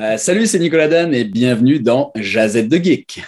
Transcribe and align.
Euh, 0.00 0.16
salut, 0.16 0.46
c'est 0.46 0.58
Nicolas 0.58 0.88
Dan 0.88 1.12
et 1.12 1.24
bienvenue 1.24 1.78
dans 1.78 2.10
Jazette 2.16 2.70
de 2.70 2.78
Geek. 2.78 3.22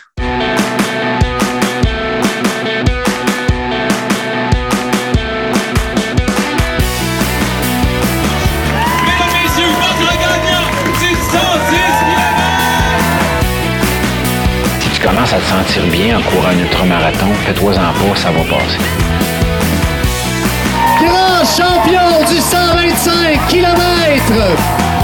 Si 14.81 14.89
tu 14.95 15.07
commences 15.07 15.35
à 15.35 15.37
te 15.37 15.45
sentir 15.45 15.87
bien 15.91 16.19
en 16.19 16.23
courant 16.23 16.49
un 16.49 16.59
ultramarathon, 16.59 17.35
fais-toi 17.45 17.73
en 17.73 17.75
pas, 17.75 18.17
ça 18.17 18.31
va 18.31 18.45
passer. 18.45 18.79
Grand 21.05 21.45
champion 21.45 22.25
du 22.31 22.41
125 22.41 23.47
km! 23.49 25.02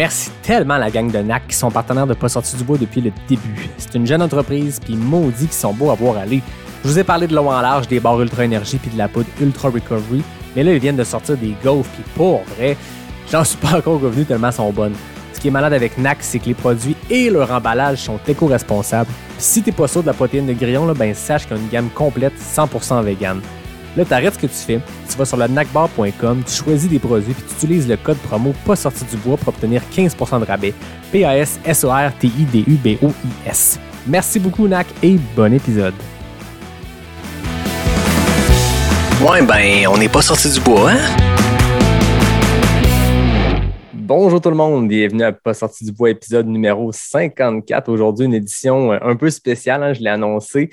Merci 0.00 0.30
tellement 0.42 0.74
à 0.74 0.78
la 0.78 0.90
gang 0.90 1.10
de 1.10 1.18
NAC 1.18 1.48
qui 1.48 1.54
sont 1.54 1.70
partenaires 1.70 2.06
de 2.06 2.14
Pas 2.14 2.30
sorti 2.30 2.56
du 2.56 2.64
bois 2.64 2.78
depuis 2.78 3.02
le 3.02 3.12
début. 3.28 3.68
C'est 3.76 3.94
une 3.96 4.06
jeune 4.06 4.22
entreprise, 4.22 4.80
puis 4.82 4.96
maudit 4.96 5.46
qui 5.46 5.54
sont 5.54 5.74
beaux 5.74 5.90
à 5.90 5.94
voir 5.94 6.16
aller. 6.16 6.40
Je 6.82 6.88
vous 6.88 6.98
ai 6.98 7.04
parlé 7.04 7.26
de 7.26 7.34
l'eau 7.34 7.48
en 7.48 7.60
large, 7.60 7.86
des 7.86 8.00
barres 8.00 8.22
Ultra 8.22 8.46
Énergie 8.46 8.78
puis 8.78 8.90
de 8.90 8.96
la 8.96 9.08
poudre 9.08 9.28
Ultra 9.42 9.68
Recovery, 9.68 10.22
mais 10.56 10.62
là, 10.62 10.72
ils 10.72 10.78
viennent 10.78 10.96
de 10.96 11.04
sortir 11.04 11.36
des 11.36 11.54
gaufres, 11.62 11.90
puis 11.90 12.04
pour 12.14 12.42
vrai, 12.56 12.78
j'en 13.30 13.44
suis 13.44 13.58
pas 13.58 13.76
encore 13.76 14.00
revenu 14.00 14.24
tellement 14.24 14.50
sont 14.50 14.72
bonnes. 14.72 14.94
Ce 15.34 15.38
qui 15.38 15.48
est 15.48 15.50
malade 15.50 15.74
avec 15.74 15.98
NAC, 15.98 16.16
c'est 16.22 16.38
que 16.38 16.46
les 16.46 16.54
produits 16.54 16.96
et 17.10 17.28
leur 17.28 17.52
emballage 17.52 17.98
sont 17.98 18.18
éco-responsables. 18.26 19.10
Si 19.36 19.60
t'es 19.60 19.70
pas 19.70 19.86
sûr 19.86 20.00
de 20.00 20.06
la 20.06 20.14
protéine 20.14 20.46
de 20.46 20.54
grillon, 20.54 20.86
là, 20.86 20.94
ben 20.94 21.12
sache 21.12 21.46
qu'il 21.46 21.58
y 21.58 21.60
a 21.60 21.62
une 21.62 21.68
gamme 21.68 21.90
complète 21.90 22.32
100% 22.40 23.04
vegan. 23.04 23.42
Là, 23.96 24.04
t'arrêtes 24.04 24.34
ce 24.34 24.38
que 24.38 24.46
tu 24.46 24.54
fais, 24.54 24.78
tu 25.08 25.18
vas 25.18 25.24
sur 25.24 25.36
le 25.36 25.48
nacbar.com, 25.48 26.44
tu 26.46 26.52
choisis 26.52 26.88
des 26.88 27.00
produits 27.00 27.34
puis 27.34 27.42
tu 27.48 27.54
utilises 27.54 27.88
le 27.88 27.96
code 27.96 28.18
promo 28.18 28.54
pas 28.64 28.76
sorti 28.76 29.04
du 29.04 29.16
bois 29.16 29.36
pour 29.36 29.48
obtenir 29.48 29.82
15% 29.92 30.38
de 30.40 30.44
rabais. 30.44 30.72
P-A-S-S-O-R-T-I-D-U-B-O-I-S. 31.10 33.80
Merci 34.06 34.38
beaucoup, 34.38 34.68
NAC, 34.68 34.86
et 35.02 35.16
bon 35.34 35.52
épisode. 35.52 35.94
Ouais, 39.20 39.42
ben, 39.42 39.88
on 39.88 39.98
n'est 39.98 40.08
pas 40.08 40.22
sorti 40.22 40.48
du 40.50 40.60
bois, 40.60 40.92
hein? 40.92 41.00
Bonjour 43.92 44.40
tout 44.40 44.50
le 44.50 44.56
monde, 44.56 44.88
bienvenue 44.88 45.22
à 45.22 45.30
Pas 45.30 45.54
sorti 45.54 45.84
du 45.84 45.92
bois, 45.92 46.10
épisode 46.10 46.46
numéro 46.46 46.90
54. 46.90 47.88
Aujourd'hui, 47.88 48.26
une 48.26 48.34
édition 48.34 48.92
euh, 48.92 48.98
un 49.02 49.14
peu 49.14 49.30
spéciale, 49.30 49.84
hein, 49.84 49.92
je 49.92 50.00
l'ai 50.00 50.10
annoncé. 50.10 50.68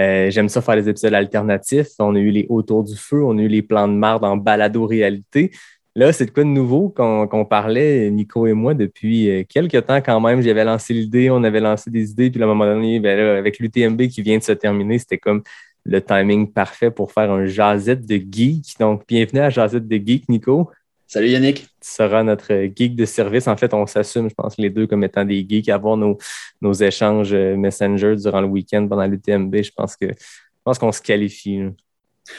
Euh, 0.00 0.30
J'aime 0.30 0.48
ça 0.48 0.62
faire 0.62 0.76
des 0.76 0.88
épisodes 0.88 1.14
alternatifs. 1.14 1.88
On 1.98 2.14
a 2.14 2.18
eu 2.18 2.30
les 2.30 2.46
Autour 2.48 2.84
du 2.84 2.96
feu, 2.96 3.22
on 3.22 3.36
a 3.38 3.42
eu 3.42 3.48
les 3.48 3.62
plans 3.62 3.86
de 3.86 3.92
marde 3.92 4.24
en 4.24 4.36
balado-réalité. 4.36 5.52
Là, 5.96 6.12
c'est 6.12 6.26
de 6.26 6.30
quoi 6.30 6.44
de 6.44 6.48
nouveau 6.48 6.88
qu'on 6.88 7.44
parlait, 7.44 8.10
Nico 8.10 8.46
et 8.46 8.52
moi, 8.52 8.74
depuis 8.74 9.28
euh, 9.28 9.44
quelques 9.48 9.86
temps 9.86 10.00
quand 10.00 10.20
même. 10.20 10.40
J'avais 10.40 10.64
lancé 10.64 10.94
l'idée, 10.94 11.30
on 11.30 11.42
avait 11.44 11.60
lancé 11.60 11.90
des 11.90 12.10
idées, 12.12 12.30
puis 12.30 12.40
à 12.40 12.44
un 12.44 12.48
moment 12.48 12.64
donné, 12.64 13.00
ben 13.00 13.18
avec 13.18 13.58
l'UTMB 13.58 14.06
qui 14.06 14.22
vient 14.22 14.38
de 14.38 14.42
se 14.42 14.52
terminer, 14.52 14.98
c'était 14.98 15.18
comme 15.18 15.42
le 15.84 16.00
timing 16.00 16.52
parfait 16.52 16.90
pour 16.90 17.12
faire 17.12 17.30
un 17.30 17.46
jazette 17.46 18.06
de 18.06 18.14
geek. 18.16 18.78
Donc, 18.78 19.02
bienvenue 19.08 19.40
à 19.40 19.50
Jazette 19.50 19.88
de 19.88 19.96
geek, 19.96 20.28
Nico. 20.28 20.70
Salut 21.12 21.26
Yannick. 21.30 21.62
Tu 21.62 21.66
seras 21.80 22.22
notre 22.22 22.52
geek 22.72 22.94
de 22.94 23.04
service. 23.04 23.48
En 23.48 23.56
fait, 23.56 23.74
on 23.74 23.84
s'assume, 23.84 24.30
je 24.30 24.34
pense, 24.36 24.56
les 24.58 24.70
deux 24.70 24.86
comme 24.86 25.02
étant 25.02 25.24
des 25.24 25.44
geeks, 25.48 25.68
avoir 25.68 25.96
nos, 25.96 26.16
nos 26.62 26.72
échanges 26.72 27.32
euh, 27.32 27.56
Messenger 27.56 28.14
durant 28.14 28.40
le 28.40 28.46
week-end 28.46 28.86
pendant 28.88 29.04
l'UTMB. 29.06 29.56
Je 29.60 29.72
pense 29.76 29.96
que 29.96 30.06
je 30.06 30.62
pense 30.62 30.78
qu'on 30.78 30.92
se 30.92 31.02
qualifie. 31.02 31.58
là. 31.58 31.70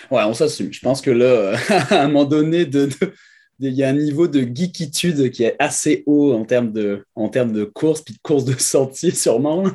Ouais, 0.10 0.24
on 0.24 0.34
s'assume. 0.34 0.72
Je 0.72 0.80
pense 0.80 1.02
que 1.02 1.12
là, 1.12 1.54
à 1.90 2.04
un 2.04 2.08
moment 2.08 2.24
donné, 2.24 2.66
de, 2.66 2.86
de- 2.86 3.14
il 3.60 3.74
y 3.74 3.84
a 3.84 3.90
un 3.90 3.94
niveau 3.94 4.30
de 4.30 4.40
geekitude 4.40 5.32
qui 5.32 5.44
est 5.44 5.58
assez 5.60 6.04
haut 6.06 6.32
en 6.34 6.46
termes 6.46 6.72
de, 6.72 7.04
en 7.14 7.28
termes 7.28 7.52
de 7.52 7.66
course, 7.66 8.02
puis 8.02 8.14
de 8.14 8.20
course 8.24 8.46
de 8.46 8.54
sentier 8.58 9.12
sûrement. 9.12 9.66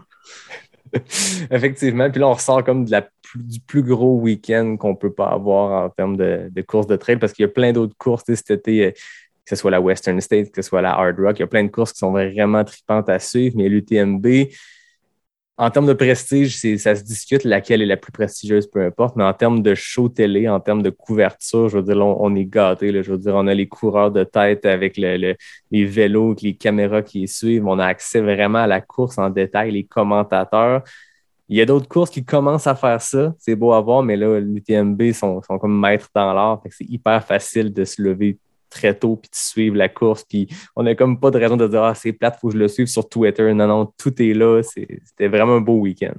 Effectivement. 1.51 2.11
Puis 2.11 2.19
là, 2.21 2.29
on 2.29 2.33
ressort 2.35 2.65
comme 2.65 2.87
de 2.87 2.93
la 2.93 3.07
du 3.37 3.61
plus 3.61 3.83
gros 3.83 4.19
week-end 4.21 4.77
qu'on 4.79 4.95
peut 4.97 5.13
pas 5.13 5.29
avoir 5.29 5.85
en 5.85 5.91
termes 5.91 6.17
de, 6.17 6.49
de 6.51 6.63
courses 6.63 6.87
de 6.87 6.97
trail 6.97 7.17
parce 7.19 7.33
qu'il 7.33 7.43
y 7.45 7.47
a 7.47 7.53
plein 7.53 7.73
d'autres 7.73 7.97
courses 7.97 8.25
cet 8.27 8.51
été, 8.51 8.87
euh, 8.87 8.91
que 8.91 9.51
ce 9.51 9.57
soit 9.57 9.71
la 9.71 9.81
Western 9.81 10.21
State, 10.21 10.51
que 10.51 10.63
ce 10.63 10.69
soit 10.69 10.83
la 10.83 10.93
Hard 10.93 11.19
Rock. 11.19 11.39
Il 11.39 11.41
y 11.41 11.45
a 11.45 11.47
plein 11.47 11.65
de 11.65 11.71
courses 11.71 11.93
qui 11.93 11.99
sont 11.99 12.13
vraiment 12.13 12.65
tripantes 12.65 13.09
à 13.09 13.19
suivre, 13.19 13.55
mais 13.57 13.69
l'UTMB, 13.69 14.27
en 15.59 15.71
termes 15.71 15.87
de 15.87 15.95
prestige, 15.95 16.59
ça 16.77 16.95
se 16.95 17.03
discute 17.03 17.45
laquelle 17.45 17.81
est 17.81 17.87
la 17.87 17.97
plus 17.97 18.13
prestigieuse, 18.13 18.67
peu 18.67 18.85
importe, 18.85 19.17
mais 19.17 19.25
en 19.25 19.33
termes 19.33 19.63
de 19.63 19.75
show 19.75 20.11
télé, 20.11 20.49
en 20.51 20.61
termes 20.61 20.83
de 20.83 20.91
couverture, 20.91 21.71
je 21.71 21.79
veux 21.79 21.83
dire, 21.83 21.97
on, 21.97 22.19
on 22.21 22.35
est 22.35 22.45
gâtés. 22.45 22.93
là. 22.93 23.01
Je 23.01 23.11
veux 23.13 23.17
dire, 23.19 23.35
on 23.35 23.47
a 23.47 23.55
les 23.55 23.67
coureurs 23.67 24.11
de 24.11 24.23
tête 24.23 24.67
avec 24.67 24.99
le- 24.99 25.17
le- 25.17 25.37
les 25.71 25.87
vélos, 25.87 26.37
les 26.43 26.55
caméras 26.57 27.01
qui 27.01 27.27
suivent. 27.27 27.67
On 27.67 27.79
a 27.79 27.87
accès 27.87 28.21
vraiment 28.21 28.59
à 28.59 28.67
la 28.67 28.83
course 28.83 29.17
en 29.17 29.31
détail, 29.31 29.71
les 29.71 29.85
commentateurs. 29.85 30.83
Il 31.49 31.57
y 31.57 31.61
a 31.61 31.67
d'autres 31.67 31.89
courses 31.89 32.11
qui 32.11 32.25
commencent 32.25 32.67
à 32.67 32.75
faire 32.75 33.01
ça. 33.01 33.35
C'est 33.39 33.55
beau 33.55 33.73
à 33.73 33.81
voir, 33.81 34.03
mais 34.03 34.17
là, 34.17 34.41
l'UTMB 34.41 35.13
sont, 35.13 35.41
sont 35.43 35.59
comme 35.59 35.79
maîtres 35.79 36.11
dans 36.15 36.33
l'art. 36.33 36.61
C'est 36.71 36.89
hyper 36.89 37.25
facile 37.25 37.73
de 37.73 37.85
se 37.85 38.03
lever 38.03 38.39
très 38.69 38.95
tôt 38.95 39.17
puis 39.17 39.31
de 39.31 39.37
suivre 39.37 39.77
la 39.77 39.89
course. 39.89 40.25
Puis 40.25 40.49
on 40.75 40.83
n'a 40.83 40.95
comme 40.95 41.21
pas 41.21 41.31
de 41.31 41.39
raison 41.39 41.57
de 41.57 41.69
dire 41.69 41.85
Ah, 41.85 41.95
c'est 41.95 42.13
plate, 42.13 42.39
faut 42.41 42.49
que 42.49 42.55
je 42.55 42.59
le 42.59 42.69
suive 42.69 42.87
sur 42.87 43.09
Twitter. 43.09 43.53
Non, 43.55 43.69
non, 43.69 43.93
tout 43.97 44.21
est 44.21 44.35
là. 44.35 44.61
C'était 44.63 45.29
vraiment 45.29 45.57
un 45.57 45.61
beau 45.61 45.79
week-end. 45.79 46.15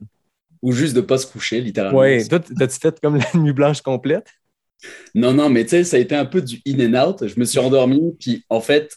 Ou 0.61 0.71
juste 0.71 0.95
de 0.95 1.01
pas 1.01 1.17
se 1.17 1.27
coucher, 1.27 1.61
littéralement. 1.61 1.99
Ouais, 1.99 2.25
toi, 2.25 2.39
t'as-tu 2.39 2.79
fait 2.79 2.99
comme 2.99 3.17
la 3.17 3.25
nuit 3.39 3.53
blanche 3.53 3.81
complète? 3.81 4.27
Non, 5.13 5.33
non, 5.33 5.49
mais 5.49 5.63
tu 5.63 5.71
sais, 5.71 5.83
ça 5.83 5.97
a 5.97 5.99
été 5.99 6.15
un 6.15 6.25
peu 6.25 6.41
du 6.41 6.61
in 6.67 6.93
and 6.93 7.07
out. 7.07 7.27
Je 7.27 7.39
me 7.39 7.45
suis 7.45 7.59
endormi, 7.59 8.15
puis 8.19 8.43
en 8.49 8.61
fait, 8.61 8.95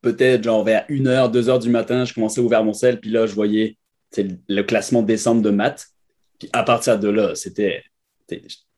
peut-être 0.00 0.44
genre 0.44 0.64
vers 0.64 0.86
1h, 0.88 1.32
2h 1.32 1.60
du 1.60 1.70
matin, 1.70 2.04
je 2.04 2.14
commençais 2.14 2.40
à 2.40 2.44
ouvrir 2.44 2.64
mon 2.64 2.72
sel, 2.72 3.00
puis 3.00 3.10
là, 3.10 3.26
je 3.26 3.34
voyais 3.34 3.76
sais, 4.12 4.28
le 4.48 4.62
classement 4.62 5.02
décembre 5.02 5.42
de 5.42 5.50
maths. 5.50 5.88
Puis 6.38 6.48
à 6.52 6.62
partir 6.62 6.98
de 6.98 7.08
là, 7.08 7.34
c'était. 7.34 7.82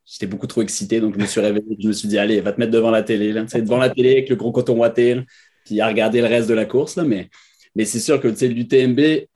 J'étais 0.07 0.27
beaucoup 0.27 0.47
trop 0.47 0.61
excité, 0.63 1.01
donc 1.01 1.15
je 1.15 1.21
me 1.21 1.27
suis 1.27 1.41
réveillé. 1.41 1.77
Je 1.81 1.89
me 1.89 1.93
suis 1.93 2.09
dit, 2.09 2.19
allez, 2.19 2.41
va 2.41 2.53
te 2.53 2.61
mettre 2.61 2.73
devant 2.73 2.91
la 2.91 3.03
télé, 3.03 3.33
là, 3.33 3.45
devant 3.45 3.79
la 3.79 3.89
télé 3.89 4.13
avec 4.13 4.29
le 4.29 4.37
gros 4.37 4.53
coton 4.53 4.83
là, 4.83 4.91
puis 4.91 5.81
à 5.81 5.89
regarder 5.89 6.21
le 6.21 6.27
reste 6.27 6.49
de 6.49 6.55
la 6.55 6.67
course. 6.67 6.97
Là, 6.97 7.05
mais 7.05 7.31
mais 7.75 7.85
c'est 7.85 8.01
sûr 8.01 8.21
que 8.21 8.29
l'UTMB, 8.29 9.27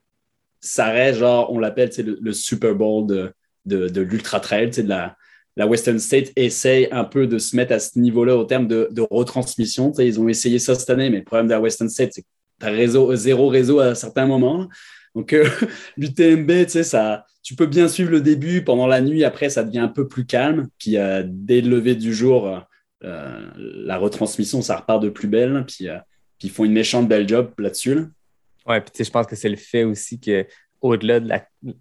ça 0.60 0.86
reste 0.86 1.20
genre, 1.20 1.52
on 1.52 1.58
l'appelle 1.58 1.90
le, 1.98 2.18
le 2.20 2.32
Super 2.32 2.74
Bowl 2.74 3.06
de, 3.06 3.32
de, 3.66 4.00
l'Ultra 4.00 4.40
Trail, 4.40 4.70
la, 4.84 5.16
la 5.56 5.66
Western 5.66 5.98
State 5.98 6.32
essaye 6.36 6.88
un 6.92 7.04
peu 7.04 7.26
de 7.26 7.38
se 7.38 7.56
mettre 7.56 7.72
à 7.72 7.78
ce 7.80 7.98
niveau-là 7.98 8.36
au 8.36 8.44
terme 8.44 8.68
de, 8.68 8.88
de 8.90 9.04
retransmission. 9.10 9.90
Tu 9.90 9.96
sais, 9.96 10.06
ils 10.06 10.20
ont 10.20 10.28
essayé 10.28 10.58
ça 10.58 10.74
cette 10.74 10.90
année, 10.90 11.10
mais 11.10 11.18
le 11.18 11.24
problème 11.24 11.46
de 11.46 11.52
la 11.52 11.60
Western 11.60 11.88
State, 11.88 12.12
c'est 12.14 12.22
que 12.22 12.26
tu 12.60 12.66
as 12.66 12.70
réseau, 12.70 13.14
zéro 13.14 13.48
réseau 13.48 13.80
à 13.80 13.94
certains 13.94 14.26
moments. 14.26 14.68
Donc, 15.14 15.32
euh, 15.32 15.48
l'UTMB, 15.96 16.50
tu 16.64 16.68
sais, 16.68 16.82
ça, 16.84 17.26
tu 17.42 17.54
peux 17.54 17.66
bien 17.66 17.88
suivre 17.88 18.10
le 18.10 18.20
début 18.20 18.62
pendant 18.62 18.86
la 18.86 19.00
nuit. 19.00 19.24
Après, 19.24 19.48
ça 19.50 19.64
devient 19.64 19.78
un 19.78 19.88
peu 19.88 20.08
plus 20.08 20.26
calme. 20.26 20.68
Puis, 20.78 20.96
euh, 20.96 21.22
dès 21.26 21.60
le 21.60 21.76
lever 21.76 21.94
du 21.94 22.12
jour, 22.12 22.64
euh, 23.04 23.50
la 23.54 23.98
retransmission, 23.98 24.62
ça 24.62 24.76
repart 24.76 25.02
de 25.02 25.08
plus 25.08 25.28
belle. 25.28 25.64
Puis, 25.66 25.88
ils 26.42 26.50
font 26.50 26.64
une 26.64 26.72
méchante 26.72 27.08
belle 27.08 27.28
job 27.28 27.52
là-dessus. 27.58 27.94
là. 27.94 28.02
Ouais, 28.66 28.80
puis 28.82 28.90
tu 28.90 28.98
sais, 28.98 29.04
je 29.04 29.10
pense 29.10 29.26
que 29.26 29.34
c'est 29.34 29.48
le 29.48 29.56
fait 29.56 29.84
aussi 29.84 30.20
que 30.20 30.46
au-delà 30.80 31.20
de 31.20 31.32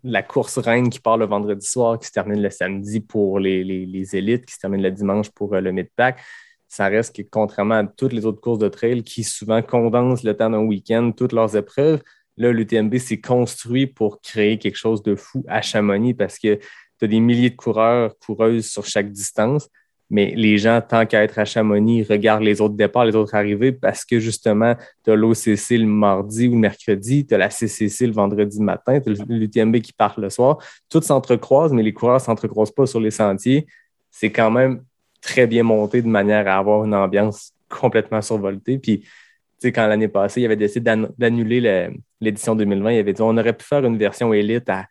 la, 0.03 0.23
course 0.23 0.57
reine 0.57 0.89
qui 0.89 0.99
part 0.99 1.17
le 1.17 1.25
vendredi 1.25 1.67
soir, 1.67 1.99
qui 1.99 2.07
se 2.07 2.13
termine 2.13 2.41
le 2.41 2.49
samedi 2.49 2.99
pour 3.01 3.39
les, 3.39 3.63
les, 3.63 4.15
élites, 4.15 4.45
qui 4.45 4.53
se 4.53 4.59
termine 4.59 4.81
le 4.81 4.89
dimanche 4.89 5.29
pour 5.29 5.53
le 5.53 5.71
mid-pack, 5.71 6.19
ça 6.67 6.87
reste 6.87 7.15
que 7.15 7.21
contrairement 7.21 7.75
à 7.75 7.85
toutes 7.85 8.13
les 8.13 8.25
autres 8.25 8.41
courses 8.41 8.59
de 8.59 8.67
trail 8.67 9.03
qui 9.03 9.23
souvent 9.23 9.61
condensent 9.61 10.23
le 10.23 10.35
temps 10.35 10.49
d'un 10.49 10.63
week-end, 10.63 11.11
toutes 11.15 11.31
leurs 11.31 11.55
épreuves, 11.55 12.01
là, 12.37 12.51
l'UTMB 12.51 12.97
s'est 12.97 13.19
construit 13.19 13.87
pour 13.87 14.21
créer 14.21 14.57
quelque 14.57 14.77
chose 14.77 15.01
de 15.03 15.15
fou 15.15 15.43
à 15.47 15.61
Chamonix 15.61 16.13
parce 16.13 16.37
que 16.39 16.55
tu 16.99 17.05
as 17.05 17.07
des 17.07 17.19
milliers 17.19 17.49
de 17.49 17.55
coureurs, 17.55 18.17
coureuses 18.19 18.67
sur 18.67 18.85
chaque 18.85 19.11
distance. 19.11 19.69
Mais 20.09 20.33
les 20.35 20.57
gens, 20.57 20.81
tant 20.81 21.05
qu'à 21.05 21.23
être 21.23 21.37
à 21.37 21.43
Chamonix, 21.43 22.03
regardent 22.03 22.43
les 22.43 22.61
autres 22.61 22.75
départs, 22.75 23.05
les 23.05 23.15
autres 23.15 23.35
arrivées 23.35 23.73
parce 23.73 24.05
que 24.05 24.19
justement, 24.19 24.73
tu 25.03 25.11
as 25.11 25.15
l'OCC 25.15 25.71
le 25.71 25.85
mardi 25.85 26.47
ou 26.47 26.51
le 26.53 26.59
mercredi, 26.59 27.25
tu 27.27 27.35
as 27.35 27.37
la 27.37 27.49
CCC 27.49 28.07
le 28.07 28.13
vendredi 28.13 28.61
matin, 28.61 29.01
tu 29.01 29.09
as 29.09 29.25
l'UTMB 29.27 29.79
qui 29.79 29.91
part 29.91 30.17
le 30.17 30.29
soir. 30.29 30.59
Tout 30.89 31.01
s'entrecroise, 31.01 31.73
mais 31.73 31.83
les 31.83 31.93
coureurs 31.93 32.15
ne 32.15 32.21
s'entrecroisent 32.21 32.71
pas 32.71 32.85
sur 32.85 33.01
les 33.01 33.11
sentiers. 33.11 33.67
C'est 34.09 34.31
quand 34.31 34.49
même 34.49 34.83
très 35.21 35.45
bien 35.45 35.63
monté 35.63 36.01
de 36.01 36.07
manière 36.07 36.47
à 36.47 36.57
avoir 36.57 36.85
une 36.85 36.95
ambiance 36.95 37.51
complètement 37.67 38.21
survoltée. 38.21 38.77
Puis, 38.77 38.99
tu 39.01 39.07
sais, 39.59 39.71
quand 39.73 39.87
l'année 39.87 40.07
passée, 40.07 40.41
il 40.41 40.45
avait 40.45 40.55
décidé 40.55 40.81
d'ann- 40.81 41.09
d'annuler 41.17 41.59
le- 41.59 41.97
l'édition 42.19 42.55
2020, 42.55 42.91
il 42.91 42.99
avait 42.99 43.13
dit 43.13 43.21
on 43.21 43.37
aurait 43.37 43.55
pu 43.55 43.65
faire 43.65 43.85
une 43.85 43.97
version 43.97 44.33
élite 44.33 44.69
à 44.69 44.87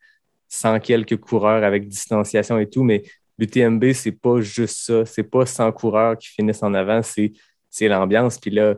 100 0.49 0.81
quelques 0.81 1.17
coureurs 1.17 1.65
avec 1.65 1.89
distanciation 1.89 2.59
et 2.59 2.69
tout, 2.69 2.83
mais 2.83 3.03
l'UTMB, 3.39 3.93
c'est 3.93 4.13
pas 4.13 4.41
juste 4.41 4.79
ça. 4.79 5.05
C'est 5.05 5.25
pas 5.25 5.47
100 5.47 5.73
coureurs 5.73 6.17
qui 6.17 6.29
finissent 6.29 6.63
en 6.63 6.75
avant, 6.75 7.01
c'est 7.03 7.89
l'ambiance. 7.89 8.39
Puis 8.39 8.51
là, 8.51 8.75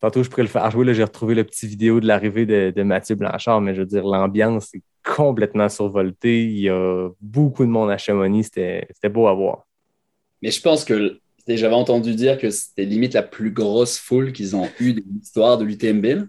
tantôt, 0.00 0.22
je 0.22 0.28
pourrais 0.30 0.42
le 0.42 0.48
faire 0.48 0.70
jouer. 0.70 0.92
J'ai 0.94 1.04
retrouvé 1.04 1.34
le 1.34 1.44
petit 1.44 1.66
vidéo 1.66 2.00
de 2.00 2.06
l'arrivée 2.06 2.46
de, 2.46 2.82
Mathieu 2.82 3.14
Blanchard, 3.14 3.60
mais 3.60 3.74
je 3.74 3.80
veux 3.80 3.86
dire, 3.86 4.04
l'ambiance 4.04 4.74
est 4.74 4.82
complètement 5.04 5.68
survoltée. 5.68 6.44
Il 6.44 6.60
y 6.60 6.68
a 6.68 7.08
beaucoup 7.20 7.64
de 7.64 7.70
monde 7.70 7.90
à 7.90 7.98
Chamonix. 7.98 8.44
C'était 8.44 9.08
beau 9.08 9.26
à 9.26 9.34
voir. 9.34 9.66
Mais 10.42 10.50
je 10.50 10.60
pense 10.60 10.84
que 10.84 11.20
J'avais 11.48 11.74
entendu 11.74 12.14
dire 12.14 12.38
que 12.38 12.50
c'était 12.50 12.84
limite 12.84 13.14
la 13.14 13.22
plus 13.22 13.50
grosse 13.50 13.98
foule 13.98 14.32
qu'ils 14.32 14.54
ont 14.54 14.68
eue 14.78 14.92
de 14.94 15.02
l'histoire 15.10 15.58
de 15.58 15.64
l'UTMB. 15.64 16.28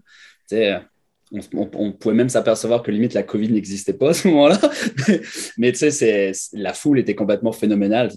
On, 1.53 1.93
pouvait 1.93 2.15
même 2.15 2.29
s'apercevoir 2.29 2.83
que 2.83 2.91
limite 2.91 3.13
la 3.13 3.23
Covid 3.23 3.51
n'existait 3.51 3.93
pas 3.93 4.09
à 4.09 4.13
ce 4.13 4.27
moment-là. 4.27 4.59
Mais 5.57 5.71
tu 5.71 5.89
sais, 5.89 6.31
la 6.53 6.73
foule 6.73 6.99
était 6.99 7.15
complètement 7.15 7.53
phénoménale. 7.53 8.11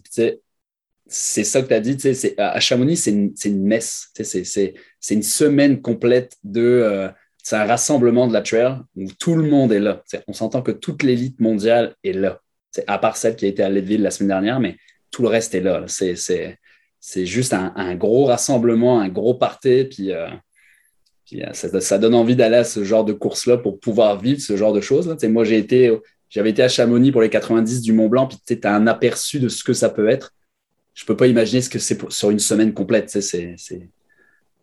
C'est 1.07 1.45
ça 1.45 1.63
que 1.63 1.69
tu 1.69 1.75
as 1.75 1.81
dit. 1.81 1.97
À 2.39 2.59
Chamonix, 2.59 2.97
c'est 2.97 3.13
une, 3.13 3.33
une, 3.45 3.65
messe. 3.65 4.11
C'est 4.21 4.75
une 5.11 5.23
semaine 5.23 5.81
complète 5.81 6.37
de. 6.43 6.61
Euh, 6.61 7.09
c'est 7.45 7.57
un 7.57 7.67
rassemblement 7.67 8.27
de 8.27 8.33
la 8.33 8.41
trail 8.41 8.79
où 8.97 9.07
tout 9.13 9.37
le 9.37 9.49
monde 9.49 9.71
est 9.71 9.79
là. 9.79 10.03
on 10.27 10.33
s'entend 10.33 10.63
que 10.63 10.73
toute 10.73 11.03
l'élite 11.03 11.41
mondiale 11.41 11.95
est 12.03 12.15
là. 12.15 12.41
À 12.87 12.99
part 12.99 13.19
celle 13.19 13.37
qui 13.37 13.45
a 13.45 13.49
été 13.49 13.63
à 13.63 13.69
Leadville 13.69 14.03
la 14.03 14.11
semaine 14.11 14.29
dernière, 14.29 14.61
mais 14.61 14.77
tout 15.11 15.23
le 15.23 15.29
reste 15.29 15.55
est 15.55 15.61
là. 15.61 15.85
C'est 15.87 17.27
juste 17.27 17.53
un, 17.53 17.95
gros 17.97 18.25
rassemblement, 18.25 18.99
un 18.99 19.11
gros 19.11 19.35
party. 19.35 19.85
Puis, 19.85 20.11
euh, 20.11 20.27
euh, 21.33 21.53
ça, 21.53 21.99
donne 21.99 22.15
envie 22.15 22.37
d'aller 22.37 22.57
à 22.57 22.65
ce 22.65 22.85
genre 22.85 23.05
de 23.05 23.13
course-là 23.13 23.59
pour 23.59 23.81
pouvoir 23.81 24.21
vivre 24.21 24.41
ce 24.41 24.57
genre 24.57 24.73
de 24.73 24.81
choses. 24.81 25.15
Moi, 25.25 25.45
j'ai 25.45 25.59
été, 25.59 25.97
j'avais 26.29 26.51
été 26.51 26.63
à 26.63 26.69
Chamonix 26.69 27.13
pour 27.13 27.23
les 27.23 27.31
90 27.31 27.81
du 27.81 27.93
Mont 27.93 28.09
Blanc, 28.09 28.27
puis 28.27 28.39
tu 28.47 28.67
as 28.67 28.75
un 28.75 28.87
aperçu 28.87 29.41
de 29.41 29.49
ce 29.49 29.65
que 29.65 29.73
ça 29.73 29.89
peut 29.89 30.09
être. 30.09 30.35
Je 30.93 31.05
peux 31.05 31.17
pas 31.17 31.27
imaginer 31.27 31.61
ce 31.61 31.71
que 31.71 31.79
c'est 31.79 31.99
sur 32.11 32.31
une 32.31 32.39
semaine 32.39 32.73
complète. 32.73 33.11
C'est 33.11 33.57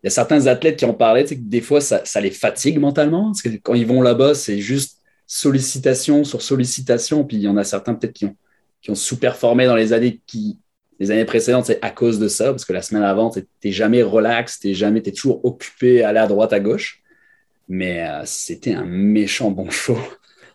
il 0.02 0.06
y 0.06 0.08
a 0.08 0.10
certains 0.10 0.48
athlètes 0.48 0.78
qui 0.78 0.84
en 0.84 0.94
parlaient, 0.94 1.24
que 1.24 1.34
des 1.34 1.60
fois, 1.60 1.80
ça, 1.80 2.02
les 2.20 2.32
fatigue 2.32 2.78
mentalement. 2.78 3.26
Parce 3.26 3.42
que 3.42 3.50
quand 3.50 3.74
ils 3.74 3.86
vont 3.86 4.02
là-bas, 4.02 4.34
c'est 4.34 4.58
juste 4.58 4.98
sollicitation 5.28 6.24
sur 6.24 6.42
sollicitation. 6.42 7.24
Puis 7.24 7.36
il 7.36 7.42
y 7.44 7.48
en 7.48 7.56
a 7.56 7.62
certains 7.62 7.94
peut-être 7.94 8.12
qui 8.12 8.24
ont, 8.24 8.36
qui 8.80 8.90
ont 8.90 8.96
sous-performé 8.96 9.66
dans 9.66 9.76
les 9.76 9.92
années, 9.92 10.20
qui, 10.26 10.58
les 11.02 11.10
années 11.10 11.24
précédentes, 11.24 11.66
c'est 11.66 11.84
à 11.84 11.90
cause 11.90 12.20
de 12.20 12.28
ça. 12.28 12.50
Parce 12.50 12.64
que 12.64 12.72
la 12.72 12.80
semaine 12.80 13.02
avant, 13.02 13.28
tu 13.28 13.44
n'es 13.64 13.72
jamais 13.72 14.04
relax, 14.04 14.60
tu 14.60 14.72
jamais, 14.72 15.00
es 15.00 15.10
toujours 15.10 15.44
occupé 15.44 16.04
à 16.04 16.10
aller 16.10 16.20
à 16.20 16.28
droite, 16.28 16.52
à 16.52 16.60
gauche. 16.60 17.02
Mais 17.68 18.06
euh, 18.06 18.22
c'était 18.24 18.72
un 18.72 18.84
méchant 18.84 19.50
bon 19.50 19.68
show. 19.68 19.98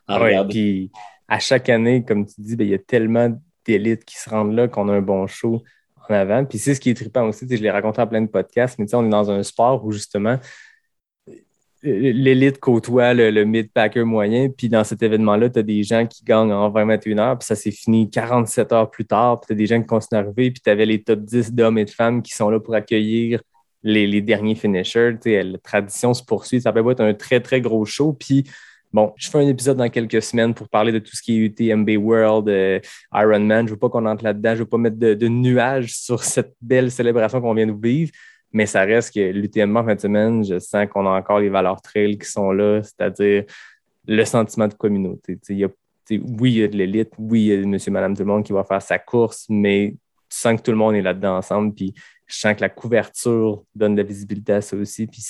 À 0.07 0.21
ouais, 0.21 0.37
puis 0.47 0.89
à 1.27 1.39
chaque 1.39 1.67
année, 1.67 2.05
comme 2.07 2.25
tu 2.25 2.35
dis, 2.37 2.55
ben, 2.55 2.65
il 2.65 2.69
y 2.69 2.75
a 2.75 2.79
tellement 2.79 3.37
d'élites 3.65 4.05
qui 4.05 4.15
se 4.15 4.29
rendent 4.29 4.55
là 4.55 4.69
qu'on 4.69 4.87
a 4.87 4.93
un 4.93 5.01
bon 5.01 5.27
show 5.27 5.61
avant. 6.07 6.45
Puis 6.45 6.59
c'est 6.59 6.75
ce 6.75 6.79
qui 6.79 6.91
est 6.91 6.93
trippant 6.93 7.27
aussi, 7.27 7.45
je 7.49 7.61
l'ai 7.61 7.69
raconté 7.69 8.01
en 8.01 8.07
plein 8.07 8.21
de 8.21 8.27
podcasts, 8.27 8.79
mais 8.79 8.85
on 8.95 9.05
est 9.05 9.09
dans 9.09 9.29
un 9.29 9.43
sport 9.43 9.83
où 9.83 9.91
justement 9.91 10.39
l'élite 11.83 12.59
côtoie 12.59 13.13
le, 13.13 13.43
mid-packer 13.43 14.03
moyen, 14.03 14.49
puis 14.49 14.69
dans 14.69 14.83
cet 14.83 15.03
événement-là, 15.03 15.49
tu 15.49 15.59
as 15.59 15.63
des 15.63 15.83
gens 15.83 16.05
qui 16.05 16.23
gagnent 16.23 16.51
en 16.51 16.69
20-21 16.69 17.19
heures, 17.19 17.37
puis 17.37 17.45
ça 17.45 17.55
s'est 17.55 17.71
fini 17.71 18.09
47 18.09 18.71
heures 18.73 18.89
plus 18.89 19.05
tard, 19.05 19.39
puis 19.39 19.47
tu 19.47 19.53
as 19.53 19.55
des 19.55 19.67
gens 19.67 19.79
qui 19.79 19.87
continuent 19.87 20.19
à 20.19 20.23
arriver, 20.23 20.51
puis 20.51 20.61
tu 20.61 20.69
avais 20.69 20.85
les 20.85 21.03
top 21.03 21.19
10 21.21 21.53
d'hommes 21.53 21.77
et 21.77 21.85
de 21.85 21.89
femmes 21.89 22.21
qui 22.21 22.33
sont 22.33 22.49
là 22.49 22.59
pour 22.59 22.73
accueillir 22.73 23.41
les, 23.83 24.21
derniers 24.21 24.55
finishers. 24.55 25.17
La 25.25 25.57
tradition 25.59 26.13
se 26.13 26.23
poursuit, 26.23 26.61
ça 26.61 26.71
peut 26.73 26.91
être 26.91 27.01
un 27.01 27.13
très, 27.13 27.39
très 27.39 27.61
gros 27.61 27.85
show, 27.85 28.13
puis 28.13 28.45
Bon, 28.93 29.13
je 29.17 29.29
fais 29.29 29.37
un 29.37 29.47
épisode 29.47 29.77
dans 29.77 29.89
quelques 29.89 30.21
semaines 30.21 30.53
pour 30.53 30.69
parler 30.69 30.93
de 30.93 30.99
tout 30.99 31.13
ce 31.13 31.21
qui 31.21 31.35
est 31.35 31.45
UTMB 31.45 31.89
World, 31.97 32.47
euh, 32.47 32.79
Ironman. 33.13 33.67
Je 33.67 33.71
ne 33.71 33.75
veux 33.75 33.79
pas 33.79 33.89
qu'on 33.89 34.05
entre 34.05 34.23
là-dedans. 34.23 34.51
Je 34.51 34.59
ne 34.59 34.59
veux 34.59 34.69
pas 34.69 34.77
mettre 34.77 34.97
de, 34.97 35.27
nuages 35.27 35.93
sur 35.93 36.23
cette 36.23 36.55
belle 36.61 36.89
célébration 36.89 37.41
qu'on 37.41 37.53
vient 37.53 37.67
de 37.67 37.75
vivre. 37.79 38.11
Mais 38.51 38.65
ça 38.65 38.81
reste 38.81 39.13
que 39.13 39.19
l'UTMB 39.19 39.77
en 39.77 39.85
fin 39.85 39.95
de 39.95 39.99
semaine, 39.99 40.43
je 40.43 40.59
sens 40.59 40.87
qu'on 40.87 41.05
a 41.05 41.09
encore 41.09 41.39
les 41.39 41.49
valeurs 41.49 41.81
trail 41.81 42.17
qui 42.17 42.29
sont 42.29 42.51
là, 42.51 42.81
c'est-à-dire 42.81 43.43
le 44.07 44.25
sentiment 44.25 44.67
de 44.67 44.73
communauté. 44.73 45.37
Oui, 45.49 46.51
il 46.51 46.57
y 46.57 46.63
a 46.63 46.67
de 46.67 46.77
l'élite, 46.77 47.11
oui, 47.17 47.47
il 47.47 47.47
y 47.47 47.63
a 47.63 47.65
monsieur, 47.65 47.91
madame, 47.91 48.15
tout 48.15 48.23
le 48.23 48.27
monde 48.27 48.45
qui 48.45 48.53
va 48.53 48.63
faire 48.63 48.81
sa 48.81 48.97
course, 48.97 49.45
mais 49.49 49.95
tu 50.29 50.37
sens 50.37 50.57
que 50.57 50.63
tout 50.63 50.71
le 50.71 50.77
monde 50.77 50.95
est 50.95 51.01
là-dedans 51.01 51.37
ensemble. 51.37 51.73
Puis 51.73 51.93
je 52.25 52.35
sens 52.35 52.55
que 52.55 52.61
la 52.61 52.69
couverture 52.69 53.63
donne 53.75 53.95
de 53.95 54.01
la 54.01 54.07
visibilité 54.07 54.53
à 54.53 54.61
ça 54.61 54.77
aussi. 54.77 55.07
Puis 55.07 55.21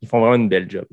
ils 0.00 0.08
font 0.08 0.20
vraiment 0.20 0.36
une 0.36 0.48
belle 0.48 0.68
job. 0.68 0.86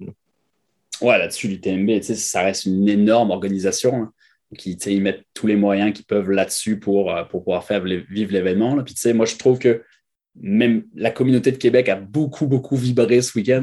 Ouais, 1.01 1.17
là-dessus, 1.17 1.47
l'UTMB, 1.47 2.01
ça 2.01 2.43
reste 2.43 2.65
une 2.65 2.87
énorme 2.87 3.31
organisation. 3.31 3.95
Hein, 3.95 4.13
qui, 4.53 4.73
ils 4.73 5.01
mettent 5.01 5.23
tous 5.33 5.47
les 5.47 5.55
moyens 5.55 5.93
qu'ils 5.93 6.05
peuvent 6.05 6.29
là-dessus 6.29 6.79
pour, 6.79 7.11
euh, 7.11 7.23
pour 7.23 7.43
pouvoir 7.43 7.63
faire 7.63 7.83
vivre 7.83 8.31
l'événement. 8.31 8.81
Puis, 8.83 8.95
moi, 9.13 9.25
je 9.25 9.35
trouve 9.35 9.59
que 9.59 9.83
même 10.39 10.83
la 10.95 11.12
communauté 11.12 11.51
de 11.51 11.57
Québec 11.57 11.89
a 11.89 11.95
beaucoup, 11.95 12.47
beaucoup 12.47 12.75
vibré 12.75 13.21
ce 13.21 13.38
week-end. 13.38 13.62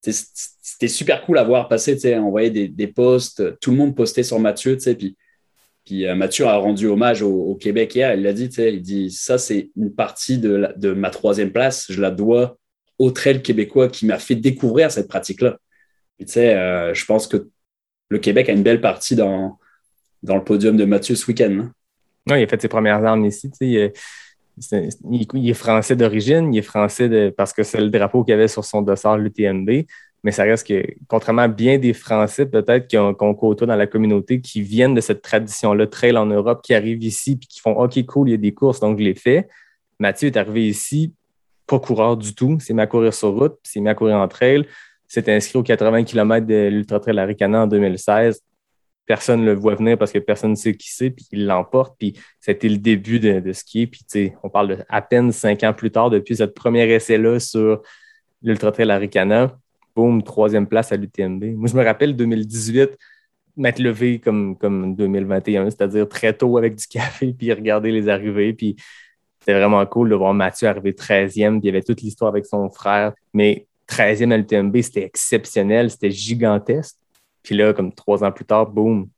C'était 0.00 0.88
super 0.88 1.22
cool 1.22 1.38
à 1.38 1.44
voir 1.44 1.68
passer. 1.68 2.16
On 2.18 2.30
voyait 2.30 2.50
des, 2.50 2.86
posts, 2.86 3.58
tout 3.60 3.70
le 3.70 3.76
monde 3.76 3.96
postait 3.96 4.22
sur 4.22 4.38
Mathieu. 4.38 4.76
Puis, 5.84 6.06
euh, 6.06 6.14
Mathieu 6.14 6.46
a 6.46 6.56
rendu 6.56 6.86
hommage 6.86 7.22
au, 7.22 7.54
Québec 7.54 7.94
hier. 7.94 8.14
Il 8.14 8.22
l'a 8.22 8.32
dit, 8.32 8.50
il 8.58 8.82
dit 8.82 9.10
ça, 9.10 9.38
c'est 9.38 9.70
une 9.76 9.94
partie 9.94 10.38
de, 10.38 10.92
ma 10.92 11.10
troisième 11.10 11.50
place. 11.50 11.86
Je 11.90 12.00
la 12.00 12.10
dois 12.10 12.58
au 12.98 13.10
trail 13.10 13.42
québécois 13.42 13.88
qui 13.88 14.06
m'a 14.06 14.18
fait 14.18 14.34
découvrir 14.34 14.90
cette 14.90 15.08
pratique-là. 15.08 15.58
Euh, 16.36 16.94
je 16.94 17.04
pense 17.04 17.26
que 17.26 17.48
le 18.08 18.18
Québec 18.18 18.48
a 18.48 18.52
une 18.52 18.62
belle 18.62 18.80
partie 18.80 19.14
dans, 19.14 19.58
le 20.22 20.44
podium 20.44 20.76
de 20.76 20.84
Mathieu 20.84 21.14
ce 21.14 21.26
week-end. 21.26 21.70
Hein. 22.26 22.36
Il 22.36 22.42
a 22.42 22.46
fait 22.46 22.60
ses 22.60 22.68
premières 22.68 23.04
armes 23.04 23.24
ici. 23.24 23.50
Il, 25.10 25.50
est, 25.50 25.54
français 25.54 25.96
d'origine, 25.96 26.52
il 26.52 26.58
est 26.58 26.62
français 26.62 27.32
parce 27.36 27.52
que 27.52 27.62
c'est 27.62 27.80
le 27.80 27.90
drapeau 27.90 28.24
qu'il 28.24 28.34
avait 28.34 28.48
sur 28.48 28.64
son 28.64 28.82
dossard 28.82 29.18
l'UTMB. 29.18 29.84
Mais 30.24 30.32
ça 30.32 30.42
reste 30.42 30.66
que, 30.66 30.84
contrairement 31.06 31.42
à 31.42 31.48
bien 31.48 31.78
des 31.78 31.92
Français, 31.92 32.46
peut-être 32.46 32.90
qu'on 32.90 33.34
côtoie 33.34 33.66
dans 33.66 33.76
la 33.76 33.86
communauté, 33.86 34.40
qui 34.40 34.62
viennent 34.62 34.94
de 34.94 35.00
cette 35.00 35.22
tradition-là, 35.22 35.86
trail 35.86 36.16
en 36.16 36.26
Europe, 36.26 36.60
qui 36.62 36.74
arrivent 36.74 37.04
ici 37.04 37.36
puis 37.36 37.46
qui 37.46 37.60
font 37.60 37.72
OK, 37.72 38.04
cool, 38.06 38.28
il 38.28 38.32
y 38.32 38.34
a 38.34 38.38
des 38.38 38.52
courses, 38.52 38.80
donc 38.80 38.98
je 38.98 39.04
l'ai 39.04 39.14
fait. 39.14 39.48
Mathieu 40.00 40.26
est 40.28 40.36
arrivé 40.36 40.66
ici, 40.66 41.14
pas 41.66 41.78
coureur 41.78 42.16
du 42.16 42.34
tout. 42.34 42.58
C'est 42.60 42.74
mis 42.74 42.80
à 42.80 42.86
courir 42.86 43.14
sur 43.14 43.32
route, 43.32 43.58
puis 43.62 43.72
c'est 43.72 43.80
mis 43.80 43.88
à 43.88 43.94
courir 43.94 44.16
en 44.16 44.26
trail. 44.26 44.66
C'est 45.06 45.28
inscrit 45.28 45.58
aux 45.58 45.62
80 45.62 46.04
km 46.04 46.46
de 46.46 46.68
l'Ultra 46.68 46.98
Trail 47.00 47.18
Aricana 47.18 47.62
en 47.62 47.66
2016. 47.66 48.42
Personne 49.08 49.40
ne 49.40 49.46
le 49.46 49.54
voit 49.54 49.74
venir 49.74 49.98
parce 49.98 50.12
que 50.12 50.20
personne 50.20 50.52
ne 50.52 50.56
sait 50.56 50.76
qui 50.76 50.90
c'est, 50.92 51.10
puis 51.10 51.26
il 51.32 51.46
l'emporte. 51.46 51.96
Puis 51.98 52.14
c'était 52.38 52.68
le 52.68 52.78
début 52.78 53.18
de, 53.18 53.40
de 53.40 53.52
skier. 53.52 53.88
Puis 53.88 54.04
on 54.44 54.48
parle 54.48 54.84
à 54.88 55.02
peine 55.02 55.32
cinq 55.32 55.64
ans 55.64 55.72
plus 55.72 55.90
tard, 55.90 56.10
depuis 56.10 56.36
cette 56.36 56.54
première 56.54 56.88
essai-là 56.88 57.40
sur 57.40 57.82
l'Ultra 58.42 58.70
Trail 58.70 58.90
Aricana. 58.90 59.58
Boum, 59.96 60.22
troisième 60.22 60.68
place 60.68 60.92
à 60.92 60.96
l'UTMB. 60.96 61.56
Moi, 61.56 61.68
je 61.68 61.76
me 61.76 61.82
rappelle 61.82 62.14
2018 62.14 62.96
m'être 63.58 63.80
levé 63.80 64.20
comme, 64.20 64.56
comme 64.56 64.94
2021, 64.94 65.70
c'est-à-dire 65.70 66.08
très 66.08 66.32
tôt 66.32 66.56
avec 66.56 66.76
du 66.76 66.86
café, 66.86 67.32
puis 67.38 67.52
regarder 67.52 67.90
les 67.90 68.08
arrivées, 68.08 68.52
puis 68.52 68.76
c'était 69.40 69.58
vraiment 69.58 69.84
cool 69.86 70.10
de 70.10 70.14
voir 70.14 70.32
Mathieu 70.34 70.68
arriver 70.68 70.92
13e, 70.92 71.58
puis 71.58 71.60
il 71.62 71.66
y 71.66 71.68
avait 71.70 71.82
toute 71.82 72.00
l'histoire 72.00 72.28
avec 72.28 72.46
son 72.46 72.70
frère. 72.70 73.12
Mais 73.34 73.66
13e 73.88 74.30
à 74.32 74.36
l'UTMB, 74.36 74.76
c'était 74.82 75.04
exceptionnel, 75.04 75.90
c'était 75.90 76.10
gigantesque. 76.10 76.96
Puis 77.42 77.56
là, 77.56 77.72
comme 77.72 77.92
trois 77.92 78.24
ans 78.24 78.32
plus 78.32 78.44
tard, 78.44 78.66
boum, 78.66 79.08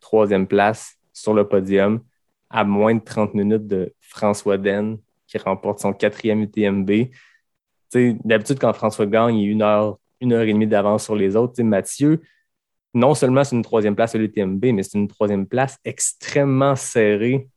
troisième 0.00 0.46
place 0.46 0.96
sur 1.12 1.34
le 1.34 1.46
podium, 1.48 2.00
à 2.50 2.64
moins 2.64 2.94
de 2.94 3.00
30 3.00 3.34
minutes 3.34 3.66
de 3.66 3.94
François 4.00 4.58
Den, 4.58 4.98
qui 5.26 5.38
remporte 5.38 5.80
son 5.80 5.92
quatrième 5.92 6.42
UTMB. 6.42 6.90
D'habitude, 8.24 8.58
quand 8.58 8.72
François 8.72 9.06
gagne, 9.06 9.36
il 9.36 9.48
a 9.48 9.52
une 9.52 9.62
heure, 9.62 9.98
une 10.20 10.32
heure 10.32 10.42
et 10.42 10.52
demie 10.52 10.66
d'avance 10.66 11.04
sur 11.04 11.16
les 11.16 11.36
autres. 11.36 11.62
Mathieu, 11.62 12.20
non 12.94 13.14
seulement 13.14 13.44
c'est 13.44 13.56
une 13.56 13.62
troisième 13.62 13.96
place 13.96 14.14
à 14.14 14.18
l'UTMB, 14.18 14.64
mais 14.66 14.82
c'est 14.82 14.98
une 14.98 15.08
troisième 15.08 15.46
place 15.46 15.78
extrêmement 15.84 16.76
serrée 16.76 17.48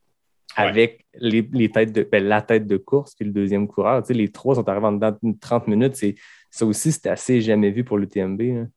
avec 0.56 1.04
les, 1.14 1.70
têtes 1.70 1.92
de, 1.92 2.02
ben, 2.10 2.24
la 2.24 2.40
tête 2.40 2.66
de 2.66 2.78
course 2.78 3.14
puis 3.14 3.26
le 3.26 3.32
deuxième 3.32 3.68
coureur. 3.68 4.02
Les 4.08 4.28
trois 4.28 4.54
sont 4.54 4.66
arrivés 4.68 4.86
en 4.86 4.92
dedans 4.92 5.16
30 5.40 5.68
minutes. 5.68 5.96
Ça 6.50 6.64
aussi, 6.64 6.92
c'était 6.92 7.10
assez 7.10 7.42
jamais 7.42 7.70
vu 7.70 7.84
pour 7.84 7.98
l'UTMB. 7.98 8.40
Hein. 8.40 8.68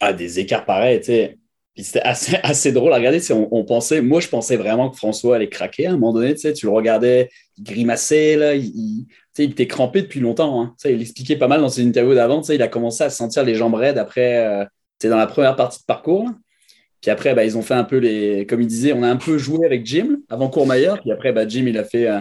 Ah, 0.00 0.12
des 0.12 0.38
écarts 0.38 0.64
pareils, 0.64 1.02
c'était 1.02 2.00
assez, 2.42 2.72
drôle 2.72 2.92
à 2.92 2.96
regarder. 2.96 3.20
Si 3.20 3.32
on, 3.32 3.64
pensait, 3.64 4.00
moi, 4.00 4.20
je 4.20 4.28
pensais 4.28 4.56
vraiment 4.56 4.90
que 4.90 4.96
François 4.96 5.36
allait 5.36 5.48
craquer 5.48 5.86
à 5.86 5.90
un 5.90 5.92
moment 5.94 6.12
donné. 6.12 6.34
Tu, 6.34 6.66
le 6.66 6.70
regardais, 6.70 7.30
il 7.56 7.64
grimaçait, 7.64 8.36
là, 8.36 8.54
il, 8.54 9.06
était 9.38 9.66
crampé 9.66 10.02
depuis 10.02 10.20
longtemps. 10.20 10.62
Hein. 10.62 10.74
Il 10.84 11.00
expliquait 11.00 11.36
pas 11.36 11.48
mal 11.48 11.60
dans 11.60 11.68
ses 11.68 11.86
interviews 11.86 12.14
d'avant. 12.14 12.42
Il 12.42 12.62
a 12.62 12.68
commencé 12.68 13.04
à 13.04 13.10
sentir 13.10 13.44
les 13.44 13.54
jambes 13.54 13.74
raides 13.74 13.98
après, 13.98 14.44
euh, 14.44 14.64
dans 15.04 15.16
la 15.16 15.26
première 15.26 15.56
partie 15.56 15.80
de 15.80 15.84
parcours. 15.84 16.28
Puis 17.00 17.10
après, 17.10 17.34
bah, 17.34 17.44
ils 17.44 17.56
ont 17.56 17.62
fait 17.62 17.74
un 17.74 17.84
peu 17.84 17.98
les. 17.98 18.46
Comme 18.46 18.60
il 18.60 18.66
disait, 18.66 18.92
on 18.92 19.04
a 19.04 19.08
un 19.08 19.16
peu 19.16 19.38
joué 19.38 19.64
avec 19.64 19.86
Jim 19.86 20.18
avant 20.28 20.48
Courmayeur. 20.48 21.00
Puis 21.00 21.12
après, 21.12 21.32
bah, 21.32 21.46
Jim, 21.46 21.64
il 21.66 21.78
a 21.78 21.84
fait. 21.84 22.08
Euh, 22.08 22.20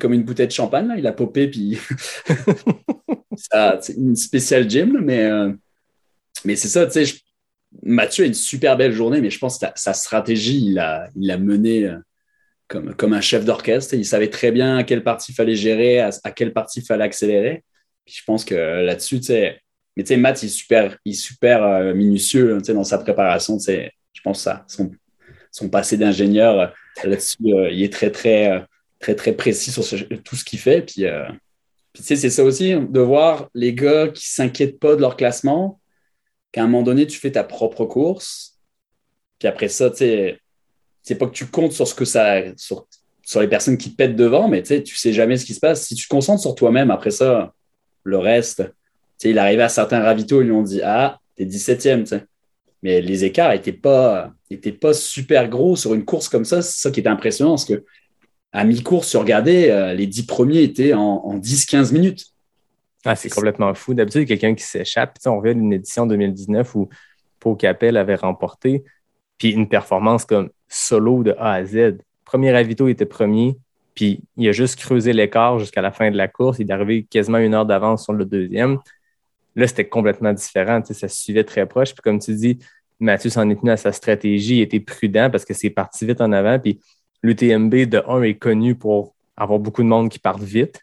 comme 0.00 0.14
une 0.14 0.22
bouteille 0.22 0.46
de 0.46 0.52
champagne, 0.52 0.94
il 0.96 1.06
a 1.06 1.12
popé, 1.12 1.48
puis 1.48 1.78
c'est 3.80 3.94
une 3.96 4.16
spéciale 4.16 4.68
Jim, 4.68 4.94
mais, 5.02 5.24
euh, 5.24 5.52
mais 6.44 6.56
c'est 6.56 6.68
ça, 6.68 6.86
tu 6.86 7.04
sais, 7.04 7.14
Mathieu 7.82 8.24
a 8.24 8.26
une 8.26 8.34
super 8.34 8.76
belle 8.76 8.92
journée, 8.92 9.20
mais 9.20 9.30
je 9.30 9.38
pense 9.38 9.58
que 9.58 9.66
sa 9.74 9.92
stratégie, 9.92 10.64
il 10.70 10.78
a, 10.78 11.08
il 11.16 11.30
a 11.30 11.38
mené 11.38 11.84
euh, 11.84 11.96
comme, 12.66 12.94
comme 12.94 13.12
un 13.12 13.20
chef 13.20 13.44
d'orchestre. 13.44 13.94
Il 13.94 14.06
savait 14.06 14.30
très 14.30 14.52
bien 14.52 14.78
à 14.78 14.84
quelle 14.84 15.04
partie 15.04 15.32
il 15.32 15.34
fallait 15.34 15.54
gérer, 15.54 16.00
à, 16.00 16.10
quelle 16.34 16.52
partie 16.52 16.80
il 16.80 16.86
fallait 16.86 17.04
accélérer. 17.04 17.64
Puis 18.04 18.16
je 18.18 18.24
pense 18.24 18.44
que 18.44 18.54
là-dessus, 18.54 19.20
tu 19.20 19.26
sais, 19.26 19.60
mais 19.96 20.02
tu 20.04 20.08
sais, 20.08 20.16
Matt, 20.16 20.42
il 20.42 20.46
est 20.46 20.48
super, 20.48 20.96
il 21.04 21.12
est 21.12 21.14
super 21.14 21.94
minutieux 21.94 22.56
tu 22.58 22.66
sais, 22.66 22.74
dans 22.74 22.84
sa 22.84 22.98
préparation. 22.98 23.58
Tu 23.58 23.72
je 24.12 24.22
pense 24.22 24.42
ça. 24.42 24.64
Son, 24.66 24.90
son 25.52 25.68
passé 25.68 25.96
d'ingénieur 25.96 26.58
euh, 26.60 26.66
là-dessus, 27.04 27.36
euh, 27.46 27.70
il 27.70 27.82
est 27.82 27.92
très, 27.92 28.10
très, 28.10 28.52
euh, 28.52 28.60
très, 28.98 29.14
très 29.14 29.32
précis 29.32 29.70
sur 29.70 29.84
tout 30.24 30.36
ce 30.36 30.44
qu'il 30.44 30.58
fait. 30.58 30.82
Puis, 30.82 31.04
euh, 31.04 31.26
puis 31.92 32.02
tu 32.02 32.08
sais, 32.08 32.16
c'est 32.16 32.30
ça 32.30 32.44
aussi, 32.44 32.74
de 32.74 33.00
voir 33.00 33.48
les 33.54 33.74
gars 33.74 34.08
qui 34.08 34.28
s'inquiètent 34.28 34.78
pas 34.78 34.96
de 34.96 35.00
leur 35.00 35.16
classement, 35.16 35.77
qu'à 36.58 36.64
un 36.64 36.66
moment 36.66 36.82
donné, 36.82 37.06
tu 37.06 37.20
fais 37.20 37.30
ta 37.30 37.44
propre 37.44 37.84
course. 37.84 38.58
Puis 39.38 39.46
après 39.46 39.68
ça, 39.68 39.90
tu 39.90 39.98
sais, 39.98 40.40
c'est 41.02 41.14
pas 41.14 41.26
que 41.26 41.32
tu 41.32 41.46
comptes 41.46 41.70
sur 41.70 41.86
ce 41.86 41.94
que 41.94 42.04
ça, 42.04 42.40
sur, 42.56 42.84
les 43.40 43.46
personnes 43.46 43.78
qui 43.78 43.92
te 43.92 43.96
pètent 43.96 44.16
devant, 44.16 44.48
mais 44.48 44.62
tu 44.62 44.68
sais, 44.68 44.82
tu 44.82 44.96
sais 44.96 45.12
jamais 45.12 45.36
ce 45.36 45.44
qui 45.44 45.54
se 45.54 45.60
passe. 45.60 45.86
Si 45.86 45.94
tu 45.94 46.04
te 46.04 46.08
concentres 46.08 46.42
sur 46.42 46.56
toi-même, 46.56 46.90
après 46.90 47.12
ça, 47.12 47.54
le 48.02 48.18
reste, 48.18 48.64
tu 48.64 48.72
sais, 49.18 49.30
il 49.30 49.38
arrivait 49.38 49.62
à 49.62 49.68
certains 49.68 50.00
ravitaux, 50.00 50.42
ils 50.42 50.46
lui 50.46 50.52
ont 50.52 50.64
dit, 50.64 50.80
ah, 50.82 51.20
t'es 51.36 51.44
17e, 51.44 52.00
tu 52.00 52.06
sais. 52.06 52.24
Mais 52.82 53.00
les 53.00 53.24
écarts 53.24 53.52
n'étaient 53.52 53.72
pas, 53.72 54.32
étaient 54.50 54.72
pas 54.72 54.94
super 54.94 55.48
gros 55.48 55.76
sur 55.76 55.94
une 55.94 56.04
course 56.04 56.28
comme 56.28 56.44
ça. 56.44 56.60
C'est 56.62 56.80
ça 56.80 56.90
qui 56.90 57.00
était 57.00 57.08
impressionnant, 57.08 57.52
parce 57.52 57.66
que 57.66 57.84
à 58.50 58.64
mi-course, 58.64 59.10
tu 59.10 59.16
regardais, 59.16 59.70
euh, 59.70 59.94
les 59.94 60.08
10 60.08 60.24
premiers 60.26 60.62
étaient 60.62 60.92
en, 60.92 61.00
en 61.00 61.38
10-15 61.38 61.92
minutes. 61.92 62.26
Ah, 63.04 63.14
c'est 63.14 63.28
complètement 63.28 63.72
fou. 63.74 63.94
D'habitude, 63.94 64.26
quelqu'un 64.26 64.54
qui 64.54 64.64
s'échappe. 64.64 65.18
On 65.26 65.38
revient 65.38 65.54
d'une 65.54 65.72
édition 65.72 66.06
2019 66.06 66.74
où 66.74 66.88
Pau 67.38 67.54
Capel 67.54 67.96
avait 67.96 68.16
remporté, 68.16 68.84
puis 69.38 69.50
une 69.50 69.68
performance 69.68 70.24
comme 70.24 70.50
solo 70.68 71.22
de 71.22 71.34
A 71.38 71.52
à 71.52 71.64
Z. 71.64 71.98
Premier 72.24 72.52
ravito, 72.52 72.88
il 72.88 72.92
était 72.92 73.06
premier, 73.06 73.56
puis 73.94 74.20
il 74.36 74.48
a 74.48 74.52
juste 74.52 74.78
creusé 74.78 75.12
l'écart 75.12 75.58
jusqu'à 75.58 75.80
la 75.80 75.92
fin 75.92 76.10
de 76.10 76.16
la 76.16 76.28
course. 76.28 76.58
Il 76.58 76.68
est 76.68 76.72
arrivé 76.72 77.04
quasiment 77.04 77.38
une 77.38 77.54
heure 77.54 77.66
d'avance 77.66 78.04
sur 78.04 78.12
le 78.12 78.24
deuxième. 78.24 78.78
Là, 79.56 79.66
c'était 79.66 79.88
complètement 79.88 80.32
différent. 80.32 80.82
Ça 80.84 80.94
se 80.94 81.08
suivait 81.08 81.44
très 81.44 81.66
proche. 81.66 81.94
Puis 81.94 82.02
comme 82.02 82.18
tu 82.18 82.34
dis, 82.34 82.58
Mathieu 83.00 83.30
s'en 83.30 83.48
est 83.48 83.56
tenu 83.56 83.70
à 83.70 83.76
sa 83.76 83.92
stratégie, 83.92 84.56
il 84.56 84.62
était 84.62 84.80
prudent 84.80 85.30
parce 85.30 85.44
que 85.44 85.54
c'est 85.54 85.70
parti 85.70 86.04
vite 86.04 86.20
en 86.20 86.32
avant. 86.32 86.58
Puis 86.58 86.80
l'UTMB, 87.22 87.74
de 87.86 88.02
un, 88.06 88.22
est 88.22 88.34
connu 88.34 88.74
pour 88.74 89.14
avoir 89.36 89.58
beaucoup 89.58 89.82
de 89.82 89.88
monde 89.88 90.08
qui 90.08 90.18
part 90.18 90.38
vite. 90.38 90.80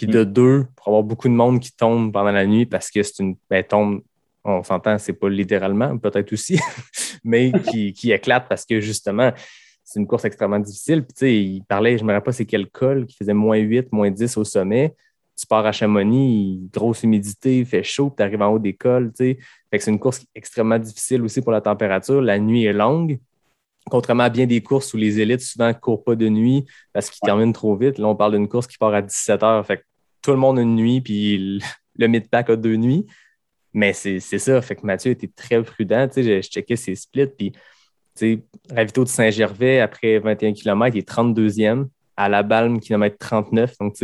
Puis 0.00 0.06
de 0.06 0.22
mm. 0.22 0.32
deux, 0.32 0.66
pour 0.76 0.88
avoir 0.88 1.02
beaucoup 1.02 1.28
de 1.28 1.34
monde 1.34 1.60
qui 1.60 1.72
tombe 1.72 2.10
pendant 2.10 2.30
la 2.30 2.46
nuit 2.46 2.64
parce 2.64 2.90
que 2.90 3.02
c'est 3.02 3.18
une 3.22 3.36
ben, 3.50 3.62
tombe, 3.62 4.00
on 4.44 4.62
s'entend, 4.62 4.96
c'est 4.96 5.12
pas 5.12 5.28
littéralement, 5.28 5.98
peut-être 5.98 6.32
aussi, 6.32 6.58
mais 7.24 7.52
qui, 7.70 7.92
qui, 7.92 8.10
éclate 8.10 8.48
parce 8.48 8.64
que 8.64 8.80
justement, 8.80 9.30
c'est 9.84 10.00
une 10.00 10.06
course 10.06 10.24
extrêmement 10.24 10.58
difficile. 10.58 11.02
Puis 11.02 11.12
tu 11.12 11.18
sais, 11.18 11.36
il 11.36 11.62
parlait, 11.64 11.98
je 11.98 12.02
ne 12.02 12.08
me 12.08 12.14
rappelle 12.14 12.24
pas 12.24 12.32
c'est 12.32 12.46
quel 12.46 12.70
col, 12.70 13.04
qui 13.04 13.14
faisait 13.14 13.34
moins 13.34 13.58
8, 13.58 13.92
moins 13.92 14.10
10 14.10 14.38
au 14.38 14.44
sommet. 14.44 14.94
Tu 15.36 15.46
pars 15.46 15.66
à 15.66 15.72
Chamonix, 15.72 16.62
grosse 16.72 17.02
humidité, 17.02 17.58
il 17.58 17.66
fait 17.66 17.82
chaud, 17.82 18.08
puis 18.08 18.16
tu 18.16 18.22
arrives 18.22 18.40
en 18.40 18.52
haut 18.52 18.58
des 18.58 18.74
cols. 18.74 19.12
Fait 19.18 19.36
que 19.70 19.78
c'est 19.78 19.90
une 19.90 19.98
course 19.98 20.24
extrêmement 20.34 20.78
difficile 20.78 21.22
aussi 21.22 21.42
pour 21.42 21.52
la 21.52 21.60
température. 21.60 22.22
La 22.22 22.38
nuit 22.38 22.64
est 22.64 22.72
longue 22.72 23.18
contrairement 23.88 24.24
à 24.24 24.30
bien 24.30 24.46
des 24.46 24.62
courses 24.62 24.92
où 24.94 24.96
les 24.96 25.20
élites 25.20 25.40
souvent 25.40 25.68
ne 25.68 25.72
courent 25.72 26.04
pas 26.04 26.14
de 26.14 26.28
nuit 26.28 26.64
parce 26.92 27.10
qu'ils 27.10 27.20
terminent 27.20 27.52
trop 27.52 27.76
vite. 27.76 27.98
Là, 27.98 28.08
on 28.08 28.16
parle 28.16 28.32
d'une 28.32 28.48
course 28.48 28.66
qui 28.66 28.78
part 28.78 28.94
à 28.94 29.02
17 29.02 29.42
heures. 29.42 29.66
Fait 29.66 29.84
tout 30.22 30.30
le 30.30 30.36
monde 30.36 30.58
a 30.58 30.62
une 30.62 30.76
nuit, 30.76 31.00
puis 31.00 31.60
le 31.96 32.06
mid-pack 32.06 32.50
a 32.50 32.56
deux 32.56 32.76
nuits. 32.76 33.06
Mais 33.72 33.92
c'est 33.92 34.20
ça. 34.20 34.60
Fait 34.62 34.74
que 34.76 34.84
Mathieu 34.84 35.12
était 35.12 35.28
très 35.28 35.62
prudent. 35.62 36.08
Je, 36.14 36.22
je 36.22 36.40
checkais 36.40 36.76
ses 36.76 36.94
splits. 36.96 37.26
Puis, 37.26 37.52
Ravito 38.68 39.04
de 39.04 39.08
Saint-Gervais, 39.08 39.80
après 39.80 40.18
21 40.18 40.52
km, 40.52 40.96
il 40.96 40.98
est 40.98 41.08
32e. 41.08 41.86
À 42.16 42.28
la 42.28 42.42
Balme, 42.42 42.80
kilomètre 42.80 43.16
39. 43.18 43.78
Donc, 43.78 43.94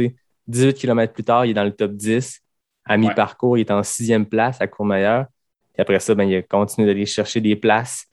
18 0.46 0.74
km 0.74 1.12
plus 1.12 1.24
tard, 1.24 1.44
il 1.44 1.50
est 1.50 1.54
dans 1.54 1.64
le 1.64 1.72
top 1.72 1.92
10. 1.92 2.40
À 2.84 2.96
mi-parcours, 2.96 3.58
il 3.58 3.62
est 3.62 3.70
en 3.70 3.82
sixième 3.82 4.24
place 4.24 4.60
à 4.60 4.68
Courmayeur. 4.68 5.26
Puis 5.74 5.82
après 5.82 5.98
ça, 5.98 6.14
ben, 6.14 6.24
il 6.24 6.36
a 6.36 6.42
continué 6.42 6.86
d'aller 6.86 7.04
chercher 7.04 7.40
des 7.40 7.56
places 7.56 8.06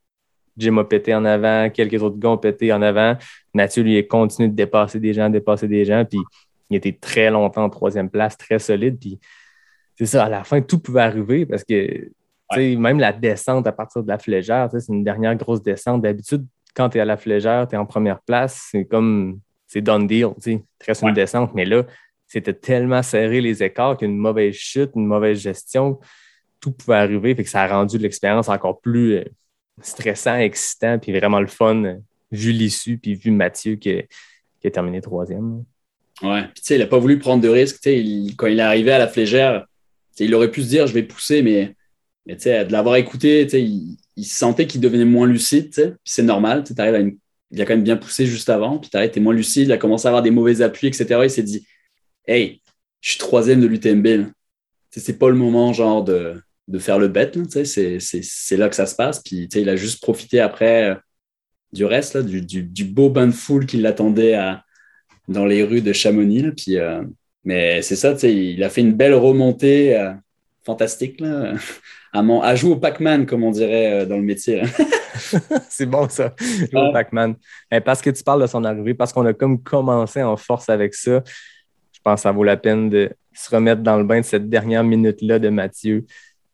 Jim 0.58 0.78
a 0.78 0.84
pété 0.84 1.16
en 1.16 1.26
avant, 1.26 1.70
quelques 1.70 2.02
autres 2.02 2.18
gars 2.18 2.30
ont 2.30 2.38
pété 2.38 2.72
en 2.72 2.82
avant. 2.82 3.18
Mathieu, 3.54 3.84
lui, 3.84 3.98
a 3.98 4.04
continué 4.04 4.50
de 4.50 4.56
dépasser 4.56 5.00
des 5.00 5.14
gens, 5.14 5.30
dépasser 5.30 5.68
des 5.68 5.86
gens, 5.86 6.06
puis 6.06 6.20
il 6.70 6.78
était 6.78 6.94
très 6.94 7.30
longtemps 7.30 7.64
en 7.64 7.70
troisième 7.70 8.10
place, 8.10 8.38
très 8.38 8.60
solide. 8.60 9.00
Puis 9.00 9.20
c'est 9.98 10.06
ça, 10.06 10.26
à 10.26 10.30
la 10.30 10.44
fin, 10.44 10.62
tout 10.62 10.80
pouvait 10.80 11.02
arriver 11.02 11.46
parce 11.46 11.64
que 11.64 12.10
même 12.56 13.00
la 13.00 13.14
descente 13.14 13.68
à 13.68 13.72
partir 13.72 14.04
de 14.04 14.08
la 14.08 14.18
flégère, 14.18 14.70
c'est 14.72 14.92
une 14.92 15.04
dernière 15.04 15.36
grosse 15.36 15.62
descente. 15.62 16.02
D'habitude, 16.02 16.46
quand 16.76 16.90
tu 16.90 16.98
es 16.98 17.02
à 17.02 17.06
la 17.06 17.18
flégère, 17.18 17.68
tu 17.68 17.76
es 17.76 17.78
en 17.78 17.86
première 17.86 18.22
place, 18.22 18.68
c'est 18.72 18.86
comme 18.86 19.40
c'est 19.68 19.82
done 19.82 20.06
deal, 20.06 20.30
tu 20.42 20.60
reste 20.86 21.02
une 21.02 21.14
descente. 21.14 21.54
Mais 21.56 21.66
là, 21.66 21.84
c'était 22.28 22.54
tellement 22.54 23.04
serré 23.04 23.42
les 23.42 23.64
écarts 23.64 23.98
qu'une 23.98 24.18
mauvaise 24.18 24.56
chute, 24.56 24.92
une 24.96 25.06
mauvaise 25.06 25.40
gestion, 25.40 26.00
tout 26.60 26.72
pouvait 26.72 26.98
arriver. 26.98 27.36
Fait 27.36 27.44
que 27.44 27.50
ça 27.50 27.64
a 27.64 27.68
rendu 27.68 27.98
l'expérience 27.98 28.50
encore 28.50 28.82
plus 28.82 29.18
euh, 29.18 29.24
stressant, 29.82 30.38
excitant, 30.38 31.00
puis 31.00 31.12
vraiment 31.12 31.40
le 31.40 31.48
fun, 31.48 31.98
vu 32.32 32.52
l'issue, 32.52 32.98
puis 32.98 33.16
vu 33.16 33.32
Mathieu 33.32 33.76
qui, 33.76 34.00
a 34.64 34.72
terminé 34.72 35.02
troisième. 35.02 35.64
Ouais, 36.22 36.44
puis 36.44 36.62
tu 36.62 36.62
sais, 36.64 36.76
il 36.76 36.80
n'a 36.80 36.88
pas 36.88 37.00
voulu 37.00 37.20
prendre 37.20 37.42
de 37.42 37.50
risques. 37.50 37.78
quand 38.38 38.48
il 38.48 38.60
est 38.60 38.62
arrivé 38.62 38.92
à 38.92 39.00
la 39.00 39.08
flégère, 39.08 39.66
il 40.20 40.34
aurait 40.36 40.52
pu 40.52 40.62
se 40.62 40.68
dire 40.68 40.88
je 40.88 40.94
vais 40.94 41.04
pousser, 41.04 41.42
mais, 41.42 41.76
mais 42.26 42.36
de 42.36 42.72
l'avoir 42.72 42.96
écouté, 42.98 43.48
il, 43.58 43.98
il 44.16 44.26
sentait 44.26 44.68
qu'il 44.68 44.82
devenait 44.82 45.06
moins 45.06 45.28
lucide. 45.28 45.98
C'est 46.04 46.24
normal, 46.24 46.64
tu 46.64 46.74
à 46.80 47.00
une... 47.00 47.18
il 47.52 47.62
a 47.62 47.66
quand 47.66 47.74
même 47.74 47.84
bien 47.84 47.98
poussé 47.98 48.26
juste 48.26 48.50
avant, 48.50 48.78
puis 48.78 48.90
tu 48.90 49.20
moins 49.20 49.34
lucide, 49.34 49.68
il 49.68 49.72
a 49.72 49.78
commencé 49.78 50.08
à 50.08 50.10
avoir 50.10 50.24
des 50.24 50.32
mauvais 50.32 50.62
appuis, 50.62 50.88
etc. 50.88 51.22
Il 51.24 51.30
s'est 51.30 51.44
dit 51.44 51.66
Hey, 52.28 52.62
je 53.02 53.12
suis 53.12 53.20
troisième 53.20 53.62
de 53.62 53.68
l'UTMB. 53.68 54.32
C'est 54.92 55.18
pas 55.18 55.30
le 55.30 55.36
moment, 55.36 55.74
genre, 55.74 56.04
de, 56.04 56.42
de 56.68 56.80
faire 56.80 57.00
le 57.00 57.08
bet. 57.08 57.32
C'est 57.66 58.58
là 58.58 58.70
que 58.70 58.76
ça 58.76 58.86
se 58.86 58.96
passe. 58.96 59.22
Puis 59.22 59.50
il 59.54 59.70
a 59.70 59.76
juste 59.76 60.02
profité 60.02 60.40
après 60.40 60.92
euh, 60.92 60.96
du 61.74 61.86
reste, 61.86 62.18
du, 62.18 62.86
beau 62.86 63.10
bain 63.10 63.28
de 63.28 63.32
foule 63.32 63.66
qui 63.66 63.78
l'attendait 63.78 64.36
dans 65.28 65.46
les 65.46 65.64
rues 65.64 65.82
de 65.82 65.94
Chamonix. 65.94 66.52
Puis, 66.52 66.78
euh, 66.78 67.04
mais 67.44 67.82
c'est 67.82 67.96
ça, 67.96 68.16
il 68.24 68.64
a 68.64 68.70
fait 68.70 68.82
une 68.82 68.94
belle 68.94 69.16
remontée 69.16 69.98
euh, 69.98 70.12
fantastique. 70.66 71.20
Là, 71.20 71.54
à, 72.14 72.20
à, 72.20 72.56
jouer 72.56 72.72
au 72.72 72.78
Pac-Man, 72.78 73.26
comme 73.26 73.44
on 73.44 73.52
dirait 73.52 74.06
dans 74.06 74.18
le 74.18 74.24
métier. 74.24 74.62
c'est 75.70 75.86
bon 75.86 76.10
ça, 76.10 76.34
jouer 76.40 76.90
au 76.90 76.92
Pac-Man. 76.92 77.36
Parce 77.86 78.02
que 78.02 78.10
tu 78.10 78.24
parles 78.24 78.42
de 78.42 78.48
son 78.48 78.64
arrivée, 78.64 78.94
parce 78.94 79.14
qu'on 79.14 79.26
a 79.26 79.34
comme 79.34 79.62
commencé 79.62 80.24
en 80.24 80.38
force 80.38 80.70
avec 80.70 80.96
ça, 80.96 81.24
je 81.92 82.00
pense 82.04 82.16
que 82.16 82.22
ça 82.22 82.32
vaut 82.32 82.44
la 82.44 82.58
peine 82.58 82.90
de 82.90 83.12
se 83.34 83.54
remettre 83.54 83.82
dans 83.82 83.98
le 83.98 84.04
bain 84.04 84.20
de 84.20 84.26
cette 84.26 84.50
dernière 84.50 84.84
minute-là 84.84 85.40
de 85.40 85.50
Mathieu 85.50 86.06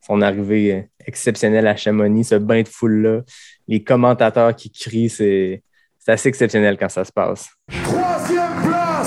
son 0.10 0.22
arrivée 0.22 0.90
exceptionnelle 1.06 1.68
à 1.68 1.76
Chamonix, 1.76 2.24
ce 2.24 2.36
bain 2.36 2.64
de 2.64 2.68
foule-là, 2.68 3.22
les 3.68 3.84
commentateurs 3.84 4.56
qui 4.56 4.72
crient, 4.72 5.10
c'est 5.10 5.62
assez 6.08 6.30
exceptionnel 6.30 6.78
quand 6.80 6.90
ça 6.90 7.06
se 7.06 7.12
passe. 7.12 7.48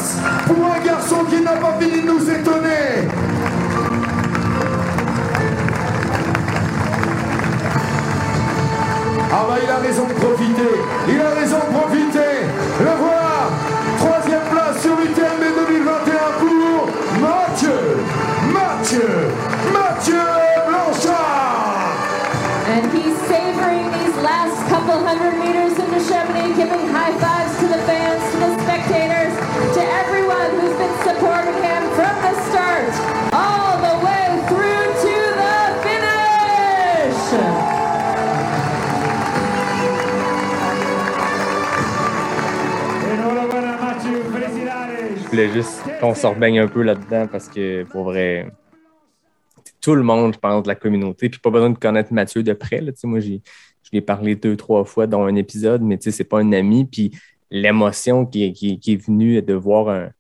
Troisième 0.03 0.72
voulais 45.33 45.51
juste 45.51 45.81
qu'on 45.99 46.15
se 46.15 46.27
rebaigne 46.27 46.59
un 46.59 46.69
peu 46.69 46.83
là-dedans 46.83 47.27
parce 47.27 47.49
que 47.49 47.85
pour 47.85 48.05
vrai, 48.05 48.53
tout 49.81 49.95
le 49.95 50.03
monde, 50.03 50.35
je 50.35 50.39
pense, 50.39 50.63
de 50.63 50.69
la 50.69 50.75
communauté. 50.75 51.31
Puis 51.31 51.41
pas 51.41 51.49
besoin 51.49 51.71
de 51.71 51.79
connaître 51.79 52.13
Mathieu 52.13 52.43
de 52.43 52.53
près. 52.53 52.83
Là. 52.83 52.93
Moi, 53.05 53.21
je 53.21 53.29
lui 53.31 53.41
ai 53.95 54.01
parlé 54.03 54.37
deux, 54.37 54.57
trois 54.57 54.85
fois 54.85 55.07
dans 55.07 55.23
un 55.23 55.35
épisode, 55.37 55.81
mais 55.81 55.99
c'est 56.01 56.25
pas 56.25 56.41
un 56.41 56.53
ami. 56.53 56.85
Puis 56.85 57.13
l'émotion 57.51 58.27
qui, 58.27 58.53
qui, 58.53 58.79
qui, 58.79 58.93
est 58.93 58.97
venue 58.97 59.41
de 59.41 59.55
voir 59.55 59.89
un, 59.89 60.11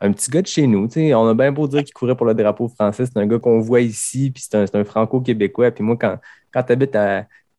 un 0.00 0.12
petit 0.12 0.30
gars 0.30 0.40
de 0.40 0.46
chez 0.46 0.66
nous. 0.66 0.88
On 0.96 1.28
a 1.28 1.34
bien 1.34 1.52
beau 1.52 1.68
dire 1.68 1.84
qu'il 1.84 1.92
courait 1.92 2.16
pour 2.16 2.26
le 2.26 2.34
drapeau 2.34 2.68
français. 2.68 3.04
C'est 3.04 3.18
un 3.18 3.26
gars 3.26 3.38
qu'on 3.38 3.60
voit 3.60 3.82
ici, 3.82 4.30
puis 4.30 4.42
c'est 4.48 4.56
un, 4.56 4.64
un 4.80 4.84
franco-québécois. 4.84 5.72
Puis 5.72 5.84
moi, 5.84 5.98
quand, 6.00 6.18
quand 6.50 6.62
tu 6.62 6.72
habites 6.72 6.96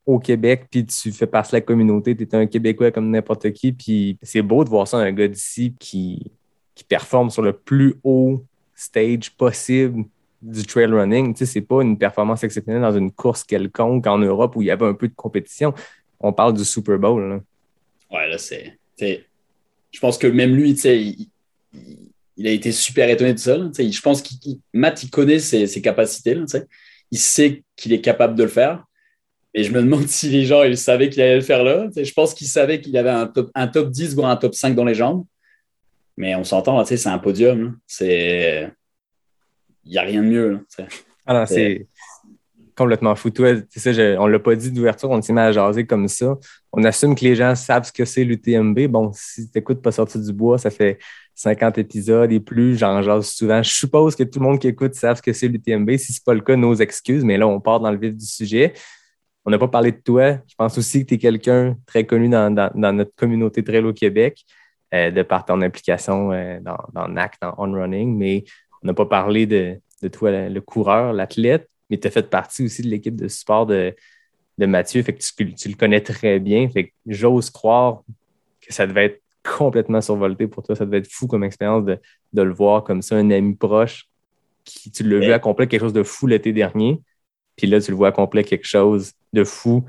au 0.08 0.18
Québec, 0.18 0.66
puis 0.72 0.84
tu 0.88 1.12
fais 1.12 1.28
partie 1.28 1.52
de 1.52 1.58
la 1.58 1.62
communauté, 1.62 2.16
tu 2.16 2.24
es 2.24 2.36
un 2.36 2.48
Québécois 2.48 2.90
comme 2.90 3.12
n'importe 3.12 3.52
qui. 3.52 3.74
Puis 3.74 4.18
c'est 4.24 4.42
beau 4.42 4.64
de 4.64 4.70
voir 4.70 4.88
ça, 4.88 4.98
un 4.98 5.12
gars 5.12 5.28
d'ici 5.28 5.76
qui, 5.78 6.32
qui 6.76 6.84
performe 6.84 7.30
sur 7.30 7.42
le 7.42 7.54
plus 7.54 7.96
haut 8.04 8.44
stage 8.76 9.32
possible 9.32 10.06
du 10.42 10.64
trail 10.66 10.88
running. 10.88 11.36
Ce 11.36 11.58
n'est 11.58 11.66
pas 11.66 11.82
une 11.82 11.98
performance 11.98 12.44
exceptionnelle 12.44 12.82
dans 12.82 12.96
une 12.96 13.12
course 13.12 13.44
quelconque 13.44 14.06
en 14.06 14.18
Europe 14.18 14.56
où 14.56 14.62
il 14.62 14.66
y 14.66 14.72
avait 14.72 14.86
un 14.86 14.94
peu 14.94 15.08
de 15.08 15.16
compétition. 15.16 15.74
On 16.20 16.34
parle 16.34 16.54
du 16.54 16.66
Super 16.66 17.00
Bowl. 17.00 17.42
Ouais, 18.12 18.28
là, 18.28 18.38
c'est. 18.38 18.78
Je 19.00 20.00
pense 20.00 20.18
que 20.18 20.28
même 20.28 20.54
lui, 20.56 20.72
il, 20.72 21.28
il 22.38 22.48
a 22.48 22.52
été 22.52 22.72
super 22.72 23.10
étonné 23.10 23.34
de 23.34 23.40
ça. 23.40 23.58
Tu 23.58 23.74
sais, 23.74 23.92
Je 23.92 24.02
pense 24.02 24.22
que 24.22 24.30
Matt, 24.74 25.04
il 25.04 25.10
connaît 25.10 25.40
ses, 25.40 25.82
capacités. 25.82 26.36
tu 26.36 26.44
sais. 26.48 26.66
il 27.12 27.20
sait 27.20 27.64
qu'il 27.76 27.94
est 27.94 28.02
capable 28.02 28.36
de 28.36 28.44
le 28.44 28.50
faire. 28.50 28.84
Et 29.54 29.64
je 29.64 29.72
me 29.72 29.82
demande 29.82 30.08
si 30.08 30.30
les 30.30 30.46
gens 30.46 30.64
ils 30.64 30.78
savaient 30.78 31.10
qu'il 31.10 31.22
allait 31.22 31.36
le 31.36 31.42
faire 31.42 31.64
là. 31.64 31.88
Tu 31.88 31.94
sais, 31.94 32.06
Je 32.06 32.14
pense 32.14 32.34
qu'il 32.34 32.48
savait 32.48 32.82
qu'il 32.82 32.96
avait 32.98 33.10
un 33.10 33.28
top, 33.28 33.50
un 33.56 33.68
top 33.68 33.90
10 33.90 34.16
voire 34.16 34.30
un 34.30 34.36
top 34.36 34.54
5 34.54 34.76
dans 34.76 34.86
les 34.86 34.96
jambes. 34.96 35.26
Mais 36.18 36.36
on 36.36 36.44
s'entend, 36.44 36.78
là, 36.78 36.84
tu 36.84 36.90
sais, 36.90 36.98
c'est 36.98 37.10
un 37.10 37.18
podium. 37.20 37.78
C'est. 37.88 38.72
Il 39.84 39.92
n'y 39.92 39.98
a 39.98 40.02
rien 40.02 40.22
de 40.24 40.28
mieux. 40.28 40.50
là, 40.52 40.60
sais. 40.70 40.86
Ah 41.28 41.46
c'est 41.46 41.88
complètement 42.76 43.16
fou. 43.16 43.30
Toi, 43.30 43.62
tu 43.62 43.80
sais, 43.80 43.94
je- 43.94 44.18
on 44.18 44.28
l'a 44.28 44.38
pas 44.40 44.56
dit 44.56 44.72
d'ouverture, 44.72 45.10
on 45.10 45.22
s'est 45.22 45.32
mis 45.34 45.40
à 45.40 45.52
jaser 45.52 45.86
comme 45.86 46.08
ça. 46.08 46.36
On 46.74 46.84
assume 46.84 47.16
que 47.16 47.24
les 47.24 47.36
gens 47.36 47.56
savent 47.56 47.84
ce 47.86 47.92
que 47.92 48.04
c'est 48.06 48.24
l'UTMB. 48.24 48.88
Bon, 48.88 49.12
si 49.14 49.50
tu 49.50 49.58
n'écoutes 49.58 49.82
pas 49.82 49.92
sortir 49.92 50.20
du 50.22 50.34
bois, 50.34 50.58
ça 50.58 50.70
fait 50.70 51.00
50 51.36 51.78
épisodes 51.78 52.32
et 52.32 52.40
plus, 52.40 52.78
j'en 52.78 53.02
jase 53.02 53.28
souvent. 53.30 53.64
Je 53.64 53.70
suppose 53.72 54.16
que 54.16 54.24
tout 54.24 54.40
le 54.40 54.46
monde 54.46 54.60
qui 54.60 54.68
écoute 54.68 54.94
savent 54.96 55.18
ce 55.18 55.22
que 55.22 55.32
c'est 55.34 55.48
l'UTMB. 55.48 55.98
Si 55.98 56.12
ce 56.14 56.20
n'est 56.20 56.24
pas 56.26 56.34
le 56.34 56.42
cas, 56.42 56.56
nos 56.56 56.76
excuses, 56.76 57.24
mais 57.24 57.38
là, 57.38 57.48
on 57.48 57.60
part 57.62 57.80
dans 57.80 57.92
le 57.92 57.98
vif 57.98 58.16
du 58.16 58.26
sujet. 58.26 58.74
On 59.46 59.52
n'a 59.52 59.58
pas 59.60 59.68
parlé 59.68 59.92
de 59.92 59.98
toi. 60.04 60.40
Je 60.48 60.56
pense 60.58 60.78
aussi 60.78 61.04
que 61.04 61.10
tu 61.10 61.14
es 61.16 61.18
quelqu'un 61.18 61.78
très 61.86 62.06
connu 62.06 62.28
dans, 62.30 62.54
dans- 62.54 62.72
dans 62.76 62.92
notre 62.94 63.14
communauté 63.16 63.64
trail 63.64 63.84
au 63.86 63.94
Québec, 63.94 64.44
euh, 64.96 65.12
de 65.12 65.22
par 65.24 65.46
ton 65.46 65.62
implication 65.62 66.32
euh, 66.32 66.60
dans, 66.62 66.78
dans 66.94 67.08
NAC, 67.08 67.36
dans 67.42 67.54
On 67.58 67.72
Running, 67.72 68.18
mais 68.18 68.46
on 68.82 68.88
n'a 68.88 68.94
pas 68.94 69.06
parlé 69.06 69.46
de, 69.46 69.78
de 70.02 70.08
toi, 70.08 70.32
le, 70.48 70.62
coureur, 70.62 71.12
l'athlète, 71.12 71.70
mais 71.90 71.98
tu 71.98 72.08
as 72.08 72.12
fait 72.12 72.30
partie 72.30 72.64
aussi 72.64 72.82
de 72.82 72.88
l'équipe 72.88 73.16
de 73.16 73.28
support 73.28 73.66
de, 73.66 73.94
de 74.58 74.66
Mathieu, 74.66 75.04
fait 75.04 75.14
que 75.14 75.22
tu, 75.22 75.54
tu 75.54 75.70
le 75.70 75.76
connais 75.76 76.02
très 76.02 76.40
bien. 76.40 76.70
Fait 76.70 76.86
que 76.86 76.94
j'ose 77.08 77.50
croire 77.50 78.04
que 78.62 78.74
ça 78.74 78.88
devait 78.88 79.06
être 79.06 79.22
complètement 79.58 80.02
survolté 80.02 80.48
pour 80.48 80.64
toi. 80.64 80.76
Ça 80.76 80.86
devait 80.86 81.00
être 81.00 81.12
fou 81.12 81.28
comme 81.28 81.44
expérience 81.44 81.86
de, 81.86 82.00
de 82.34 82.42
le 82.42 82.54
voir 82.54 82.84
comme 82.84 83.02
ça, 83.02 83.16
un 83.16 83.30
ami 83.32 83.56
proche 83.56 84.08
qui 84.64 84.90
tu 84.92 85.04
l'as 85.04 85.20
vu 85.20 85.32
accomplir 85.32 85.68
quelque 85.68 85.82
chose 85.82 85.94
de 85.94 86.04
fou 86.04 86.26
l'été 86.26 86.52
dernier. 86.52 87.02
Puis 87.56 87.68
là, 87.68 87.80
tu 87.80 87.92
le 87.92 87.98
vois 87.98 88.08
accomplir 88.08 88.46
quelque 88.46 88.68
chose 88.68 89.14
de 89.32 89.44
fou 89.44 89.86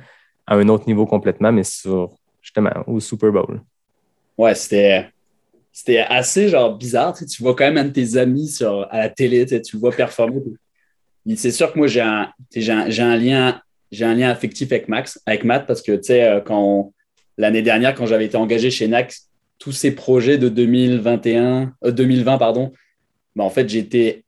à 0.46 0.56
un 0.56 0.68
autre 0.68 0.86
niveau 0.86 1.06
complètement, 1.06 1.50
mais 1.50 1.64
sur 1.64 2.14
justement 2.42 2.70
au 2.86 3.00
Super 3.00 3.32
Bowl. 3.32 3.62
Ouais, 4.38 4.54
c'était. 4.54 5.06
C'était 5.72 5.98
assez 5.98 6.48
genre 6.48 6.74
bizarre. 6.74 7.14
Tu, 7.14 7.42
vois 7.42 7.54
quand 7.54 7.64
même 7.64 7.76
un 7.76 7.84
de 7.84 7.90
tes 7.90 8.16
amis 8.16 8.48
sur, 8.48 8.86
à 8.90 8.98
la 8.98 9.08
télé, 9.10 9.44
tu, 9.44 9.76
le 9.76 9.78
vois 9.78 9.92
performer. 9.92 10.40
C'est 11.36 11.50
sûr 11.50 11.70
que 11.70 11.76
moi, 11.76 11.86
j'ai 11.86 12.00
un, 12.00 12.32
j'ai 12.54 12.72
un, 12.72 12.88
un 12.88 13.16
lien, 13.18 13.60
un 14.00 14.14
lien 14.14 14.30
affectif 14.30 14.72
avec 14.72 14.88
Max, 14.88 15.20
avec 15.26 15.44
Matt, 15.44 15.66
parce 15.66 15.82
que 15.82 15.92
tu 15.92 16.04
sais, 16.04 16.22
euh, 16.22 16.40
l'année 17.36 17.60
dernière, 17.60 17.94
quand 17.94 18.06
j'avais 18.06 18.24
été 18.24 18.38
engagé 18.38 18.70
chez 18.70 18.88
NAX, 18.88 19.28
tous 19.58 19.72
ces 19.72 19.94
projets 19.94 20.38
de 20.38 20.48
2021, 20.48 21.74
euh, 21.84 21.90
2020, 21.90 22.38
pardon, 22.38 22.72
ben, 23.34 23.44
en 23.44 23.50
fait, 23.50 23.68
j'étais, 23.68 24.22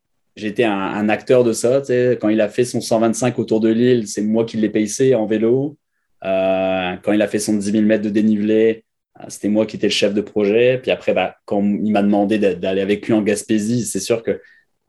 un, 0.64 1.08
acteur 1.08 1.44
de 1.44 1.52
ça. 1.54 1.80
tu 1.80 1.86
sais. 1.86 2.18
Quand 2.20 2.28
il 2.28 2.42
a 2.42 2.48
fait 2.48 2.66
son 2.66 2.82
125 2.82 3.38
autour 3.38 3.60
de 3.60 3.70
l'île, 3.70 4.06
c'est 4.06 4.22
moi 4.22 4.44
qui 4.44 4.58
l'ai 4.58 4.68
payé 4.68 5.14
en 5.14 5.24
vélo. 5.26 5.78
Euh, 6.24 6.94
quand 7.02 7.12
il 7.12 7.22
a 7.22 7.28
fait 7.28 7.38
son 7.38 7.56
10 7.56 7.72
000 7.72 7.84
mètres 7.84 8.04
de 8.04 8.10
dénivelé, 8.10 8.84
euh, 8.84 8.87
c'était 9.28 9.48
moi 9.48 9.66
qui 9.66 9.76
étais 9.76 9.88
le 9.88 9.92
chef 9.92 10.14
de 10.14 10.20
projet. 10.20 10.78
Puis 10.78 10.90
après, 10.90 11.12
bah, 11.12 11.36
quand 11.44 11.62
il 11.62 11.90
m'a 11.90 12.02
demandé 12.02 12.38
d'a- 12.38 12.54
d'aller 12.54 12.80
avec 12.80 13.06
lui 13.06 13.14
en 13.14 13.22
Gaspésie, 13.22 13.84
c'est 13.84 14.00
sûr 14.00 14.22
que 14.22 14.40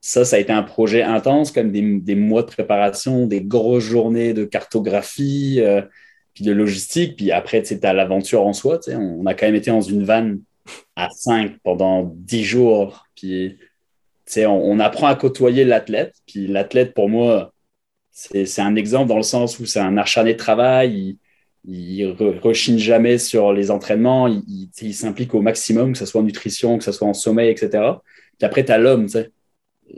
ça, 0.01 0.23
ça 0.23 0.37
a 0.37 0.39
été 0.39 0.51
un 0.53 0.63
projet 0.63 1.01
intense, 1.01 1.51
comme 1.51 1.71
des, 1.71 2.15
mois 2.15 2.43
de 2.43 2.47
préparation, 2.47 3.27
des 3.27 3.41
grosses 3.41 3.83
journées 3.83 4.33
de 4.33 4.45
cartographie, 4.45 5.59
euh, 5.59 5.81
puis 6.33 6.45
de 6.45 6.51
logistique. 6.51 7.17
Puis 7.17 7.31
après, 7.31 7.61
tu 7.63 7.79
t'as 7.79 7.93
l'aventure 7.93 8.45
en 8.45 8.53
soi. 8.53 8.79
On, 8.87 9.25
a 9.25 9.33
quand 9.33 9.47
même 9.47 9.55
été 9.55 9.71
dans 9.71 9.81
une 9.81 10.03
vanne 10.03 10.41
à 10.95 11.09
5 11.09 11.57
pendant 11.63 12.03
10 12.15 12.43
jours. 12.43 13.05
Puis, 13.15 13.57
on, 14.37 14.47
on 14.47 14.79
apprend 14.79 15.07
à 15.07 15.15
côtoyer 15.15 15.65
l'athlète. 15.65 16.13
Puis 16.27 16.47
l'athlète, 16.47 16.93
pour 16.93 17.09
moi, 17.09 17.53
c'est 18.11 18.61
un 18.61 18.75
exemple 18.75 19.09
dans 19.09 19.17
le 19.17 19.23
sens 19.23 19.59
où 19.59 19.65
c'est 19.65 19.79
un 19.79 19.97
acharné 19.97 20.33
de 20.33 20.37
travail. 20.37 20.93
Il, 20.97 21.17
il 21.69 22.05
re- 22.13 22.39
rechigne 22.39 22.77
jamais 22.77 23.17
sur 23.17 23.53
les 23.53 23.71
entraînements, 23.71 24.27
il, 24.27 24.93
s'implique 24.93 25.33
au 25.35 25.41
maximum, 25.41 25.93
que 25.93 25.97
ce 25.97 26.05
soit 26.05 26.21
en 26.21 26.23
nutrition, 26.23 26.77
que 26.77 26.83
ce 26.83 26.91
soit 26.91 27.07
en 27.07 27.13
sommeil, 27.13 27.49
etc. 27.49 27.69
Puis 28.37 28.45
après, 28.45 28.65
tu 28.65 28.71
as 28.71 28.77
l'homme, 28.77 29.05
tu 29.05 29.13
sais. 29.13 29.31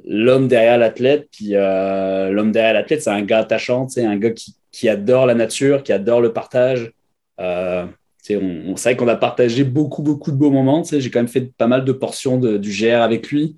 L'homme 0.05 0.47
derrière 0.47 0.77
l'athlète, 0.77 1.27
puis 1.31 1.49
euh, 1.51 2.31
l'homme 2.31 2.51
derrière 2.51 2.73
l'athlète, 2.73 3.01
c'est 3.01 3.09
un 3.09 3.23
gars 3.23 3.39
attachant, 3.39 3.87
tu 3.87 3.99
un 4.01 4.17
gars 4.17 4.31
qui, 4.71 4.89
adore 4.89 5.25
la 5.25 5.35
nature, 5.35 5.83
qui 5.83 5.91
adore 5.91 6.21
le 6.21 6.31
partage. 6.31 6.91
Euh, 7.39 7.85
tu 8.23 8.35
sais, 8.35 8.37
on, 8.37 8.73
on 8.73 8.95
qu'on 8.95 9.07
a 9.07 9.15
partagé 9.15 9.63
beaucoup, 9.63 10.01
beaucoup 10.01 10.31
de 10.31 10.37
beaux 10.37 10.51
moments. 10.51 10.81
tu 10.81 10.89
sais. 10.89 11.01
J'ai 11.01 11.09
quand 11.09 11.19
même 11.19 11.27
fait 11.27 11.51
pas 11.57 11.67
mal 11.67 11.83
de 11.83 11.91
portions 11.91 12.37
du 12.37 12.71
GR 12.71 13.01
avec 13.01 13.31
lui. 13.31 13.57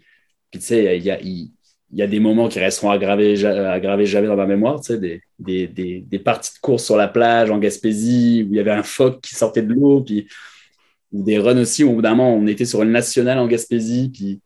Puis 0.49 0.59
tu 0.59 0.67
sais, 0.67 0.97
il 0.97 1.03
y 1.03 1.11
a, 1.11 1.19
il 1.93 1.99
y 1.99 2.01
a 2.01 2.07
des 2.07 2.19
moments 2.19 2.49
qui 2.49 2.59
resteront 2.59 2.89
aggravés, 2.89 3.45
aggravés 3.45 4.07
jamais 4.07 4.27
dans 4.27 4.35
ma 4.35 4.47
mémoire, 4.47 4.81
tu 4.81 4.93
sais, 4.93 4.97
des, 4.97 5.21
des, 5.37 5.99
des, 6.01 6.19
parties 6.19 6.51
de 6.55 6.59
course 6.59 6.85
sur 6.85 6.97
la 6.97 7.07
plage 7.07 7.51
en 7.51 7.59
Gaspésie 7.59 8.47
où 8.47 8.51
il 8.51 8.57
y 8.57 8.59
avait 8.59 8.71
un 8.71 8.81
phoque 8.81 9.21
qui 9.21 9.35
sortait 9.35 9.61
de 9.61 9.71
l'eau, 9.71 10.01
puis 10.01 10.27
des 11.11 11.37
runs 11.37 11.59
aussi 11.59 11.83
où 11.83 11.91
au 11.91 11.95
bout 11.95 12.01
d'un 12.01 12.15
moment 12.15 12.35
on 12.35 12.47
était 12.47 12.65
sur 12.65 12.81
une 12.81 12.91
nationale 12.91 13.37
en 13.37 13.45
Gaspésie, 13.45 14.09
puis 14.11 14.41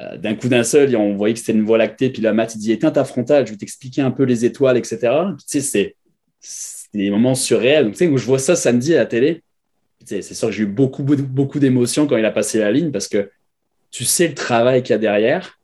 euh, 0.00 0.18
d'un 0.18 0.34
coup 0.34 0.48
d'un 0.48 0.62
seul, 0.62 0.94
on 0.94 1.16
voyait 1.16 1.32
que 1.32 1.40
c'était 1.40 1.52
une 1.52 1.64
voie 1.64 1.78
lactée, 1.78 2.10
puis 2.10 2.20
le 2.20 2.34
Matt 2.34 2.54
il 2.54 2.58
dit 2.58 2.72
éteins 2.72 2.90
ta 2.90 3.04
frontale, 3.04 3.46
je 3.46 3.52
vais 3.52 3.58
t'expliquer 3.58 4.02
un 4.02 4.10
peu 4.10 4.24
les 4.24 4.44
étoiles, 4.44 4.76
etc. 4.76 4.98
Tu 5.48 5.60
sais, 5.60 5.94
c'est 6.40 6.88
des 6.92 7.10
moments 7.10 7.34
surréels. 7.34 7.84
Donc, 7.84 7.94
tu 7.94 7.98
sais, 7.98 8.06
où 8.06 8.18
je 8.18 8.26
vois 8.26 8.38
ça 8.38 8.56
samedi 8.56 8.94
à 8.94 8.98
la 8.98 9.06
télé, 9.06 9.42
c'est 10.04 10.22
sûr 10.22 10.48
que 10.48 10.54
j'ai 10.54 10.62
eu 10.62 10.66
beaucoup, 10.66 11.02
beaucoup 11.02 11.58
d'émotions 11.58 12.06
quand 12.06 12.16
il 12.16 12.24
a 12.24 12.30
passé 12.30 12.58
la 12.58 12.70
ligne 12.70 12.90
parce 12.90 13.08
que 13.08 13.30
tu 13.90 14.04
sais 14.04 14.28
le 14.28 14.34
travail 14.34 14.82
qu'il 14.82 14.92
y 14.92 14.94
a 14.94 14.98
derrière. 14.98 15.57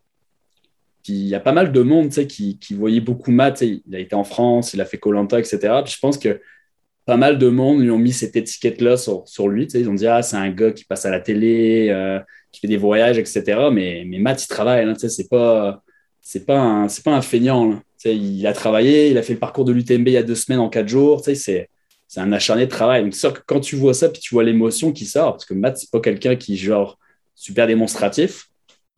Il 1.09 1.27
y 1.27 1.35
a 1.35 1.41
pas 1.41 1.53
mal 1.53 1.73
de 1.73 1.81
monde 1.83 2.09
qui, 2.11 2.59
qui 2.59 2.75
voyait 2.75 3.01
beaucoup 3.01 3.31
Matt. 3.31 3.61
Il 3.63 3.83
a 3.95 3.99
été 3.99 4.15
en 4.15 4.25
France, 4.25 4.75
il 4.75 4.81
a 4.81 4.85
fait 4.85 4.99
Colanta, 4.99 5.39
etc. 5.39 5.59
Je 5.87 5.99
pense 6.01 6.19
que 6.19 6.41
pas 7.07 7.17
mal 7.17 7.39
de 7.39 7.49
monde 7.49 7.81
lui 7.83 7.91
ont 7.91 7.99
mis 7.99 8.13
cette 8.13 8.37
étiquette-là 8.37 8.97
sur, 8.97 9.49
lui. 9.49 9.67
Ils 9.75 9.89
ont 9.89 9.95
dit 9.95 10.07
Ah, 10.07 10.23
c'est 10.23 10.37
un 10.37 10.51
gars 10.51 10.73
qui 10.73 10.85
passe 10.85 11.05
à 11.07 11.11
la 11.11 11.21
télé, 11.21 11.89
euh, 11.91 12.19
qui 12.53 12.61
fait 12.61 12.69
des 12.69 12.77
voyages, 12.79 13.19
etc. 13.19 13.71
Mais, 13.73 14.05
Matt, 14.19 14.43
il 14.45 14.49
travaille. 14.49 14.87
Sais, 14.99 15.09
c'est 15.09 15.29
pas, 15.29 15.83
c'est 16.21 16.47
pas, 16.47 16.59
un- 16.59 16.89
c'est 16.89 17.05
pas 17.05 17.13
un 17.15 17.23
feignant. 17.23 17.81
il 18.05 18.47
a 18.47 18.53
travaillé, 18.53 19.11
il 19.11 19.19
a 19.19 19.23
fait 19.23 19.35
le 19.35 19.39
parcours 19.39 19.65
de 19.65 19.73
l'UTMB 19.73 20.09
il 20.09 20.13
y 20.15 20.17
a 20.17 20.23
deux 20.23 20.35
semaines 20.35 20.61
en 20.61 20.69
quatre 20.71 20.89
jours. 20.89 21.23
C'est 21.25 21.69
c'est 22.07 22.21
un 22.21 22.33
acharné 22.33 22.67
de 22.67 22.71
travail. 22.71 23.03
Donc, 23.03 23.15
c'est 23.15 23.21
sûr 23.21 23.33
que 23.33 23.41
quand 23.45 23.61
tu 23.61 23.77
vois 23.77 23.95
ça, 23.95 24.09
puis 24.09 24.21
tu 24.21 24.35
vois 24.35 24.45
l'émotion 24.45 24.93
qui 24.93 25.05
sort, 25.05 25.33
parce 25.33 25.45
que 25.47 25.55
Matt, 25.55 25.79
c'est 25.79 25.91
pas 25.91 26.01
quelqu'un 26.01 26.37
qui, 26.37 26.57
genre, 26.57 26.99
super 27.35 27.67
démonstratif, 27.67 28.49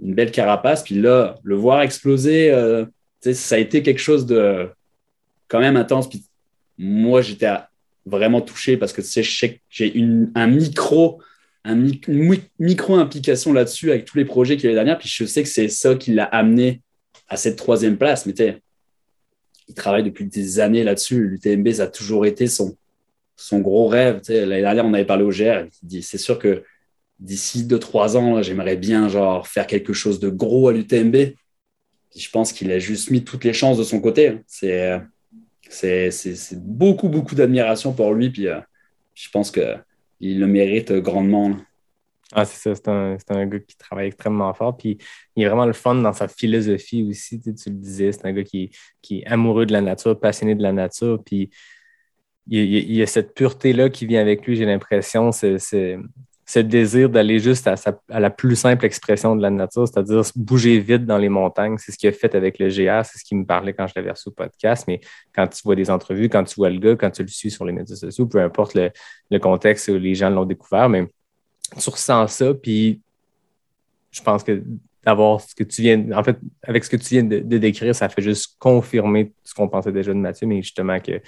une 0.02 0.14
belle 0.14 0.30
carapace, 0.30 0.82
puis 0.82 1.00
là, 1.00 1.36
le 1.42 1.54
voir 1.54 1.82
exploser, 1.82 2.50
euh, 2.50 2.84
ça 3.20 3.54
a 3.54 3.58
été 3.58 3.82
quelque 3.82 3.98
chose 4.00 4.26
de 4.26 4.68
quand 5.48 5.60
même 5.60 5.76
intense. 5.76 6.08
Puis 6.08 6.24
moi, 6.78 7.22
j'étais 7.22 7.50
vraiment 8.04 8.40
touché 8.40 8.76
parce 8.76 8.92
que 8.92 9.02
je 9.02 9.46
j'ai 9.70 10.04
un 10.34 10.46
micro, 10.46 11.20
un 11.64 11.74
mi- 11.74 12.00
une 12.08 12.18
mi- 12.28 12.42
micro-implication 12.58 13.52
là-dessus 13.52 13.90
avec 13.90 14.04
tous 14.04 14.18
les 14.18 14.24
projets 14.24 14.56
qu'il 14.56 14.70
y 14.70 14.74
derrière, 14.74 14.98
puis 14.98 15.08
je 15.08 15.24
sais 15.24 15.42
que 15.42 15.48
c'est 15.48 15.68
ça 15.68 15.94
qui 15.94 16.12
l'a 16.12 16.24
amené 16.24 16.82
à 17.28 17.36
cette 17.36 17.56
troisième 17.56 17.96
place. 17.96 18.26
Mais 18.26 18.34
tu 18.34 18.44
il 19.68 19.74
travaille 19.74 20.04
depuis 20.04 20.26
des 20.26 20.60
années 20.60 20.84
là-dessus. 20.84 21.26
L'UTMB, 21.26 21.72
ça 21.72 21.84
a 21.84 21.86
toujours 21.88 22.24
été 22.24 22.46
son, 22.46 22.76
son 23.34 23.58
gros 23.58 23.88
rêve. 23.88 24.20
L'année 24.28 24.60
dernière, 24.60 24.84
on 24.84 24.94
avait 24.94 25.04
parlé 25.04 25.24
au 25.24 25.30
GR. 25.30 25.66
Il 25.82 25.88
dit 25.88 26.02
c'est 26.02 26.18
sûr 26.18 26.38
que 26.38 26.62
d'ici 27.18 27.64
2-3 27.64 28.16
ans, 28.16 28.42
j'aimerais 28.42 28.76
bien 28.76 29.08
genre, 29.08 29.46
faire 29.46 29.66
quelque 29.66 29.92
chose 29.92 30.20
de 30.20 30.28
gros 30.28 30.68
à 30.68 30.72
l'UTMB. 30.72 31.34
Je 32.14 32.30
pense 32.30 32.52
qu'il 32.52 32.70
a 32.72 32.78
juste 32.78 33.10
mis 33.10 33.24
toutes 33.24 33.44
les 33.44 33.52
chances 33.52 33.78
de 33.78 33.84
son 33.84 34.00
côté. 34.00 34.28
hein. 34.28 34.40
C'est, 34.46 34.90
euh, 34.90 36.10
c'est, 36.10 36.58
beaucoup, 36.58 37.08
beaucoup 37.08 37.34
d'admiration 37.34 37.92
pour 37.92 38.12
lui. 38.14 38.30
Puis 38.30 38.48
euh, 38.48 38.60
je 39.14 39.28
pense 39.30 39.50
qu'il 39.50 40.40
le 40.40 40.46
mérite 40.46 40.92
grandement. 40.92 41.56
Ah, 42.32 42.44
c'est 42.44 42.74
ça, 42.74 42.74
c'est 42.74 42.88
un, 42.88 43.16
un 43.28 43.46
gars 43.46 43.60
qui 43.60 43.76
travaille 43.76 44.08
extrêmement 44.08 44.52
fort. 44.52 44.76
Il 44.82 44.98
est 45.36 45.46
vraiment 45.46 45.66
le 45.66 45.72
fun 45.72 45.94
dans 45.94 46.12
sa 46.12 46.26
philosophie 46.26 47.04
aussi. 47.08 47.40
Tu, 47.40 47.50
le 47.66 47.76
disais, 47.76 48.10
c'est 48.12 48.26
un 48.26 48.32
gars 48.32 48.42
qui, 48.42 48.70
est 49.10 49.26
amoureux 49.26 49.64
de 49.64 49.72
la 49.72 49.80
nature, 49.80 50.18
passionné 50.18 50.54
de 50.54 50.62
la 50.62 50.72
nature. 50.72 51.22
Il, 51.30 51.50
y 52.48 53.02
a 53.02 53.06
cette 53.06 53.34
pureté-là 53.34 53.90
qui 53.90 54.06
vient 54.06 54.20
avec 54.20 54.44
lui, 54.44 54.56
j'ai 54.56 54.64
l'impression. 54.64 55.30
C'est, 55.30 55.98
ce 56.48 56.60
désir 56.60 57.10
d'aller 57.10 57.40
juste 57.40 57.66
à, 57.66 57.74
la 58.20 58.30
plus 58.30 58.54
simple 58.54 58.84
expression 58.84 59.34
de 59.34 59.42
la 59.42 59.50
nature, 59.50 59.88
c'est-à-dire 59.88 60.22
bouger 60.36 60.78
vite 60.78 61.04
dans 61.04 61.18
les 61.18 61.28
montagnes. 61.28 61.76
C'est 61.76 61.90
ce 61.90 61.98
qu'il 61.98 62.08
a 62.08 62.12
fait 62.12 62.36
avec 62.36 62.60
le 62.60 62.68
GR, 62.68 63.04
c'est 63.04 63.18
ce 63.18 63.24
qu'il 63.24 63.38
me 63.38 63.44
parlait 63.44 63.72
quand 63.72 63.88
je 63.88 63.94
l'avais 63.96 64.12
reçu 64.12 64.28
au 64.28 64.32
podcast. 64.32 64.84
Mais 64.86 65.00
quand 65.34 65.48
tu 65.48 65.60
vois 65.64 65.74
des 65.74 65.90
entrevues, 65.90 66.28
quand 66.28 66.44
tu 66.44 66.54
vois 66.54 66.70
le 66.70 66.78
gars, 66.78 66.94
quand 66.94 67.10
tu 67.10 67.22
le 67.22 67.28
suis 67.28 67.50
sur 67.50 67.64
les 67.64 67.72
médias 67.72 67.96
sociaux, 67.96 68.26
peu 68.26 68.40
importe 68.40 68.74
le, 68.74 68.92
le 69.28 69.38
contexte 69.40 69.88
où 69.88 69.98
les 69.98 70.14
gens 70.14 70.30
l'ont 70.30 70.44
découvert, 70.44 70.88
mais 70.88 71.08
tu 71.76 71.90
ressens 71.90 72.28
ça, 72.28 72.54
puis 72.54 73.00
je 74.12 74.22
pense 74.22 74.44
que 74.44 74.62
d'avoir 75.04 75.40
ce 75.40 75.52
que 75.52 75.64
tu 75.64 75.82
viens, 75.82 76.12
en 76.12 76.22
fait, 76.22 76.38
avec 76.62 76.84
ce 76.84 76.90
que 76.90 76.96
tu 76.96 77.14
viens 77.14 77.24
de, 77.24 77.40
de 77.40 77.58
décrire, 77.58 77.94
ça 77.94 78.08
fait 78.08 78.22
juste 78.22 78.56
confirmer 78.60 79.32
ce 79.42 79.52
qu'on 79.52 79.68
pensait 79.68 79.92
déjà 79.92 80.12
de 80.12 80.18
Mathieu, 80.18 80.46
mais 80.46 80.62
justement 80.62 81.00
qu'il 81.00 81.20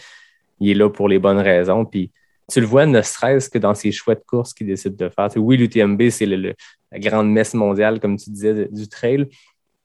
est 0.61 0.75
là 0.75 0.89
pour 0.91 1.09
les 1.09 1.19
bonnes 1.19 1.39
raisons. 1.39 1.85
Puis 1.85 2.13
tu 2.51 2.61
le 2.61 2.67
vois, 2.67 2.87
ne 2.87 3.03
serait-ce 3.03 3.51
que 3.51 3.59
dans 3.59 3.75
ses 3.75 3.93
choix 3.93 4.15
de 4.15 4.23
course 4.27 4.55
qu'il 4.55 4.67
décide 4.67 4.97
de 4.97 5.09
faire. 5.11 5.29
Oui, 5.37 5.57
l'UTMB, 5.57 6.09
c'est 6.09 6.27
la 6.27 6.55
grande 6.95 7.31
messe 7.31 7.55
mondiale, 7.55 8.01
comme 8.01 8.17
tu 8.17 8.31
disais, 8.31 8.69
du 8.71 8.89
trail. 8.89 9.29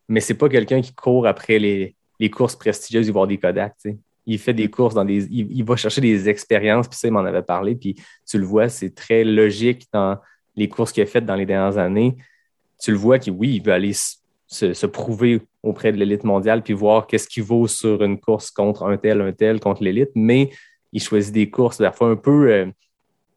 Mais 0.08 0.21
c'est 0.21 0.34
pas 0.34 0.47
quelqu'un 0.49 0.82
qui 0.82 0.93
court 0.93 1.28
après 1.28 1.60
les, 1.60 1.95
courses 2.30 2.56
prestigieuses, 2.56 3.08
il 3.08 3.13
va 3.13 3.26
des 3.26 3.38
Kodak. 3.38 3.76
Il 4.26 4.39
fait 4.39 4.54
des 4.54 4.69
courses 4.69 4.93
dans 4.93 5.04
des. 5.04 5.26
Il, 5.26 5.63
va 5.65 5.76
chercher 5.76 5.99
des 5.99 6.30
expériences, 6.30 6.88
puis 6.88 6.97
ça, 6.97 7.10
il 7.10 7.12
m'en 7.12 7.26
avait 7.26 7.41
parlé. 7.41 7.76
Puis 7.76 7.95
tu 8.26 8.38
le 8.38 8.45
vois, 8.45 8.69
c'est 8.69 8.95
très 8.95 9.26
logique 9.26 9.88
dans 9.91 10.17
les 10.56 10.69
courses 10.69 10.93
qu'il 10.93 11.04
a 11.04 11.06
faites 11.06 11.26
dans 11.26 11.36
les 11.36 11.45
dernières 11.45 11.78
années. 11.78 12.15
Tu 12.82 12.91
le 12.91 12.97
vois 12.97 13.19
qu'il, 13.19 13.34
oui, 13.34 13.56
il 13.56 13.62
veut 13.62 13.73
aller 13.73 13.91
se, 14.47 14.86
prouver 14.86 15.41
auprès 15.63 15.91
de 15.91 15.97
l'élite 15.97 16.23
mondiale, 16.23 16.63
puis 16.63 16.73
voir 16.73 17.08
qu'est-ce 17.08 17.28
qu'il 17.28 17.43
vaut 17.43 17.67
sur 17.67 18.02
une 18.04 18.19
course 18.19 18.52
contre 18.52 18.84
un 18.84 18.95
tel, 18.95 19.19
un 19.19 19.34
tel, 19.34 19.60
contre 19.60 19.84
l'élite. 19.84 20.12
Mais 20.15 20.52
il 20.93 21.01
choisit 21.01 21.34
des 21.34 21.49
courses, 21.49 21.77
parfois 21.77 22.10
un 22.10 22.15
peu 22.15 22.51
euh, 22.51 22.65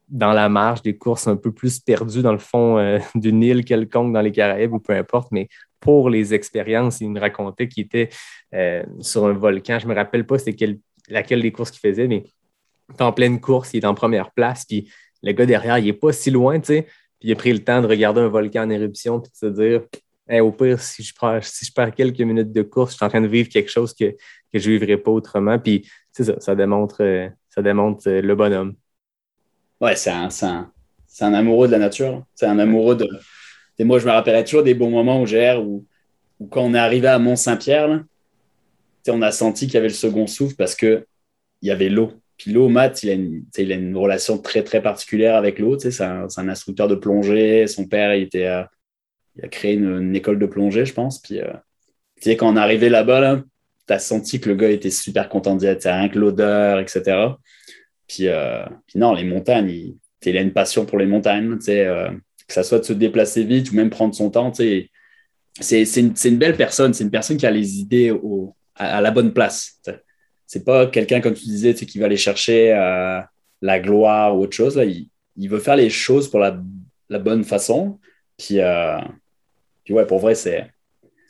dans 0.07 0.31
la 0.31 0.47
marge, 0.47 0.83
des 0.83 0.95
courses 0.95 1.27
un 1.27 1.35
peu 1.35 1.51
plus 1.51 1.79
perdues 1.79 2.21
dans 2.21 2.31
le 2.31 2.37
fond 2.37 2.77
euh, 2.77 2.99
d'une 3.15 3.43
île 3.43 3.65
quelconque 3.65 4.13
dans 4.13 4.21
les 4.21 4.31
Caraïbes 4.31 4.73
ou 4.73 4.79
peu 4.79 4.93
importe, 4.93 5.29
mais 5.31 5.49
pour 5.79 6.09
les 6.09 6.33
expériences, 6.33 7.01
il 7.01 7.09
me 7.09 7.19
racontait 7.19 7.67
qu'il 7.67 7.83
était 7.83 8.09
euh, 8.53 8.83
sur 9.01 9.25
un 9.25 9.33
volcan. 9.33 9.79
Je 9.79 9.87
me 9.87 9.93
rappelle 9.93 10.25
pas 10.25 10.37
laquelle 11.09 11.41
des 11.41 11.51
courses 11.51 11.71
qu'il 11.71 11.89
faisait, 11.89 12.07
mais 12.07 12.23
en 12.99 13.11
pleine 13.11 13.41
course, 13.41 13.73
il 13.73 13.83
est 13.83 13.85
en 13.85 13.95
première 13.95 14.31
place, 14.31 14.63
puis 14.65 14.89
le 15.23 15.31
gars 15.33 15.45
derrière, 15.45 15.77
il 15.79 15.87
est 15.87 15.93
pas 15.93 16.13
si 16.13 16.31
loin, 16.31 16.59
tu 16.59 16.67
sais, 16.67 16.83
puis 17.19 17.29
il 17.29 17.31
a 17.31 17.35
pris 17.35 17.51
le 17.51 17.63
temps 17.63 17.81
de 17.81 17.87
regarder 17.87 18.21
un 18.21 18.27
volcan 18.27 18.63
en 18.63 18.69
éruption, 18.69 19.19
puis 19.19 19.31
de 19.31 19.37
se 19.37 19.45
dire, 19.47 19.81
au 20.41 20.51
pire, 20.51 20.79
si 20.79 21.03
je, 21.03 21.13
perds, 21.19 21.43
si 21.43 21.65
je 21.65 21.73
perds 21.73 21.93
quelques 21.95 22.21
minutes 22.21 22.51
de 22.51 22.61
course, 22.61 22.91
je 22.91 22.97
suis 22.97 23.05
en 23.05 23.09
train 23.09 23.21
de 23.21 23.27
vivre 23.27 23.49
quelque 23.49 23.71
chose 23.71 23.93
que, 23.93 24.11
que 24.53 24.59
je 24.59 24.69
ne 24.69 24.77
vivrais 24.77 24.97
pas 24.97 25.11
autrement. 25.11 25.57
Puis 25.57 25.89
c'est 26.11 26.25
ça, 26.25 26.39
ça 26.39 26.55
démontre, 26.55 27.01
ça 27.57 27.63
démontre 27.63 28.07
euh, 28.07 28.21
le 28.21 28.35
bonhomme. 28.35 28.75
Ouais, 29.81 29.95
c'est 29.95 30.11
un, 30.11 30.29
un, 30.43 30.71
un 31.21 31.33
amoureux 31.33 31.67
de 31.67 31.71
la 31.71 31.79
nature. 31.79 32.23
C'est 32.35 32.45
un 32.45 32.59
amoureux 32.59 32.95
de. 32.95 33.09
Et 33.79 33.83
moi, 33.83 33.97
je 33.97 34.05
me 34.05 34.11
rappellerai 34.11 34.43
toujours 34.43 34.63
des 34.63 34.75
bons 34.75 34.91
moments 34.91 35.21
au 35.21 35.25
GR 35.25 35.59
où, 35.59 35.85
où 36.39 36.47
quand 36.47 36.61
on 36.61 36.75
est 36.75 36.79
arrivé 36.79 37.07
à 37.07 37.17
Mont-Saint-Pierre, 37.17 38.03
on 39.09 39.21
a 39.21 39.31
senti 39.31 39.65
qu'il 39.65 39.75
y 39.75 39.77
avait 39.77 39.87
le 39.87 39.93
second 39.93 40.27
souffle 40.27 40.55
parce 40.55 40.75
qu'il 40.75 41.03
y 41.63 41.71
avait 41.71 41.89
l'eau. 41.89 42.13
Puis 42.37 42.51
l'eau, 42.51 42.69
Matt, 42.69 43.01
il 43.01 43.09
a, 43.09 43.13
une, 43.13 43.43
il 43.57 43.71
a 43.71 43.75
une 43.75 43.97
relation 43.97 44.37
très, 44.37 44.63
très 44.63 44.81
particulière 44.81 45.35
avec 45.35 45.57
l'eau. 45.57 45.79
C'est 45.79 46.01
un, 46.01 46.27
instructeur 46.49 46.87
de 46.87 46.95
plongée. 46.95 47.65
Son 47.65 47.87
père, 47.87 48.13
il, 48.13 48.23
était, 48.23 48.45
euh, 48.45 48.63
il 49.35 49.45
a 49.45 49.47
créé 49.47 49.73
une, 49.73 50.15
école 50.15 50.37
de 50.37 50.45
plongée, 50.45 50.85
je 50.85 50.93
pense. 50.93 51.19
Puis, 51.19 51.39
euh, 51.39 52.35
quand 52.35 52.53
on 52.53 52.55
est 52.55 52.59
arrivé 52.59 52.89
là-bas, 52.89 53.19
là, 53.19 53.43
as 53.89 53.99
senti 53.99 54.39
que 54.39 54.49
le 54.49 54.55
gars 54.55 54.69
était 54.69 54.91
super 54.91 55.29
content 55.29 55.55
d'y 55.55 55.65
être. 55.65 55.83
Rien 55.83 56.09
que 56.09 56.19
l'odeur, 56.19 56.79
etc. 56.79 57.01
Puis, 58.07 58.27
euh, 58.27 58.65
puis 58.87 58.99
non, 58.99 59.13
les 59.13 59.23
montagnes, 59.23 59.69
il, 59.69 59.97
il 60.25 60.37
a 60.37 60.41
une 60.41 60.53
passion 60.53 60.85
pour 60.85 60.97
les 60.97 61.05
montagnes, 61.05 61.57
euh, 61.69 62.09
que 62.47 62.53
ça 62.53 62.63
soit 62.63 62.79
de 62.79 62.83
se 62.83 62.93
déplacer 62.93 63.43
vite 63.43 63.71
ou 63.71 63.75
même 63.75 63.89
prendre 63.89 64.15
son 64.15 64.29
temps. 64.29 64.53
C'est 64.53 64.89
une, 65.99 66.13
une 66.23 66.37
belle 66.37 66.55
personne, 66.55 66.93
c'est 66.93 67.03
une 67.03 67.11
personne 67.11 67.37
qui 67.37 67.45
a 67.45 67.51
les 67.51 67.79
idées 67.79 68.11
au, 68.11 68.55
à, 68.75 69.01
la 69.01 69.11
bonne 69.11 69.33
place. 69.33 69.79
C'est 70.45 70.63
pas 70.63 70.87
quelqu'un, 70.87 71.19
comme 71.19 71.33
tu 71.33 71.45
disais, 71.45 71.73
qui 71.73 71.99
va 71.99 72.05
aller 72.05 72.17
chercher 72.17 72.73
euh, 72.73 73.19
la 73.61 73.79
gloire 73.79 74.37
ou 74.37 74.43
autre 74.43 74.55
chose. 74.55 74.77
Là. 74.77 74.85
Il, 74.85 75.09
il 75.35 75.49
veut 75.49 75.59
faire 75.59 75.75
les 75.75 75.89
choses 75.89 76.29
pour 76.29 76.39
la, 76.39 76.59
la 77.09 77.19
bonne 77.19 77.43
façon. 77.43 77.99
Puis, 78.37 78.59
euh, 78.59 78.99
puis 79.83 79.93
ouais, 79.93 80.05
pour 80.05 80.19
vrai, 80.19 80.35
c'est. 80.35 80.69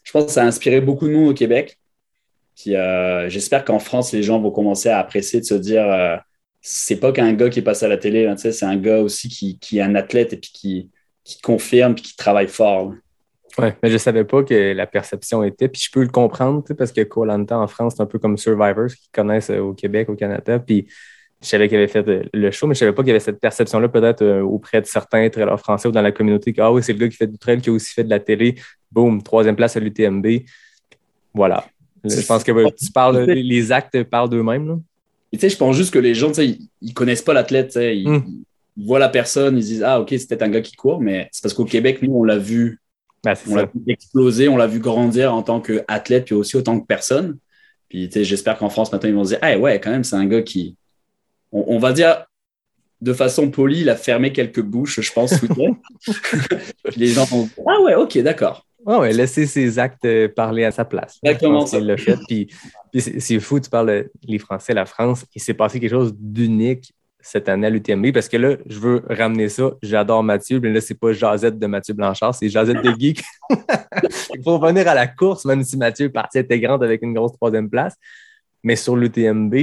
Je 0.04 0.12
pense 0.12 0.26
que 0.26 0.32
ça 0.32 0.44
a 0.44 0.46
inspiré 0.46 0.80
beaucoup 0.80 1.08
de 1.08 1.14
monde 1.14 1.30
au 1.30 1.34
Québec. 1.34 1.78
Puis 2.58 2.76
euh, 2.76 3.30
j'espère 3.30 3.64
qu'en 3.64 3.80
France, 3.80 4.12
les 4.12 4.24
gens 4.24 4.40
vont 4.40 4.52
commencer 4.52 4.90
à 4.90 5.00
apprécier 5.00 5.40
de 5.40 5.46
se 5.46 5.54
dire 5.54 5.84
euh, 5.84 6.18
c'est 6.62 7.00
pas 7.00 7.12
qu'un 7.12 7.34
gars 7.34 7.50
qui 7.50 7.60
est 7.60 7.64
passé 7.64 7.86
à 7.86 7.88
la 7.88 7.98
télé, 7.98 8.32
sais, 8.38 8.52
c'est 8.52 8.66
un 8.66 8.78
gars 8.78 9.00
aussi 9.00 9.30
qui, 9.30 9.78
est 9.78 9.82
un 9.82 9.94
athlète 9.96 10.34
et 10.34 10.38
puis 10.38 10.52
qui, 10.52 11.42
confirme 11.44 11.94
puis 11.94 12.04
qui 12.04 12.16
travaille 12.16 12.48
fort. 12.48 12.90
là. 12.90 12.96
Ouais, 13.60 13.76
mais 13.82 13.90
je 13.90 13.98
savais 13.98 14.24
pas 14.24 14.44
que 14.44 14.74
la 14.74 14.86
perception 14.86 15.44
était. 15.44 15.68
Puis 15.68 15.82
je 15.86 15.92
peux 15.92 16.02
le 16.02 16.10
comprendre, 16.10 16.64
parce 16.78 16.92
que 16.92 17.02
Koh-Lanta 17.02 17.58
en 17.58 17.68
France, 17.68 17.94
c'est 17.98 18.04
un 18.04 18.06
peu 18.06 18.20
comme 18.20 18.38
Survivors 18.38 18.90
qui 18.90 19.10
connaissent 19.12 19.50
euh, 19.50 19.60
au 19.60 19.74
Québec, 19.74 20.10
au 20.10 20.16
Canada. 20.16 20.60
Puis 20.60 20.88
je 21.42 21.48
savais 21.48 21.68
qu'il 21.68 21.78
avait 21.78 21.88
fait 21.88 22.06
le 22.34 22.52
show, 22.52 22.66
mais 22.68 22.74
je 22.74 22.80
savais 22.80 22.94
pas 22.94 23.04
qu'il 23.04 23.10
y 23.10 23.12
avait 23.12 23.20
cette 23.20 23.40
perception-là 23.40 23.90
peut-être 23.90 24.26
auprès 24.42 24.82
de 24.82 24.88
certains 24.88 25.30
trailers 25.30 25.60
français 25.60 25.88
ou 25.88 25.92
dans 25.92 26.02
la 26.02 26.12
communauté 26.12 26.54
que 26.54 26.62
ah 26.62 26.72
oui, 26.72 26.82
c'est 26.82 26.94
le 26.94 27.00
gars 27.00 27.10
qui 27.10 27.18
fait 27.18 27.28
du 27.28 27.38
trail, 27.38 27.62
qui 27.62 27.70
a 27.70 27.74
aussi 27.74 27.94
fait 27.94 28.04
de 28.04 28.10
la 28.10 28.20
télé. 28.20 28.56
Boum, 28.92 29.22
troisième 29.22 29.56
place 29.56 29.76
à 29.76 29.80
l'UTMB. 29.80 30.26
Voilà. 31.34 31.64
Je 32.04 32.26
pense 32.26 32.44
que 32.44 32.70
tu 32.72 32.92
parles, 32.92 33.26
les- 33.28 33.72
actes 33.72 34.04
parlent 34.04 34.30
d'eux-mêmes. 34.30 34.82
tu 35.34 35.40
sais, 35.40 35.50
je 35.50 35.58
pense 35.58 35.76
juste 35.76 35.94
que 35.94 36.00
les 36.00 36.14
gens, 36.16 36.32
ils, 36.34 36.68
ils 36.82 36.94
connaissent 36.94 37.22
pas 37.22 37.34
l'athlète, 37.34 37.72
sais, 37.74 37.98
ils, 37.98 38.10
Mm. 38.10 38.24
ils 38.78 38.86
voient 38.86 39.00
la 39.00 39.10
personne, 39.10 39.58
ils 39.58 39.64
disent 39.64 39.84
ah 39.84 40.00
ok, 40.00 40.10
c'est 40.12 40.28
peut-être 40.28 40.44
un 40.44 40.50
gars 40.50 40.62
qui 40.62 40.76
court, 40.76 41.02
mais 41.02 41.28
c'est 41.32 41.42
parce 41.42 41.54
qu'au 41.54 41.66
Québec, 41.66 42.02
nous, 42.02 42.14
on 42.14 42.24
l'a 42.24 42.38
vu, 42.38 42.80
Ben, 43.24 43.34
on 43.50 43.56
l'a 43.56 43.66
vu 43.66 43.82
exploser, 43.88 44.48
on 44.48 44.58
l'a 44.58 44.68
vu 44.68 44.80
grandir 44.80 45.34
en 45.34 45.42
tant 45.42 45.60
qu'athlète 45.60 46.26
puis 46.26 46.36
aussi 46.36 46.56
en 46.58 46.62
tant 46.62 46.80
que 46.80 46.86
personne. 46.86 47.38
Puis 47.90 48.10
j'espère 48.14 48.58
qu'en 48.58 48.70
France 48.70 48.92
maintenant 48.92 49.10
ils 49.10 49.16
vont 49.16 49.24
se 49.24 49.30
dire 49.30 49.40
ah 49.42 49.58
ouais, 49.58 49.80
quand 49.80 49.90
même, 49.92 50.04
c'est 50.04 50.16
un 50.16 50.26
gars 50.26 50.42
qui, 50.44 50.76
on, 51.52 51.64
on 51.76 51.80
va 51.80 51.94
dire 51.94 52.26
de 53.02 53.14
façon 53.14 53.50
polie, 53.50 53.82
il 53.82 53.90
a 53.90 53.96
fermé 53.96 54.32
quelques 54.34 54.62
bouches, 54.62 55.00
je 55.02 55.12
pense, 55.14 55.34
les 56.96 57.08
gens 57.08 57.26
vont 57.26 57.44
dire, 57.44 57.52
ah 57.68 57.82
ouais, 57.82 57.96
ok, 57.96 58.18
d'accord. 58.20 58.67
Ouais, 58.88 58.98
ouais, 58.98 59.14
laisser 59.14 59.46
ses 59.46 59.80
actes 59.80 60.06
euh, 60.06 60.30
parler 60.30 60.64
à 60.64 60.72
sa 60.72 60.86
place. 60.86 61.20
Exactement 61.22 61.66
ça. 61.66 61.78
qu'il 61.78 61.88
l'a 61.88 61.98
fait. 61.98 62.18
Puis, 62.28 62.48
puis 62.90 63.02
c'est 63.02 63.40
fou, 63.42 63.60
tu 63.60 63.70
parles 63.70 64.06
les 64.24 64.40
Français, 64.40 64.74
la 64.74 64.86
France. 64.86 65.26
Il 65.36 65.42
s'est 65.42 65.54
passé 65.54 65.82
quelque 65.82 65.92
chose 65.92 66.16
d'unique 66.18 66.94
cette 67.20 67.50
année 67.50 67.68
à 67.68 67.70
l'UTMB 67.70 68.14
parce 68.14 68.30
que 68.30 68.38
là, 68.38 68.56
je 68.66 68.80
veux 68.80 69.04
ramener 69.10 69.50
ça. 69.50 69.72
J'adore 69.82 70.24
Mathieu, 70.24 70.62
mais 70.62 70.72
là, 70.72 70.80
c'est 70.80 70.98
pas 70.98 71.12
Jazette 71.12 71.60
de 71.60 71.68
Mathieu 71.68 71.94
Blanchard, 71.94 72.34
c'est 72.34 72.48
Jazette 72.48 72.82
de 72.82 72.94
Geek. 72.98 73.22
Il 74.34 74.42
faut 74.42 74.58
revenir 74.58 74.88
à 74.88 74.94
la 74.94 75.08
course, 75.08 75.44
même 75.44 75.64
si 75.64 75.76
Mathieu 75.76 76.06
est 76.06 76.10
partie 76.10 76.40
intégrante 76.40 76.82
avec 76.82 77.02
une 77.02 77.14
grosse 77.14 77.34
troisième 77.34 77.70
place. 77.70 77.96
Mais 78.64 78.78
sur 78.78 78.96
l'UTMB, 78.96 79.54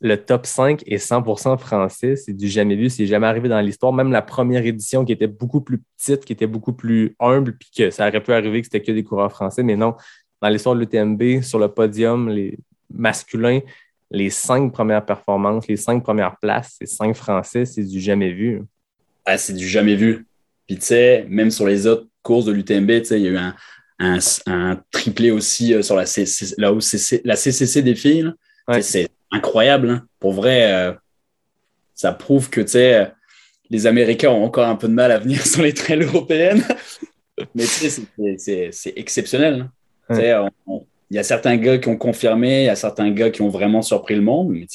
le 0.00 0.16
top 0.16 0.46
5 0.46 0.82
est 0.86 0.98
100% 0.98 1.58
français. 1.58 2.16
C'est 2.16 2.34
du 2.34 2.48
jamais 2.48 2.76
vu. 2.76 2.90
C'est 2.90 3.06
jamais 3.06 3.26
arrivé 3.26 3.48
dans 3.48 3.60
l'histoire. 3.60 3.92
Même 3.92 4.12
la 4.12 4.22
première 4.22 4.64
édition 4.64 5.04
qui 5.04 5.12
était 5.12 5.26
beaucoup 5.26 5.60
plus 5.60 5.82
petite, 5.96 6.24
qui 6.24 6.32
était 6.32 6.46
beaucoup 6.46 6.72
plus 6.72 7.14
humble, 7.18 7.56
puis 7.56 7.70
que 7.76 7.90
ça 7.90 8.08
aurait 8.08 8.22
pu 8.22 8.32
arriver 8.32 8.60
que 8.60 8.66
c'était 8.66 8.82
que 8.82 8.92
des 8.92 9.04
coureurs 9.04 9.30
français. 9.30 9.62
Mais 9.62 9.76
non, 9.76 9.94
dans 10.42 10.48
l'histoire 10.48 10.74
de 10.74 10.80
l'UTMB, 10.80 11.42
sur 11.42 11.58
le 11.58 11.68
podium, 11.68 12.28
les 12.28 12.58
masculins, 12.92 13.60
les 14.10 14.30
cinq 14.30 14.72
premières 14.72 15.04
performances, 15.04 15.66
les 15.66 15.76
cinq 15.76 16.02
premières 16.02 16.36
places, 16.36 16.76
c'est 16.78 16.86
cinq 16.86 17.14
français. 17.16 17.64
C'est 17.64 17.84
du 17.84 18.00
jamais 18.00 18.32
vu. 18.32 18.62
Ah, 19.24 19.38
c'est 19.38 19.54
du 19.54 19.66
jamais 19.66 19.96
vu. 19.96 20.26
Puis 20.66 20.76
tu 20.76 20.86
sais, 20.86 21.26
même 21.28 21.50
sur 21.50 21.66
les 21.66 21.86
autres 21.86 22.06
courses 22.22 22.44
de 22.44 22.52
l'UTMB, 22.52 22.90
tu 22.98 23.04
sais, 23.06 23.20
il 23.20 23.24
y 23.24 23.28
a 23.28 23.30
eu 23.30 23.36
un, 23.36 23.54
un, 23.98 24.18
un 24.46 24.82
triplé 24.90 25.30
aussi 25.30 25.72
euh, 25.72 25.82
sur 25.82 25.96
la, 25.96 26.06
CC, 26.06 26.54
la, 26.58 26.72
OCC 26.72 27.22
la 27.24 27.36
CCC 27.36 27.82
des 27.82 27.94
filles. 27.94 28.30
Ouais. 28.68 28.82
C'est 28.82 29.08
incroyable. 29.32 29.90
hein. 29.90 30.06
Pour 30.20 30.32
vrai, 30.32 30.72
euh, 30.72 30.92
ça 31.94 32.12
prouve 32.12 32.50
que 32.50 32.60
tu 32.60 32.68
sais, 32.68 33.10
les 33.70 33.86
Américains 33.86 34.30
ont 34.30 34.44
encore 34.44 34.66
un 34.68 34.76
peu 34.76 34.88
de 34.88 34.92
mal 34.92 35.10
à 35.12 35.18
venir 35.18 35.44
sur 35.46 35.62
les 35.62 35.72
trails 35.74 36.02
européennes. 36.02 36.62
Mais 37.54 37.64
tu 37.64 37.90
sais, 37.90 38.70
c'est- 38.72 38.92
exceptionnel. 38.96 39.60
hein. 39.62 39.70
Tu 40.10 40.16
sais, 40.16 40.34
on- 40.36 40.50
on- 40.66 40.86
Il 41.10 41.16
y 41.16 41.20
a 41.20 41.22
certains 41.22 41.56
gars 41.56 41.78
qui 41.78 41.88
ont 41.88 41.96
confirmé, 41.96 42.62
il 42.62 42.66
y 42.66 42.68
a 42.68 42.74
certains 42.76 43.10
gars 43.12 43.30
qui 43.30 43.40
ont 43.42 43.48
vraiment 43.48 43.80
surpris 43.82 44.16
le 44.16 44.22
monde. 44.22 44.48
Mais 44.50 44.66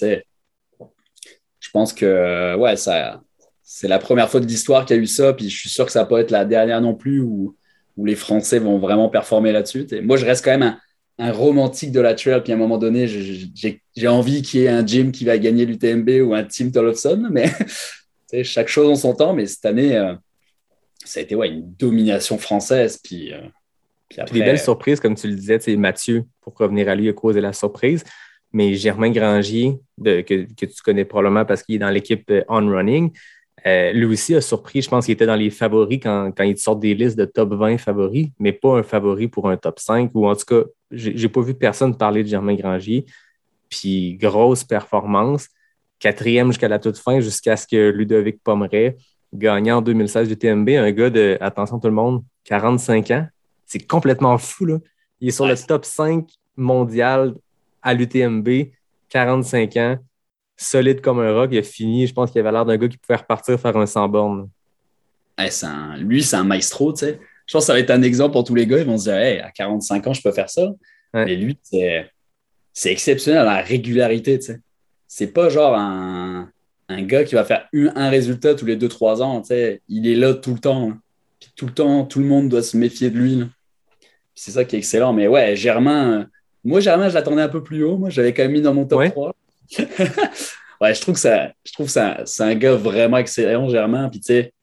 je 1.60 1.70
pense 1.72 1.94
que 1.94 2.06
euh, 2.06 2.56
ouais, 2.58 2.76
ça, 2.78 3.22
c'est 3.64 3.88
la 3.90 4.00
première 4.00 4.30
fois 4.30 4.40
de 4.40 4.46
l'histoire 4.46 4.86
qu'il 4.86 4.96
y 4.96 5.00
a 5.00 5.02
eu 5.02 5.08
ça. 5.08 5.34
Puis 5.34 5.50
je 5.50 5.58
suis 5.60 5.70
sûr 5.70 5.86
que 5.86 5.92
ça 5.92 6.06
pas 6.06 6.20
être 6.22 6.32
la 6.32 6.46
dernière 6.46 6.80
non 6.82 6.96
plus 6.96 7.20
où, 7.22 7.56
où 7.98 8.06
les 8.06 8.16
Français 8.16 8.60
vont 8.60 8.78
vraiment 8.80 9.10
performer 9.10 9.52
là-dessus. 9.52 9.86
Moi, 10.04 10.16
je 10.18 10.26
reste 10.26 10.44
quand 10.46 10.52
même 10.52 10.64
un, 10.64 10.80
un 11.22 11.32
romantique 11.32 11.92
de 11.92 12.00
la 12.00 12.16
trail. 12.16 12.42
Puis 12.44 12.52
à 12.52 12.56
un 12.56 12.60
moment 12.60 12.80
donné, 12.80 13.08
j'ai 13.08 14.08
envie 14.08 14.42
qu'il 14.42 14.62
y 14.62 14.64
ait 14.66 14.70
un 14.70 14.86
Jim 14.86 15.12
qui 15.14 15.24
va 15.24 15.38
gagner 15.38 15.66
l'UTMB 15.66 16.10
ou 16.26 16.34
un 16.34 16.44
Tim 16.44 16.72
Tollefson. 16.72 17.28
Mais 17.32 17.52
chaque 18.44 18.68
chose 18.68 18.90
en 18.90 18.96
son 18.96 19.14
temps. 19.14 19.34
Mais 19.34 19.46
cette 19.46 19.66
année, 19.66 19.96
euh, 19.96 20.16
ça 21.06 21.20
a 21.20 21.24
été 21.24 21.36
ouais, 21.36 21.50
une 21.50 21.74
domination 21.76 22.40
française. 22.40 23.00
Puis, 23.04 23.32
euh, 23.32 23.42
puis 24.10 24.20
après, 24.20 24.32
Puis 24.32 24.40
des 24.40 24.46
belles 24.46 24.60
surprises, 24.60 25.00
comme 25.00 25.16
tu 25.16 25.28
le 25.28 25.36
disais, 25.36 25.60
Mathieu, 25.78 26.26
pour 26.42 26.58
revenir 26.58 26.90
à 26.90 26.96
lui, 26.96 27.08
a 27.08 27.14
causé 27.14 27.40
la 27.40 27.54
surprise. 27.54 28.04
Mais 28.52 28.74
Germain 28.74 29.12
Grangier, 29.12 29.78
de- 30.00 30.22
que, 30.22 30.46
que 30.56 30.66
tu 30.66 30.82
connais 30.84 31.06
probablement 31.06 31.46
parce 31.46 31.64
qu'il 31.64 31.76
est 31.76 31.80
dans 31.80 31.90
l'équipe 31.92 32.30
euh, 32.32 32.44
On 32.50 32.68
Running, 32.68 33.12
euh, 33.66 33.92
lui 33.92 34.06
aussi 34.06 34.36
a 34.36 34.42
surpris. 34.42 34.82
Je 34.82 34.90
pense 34.90 35.06
qu'il 35.06 35.14
était 35.14 35.26
dans 35.26 35.36
les 35.36 35.50
favoris 35.50 36.00
quand, 36.02 36.32
quand 36.36 36.44
ils 36.44 36.58
sortent 36.58 36.80
des 36.80 36.96
listes 36.96 37.18
de 37.18 37.26
top 37.26 37.54
20 37.54 37.78
favoris, 37.78 38.30
mais 38.40 38.52
pas 38.52 38.80
un 38.80 38.84
favori 38.84 39.28
pour 39.28 39.50
un 39.50 39.58
top 39.58 39.80
5. 39.80 40.12
Ou 40.14 40.28
en 40.28 40.36
tout 40.36 40.46
cas, 40.46 40.64
j'ai 40.92 41.30
pas 41.30 41.42
vu 41.42 41.54
personne 41.54 41.96
parler 41.96 42.24
de 42.24 42.28
Germain 42.28 42.56
Grangier. 42.56 43.06
Puis 43.70 44.16
grosse 44.16 44.64
performance. 44.64 45.48
Quatrième 46.00 46.48
jusqu'à 46.48 46.68
la 46.68 46.80
toute 46.80 46.98
fin, 46.98 47.20
jusqu'à 47.20 47.56
ce 47.56 47.68
que 47.68 47.90
Ludovic 47.92 48.42
Pomeray 48.44 48.98
gagne 49.34 49.72
en 49.72 49.82
2016 49.82 50.28
du 50.28 50.38
TMB. 50.38 50.70
Un 50.70 50.92
gars 50.92 51.10
de, 51.10 51.38
attention 51.40 51.80
tout 51.80 51.88
le 51.88 51.94
monde, 51.94 52.24
45 52.46 53.12
ans. 53.12 53.28
C'est 53.66 53.86
complètement 53.86 54.38
fou, 54.38 54.66
là. 54.66 54.78
Il 55.20 55.28
est 55.28 55.32
sur 55.32 55.46
Ouais, 55.46 55.52
le 55.52 55.58
top 55.58 55.86
5 55.86 56.28
mondial 56.58 57.36
à 57.84 57.94
l'UTMB, 57.94 58.50
45 59.10 59.78
ans, 59.78 59.98
solide 60.64 61.02
comme 61.02 61.20
un 61.20 61.34
rock. 61.34 61.50
Il 61.52 61.58
a 61.60 61.64
fini, 61.64 62.08
je 62.08 62.14
pense 62.14 62.32
qu'il 62.32 62.40
avait 62.40 62.52
l'air 62.52 62.66
d'un 62.66 62.78
gars 62.78 62.88
qui 62.88 62.98
pouvait 62.98 63.18
repartir 63.18 63.60
faire 63.60 63.76
un 63.78 63.86
100 63.86 64.08
bornes. 64.10 64.50
Ouais, 65.40 65.50
c'est 65.50 65.66
un- 65.66 65.98
lui, 65.98 66.22
c'est 66.24 66.36
un 66.36 66.44
maestro, 66.44 66.94
tu 66.94 67.00
sais. 67.00 67.20
Je 67.48 67.54
pense 67.54 67.64
que 67.64 67.68
ça 67.68 67.74
va 67.74 67.80
être 67.80 67.90
un 67.92 68.02
exemple 68.04 68.34
pour 68.34 68.44
tous 68.44 68.56
les 68.56 68.66
gars. 68.68 68.78
Ils 68.80 68.86
vont 68.86 68.98
se 68.98 69.06
dire, 69.06 69.16
hey, 69.16 69.40
à 69.40 69.52
45 69.52 70.08
ans, 70.08 70.14
je 70.14 70.22
peux 70.22 70.32
faire 70.32 70.50
ça. 70.50 70.68
Ouais. 71.14 71.26
Mais 71.26 71.36
lui, 71.36 71.58
c'est 72.74 72.92
exceptionnel 72.92 73.46
la 73.46 73.62
régularité, 73.62 74.40
tu 74.40 74.46
sais. 74.46 74.60
C'est 75.08 75.28
pas 75.28 75.50
genre 75.50 75.76
un, 75.76 76.50
un 76.88 77.02
gars 77.04 77.24
qui 77.26 77.36
va 77.36 77.44
faire 77.44 77.68
un, 77.74 78.10
résultat 78.10 78.56
tous 78.56 78.66
les 78.66 78.78
2-3 78.78 79.22
ans, 79.22 79.42
tu 79.42 79.48
sais. 79.48 79.82
Il 79.90 80.08
est 80.08 80.16
là 80.16 80.34
tout 80.34 80.54
le 80.54 80.60
temps. 80.60 80.90
hein. 80.92 81.00
Puis 81.40 81.50
tout 81.56 81.66
le 81.66 81.74
temps, 81.74 82.06
tout 82.06 82.20
le 82.20 82.26
monde 82.26 82.48
doit 82.50 82.62
se 82.64 82.78
méfier 82.78 83.10
de 83.10 83.18
lui. 83.18 83.44
C'est 84.36 84.52
ça 84.52 84.64
qui 84.64 84.76
est 84.76 84.80
excellent. 84.80 85.12
Mais 85.12 85.28
ouais, 85.28 85.56
Germain, 85.56 86.20
euh, 86.22 86.26
moi, 86.64 86.80
Germain, 86.80 87.10
je 87.10 87.16
l'attendais 87.16 87.42
un 87.42 87.50
peu 87.50 87.64
plus 87.64 87.84
haut. 87.84 87.98
Moi, 87.98 88.10
j'avais 88.10 88.34
quand 88.34 88.44
même 88.44 88.52
mis 88.54 88.62
dans 88.62 88.74
mon 88.74 88.86
top 88.86 89.00
Ouais. 89.00 89.10
3. 89.10 89.36
ouais, 90.82 90.94
je 90.94 91.02
trouve 91.02 91.16
que, 91.16 91.20
ça, 91.22 91.52
je 91.66 91.72
trouve 91.74 91.88
que 91.88 92.26
c'est 92.26 92.44
un, 92.44 92.56
gars 92.56 92.76
vraiment 92.76 93.18
excellent, 93.18 93.70
Germain. 93.70 94.10
Puis 94.10 94.20
tu 94.20 94.28
sais, 94.28 94.54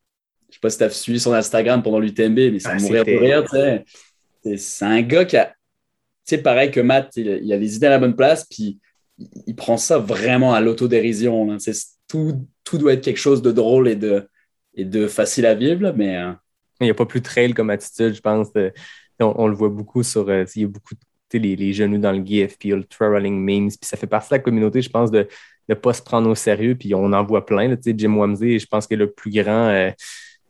je 0.49 0.55
sais 0.55 0.61
pas 0.61 0.71
si 0.71 0.79
tu 0.79 0.85
as 0.85 0.91
suivi 0.91 1.21
son 1.21 1.33
Instagram 1.33 1.83
pendant 1.83 1.99
l'UTMB, 2.01 2.53
mais 2.53 2.59
ça 2.59 2.71
Ah, 2.73 2.75
me 2.77 2.81
mourait 2.81 3.05
de 3.05 3.17
rire, 3.17 3.45
tu 3.45 3.57
sais. 3.57 4.57
C'est- 4.57 4.85
un 4.85 5.03
gars 5.03 5.25
qui 5.25 5.37
a, 5.37 5.47
tu 5.47 5.55
sais, 6.25 6.39
pareil 6.39 6.71
que 6.71 6.81
Matt, 6.81 7.13
il 7.17 7.29
a, 7.29 7.37
il 7.37 7.53
a 7.53 7.57
les 7.57 7.77
idées 7.77 7.87
à 7.87 7.91
la 7.91 7.99
bonne 7.99 8.17
place, 8.17 8.47
puis 8.47 8.79
il, 9.19 9.29
il 9.47 9.55
prend 9.57 9.77
ça 9.77 9.99
vraiment 9.99 10.55
à 10.55 10.61
l'autodérision. 10.61 11.57
Tout, 12.09 12.47
tout 12.65 12.79
doit 12.79 12.95
être 12.95 13.05
quelque 13.05 13.19
chose 13.19 13.43
de 13.43 13.53
drôle 13.53 13.89
et 13.89 13.97
de, 13.97 14.29
et 14.75 14.85
de 14.85 15.07
facile 15.09 15.45
à 15.47 15.55
vivre, 15.55 15.83
là, 15.83 15.93
mais 15.93 16.17
euh, 16.17 16.33
Il 16.81 16.85
n'y 16.85 16.91
a 16.91 16.95
pas 16.95 17.07
plus 17.07 17.21
trail 17.23 17.53
comme 17.53 17.71
attitude, 17.71 18.15
je 18.15 18.21
pense. 18.21 18.53
de- 18.53 18.73
on, 19.21 19.35
on 19.37 19.47
le 19.49 19.55
voit 19.55 19.69
beaucoup 19.69 20.03
sur. 20.03 20.29
euh, 20.29 20.45
il 20.55 20.63
y 20.63 20.65
a 20.65 20.69
beaucoup 20.69 20.95
de 20.95 21.01
les, 21.35 21.57
les 21.57 21.73
genoux 21.73 21.99
dans 21.99 22.13
le 22.13 22.25
GIF, 22.25 22.59
puis 22.59 22.69
il 22.69 22.71
y 22.71 22.75
a 22.75 22.77
le 22.77 22.85
trail 22.85 23.11
running 23.11 23.39
memes. 23.39 23.69
Puis 23.69 23.79
ça 23.83 23.97
fait 23.97 24.07
partie 24.07 24.31
de 24.31 24.37
la 24.37 24.39
communauté, 24.41 24.81
je 24.81 24.91
pense, 24.91 25.11
de 25.11 25.29
ne 25.69 25.75
pas 25.75 25.93
se 25.93 26.03
prendre 26.03 26.31
au 26.31 26.35
sérieux. 26.35 26.75
Puis 26.75 26.95
on 26.95 27.13
en 27.13 27.25
voit 27.25 27.45
plein. 27.45 27.69
Là, 27.69 27.77
Jim 27.85 28.17
Wamsey, 28.17 28.59
je 28.59 28.67
pense 28.67 28.87
que 28.87 28.95
le 28.95 29.11
plus 29.11 29.31
grand. 29.31 29.69
euh, 29.69 29.91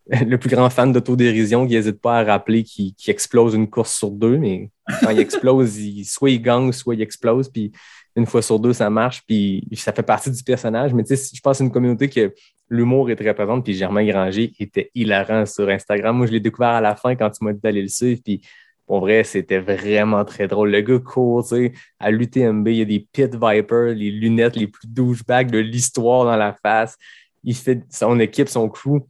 le 0.27 0.39
plus 0.39 0.49
grand 0.49 0.71
fan 0.71 0.93
d'autodérision 0.93 1.67
qui 1.67 1.75
n'hésite 1.75 2.01
pas 2.01 2.21
à 2.21 2.25
rappeler 2.25 2.65
qu'il 2.65 2.95
explose 3.07 3.55
une 3.55 3.69
course 3.69 3.95
sur 3.95 4.11
deux, 4.11 4.39
mais 4.39 4.71
quand 5.03 5.11
il 5.11 5.21
explose, 5.21 5.79
soit 6.05 6.31
il 6.31 6.41
gagne, 6.41 6.73
soit 6.73 6.95
il 6.95 7.03
explose, 7.03 7.49
puis 7.51 7.73
une 8.17 8.27
fois 8.27 8.43
sur 8.43 8.59
deux, 8.59 8.73
ça 8.73 8.91
marche, 8.91 9.23
puis 9.27 9.67
ça 9.75 9.93
fait 9.93 10.03
partie 10.03 10.31
du 10.31 10.43
personnage. 10.43 10.95
Mais 10.95 11.05
tu 11.05 11.15
sais, 11.15 11.31
je 11.35 11.41
pense 11.41 11.53
que 11.53 11.59
c'est 11.59 11.65
une 11.65 11.71
communauté 11.71 12.09
que 12.09 12.35
l'humour 12.69 13.11
est 13.11 13.17
très 13.17 13.35
présente, 13.35 13.65
puis 13.65 13.75
Germain 13.75 14.05
Granger 14.05 14.53
était 14.59 14.91
hilarant 14.95 15.47
sur 15.47 15.69
Instagram. 15.69 16.17
Moi, 16.17 16.27
je 16.27 16.33
l'ai 16.33 16.41
découvert 16.41 16.71
à 16.71 16.81
la 16.81 16.97
fin 16.97 17.15
quand 17.15 17.31
tu 17.31 17.45
m'as 17.45 17.53
dit 17.53 17.61
d'aller 17.61 17.83
le 17.83 17.89
suivre, 17.89 18.21
puis 18.25 18.41
pour 18.89 19.01
vrai, 19.01 19.23
c'était 19.23 19.59
vraiment 19.59 20.25
très 20.25 20.49
drôle. 20.49 20.71
Le 20.71 20.81
gars 20.81 20.99
court, 20.99 21.47
tu 21.47 21.49
sais, 21.51 21.73
à 22.01 22.11
l'UTMB, 22.11 22.67
il 22.69 22.77
y 22.77 22.83
a 22.83 22.85
des 22.87 23.07
Pit 23.13 23.31
Viper, 23.35 23.93
les 23.95 24.11
lunettes 24.11 24.57
les 24.57 24.67
plus 24.67 24.89
douchebags 24.89 25.51
de 25.51 25.59
l'histoire 25.59 26.25
dans 26.25 26.37
la 26.37 26.55
face. 26.55 26.97
Il 27.45 27.55
fait 27.55 27.83
son 27.91 28.19
équipe, 28.19 28.49
son 28.49 28.71
crew, 28.71 29.01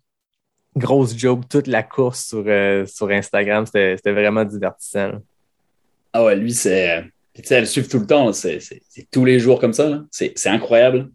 grosse 0.76 1.16
joke, 1.16 1.48
toute 1.48 1.68
la 1.68 1.84
course 1.84 2.26
sur, 2.26 2.42
euh, 2.44 2.86
sur 2.86 3.08
Instagram. 3.10 3.66
C'était 3.66 4.12
vraiment 4.12 4.44
divertissant. 4.44 5.12
ah 6.12 6.24
ouais, 6.24 6.34
lui, 6.34 6.52
c'est. 6.52 7.04
puis 7.32 7.42
Tu 7.42 7.48
sais, 7.48 7.54
elle 7.54 7.60
le 7.60 7.66
suit 7.66 7.86
tout 7.86 8.00
le 8.00 8.06
temps, 8.06 8.32
c'est 8.32 8.58
tous 9.12 9.24
les 9.24 9.38
jours 9.38 9.60
comme 9.60 9.72
ça. 9.72 10.02
C'est 10.10 10.48
incroyable. 10.48 11.08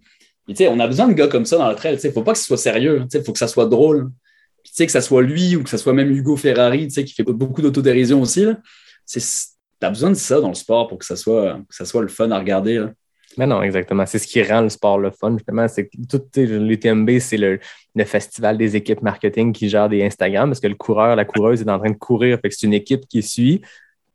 Tu 0.47 0.55
sais, 0.55 0.69
on 0.69 0.79
a 0.79 0.87
besoin 0.87 1.09
de 1.09 1.13
gars 1.13 1.27
comme 1.27 1.45
ça 1.45 1.57
dans 1.57 1.69
le 1.69 1.75
trail. 1.75 1.97
Il 2.01 2.07
ne 2.07 2.13
faut 2.13 2.23
pas 2.23 2.31
que 2.31 2.39
ce 2.39 2.45
soit 2.45 2.57
sérieux. 2.57 3.05
Il 3.13 3.23
faut 3.25 3.33
que 3.33 3.39
ça 3.39 3.49
soit 3.49 3.65
drôle. 3.65 4.09
Sais, 4.73 4.87
que 4.87 4.91
ça 4.91 5.01
soit 5.01 5.21
lui 5.21 5.55
ou 5.55 5.61
que 5.61 5.69
ça 5.69 5.77
soit 5.77 5.93
même 5.93 6.09
Hugo 6.09 6.35
Ferrari, 6.35 6.87
tu 6.87 6.95
sais, 6.95 7.05
qui 7.05 7.13
fait 7.13 7.23
beaucoup 7.23 7.61
d'autodérision 7.61 8.19
aussi. 8.21 8.47
Tu 9.07 9.19
as 9.81 9.89
besoin 9.89 10.09
de 10.09 10.15
ça 10.15 10.41
dans 10.41 10.47
le 10.47 10.55
sport 10.55 10.87
pour 10.87 10.97
que 10.97 11.05
ça 11.05 11.15
soit, 11.15 11.59
ça 11.69 11.85
soit 11.85 12.01
le 12.01 12.07
fun 12.07 12.31
à 12.31 12.39
regarder. 12.39 12.87
Mais 13.37 13.45
non, 13.45 13.61
exactement. 13.61 14.05
C'est 14.07 14.17
ce 14.17 14.25
qui 14.25 14.41
rend 14.41 14.61
le 14.61 14.69
sport 14.69 14.97
le 14.97 15.11
fun, 15.11 15.33
justement. 15.37 15.67
C'est 15.67 15.91
tout, 16.09 16.23
l'UTMB, 16.35 17.19
c'est 17.19 17.37
le, 17.37 17.59
le 17.93 18.03
festival 18.03 18.57
des 18.57 18.75
équipes 18.75 19.03
marketing 19.03 19.53
qui 19.53 19.69
gère 19.69 19.89
des 19.89 20.03
Instagram 20.03 20.49
parce 20.49 20.59
que 20.59 20.67
le 20.67 20.75
coureur, 20.75 21.15
la 21.15 21.25
coureuse 21.25 21.61
est 21.61 21.69
en 21.69 21.77
train 21.77 21.91
de 21.91 21.97
courir. 21.97 22.41
Que 22.41 22.49
c'est 22.49 22.65
une 22.65 22.73
équipe 22.73 23.07
qui 23.07 23.21
suit. 23.21 23.61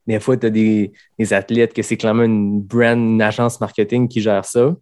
Des 0.08 0.18
fois, 0.18 0.36
tu 0.36 0.46
as 0.46 0.50
des, 0.50 0.92
des 1.20 1.32
athlètes 1.32 1.72
que 1.72 1.82
c'est 1.82 1.96
clairement 1.96 2.24
une 2.24 2.60
brand, 2.60 2.98
une 2.98 3.22
agence 3.22 3.60
marketing 3.60 4.08
qui 4.08 4.20
gère 4.20 4.44
ça. 4.44 4.74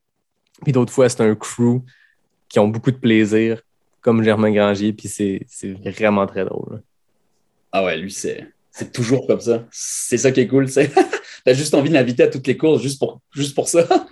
Puis 0.63 0.73
d'autres 0.73 0.93
fois, 0.93 1.09
c'est 1.11 1.21
un 1.21 1.35
crew 1.35 1.83
qui 2.49 2.59
ont 2.59 2.69
beaucoup 2.69 2.91
de 2.91 2.97
plaisir, 2.97 3.61
comme 4.07 4.23
Germain 4.23 4.53
Granger. 4.53 4.93
Puis 4.93 5.09
c'est 5.09 5.41
c'est 5.49 5.73
vraiment 5.73 6.27
très 6.27 6.45
drôle. 6.45 6.81
Ah 7.73 7.85
ouais, 7.85 7.97
lui, 7.99 8.11
c'est 8.11 8.47
c'est 8.71 8.93
toujours 8.93 9.27
comme 9.27 9.41
ça. 9.41 9.65
C'est 9.73 10.17
ça 10.19 10.31
qui 10.31 10.41
est 10.41 10.47
cool. 10.47 10.71
Tu 10.71 10.79
as 11.47 11.53
juste 11.55 11.75
envie 11.75 11.89
de 11.89 11.95
l'inviter 11.95 12.23
à 12.23 12.29
toutes 12.29 12.47
les 12.47 12.57
courses 12.57 12.81
juste 12.83 12.99
pour, 12.99 13.21
juste 13.35 13.55
pour 13.55 13.69
ça. 13.69 13.85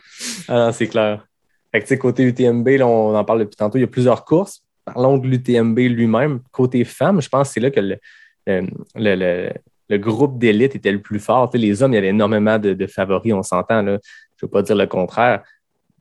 Ah 0.49 0.71
c'est 0.73 0.87
clair. 0.87 1.27
Fait 1.73 1.81
que, 1.83 1.95
côté 1.97 2.23
UTMB, 2.23 2.69
là, 2.79 2.87
on 2.87 3.17
en 3.17 3.25
parle 3.25 3.41
depuis 3.41 3.57
tantôt, 3.57 3.79
il 3.79 3.81
y 3.81 3.85
a 3.85 3.89
plusieurs 3.89 4.25
courses. 4.25 4.63
Parlons 4.85 5.19
de 5.19 5.27
l'UTMB 5.27 5.77
lui-même. 5.79 6.41
Côté 6.53 6.85
femmes, 6.85 7.21
je 7.21 7.29
pense 7.29 7.49
que 7.49 7.55
c'est 7.55 7.61
là 7.61 7.71
que 7.71 7.81
le, 7.81 7.99
le, 8.47 8.67
le- 8.95 9.15
le- 9.17 9.51
le 9.91 9.99
groupe 9.99 10.39
d'élite 10.39 10.75
était 10.77 10.93
le 10.93 11.01
plus 11.03 11.19
fort. 11.19 11.51
Tu 11.51 11.59
sais, 11.59 11.67
les 11.67 11.83
hommes, 11.83 11.93
il 11.93 11.97
y 11.97 11.99
avait 11.99 12.09
énormément 12.09 12.59
de, 12.59 12.73
de 12.75 12.87
favoris, 12.87 13.33
on 13.35 13.43
s'entend. 13.43 13.85
Je 13.85 13.91
ne 13.93 13.99
veux 14.43 14.49
pas 14.49 14.63
dire 14.63 14.77
le 14.77 14.87
contraire. 14.87 15.43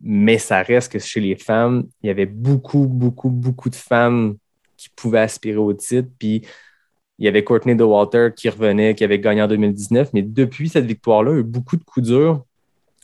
Mais 0.03 0.37
ça 0.37 0.61
reste 0.61 0.91
que 0.91 0.99
chez 0.99 1.21
les 1.21 1.35
femmes, 1.35 1.85
il 2.01 2.07
y 2.07 2.09
avait 2.09 2.25
beaucoup, 2.25 2.87
beaucoup, 2.87 3.29
beaucoup 3.29 3.69
de 3.69 3.75
femmes 3.75 4.35
qui 4.77 4.89
pouvaient 4.95 5.19
aspirer 5.19 5.57
au 5.57 5.73
titre. 5.73 6.09
Puis 6.19 6.45
il 7.19 7.25
y 7.25 7.27
avait 7.27 7.43
Courtney 7.43 7.75
DeWalter 7.75 8.29
qui 8.35 8.49
revenait, 8.49 8.95
qui 8.95 9.03
avait 9.03 9.19
gagné 9.19 9.41
en 9.41 9.47
2019. 9.47 10.09
Mais 10.13 10.21
depuis 10.21 10.69
cette 10.69 10.85
victoire-là, 10.85 11.31
il 11.31 11.35
y 11.35 11.37
a 11.37 11.39
eu 11.41 11.43
beaucoup 11.43 11.77
de 11.77 11.83
coups 11.83 12.07
durs 12.07 12.43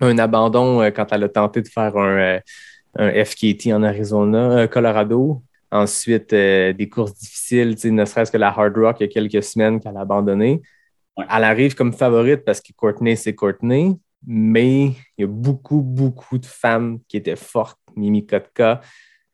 un 0.02 0.18
abandon 0.18 0.82
euh, 0.82 0.92
quand 0.92 1.08
elle 1.12 1.24
a 1.24 1.30
tenté 1.30 1.62
de 1.62 1.68
faire 1.68 1.96
un, 1.98 2.18
euh, 2.18 2.40
un 2.98 3.26
FKT 3.26 3.74
en 3.74 3.84
Arizona, 3.84 4.60
euh, 4.60 4.68
Colorado. 4.68 5.44
Ensuite, 5.72 6.34
des 6.34 6.90
courses 6.92 7.14
difficiles, 7.14 7.78
ne 7.94 8.04
serait-ce 8.04 8.32
que 8.32 8.38
la 8.38 8.48
Hard 8.48 8.76
Rock 8.76 8.98
il 9.00 9.04
y 9.04 9.06
a 9.06 9.08
quelques 9.08 9.44
semaines 9.44 9.80
qu'elle 9.80 9.98
a 9.98 10.00
abandonné. 10.02 10.64
Ouais. 11.16 11.26
Elle 11.32 11.44
arrive 11.44 11.76
comme 11.76 11.94
favorite 11.94 12.44
parce 12.44 12.60
que 12.60 12.74
Courtney, 12.76 13.16
c'est 13.16 13.36
Courtney, 13.36 13.96
mais 14.26 14.86
il 15.18 15.22
y 15.22 15.24
a 15.24 15.28
beaucoup, 15.28 15.82
beaucoup 15.82 16.38
de 16.38 16.46
femmes 16.46 17.00
qui 17.08 17.18
étaient 17.18 17.36
fortes. 17.36 17.80
Mimi 17.96 18.26
Kotka, 18.26 18.82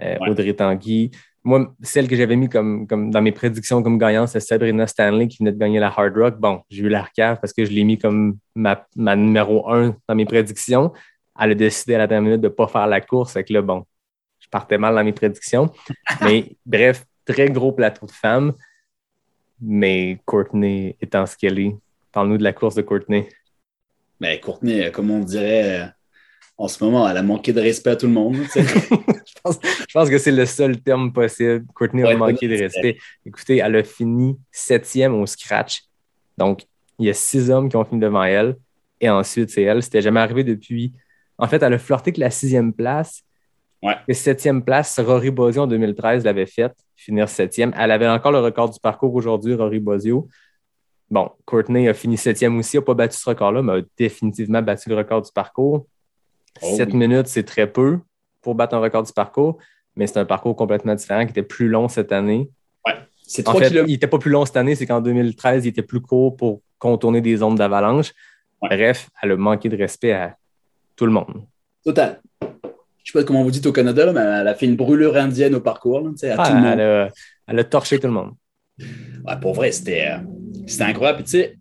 euh, 0.02 0.18
Ouais. 0.20 0.30
Audrey 0.30 0.54
Tanguy. 0.54 1.12
Moi, 1.44 1.74
celle 1.84 2.08
que 2.08 2.16
j'avais 2.16 2.36
mis 2.36 2.50
comme, 2.50 2.88
comme 2.88 3.12
dans 3.12 3.22
mes 3.22 3.32
prédictions 3.32 3.84
comme 3.84 3.98
gagnante, 4.00 4.30
c'est 4.30 4.40
Sabrina 4.40 4.88
Stanley 4.88 5.28
qui 5.28 5.38
venait 5.40 5.52
de 5.52 5.60
gagner 5.60 5.80
la 5.80 5.88
Hard 5.88 6.18
Rock. 6.18 6.40
Bon, 6.40 6.62
j'ai 6.70 6.84
eu 6.84 6.90
la 6.90 7.04
recave 7.04 7.40
parce 7.40 7.54
que 7.54 7.64
je 7.64 7.72
l'ai 7.72 7.84
mis 7.84 7.98
comme 7.98 8.38
ma, 8.56 8.86
ma 8.96 9.16
numéro 9.16 9.70
un 9.72 9.96
dans 10.08 10.16
mes 10.16 10.26
prédictions. 10.26 10.92
Elle 11.40 11.52
a 11.52 11.56
décidé 11.56 11.96
à 11.96 12.00
la 12.00 12.08
dernière 12.08 12.24
minute 12.24 12.42
de 12.42 12.48
ne 12.48 12.54
pas 12.54 12.68
faire 12.68 12.88
la 12.88 13.00
course. 13.00 13.34
Fait 13.34 13.44
que 13.44 13.54
là, 13.54 13.62
bon, 13.62 13.86
je 14.40 14.48
partais 14.50 14.78
mal 14.78 14.96
dans 14.96 15.04
mes 15.04 15.14
prédictions. 15.14 15.72
Mais 16.22 16.56
bref, 16.66 17.06
très 17.26 17.50
gros 17.50 17.72
plateau 17.72 18.08
de 18.08 18.12
femmes. 18.12 18.54
Mais 19.62 20.20
Courtney 20.26 20.98
étant 21.00 21.26
ce 21.26 21.38
qu'elle 21.38 21.60
est. 21.60 21.76
Parle-nous 22.12 22.38
de 22.38 22.44
la 22.44 22.54
course 22.54 22.76
de 22.76 22.82
Courtney. 22.82 23.30
Mais 24.20 24.40
Courtney, 24.40 24.86
euh, 24.86 24.92
comme 24.92 25.12
on 25.12 25.20
dirait 25.20 25.82
euh, 25.82 25.86
en 26.58 26.68
ce 26.68 26.84
moment, 26.84 27.08
elle 27.08 27.18
a 27.18 27.24
manqué 27.24 27.52
de 27.52 27.60
respect 27.60 27.92
à 27.92 27.96
tout 27.96 28.06
le 28.08 28.14
monde. 28.14 28.36
je, 28.56 29.34
pense, 29.44 29.60
je 29.64 29.94
pense 29.94 30.10
que 30.10 30.18
c'est 30.18 30.32
le 30.32 30.46
seul 30.46 30.82
terme 30.82 31.12
possible. 31.12 31.66
Courtney 31.74 32.04
a 32.04 32.16
manqué 32.16 32.48
de 32.48 32.58
respect. 32.58 32.98
Écoutez, 33.26 33.58
elle 33.58 33.76
a 33.76 33.84
fini 33.84 34.38
septième 34.52 35.14
au 35.16 35.26
scratch. 35.26 35.84
Donc, 36.38 36.66
il 36.98 37.08
y 37.08 37.10
a 37.10 37.14
six 37.14 37.50
hommes 37.50 37.70
qui 37.70 37.76
ont 37.76 37.84
fini 37.84 38.00
devant 38.00 38.24
elle. 38.24 38.56
Et 39.02 39.10
ensuite, 39.10 39.50
c'est 39.50 39.64
elle. 39.64 39.84
C'était 39.84 40.02
jamais 40.02 40.22
arrivé 40.22 40.44
depuis. 40.44 40.94
En 41.38 41.48
fait, 41.48 41.62
elle 41.62 41.74
a 41.74 41.78
flirté 41.78 42.14
que 42.14 42.22
la 42.22 42.30
sixième 42.30 42.72
place. 42.72 43.24
Ouais. 43.84 43.96
La 44.08 44.14
septième 44.14 44.64
place, 44.64 44.98
Rory 45.00 45.32
Bozio 45.32 45.64
en 45.64 45.68
2013 45.68 46.24
l'avait 46.24 46.46
faite, 46.46 46.74
finir 46.96 47.28
septième. 47.28 47.74
Elle 47.78 47.92
avait 47.92 48.08
encore 48.08 48.32
le 48.32 48.40
record 48.40 48.70
du 48.70 48.80
parcours 48.80 49.14
aujourd'hui, 49.14 49.54
Rory 49.54 49.80
Bozio. 49.80 50.30
Bon, 51.10 51.30
Courtney 51.46 51.88
a 51.88 51.94
fini 51.94 52.18
septième 52.18 52.58
aussi, 52.58 52.78
n'a 52.78 52.82
pas 52.82 52.94
battu 52.96 53.18
ce 53.18 53.30
record-là, 53.30 53.62
mais 53.62 53.74
a 53.74 53.82
définitivement 53.98 54.62
battu 54.62 54.90
le 54.90 54.96
record 54.96 55.22
du 55.22 55.32
parcours. 55.32 55.86
Oh 56.62 56.76
Sept 56.76 56.90
oui. 56.92 56.98
minutes, 56.98 57.28
c'est 57.28 57.44
très 57.44 57.68
peu 57.72 58.00
pour 58.42 58.56
battre 58.56 58.76
un 58.76 58.80
record 58.80 59.04
du 59.04 59.14
parcours, 59.14 59.58
mais 59.96 60.08
c'est 60.08 60.18
un 60.20 60.26
parcours 60.26 60.56
complètement 60.56 60.96
différent 60.96 61.24
qui 61.26 61.32
était 61.32 61.44
plus 61.44 61.68
long 61.68 61.88
cette 61.88 62.12
année. 62.12 62.50
C'est 63.28 63.48
En 63.48 63.52
3 63.54 63.62
fait, 63.64 63.70
il 63.74 63.84
n'était 63.86 64.08
pas 64.08 64.20
plus 64.20 64.30
long 64.32 64.46
cette 64.46 64.58
année, 64.58 64.76
c'est 64.76 64.86
qu'en 64.86 65.02
2013, 65.02 65.66
il 65.66 65.70
était 65.70 65.82
plus 65.82 66.00
court 66.02 66.36
pour 66.38 66.62
contourner 66.78 67.22
des 67.22 67.38
zones 67.38 67.56
d'avalanche. 67.56 68.12
Ouais. 68.62 68.70
Bref, 68.70 69.10
elle 69.22 69.32
a 69.32 69.36
manqué 69.38 69.68
de 69.70 69.76
respect 69.78 70.12
à 70.12 70.38
tout 70.96 71.06
le 71.08 71.12
monde. 71.12 71.44
Total. 71.84 72.22
Je 73.04 73.12
sais 73.12 73.20
pas 73.20 73.24
comment 73.24 73.44
vous 73.44 73.52
dites 73.52 73.66
au 73.66 73.72
Canada, 73.72 74.06
là, 74.08 74.14
mais 74.14 74.22
elle 74.22 74.48
a 74.48 74.54
fait 74.56 74.66
une 74.68 74.76
brûlure 74.76 75.16
indienne 75.18 75.56
au 75.56 75.60
parcours, 75.60 76.02
là, 76.02 76.10
à 76.10 76.36
Ah, 76.38 76.48
tout 76.50 76.56
le 76.56 76.62
monde. 76.62 76.72
elle, 76.74 76.82
a, 76.82 77.10
elle 77.48 77.60
a 77.60 77.64
torché 77.64 78.00
tout 78.00 78.08
le 78.08 78.14
monde. 78.14 78.32
Ouais, 78.80 79.40
pour 79.42 79.54
vrai, 79.54 79.72
c'était 79.72 80.08
euh, 80.08 80.84
incroyable. 80.84 81.24
Puis, 81.24 81.26
tu 81.26 81.32
sais, 81.32 81.58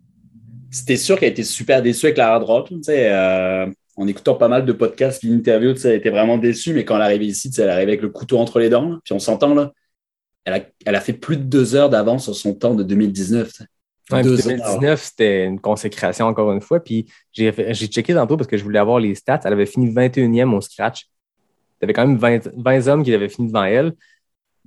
c'était 0.69 0.97
sûr 0.97 1.19
qu'elle 1.19 1.31
était 1.31 1.43
super 1.43 1.81
déçue 1.81 2.07
avec 2.07 2.17
la 2.17 2.33
hard 2.33 2.43
rock. 2.43 2.67
tu 2.69 2.83
sais, 2.83 3.11
euh, 3.11 3.67
en 3.97 4.07
écoutant 4.07 4.35
pas 4.35 4.47
mal 4.47 4.65
de 4.65 4.73
podcasts 4.73 5.19
puis 5.19 5.29
d'interviews, 5.29 5.73
tu 5.73 5.79
sais, 5.79 5.89
elle 5.89 5.95
était 5.95 6.09
vraiment 6.09 6.37
déçue. 6.37 6.73
Mais 6.73 6.83
quand 6.83 6.95
elle 6.97 7.03
arrivée 7.03 7.27
ici, 7.27 7.49
tu 7.49 7.55
sais, 7.55 7.61
elle 7.63 7.69
est 7.69 7.73
arrivée 7.73 7.93
avec 7.93 8.01
le 8.01 8.09
couteau 8.09 8.39
entre 8.39 8.59
les 8.59 8.69
dents. 8.69 8.89
là. 8.89 8.99
puis 9.03 9.13
on 9.13 9.19
s'entend, 9.19 9.53
là. 9.53 9.71
Elle 10.43 10.53
a, 10.53 10.59
elle 10.85 10.95
a 10.95 11.01
fait 11.01 11.13
plus 11.13 11.37
de 11.37 11.43
deux 11.43 11.73
heures 11.73 11.89
d'avance 11.89 12.25
sur 12.25 12.35
son 12.35 12.53
temps 12.53 12.75
de 12.75 12.83
2019. 12.83 13.47
tu 13.47 13.53
sais. 13.55 13.63
Ouais, 14.11 14.21
puis 14.21 14.29
Deux 14.29 14.47
heures. 14.47 14.57
2019, 14.57 15.01
c'était 15.01 15.45
une 15.45 15.59
consécration 15.59 16.27
encore 16.27 16.51
une 16.51 16.61
fois. 16.61 16.83
Puis 16.83 17.07
j'ai 17.31 17.51
checké 17.51 18.13
tantôt 18.13 18.37
parce 18.37 18.47
que 18.47 18.57
je 18.57 18.63
voulais 18.63 18.79
avoir 18.79 18.99
les 18.99 19.15
stats. 19.15 19.39
Elle 19.43 19.53
avait 19.53 19.65
fini 19.65 19.91
21e 19.91 20.53
au 20.53 20.61
scratch. 20.61 21.07
Il 21.81 21.83
y 21.83 21.85
avait 21.85 21.93
quand 21.93 22.05
même 22.05 22.17
20, 22.17 22.49
20 22.55 22.87
hommes 22.87 23.03
qui 23.03 23.13
avaient 23.13 23.29
fini 23.29 23.47
devant 23.47 23.63
elle. 23.63 23.93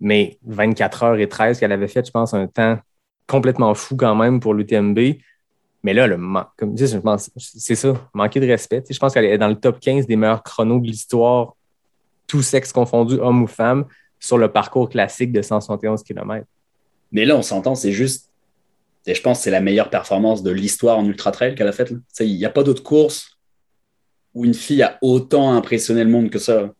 Mais 0.00 0.38
24 0.46 1.02
heures 1.02 1.18
et 1.18 1.28
13 1.28 1.58
qu'elle 1.58 1.72
avait 1.72 1.88
fait, 1.88 2.06
je 2.06 2.10
pense, 2.10 2.34
un 2.34 2.46
temps 2.46 2.78
complètement 3.26 3.74
fou 3.74 3.96
quand 3.96 4.14
même 4.14 4.40
pour 4.40 4.54
l'UTMB. 4.54 4.98
Mais 5.82 5.94
là, 5.94 6.06
le 6.06 6.16
comme 6.56 6.76
je 6.76 6.96
pense, 6.98 7.30
c'est 7.36 7.74
ça, 7.74 7.94
manquer 8.12 8.40
de 8.40 8.46
respect. 8.46 8.82
Je 8.90 8.98
pense 8.98 9.14
qu'elle 9.14 9.24
est 9.24 9.38
dans 9.38 9.48
le 9.48 9.54
top 9.54 9.78
15 9.80 10.06
des 10.06 10.16
meilleurs 10.16 10.42
chronos 10.42 10.80
de 10.80 10.86
l'histoire, 10.86 11.54
tous 12.26 12.42
sexes 12.42 12.72
confondus, 12.72 13.18
hommes 13.20 13.42
ou 13.42 13.46
femmes, 13.46 13.84
sur 14.18 14.38
le 14.38 14.50
parcours 14.50 14.88
classique 14.88 15.32
de 15.32 15.42
171 15.42 16.02
km. 16.02 16.44
Mais 17.12 17.24
là, 17.24 17.36
on 17.36 17.42
s'entend, 17.42 17.74
c'est 17.74 17.92
juste. 17.92 18.30
et 19.06 19.14
je 19.14 19.22
pense 19.22 19.38
que 19.38 19.44
c'est 19.44 19.50
la 19.50 19.60
meilleure 19.60 19.90
performance 19.90 20.42
de 20.42 20.50
l'histoire 20.50 20.98
en 20.98 21.04
ultra 21.06 21.30
trail 21.30 21.54
qu'elle 21.54 21.68
a 21.68 21.72
faite. 21.72 21.92
Il 22.20 22.36
n'y 22.36 22.44
a 22.44 22.50
pas 22.50 22.62
d'autre 22.62 22.82
course 22.82 23.38
où 24.34 24.44
une 24.44 24.54
fille 24.54 24.82
a 24.82 24.98
autant 25.00 25.52
impressionné 25.52 26.04
le 26.04 26.10
monde 26.10 26.30
que 26.30 26.38
ça. 26.38 26.72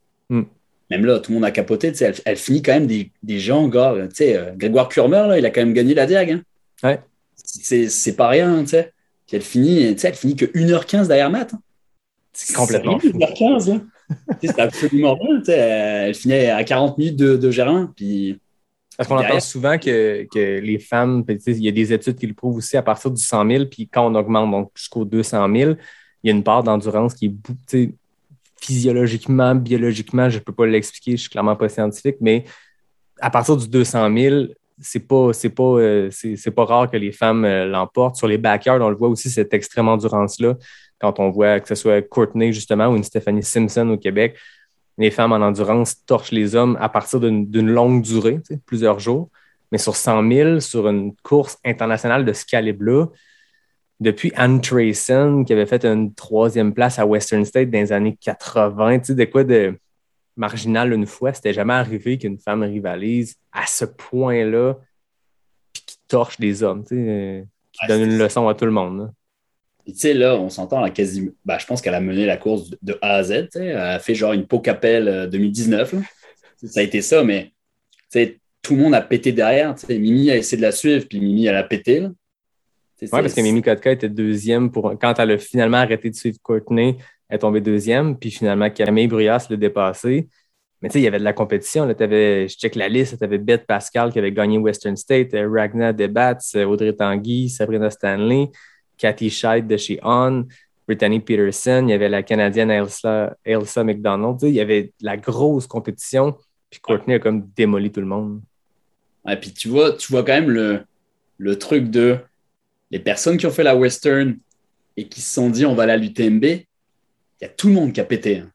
Même 0.90 1.04
là, 1.04 1.18
tout 1.20 1.30
le 1.32 1.34
monde 1.36 1.44
a 1.44 1.50
capoté. 1.50 1.92
tu 1.92 1.98
sais, 1.98 2.04
Elle, 2.06 2.14
elle 2.24 2.36
finit 2.36 2.62
quand 2.62 2.72
même 2.72 2.86
des, 2.86 3.10
des 3.22 3.38
gens, 3.38 3.68
gars. 3.68 3.92
Euh, 3.92 4.52
Grégoire 4.56 4.88
Kurmer, 4.88 5.26
là, 5.28 5.38
il 5.38 5.44
a 5.46 5.50
quand 5.50 5.60
même 5.60 5.74
gagné 5.74 5.94
la 5.94 6.06
Diag. 6.06 6.30
hein. 6.32 6.42
Ouais. 6.82 7.00
C'est 7.36 8.16
pas 8.16 8.28
rien. 8.28 8.62
tu 8.62 8.68
sais. 8.70 8.92
Puis 9.26 9.36
elle 9.36 9.42
finit, 9.42 9.94
tu 9.94 9.98
sais, 10.00 10.08
elle 10.08 10.14
finit 10.14 10.36
que 10.36 10.46
1h15 10.46 11.06
derrière 11.08 11.30
Matt. 11.30 11.52
hein. 11.54 11.60
C'est 12.32 12.54
complètement 12.54 12.98
C'est 13.00 13.10
fou. 13.10 13.18
rien, 13.18 13.26
1h15. 13.58 13.68
là. 13.74 13.80
Tu 14.40 14.46
sais, 14.46 14.54
C'est 14.54 14.60
absolument 14.60 15.14
rien. 15.14 15.38
tu 15.40 15.44
sais. 15.46 15.58
Elle 15.58 16.14
finit 16.14 16.34
à 16.34 16.64
40 16.64 16.96
minutes 16.98 17.16
de, 17.16 17.36
de 17.36 17.50
Germain. 17.50 17.92
Puis 17.94 18.38
Parce 18.96 19.08
qu'on 19.08 19.16
entend 19.18 19.40
souvent 19.40 19.76
que, 19.78 20.26
que 20.32 20.60
les 20.60 20.78
femmes, 20.78 21.24
il 21.28 21.62
y 21.64 21.68
a 21.68 21.72
des 21.72 21.92
études 21.92 22.16
qui 22.16 22.26
le 22.26 22.34
prouvent 22.34 22.56
aussi 22.56 22.76
à 22.78 22.82
partir 22.82 23.10
du 23.10 23.22
100 23.22 23.46
000, 23.50 23.64
puis 23.66 23.88
quand 23.88 24.10
on 24.10 24.14
augmente 24.14 24.50
donc 24.50 24.70
jusqu'au 24.74 25.04
200 25.04 25.54
000, 25.54 25.72
il 26.22 26.30
y 26.30 26.32
a 26.32 26.34
une 26.36 26.42
part 26.44 26.62
d'endurance 26.62 27.14
qui 27.14 27.26
est 27.26 27.90
physiologiquement, 28.60 29.54
biologiquement, 29.54 30.28
je 30.28 30.38
ne 30.38 30.42
peux 30.42 30.52
pas 30.52 30.66
l'expliquer, 30.66 31.12
je 31.12 31.22
suis 31.22 31.30
clairement 31.30 31.56
pas 31.56 31.68
scientifique, 31.68 32.16
mais 32.20 32.44
à 33.20 33.30
partir 33.30 33.56
du 33.56 33.68
200 33.68 34.16
000, 34.16 34.44
c'est 34.80 35.06
pas, 35.06 35.32
c'est 35.32 35.50
pas, 35.50 35.62
euh, 35.62 36.08
c'est, 36.10 36.50
pas 36.50 36.64
rare 36.64 36.90
que 36.90 36.96
les 36.96 37.12
femmes 37.12 37.44
euh, 37.44 37.66
l'emportent. 37.66 38.16
Sur 38.16 38.28
les 38.28 38.38
backyards, 38.38 38.80
on 38.80 38.90
le 38.90 38.96
voit 38.96 39.08
aussi, 39.08 39.30
cette 39.30 39.52
extrême 39.52 39.88
endurance-là, 39.88 40.54
quand 41.00 41.18
on 41.20 41.30
voit 41.30 41.60
que 41.60 41.68
ce 41.68 41.74
soit 41.74 42.02
Courtney, 42.02 42.52
justement, 42.52 42.88
ou 42.88 42.96
une 42.96 43.04
Stephanie 43.04 43.42
Simpson 43.42 43.88
au 43.90 43.98
Québec, 43.98 44.36
les 44.98 45.10
femmes 45.10 45.32
en 45.32 45.36
endurance 45.36 46.04
torchent 46.04 46.32
les 46.32 46.56
hommes 46.56 46.76
à 46.80 46.88
partir 46.88 47.20
d'une 47.20 47.70
longue 47.70 48.02
durée, 48.02 48.40
plusieurs 48.66 48.98
jours. 48.98 49.30
Mais 49.70 49.78
sur 49.78 49.94
100 49.94 50.28
000, 50.28 50.60
sur 50.60 50.88
une 50.88 51.14
course 51.22 51.58
internationale 51.64 52.24
de 52.24 52.32
ce 52.32 52.44
calibre-là, 52.44 53.06
depuis 54.00 54.32
Anne 54.36 54.60
Trayson, 54.60 55.44
qui 55.44 55.52
avait 55.52 55.66
fait 55.66 55.84
une 55.84 56.14
troisième 56.14 56.72
place 56.72 56.98
à 56.98 57.06
Western 57.06 57.44
State 57.44 57.70
dans 57.70 57.78
les 57.80 57.92
années 57.92 58.16
80, 58.20 59.00
tu 59.00 59.04
sais, 59.06 59.14
de 59.14 59.24
quoi 59.24 59.44
de 59.44 59.74
marginal 60.36 60.92
une 60.92 61.06
fois, 61.06 61.32
c'était 61.34 61.52
jamais 61.52 61.72
arrivé 61.74 62.16
qu'une 62.16 62.38
femme 62.38 62.62
rivalise 62.62 63.34
à 63.52 63.66
ce 63.66 63.84
point-là, 63.84 64.74
puis 65.72 65.82
qui 65.84 65.96
torche 66.06 66.38
des 66.38 66.62
hommes, 66.62 66.84
tu 66.84 66.94
sais, 66.94 67.00
euh, 67.08 67.42
qui 67.72 67.86
donne 67.88 68.02
une 68.02 68.18
leçon 68.18 68.46
à 68.48 68.54
tout 68.54 68.64
le 68.66 68.70
monde. 68.70 68.98
là. 68.98 69.10
Puis, 69.84 69.94
tu 69.94 70.00
sais, 70.00 70.14
là, 70.14 70.36
on 70.36 70.48
s'entend, 70.50 70.80
elle 70.80 70.90
a 70.90 70.90
quasi... 70.90 71.30
bah, 71.44 71.56
je 71.58 71.66
pense 71.66 71.80
qu'elle 71.80 71.94
a 71.94 72.00
mené 72.00 72.26
la 72.26 72.36
course 72.36 72.70
de- 72.82 72.98
A 73.00 73.14
à 73.14 73.22
Z. 73.22 73.48
Elle 73.54 73.76
a 73.76 73.98
fait 73.98 74.14
genre 74.14 74.32
une 74.34 74.46
peau 74.46 74.60
capelle 74.60 75.08
euh, 75.08 75.26
2019. 75.26 75.94
là. 75.94 76.00
Ça 76.64 76.80
a 76.80 76.82
été 76.82 77.00
ça, 77.02 77.22
mais 77.24 77.44
tu 77.44 77.50
sais, 78.10 78.38
tout 78.62 78.74
le 78.76 78.82
monde 78.82 78.94
a 78.94 79.00
pété 79.00 79.32
derrière. 79.32 79.74
Mimi 79.88 80.30
a 80.30 80.36
essayé 80.36 80.56
de 80.56 80.62
la 80.62 80.72
suivre, 80.72 81.06
puis 81.08 81.20
Mimi, 81.20 81.46
elle 81.46 81.56
a 81.56 81.62
pété. 81.62 82.00
là. 82.00 82.10
Oui, 83.02 83.08
parce 83.10 83.34
que 83.34 83.40
Mimi 83.40 83.62
Kotka 83.62 83.92
était 83.92 84.08
deuxième 84.08 84.70
pour. 84.70 84.98
Quand 85.00 85.14
elle 85.18 85.32
a 85.32 85.38
finalement 85.38 85.78
arrêté 85.78 86.10
de 86.10 86.14
suivre 86.14 86.38
Courtney, 86.42 86.96
elle 87.28 87.36
est 87.36 87.38
tombée 87.38 87.60
deuxième. 87.60 88.18
Puis 88.18 88.30
finalement, 88.30 88.68
Camille 88.70 89.06
Bruyas 89.06 89.46
l'a 89.50 89.56
dépassé. 89.56 90.28
Mais 90.80 90.88
tu 90.88 90.94
sais, 90.94 91.00
il 91.00 91.04
y 91.04 91.08
avait 91.08 91.18
de 91.18 91.24
la 91.24 91.32
compétition. 91.32 91.86
Là. 91.86 91.94
T'avais- 91.94 92.48
je 92.48 92.56
check 92.56 92.74
la 92.76 92.88
liste. 92.88 93.18
Tu 93.18 93.24
avais 93.24 93.38
Beth 93.38 93.66
Pascal 93.66 94.12
qui 94.12 94.18
avait 94.18 94.32
gagné 94.32 94.58
Western 94.58 94.96
State, 94.96 95.34
euh, 95.34 95.48
Ragnar 95.50 95.92
Debats, 95.92 96.38
euh, 96.54 96.64
Audrey 96.64 96.92
Tanguy, 96.92 97.48
Sabrina 97.48 97.90
Stanley, 97.90 98.50
Cathy 98.96 99.28
Scheid 99.30 99.66
de 99.66 99.76
chez 99.76 99.98
On, 100.02 100.46
Brittany 100.86 101.20
Peterson. 101.20 101.84
Il 101.86 101.90
y 101.90 101.94
avait 101.94 102.08
la 102.08 102.22
Canadienne 102.22 102.70
Elsa, 102.70 103.36
Elsa 103.44 103.82
McDonald. 103.84 104.38
Tu 104.38 104.46
sais, 104.46 104.50
il 104.52 104.54
y 104.54 104.60
avait 104.60 104.84
de 104.84 104.92
la 105.02 105.16
grosse 105.16 105.66
compétition. 105.66 106.36
Puis 106.70 106.80
Courtney 106.80 107.14
a 107.14 107.18
comme 107.18 107.48
démoli 107.56 107.90
tout 107.90 108.00
le 108.00 108.06
monde. 108.06 108.40
Et 109.28 109.36
puis 109.36 109.52
tu 109.52 109.68
vois, 109.68 109.92
tu 109.92 110.12
vois 110.12 110.22
quand 110.22 110.34
même 110.34 110.50
le, 110.50 110.84
le 111.38 111.58
truc 111.58 111.90
de 111.90 112.18
les 112.90 112.98
personnes 112.98 113.36
qui 113.36 113.46
ont 113.46 113.50
fait 113.50 113.62
la 113.62 113.76
Western 113.76 114.36
et 114.96 115.06
qui 115.08 115.20
se 115.20 115.32
sont 115.34 115.50
dit 115.50 115.64
on 115.66 115.74
va 115.74 115.84
aller 115.84 115.92
à 115.92 115.96
l'UTMB, 115.96 116.44
il 116.44 116.64
y 117.42 117.44
a 117.44 117.48
tout 117.48 117.68
le 117.68 117.74
monde 117.74 117.92
qui 117.92 118.00
a 118.00 118.04
pété. 118.04 118.38
hein. 118.38 118.50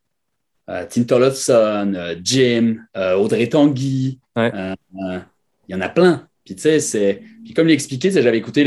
Euh, 0.69 0.85
Tim 0.89 1.03
Tollefson, 1.03 1.93
euh, 1.95 2.15
Jim, 2.23 2.77
euh, 2.95 3.15
Audrey 3.15 3.47
Tanguy, 3.47 4.19
Ouais. 4.35 4.51
il 4.93 5.71
y 5.71 5.75
en 5.75 5.81
a 5.81 5.89
plein. 5.89 6.27
Puis 6.45 6.55
tu 6.55 6.61
sais, 6.63 6.79
c'est. 6.79 7.21
Puis 7.43 7.53
comme 7.53 7.67
j'avais 7.67 8.37
écouté 8.37 8.63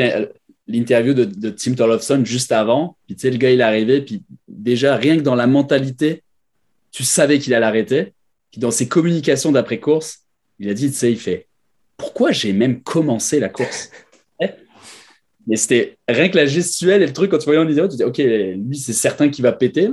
l'interview 0.68 1.14
de, 1.14 1.24
de 1.24 1.50
Tim 1.50 1.74
Tollefson 1.74 2.22
juste 2.24 2.52
avant. 2.52 2.96
Puis 3.06 3.16
tu 3.16 3.22
sais, 3.22 3.30
le 3.30 3.36
gars, 3.38 3.50
il 3.50 3.60
est 3.60 3.64
arrivé, 3.64 4.00
puis 4.02 4.22
déjà, 4.48 4.96
rien 4.96 5.16
que 5.16 5.22
dans 5.22 5.34
la 5.34 5.46
mentalité, 5.46 6.22
tu 6.92 7.02
savais 7.04 7.38
qu'il 7.38 7.52
allait 7.54 7.66
arrêter. 7.66 8.12
Puis 8.52 8.60
dans 8.60 8.70
ses 8.70 8.88
communications 8.88 9.52
d'après-course, 9.52 10.20
il 10.58 10.68
a 10.70 10.74
dit, 10.74 10.88
tu 10.90 10.96
sais, 10.96 11.10
il 11.12 11.18
fait 11.18 11.46
pourquoi 11.96 12.30
j'ai 12.32 12.52
même 12.52 12.82
commencé 12.82 13.40
la 13.40 13.48
course? 13.48 13.90
Mais 15.46 15.56
c'était 15.56 15.96
rien 16.08 16.28
que 16.28 16.36
la 16.36 16.46
gestuelle 16.46 17.02
et 17.02 17.06
le 17.06 17.12
truc, 17.12 17.30
quand 17.30 17.38
tu 17.38 17.44
voyais 17.44 17.60
en 17.60 17.66
vidéo, 17.66 17.86
tu 17.88 17.96
dis, 17.96 18.04
OK, 18.04 18.18
lui, 18.18 18.76
c'est 18.76 18.92
certain 18.92 19.28
qu'il 19.28 19.42
va 19.42 19.52
péter. 19.52 19.88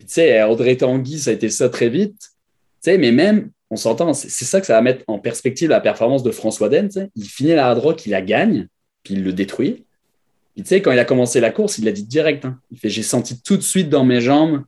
tu 0.00 0.06
sais, 0.08 0.42
Audrey 0.42 0.76
Tanguy, 0.76 1.18
ça 1.18 1.30
a 1.30 1.34
été 1.34 1.48
ça 1.48 1.68
très 1.68 1.88
vite. 1.88 2.16
Tu 2.18 2.90
sais, 2.90 2.98
mais 2.98 3.12
même, 3.12 3.50
on 3.70 3.76
s'entend, 3.76 4.12
c'est 4.12 4.28
ça 4.44 4.60
que 4.60 4.66
ça 4.66 4.74
va 4.74 4.82
mettre 4.82 5.04
en 5.06 5.18
perspective 5.18 5.70
la 5.70 5.80
performance 5.80 6.22
de 6.22 6.30
François 6.32 6.68
Den. 6.68 6.88
tu 6.88 7.00
sais. 7.00 7.10
Il 7.14 7.24
finit 7.28 7.54
la 7.54 7.68
hard 7.68 7.78
rock, 7.78 8.06
il 8.06 8.10
la 8.10 8.22
gagne, 8.22 8.66
puis 9.04 9.14
il 9.14 9.22
le 9.22 9.32
détruit. 9.32 9.84
Puis, 10.54 10.62
tu 10.64 10.68
sais, 10.68 10.82
quand 10.82 10.92
il 10.92 10.98
a 10.98 11.04
commencé 11.04 11.40
la 11.40 11.50
course, 11.50 11.78
il 11.78 11.84
l'a 11.84 11.92
dit 11.92 12.04
direct. 12.04 12.44
hein. 12.44 12.58
Il 12.70 12.78
fait 12.78 12.88
J'ai 12.90 13.02
senti 13.04 13.40
tout 13.40 13.56
de 13.56 13.62
suite 13.62 13.88
dans 13.88 14.04
mes 14.04 14.20
jambes 14.20 14.64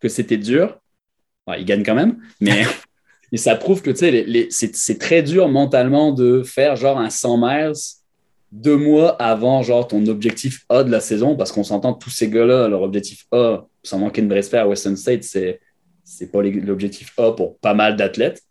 que 0.00 0.08
c'était 0.08 0.38
dur. 0.38 0.78
Il 1.58 1.64
gagne 1.64 1.82
quand 1.82 1.94
même, 1.94 2.18
mais. 2.40 2.62
Ça 3.34 3.56
prouve 3.56 3.82
que 3.82 3.90
les- 4.06 4.24
les- 4.24 4.46
c'est 4.50 4.74
c'est 4.74 4.96
très 4.96 5.22
dur 5.22 5.50
mentalement 5.50 6.12
de 6.14 6.42
faire 6.42 6.76
genre 6.76 6.98
un 6.98 7.10
100 7.10 7.36
miles 7.36 7.74
deux 8.50 8.76
mois 8.76 9.10
avant 9.20 9.62
genre 9.62 9.86
ton 9.86 10.06
objectif 10.06 10.64
A 10.68 10.84
de 10.84 10.90
la 10.90 11.00
saison, 11.00 11.36
parce 11.36 11.52
qu'on 11.52 11.64
s'entend 11.64 11.94
tous 11.94 12.10
ces 12.10 12.28
gars-là, 12.28 12.68
leur 12.68 12.82
objectif 12.82 13.26
A, 13.32 13.66
sans 13.82 13.98
manquer 13.98 14.22
de 14.22 14.32
respect 14.32 14.58
à 14.58 14.66
Western 14.66 14.96
State, 14.96 15.24
c'est 15.24 15.60
c'est 16.04 16.32
pas 16.32 16.42
l'objectif 16.42 17.12
A 17.18 17.32
pour 17.32 17.58
pas 17.58 17.74
mal 17.74 17.96
d'athlètes. 17.96 18.42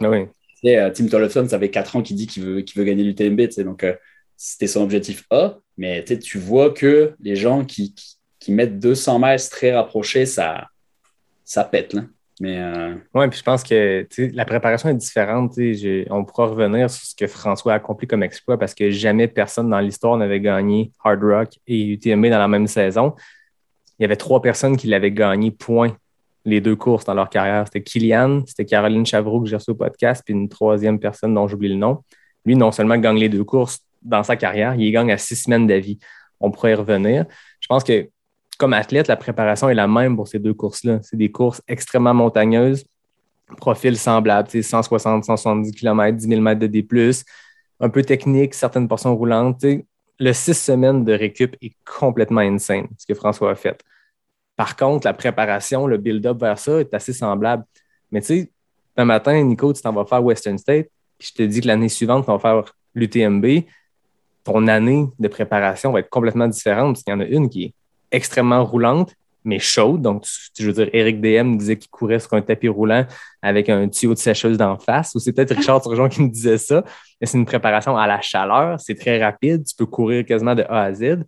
Ah 0.00 0.08
oui. 0.08 0.26
Tu 0.60 0.68
sais, 0.68 0.78
euh, 0.78 0.90
Tim 0.90 1.06
Tollefson, 1.08 1.48
ça 1.48 1.58
fait 1.58 1.70
quatre 1.70 1.96
ans 1.96 2.02
qu'il 2.02 2.16
dit 2.16 2.26
qu'il 2.28 2.44
veut, 2.44 2.60
qu'il 2.60 2.78
veut 2.78 2.84
gagner 2.84 3.02
l'UTMB, 3.02 3.40
tu 3.40 3.52
sais, 3.52 3.64
donc 3.64 3.82
euh, 3.82 3.94
c'était 4.36 4.68
son 4.68 4.82
objectif 4.82 5.24
A, 5.30 5.58
mais 5.76 6.04
tu 6.04 6.14
sais, 6.14 6.18
tu 6.20 6.38
vois 6.38 6.70
que 6.70 7.14
les 7.20 7.34
gens 7.34 7.64
qui, 7.64 7.94
qui, 7.94 8.16
qui 8.38 8.52
mettent 8.52 8.78
200 8.78 9.18
miles 9.18 9.48
très 9.50 9.72
rapprochés, 9.72 10.26
ça, 10.26 10.68
ça 11.44 11.64
pète. 11.64 11.94
Là. 11.94 12.04
Mais 12.40 12.58
euh, 12.58 12.94
Oui, 13.14 13.28
puis 13.28 13.38
je 13.38 13.44
pense 13.44 13.62
que 13.62 14.08
la 14.34 14.44
préparation 14.46 14.88
est 14.88 14.94
différente. 14.94 15.52
On 16.08 16.24
pourra 16.24 16.46
revenir 16.46 16.90
sur 16.90 17.04
ce 17.04 17.14
que 17.14 17.26
François 17.26 17.74
a 17.74 17.76
accompli 17.76 18.08
comme 18.08 18.22
exploit 18.22 18.58
parce 18.58 18.74
que 18.74 18.90
jamais 18.90 19.28
personne 19.28 19.68
dans 19.68 19.78
l'histoire 19.78 20.16
n'avait 20.16 20.40
gagné 20.40 20.90
Hard 21.04 21.22
Rock 21.22 21.58
et 21.66 21.86
UTMB 21.86 22.26
dans 22.26 22.38
la 22.38 22.48
même 22.48 22.66
saison. 22.66 23.14
Il 23.98 24.02
y 24.02 24.06
avait 24.06 24.16
trois 24.16 24.40
personnes 24.40 24.78
qui 24.78 24.86
l'avaient 24.86 25.12
gagné, 25.12 25.50
point, 25.50 25.94
les 26.46 26.62
deux 26.62 26.76
courses 26.76 27.04
dans 27.04 27.12
leur 27.12 27.28
carrière. 27.28 27.66
C'était 27.66 27.82
Kylian, 27.82 28.42
c'était 28.46 28.64
Caroline 28.64 29.04
Chavreau 29.04 29.42
que 29.42 29.48
j'ai 29.48 29.56
reçu 29.56 29.72
au 29.72 29.74
podcast, 29.74 30.22
puis 30.24 30.32
une 30.32 30.48
troisième 30.48 30.98
personne 30.98 31.34
dont 31.34 31.46
j'oublie 31.46 31.68
le 31.68 31.74
nom. 31.74 32.02
Lui, 32.46 32.56
non 32.56 32.72
seulement 32.72 32.96
gagne 32.96 33.18
les 33.18 33.28
deux 33.28 33.44
courses 33.44 33.80
dans 34.00 34.22
sa 34.22 34.36
carrière, 34.36 34.74
il 34.76 34.90
gagne 34.90 35.12
à 35.12 35.18
six 35.18 35.36
semaines 35.36 35.66
d'avis. 35.66 35.98
On 36.40 36.50
pourrait 36.50 36.72
y 36.72 36.74
revenir. 36.74 37.26
Je 37.60 37.66
pense 37.68 37.84
que 37.84 38.08
comme 38.60 38.74
athlète, 38.74 39.08
la 39.08 39.16
préparation 39.16 39.70
est 39.70 39.74
la 39.74 39.88
même 39.88 40.16
pour 40.16 40.28
ces 40.28 40.38
deux 40.38 40.52
courses-là. 40.52 41.00
C'est 41.02 41.16
des 41.16 41.32
courses 41.32 41.62
extrêmement 41.66 42.12
montagneuses, 42.12 42.84
profil 43.56 43.96
semblable, 43.96 44.48
tu 44.48 44.62
sais, 44.62 44.68
160, 44.68 45.24
170 45.24 45.72
km, 45.72 46.18
10 46.18 46.28
000 46.28 46.40
mètres 46.42 46.60
de 46.60 46.66
D+, 46.66 46.86
un 47.80 47.88
peu 47.88 48.02
technique, 48.02 48.52
certaines 48.52 48.86
portions 48.86 49.16
roulantes. 49.16 49.64
Le 50.18 50.32
six 50.34 50.52
semaines 50.52 51.06
de 51.06 51.14
récup 51.14 51.56
est 51.62 51.72
complètement 51.86 52.42
insane, 52.42 52.86
ce 52.98 53.06
que 53.06 53.14
François 53.14 53.52
a 53.52 53.54
fait. 53.54 53.82
Par 54.56 54.76
contre, 54.76 55.06
la 55.06 55.14
préparation, 55.14 55.86
le 55.86 55.96
build-up 55.96 56.38
vers 56.38 56.58
ça 56.58 56.80
est 56.80 56.92
assez 56.92 57.14
semblable. 57.14 57.64
Mais 58.12 58.20
tu 58.20 58.26
sais, 58.26 58.52
un 58.98 59.06
matin, 59.06 59.42
Nico, 59.42 59.72
tu 59.72 59.80
t'en 59.80 59.94
vas 59.94 60.04
faire 60.04 60.22
Western 60.22 60.58
State, 60.58 60.88
puis 61.16 61.28
je 61.28 61.34
te 61.34 61.42
dis 61.44 61.62
que 61.62 61.66
l'année 61.66 61.88
suivante, 61.88 62.26
tu 62.26 62.30
vas 62.30 62.38
faire 62.38 62.74
l'UTMB, 62.94 63.46
ton 64.44 64.68
année 64.68 65.06
de 65.18 65.28
préparation 65.28 65.92
va 65.92 66.00
être 66.00 66.10
complètement 66.10 66.46
différente, 66.46 66.96
parce 66.96 67.04
qu'il 67.04 67.14
y 67.14 67.16
en 67.16 67.20
a 67.20 67.24
une 67.24 67.48
qui 67.48 67.64
est 67.64 67.74
extrêmement 68.12 68.64
roulante, 68.64 69.14
mais 69.44 69.58
chaude. 69.58 70.02
Donc, 70.02 70.24
je 70.58 70.66
veux 70.66 70.72
dire, 70.72 70.90
Eric 70.92 71.20
DM 71.20 71.56
disait 71.56 71.76
qu'il 71.76 71.90
courait 71.90 72.18
sur 72.18 72.34
un 72.34 72.42
tapis 72.42 72.68
roulant 72.68 73.06
avec 73.42 73.68
un 73.68 73.88
tuyau 73.88 74.14
de 74.14 74.18
sécheuse 74.18 74.58
d'en 74.58 74.78
face, 74.78 75.14
ou 75.14 75.18
c'est 75.18 75.32
peut-être 75.32 75.54
Richard 75.54 75.80
Turgeon 75.82 76.08
qui 76.08 76.22
me 76.22 76.28
disait 76.28 76.58
ça, 76.58 76.84
mais 77.20 77.26
c'est 77.26 77.38
une 77.38 77.46
préparation 77.46 77.96
à 77.96 78.06
la 78.06 78.20
chaleur, 78.20 78.78
c'est 78.80 78.94
très 78.94 79.22
rapide, 79.22 79.64
tu 79.64 79.74
peux 79.74 79.86
courir 79.86 80.24
quasiment 80.24 80.54
de 80.54 80.62
A 80.62 80.82
à 80.82 80.92
Z. 80.92 81.24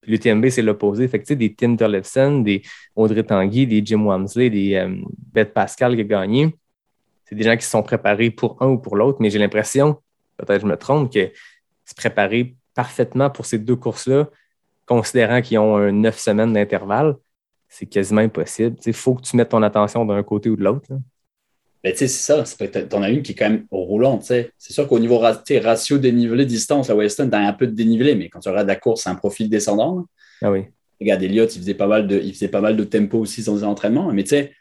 Puis 0.00 0.12
l'UTMB, 0.12 0.48
c'est 0.50 0.62
l'opposé. 0.62 1.08
Fait 1.08 1.18
que, 1.18 1.24
tu 1.24 1.28
sais, 1.28 1.36
des 1.36 1.54
Tim 1.54 1.74
Tollefson, 1.74 2.40
des 2.40 2.62
Audrey 2.94 3.24
Tanguy, 3.24 3.66
des 3.66 3.84
Jim 3.84 4.04
Wamsley, 4.04 4.50
des 4.50 4.74
euh, 4.74 4.94
Beth 5.32 5.52
Pascal 5.52 5.96
qui 5.96 6.02
a 6.02 6.04
gagné, 6.04 6.54
c'est 7.24 7.34
des 7.34 7.42
gens 7.42 7.56
qui 7.56 7.64
se 7.64 7.70
sont 7.70 7.82
préparés 7.82 8.30
pour 8.30 8.56
un 8.60 8.68
ou 8.68 8.78
pour 8.78 8.96
l'autre, 8.96 9.18
mais 9.20 9.30
j'ai 9.30 9.40
l'impression, 9.40 9.96
peut-être 10.36 10.60
je 10.60 10.66
me 10.66 10.76
trompe, 10.76 11.12
que 11.12 11.32
se 11.84 11.94
préparer 11.94 12.54
parfaitement 12.74 13.30
pour 13.30 13.46
ces 13.46 13.58
deux 13.58 13.74
courses-là, 13.74 14.28
considérant 14.86 15.42
qu'ils 15.42 15.58
ont 15.58 15.76
un 15.76 15.92
neuf 15.92 16.18
semaines 16.18 16.52
d'intervalle, 16.52 17.16
c'est 17.68 17.86
quasiment 17.86 18.20
impossible. 18.20 18.76
Il 18.86 18.92
faut 18.92 19.14
que 19.14 19.22
tu 19.22 19.36
mettes 19.36 19.50
ton 19.50 19.62
attention 19.62 20.04
d'un 20.04 20.22
côté 20.22 20.48
ou 20.48 20.56
de 20.56 20.62
l'autre. 20.62 20.86
là. 20.88 20.96
Ben, 21.84 21.92
tu 21.92 21.98
sais, 21.98 22.08
c'est 22.08 22.44
ça. 22.44 22.66
T'en 22.88 23.02
as 23.02 23.10
une 23.10 23.22
qui 23.22 23.32
est 23.32 23.34
quand 23.34 23.48
même 23.48 23.66
roulante. 23.70 24.22
tu 24.22 24.28
sais. 24.28 24.50
C'est 24.58 24.72
sûr 24.72 24.88
qu'au 24.88 24.98
niveau 24.98 25.18
ratio 25.18 25.98
dénivelé 25.98 26.44
distance, 26.44 26.88
la 26.88 26.96
Weston, 26.96 27.28
t'as 27.30 27.38
un 27.38 27.52
peu 27.52 27.66
de 27.66 27.72
dénivelé, 27.72 28.14
mais 28.14 28.28
quand 28.28 28.40
tu 28.40 28.48
regardes 28.48 28.66
la 28.66 28.76
course, 28.76 29.02
c'est 29.02 29.08
un 29.08 29.14
profil 29.14 29.48
descendant. 29.48 29.96
là. 29.96 30.02
Ah 30.42 30.50
oui. 30.50 30.64
Regarde, 31.00 31.22
Elliott, 31.22 31.54
il 31.54 31.60
faisait 31.60 31.74
pas 31.74 31.86
mal 31.86 32.06
de, 32.06 32.18
il 32.18 32.32
faisait 32.32 32.48
pas 32.48 32.60
mal 32.60 32.76
de 32.76 32.84
tempo 32.84 33.18
aussi 33.18 33.44
dans 33.44 33.58
ses 33.58 33.64
entraînements. 33.64 34.12
Mais 34.12 34.24
tu 34.24 34.30
sais, 34.30 34.52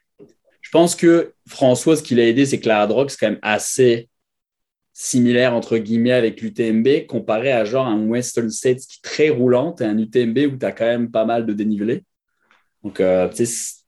je 0.62 0.70
pense 0.70 0.96
que 0.96 1.34
François, 1.48 1.96
ce 1.96 2.04
qui 2.04 2.16
l'a 2.16 2.26
aidé, 2.26 2.46
c'est 2.46 2.60
que 2.60 2.68
la 2.68 2.82
hard 2.82 2.92
rock, 2.92 3.12
c'est 3.12 3.18
quand 3.20 3.30
même 3.30 3.40
assez 3.42 4.10
similaire, 4.98 5.54
entre 5.54 5.78
guillemets, 5.78 6.14
avec 6.14 6.42
l'UTMB, 6.42 7.06
comparé 7.06 7.52
à 7.52 7.66
genre 7.66 7.86
un 7.86 8.08
Western 8.08 8.50
States 8.50 8.80
qui 8.80 9.00
est 9.00 9.08
très 9.08 9.30
roulante 9.30 9.82
et 9.82 9.86
un 9.86 9.98
UTMB 9.98 10.54
où 10.54 10.58
tu 10.58 10.66
as 10.66 10.72
quand 10.72 10.86
même 10.86 11.12
pas 11.12 11.26
mal 11.26 11.46
de 11.46 11.52
dénivelé. 11.52 12.04
Donc, 12.82 13.02
euh, 13.02 13.30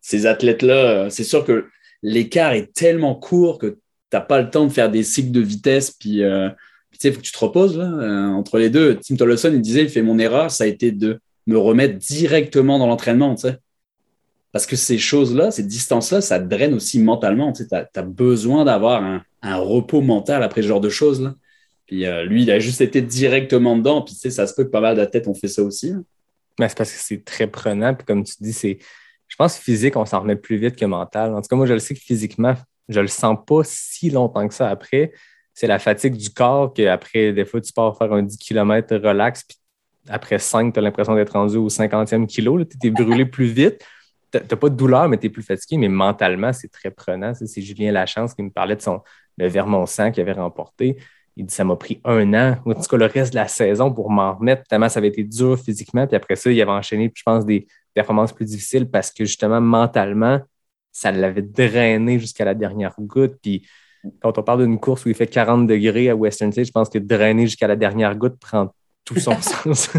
ces 0.02 0.26
athlètes-là, 0.26 0.76
euh, 0.76 1.10
c'est 1.10 1.24
sûr 1.24 1.46
que 1.46 1.68
l'écart 2.04 2.52
est 2.52 2.74
tellement 2.74 3.16
court 3.16 3.58
que 3.58 3.68
tu 3.68 3.78
n'as 4.12 4.22
pas 4.22 4.42
le 4.42 4.50
temps 4.50 4.66
de 4.66 4.72
faire 4.72 4.92
des 4.92 5.04
cycles 5.04 5.32
de 5.32 5.40
vitesse. 5.40 5.92
Puis, 5.92 6.24
euh, 6.24 6.50
tu 6.92 6.98
sais, 7.00 7.08
il 7.08 7.14
faut 7.14 7.22
que 7.22 7.26
tu 7.26 7.32
te 7.32 7.40
reposes 7.40 7.78
là, 7.78 7.86
euh, 7.86 8.28
entre 8.28 8.58
les 8.58 8.70
deux. 8.70 9.00
Tim 9.00 9.16
Tollefson, 9.16 9.52
il 9.54 9.62
disait, 9.62 9.84
il 9.84 9.90
fait 9.90 10.02
mon 10.02 10.20
erreur, 10.20 10.52
ça 10.52 10.66
a 10.66 10.68
été 10.68 10.92
de 10.92 11.22
me 11.46 11.58
remettre 11.58 11.98
directement 11.98 12.80
dans 12.80 12.88
l'entraînement, 12.88 13.34
tu 13.36 13.44
sais. 13.44 13.58
Parce 14.52 14.66
que 14.66 14.76
ces 14.76 14.98
choses-là, 14.98 15.52
ces 15.52 15.64
distances-là, 15.64 16.22
ça 16.22 16.40
te 16.40 16.46
draine 16.46 16.74
aussi 16.74 17.00
mentalement. 17.00 17.52
Tu 17.52 17.64
as, 17.72 18.02
besoin 18.02 18.66
d'avoir 18.66 19.04
un, 19.04 19.22
un 19.42 19.58
repos 19.58 20.02
mental 20.02 20.42
après 20.44 20.62
ce 20.62 20.68
genre 20.68 20.82
de 20.82 20.90
choses. 20.90 21.22
Là. 21.22 21.36
Puis 21.86 22.06
euh, 22.06 22.24
lui, 22.26 22.44
il 22.44 22.52
a 22.52 22.60
juste 22.60 22.82
été 22.82 23.02
directement 23.02 23.76
dedans. 23.78 24.02
Puis 24.02 24.14
tu 24.14 24.22
sais, 24.22 24.30
ça 24.30 24.48
se 24.48 24.54
peut 24.54 24.66
que 24.66 24.70
pas 24.70 24.82
mal 24.82 24.96
d'athlètes 24.96 25.28
ont 25.28 25.34
fait 25.34 25.48
ça 25.48 25.64
aussi. 25.64 25.92
hein. 25.92 26.04
Mais 26.60 26.68
c'est 26.70 26.78
parce 26.78 26.92
que 26.92 27.00
c'est 27.00 27.24
très 27.24 27.48
prenant. 27.48 27.94
Puis 27.94 28.06
comme 28.06 28.24
tu 28.24 28.34
dis, 28.40 28.54
c'est. 28.54 28.78
Je 29.28 29.36
pense 29.36 29.58
que 29.58 29.64
physique, 29.64 29.96
on 29.96 30.06
s'en 30.06 30.22
remet 30.22 30.38
plus 30.38 30.58
vite 30.58 30.76
que 30.76 30.86
mental. 30.86 31.34
En 31.34 31.42
tout 31.42 31.48
cas, 31.50 31.56
moi, 31.56 31.66
je 31.66 31.74
le 31.74 31.80
sais 31.80 31.94
que 31.94 32.00
physiquement, 32.00 32.56
je 32.88 33.00
le 33.02 33.08
sens 33.08 33.38
pas 33.46 33.62
si 33.64 34.10
longtemps 34.10 34.48
que 34.48 34.54
ça 34.54 34.70
après. 34.70 35.12
C'est 35.54 35.68
la 35.68 35.80
fatigue 35.80 36.16
du 36.16 36.30
corps 36.30 36.74
qu'après, 36.74 37.34
des 37.34 37.44
fois, 37.44 37.60
tu 37.60 37.74
pars 37.74 37.98
faire 37.98 38.14
un 38.14 38.24
10 38.24 38.38
km 38.38 38.96
relax, 38.96 39.44
puis 39.44 39.58
après 40.08 40.40
5, 40.40 40.74
tu 40.74 40.80
as 40.80 40.82
l'impression 40.82 41.14
d'être 41.16 41.34
rendu 41.34 41.58
au 41.58 41.68
50e 41.68 42.26
kilo. 42.26 42.64
Tu 42.64 42.88
es 42.88 42.90
brûlé 42.90 43.26
plus 43.26 43.48
vite. 43.48 43.84
Tu 44.32 44.40
n'as 44.40 44.58
pas 44.58 44.70
de 44.70 44.76
douleur, 44.76 45.08
mais 45.08 45.18
tu 45.18 45.28
es 45.28 45.30
plus 45.30 45.44
fatigué. 45.44 45.78
Mais 45.78 45.88
mentalement, 45.88 46.52
c'est 46.54 46.72
très 46.72 46.92
prenant. 46.92 47.34
C'est 47.34 47.62
Julien 47.62 47.92
Lachance 47.92 48.34
qui 48.34 48.44
me 48.44 48.50
parlait 48.50 48.76
de 48.76 48.82
son 48.82 49.02
le 49.38 49.48
Vermont 49.48 49.86
100 49.86 50.12
qu'il 50.12 50.22
avait 50.22 50.40
remporté. 50.40 50.98
Il 51.36 51.46
dit 51.46 51.54
ça 51.54 51.64
m'a 51.64 51.76
pris 51.76 52.02
un 52.04 52.34
an, 52.34 52.58
ou 52.66 52.72
en 52.72 52.74
tout 52.74 52.82
cas 52.82 52.98
le 52.98 53.06
reste 53.06 53.34
de 53.34 53.38
la 53.38 53.48
saison 53.48 53.94
pour 53.94 54.10
m'en 54.10 54.34
remettre, 54.34 54.64
tellement 54.64 54.90
ça 54.90 54.98
avait 54.98 55.10
été 55.10 55.24
dur 55.24 55.58
physiquement. 55.60 56.08
Puis 56.08 56.16
après 56.16 56.36
ça, 56.36 56.52
il 56.52 56.60
avait 56.60 56.72
enchaîné, 56.72 57.12
je 57.14 57.24
pense, 57.24 57.46
des 57.46 57.68
performances 57.94 58.34
plus 58.34 58.46
difficiles 58.46 58.90
parce 58.90 59.12
que 59.12 59.24
justement, 59.24 59.62
mentalement, 59.62 60.42
ça 60.92 61.12
l'avait 61.12 61.44
drainé 61.44 62.18
jusqu'à 62.20 62.44
la 62.44 62.56
dernière 62.56 62.96
goutte. 62.98 63.36
Puis 63.42 63.68
quand 64.20 64.36
on 64.38 64.44
parle 64.44 64.66
d'une 64.66 64.80
course 64.80 65.06
où 65.06 65.10
il 65.10 65.16
fait 65.16 65.28
40 65.28 65.68
degrés 65.68 66.10
à 66.10 66.16
Western 66.16 66.52
State, 66.52 66.66
je 66.66 66.72
pense 66.72 66.90
que 66.90 66.98
drainer 66.98 67.46
jusqu'à 67.46 67.68
la 67.68 67.76
dernière 67.76 68.16
goutte 68.16 68.40
prend 68.40 68.74
tout 69.06 69.20
son 69.20 69.40
sens. 69.42 69.92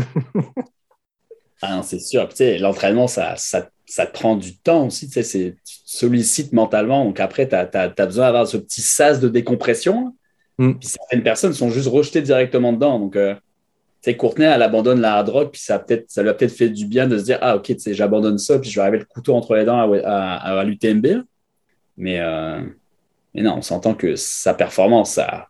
Ah 1.62 1.82
c'est 1.84 2.00
sûr. 2.00 2.28
L'entraînement, 2.58 3.06
ça, 3.06 3.36
ça, 3.36 3.68
ça 3.88 4.06
te 4.06 4.12
prend 4.12 4.36
du 4.36 4.56
temps 4.58 4.86
aussi. 4.86 5.06
Tu 5.06 5.14
sais, 5.14 5.22
c'est- 5.22 5.56
tu 5.64 5.76
te 5.76 5.82
sollicites 5.90 6.52
mentalement. 6.52 7.04
Donc 7.04 7.20
après, 7.20 7.48
tu 7.48 7.54
as, 7.54 7.88
besoin 8.06 8.26
d'avoir 8.26 8.46
ce 8.46 8.56
petit 8.56 8.82
sas 8.82 9.20
de 9.20 9.28
décompression. 9.28 10.14
Mm. 10.58 10.72
Puis 10.74 10.88
certaines 10.88 11.22
personnes 11.22 11.54
sont 11.54 11.70
juste 11.70 11.88
rejetées 11.88 12.22
directement 12.22 12.72
dedans. 12.72 12.98
Donc, 12.98 13.16
euh, 13.16 13.34
tu 13.34 14.10
sais, 14.10 14.16
Courtenay, 14.16 14.46
elle 14.46 14.62
abandonne 14.62 15.00
la 15.00 15.14
hard 15.14 15.28
rock, 15.30 15.52
puis 15.52 15.60
ça, 15.60 15.76
a 15.76 15.78
peut-être- 15.78 16.04
ça 16.10 16.22
lui 16.22 16.28
a 16.28 16.34
peut-être 16.34 16.52
fait 16.52 16.68
du 16.68 16.86
bien 16.86 17.06
de 17.08 17.18
se 17.18 17.24
dire 17.24 17.38
Ah, 17.40 17.56
ok, 17.56 17.64
tu 17.64 17.78
sais, 17.78 17.94
j'abandonne 17.94 18.38
ça, 18.38 18.58
puis 18.58 18.70
je 18.70 18.74
vais 18.76 18.82
arriver 18.82 18.98
le 18.98 19.04
couteau 19.04 19.34
entre 19.34 19.56
les 19.56 19.64
dents 19.64 19.78
à, 19.78 19.98
à, 20.04 20.58
à 20.60 20.64
l'UTMB. 20.64 21.22
Mais, 21.96 22.20
euh, 22.20 22.60
mais 23.34 23.42
non, 23.42 23.54
on 23.58 23.62
s'entend 23.62 23.94
que 23.94 24.14
sa 24.16 24.54
performance, 24.54 25.12
ça, 25.12 25.48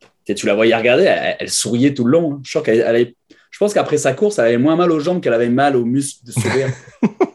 tu 0.00 0.06
sais, 0.26 0.34
tu 0.34 0.46
la 0.46 0.54
voyais 0.54 0.74
regarder, 0.76 1.04
elle, 1.04 1.36
elle 1.40 1.50
souriait 1.50 1.94
tout 1.94 2.04
le 2.04 2.12
long. 2.12 2.34
hein. 2.54 2.62
Elle 2.66 2.82
avait- 2.82 3.16
je 3.50 3.58
pense 3.58 3.74
qu'après 3.74 3.98
sa 3.98 4.12
course, 4.12 4.38
elle 4.38 4.46
avait 4.46 4.58
moins 4.58 4.76
mal 4.76 4.92
aux 4.92 5.00
jambes 5.00 5.20
qu'elle 5.20 5.34
avait 5.34 5.48
mal 5.48 5.74
aux 5.76 5.84
muscles 5.84 6.26
de 6.26 6.32
sourire. 6.32 6.68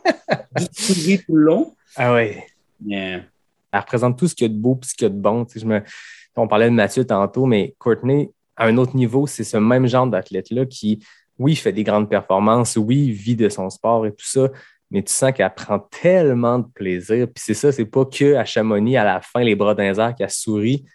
Tout 0.55 1.33
le 1.33 1.41
long. 1.41 1.75
ah. 1.95 2.17
Mais, 2.85 3.23
elle 3.71 3.79
représente 3.79 4.17
tout 4.17 4.27
ce 4.27 4.35
qu'il 4.35 4.47
y 4.47 4.49
a 4.49 4.53
de 4.53 4.59
beau 4.59 4.79
et 4.81 4.85
ce 4.85 4.93
qu'il 4.93 5.03
y 5.03 5.05
a 5.07 5.09
de 5.09 5.19
bon. 5.19 5.45
Tu 5.45 5.53
sais, 5.53 5.59
je 5.59 5.65
me- 5.65 5.81
On 6.35 6.47
parlait 6.47 6.69
de 6.69 6.75
Mathieu 6.75 7.05
tantôt, 7.05 7.45
mais 7.45 7.73
Courtney, 7.79 8.29
à 8.57 8.65
un 8.65 8.77
autre 8.77 8.95
niveau, 8.95 9.25
c'est 9.27 9.43
ce 9.45 9.57
même 9.57 9.87
genre 9.87 10.07
d'athlète-là 10.07 10.65
qui, 10.65 11.03
oui, 11.37 11.55
fait 11.55 11.71
des 11.71 11.83
grandes 11.83 12.09
performances, 12.09 12.75
oui, 12.77 13.11
vit 13.11 13.35
de 13.35 13.47
son 13.49 13.69
sport 13.69 14.05
et 14.05 14.11
tout 14.11 14.25
ça, 14.25 14.49
mais 14.91 15.01
tu 15.01 15.13
sens 15.13 15.31
qu'elle 15.31 15.53
prend 15.53 15.79
tellement 15.79 16.59
de 16.59 16.67
plaisir. 16.73 17.27
Puis 17.27 17.43
c'est 17.45 17.53
ça, 17.53 17.71
c'est 17.71 17.85
pas 17.85 18.05
que 18.05 18.35
à 18.35 18.43
Chamonix, 18.45 18.97
à 18.97 19.03
la 19.05 19.21
fin, 19.21 19.41
les 19.41 19.55
bras 19.55 19.75
airs, 19.77 20.15
qu'elle 20.15 20.29
sourit. 20.29 20.85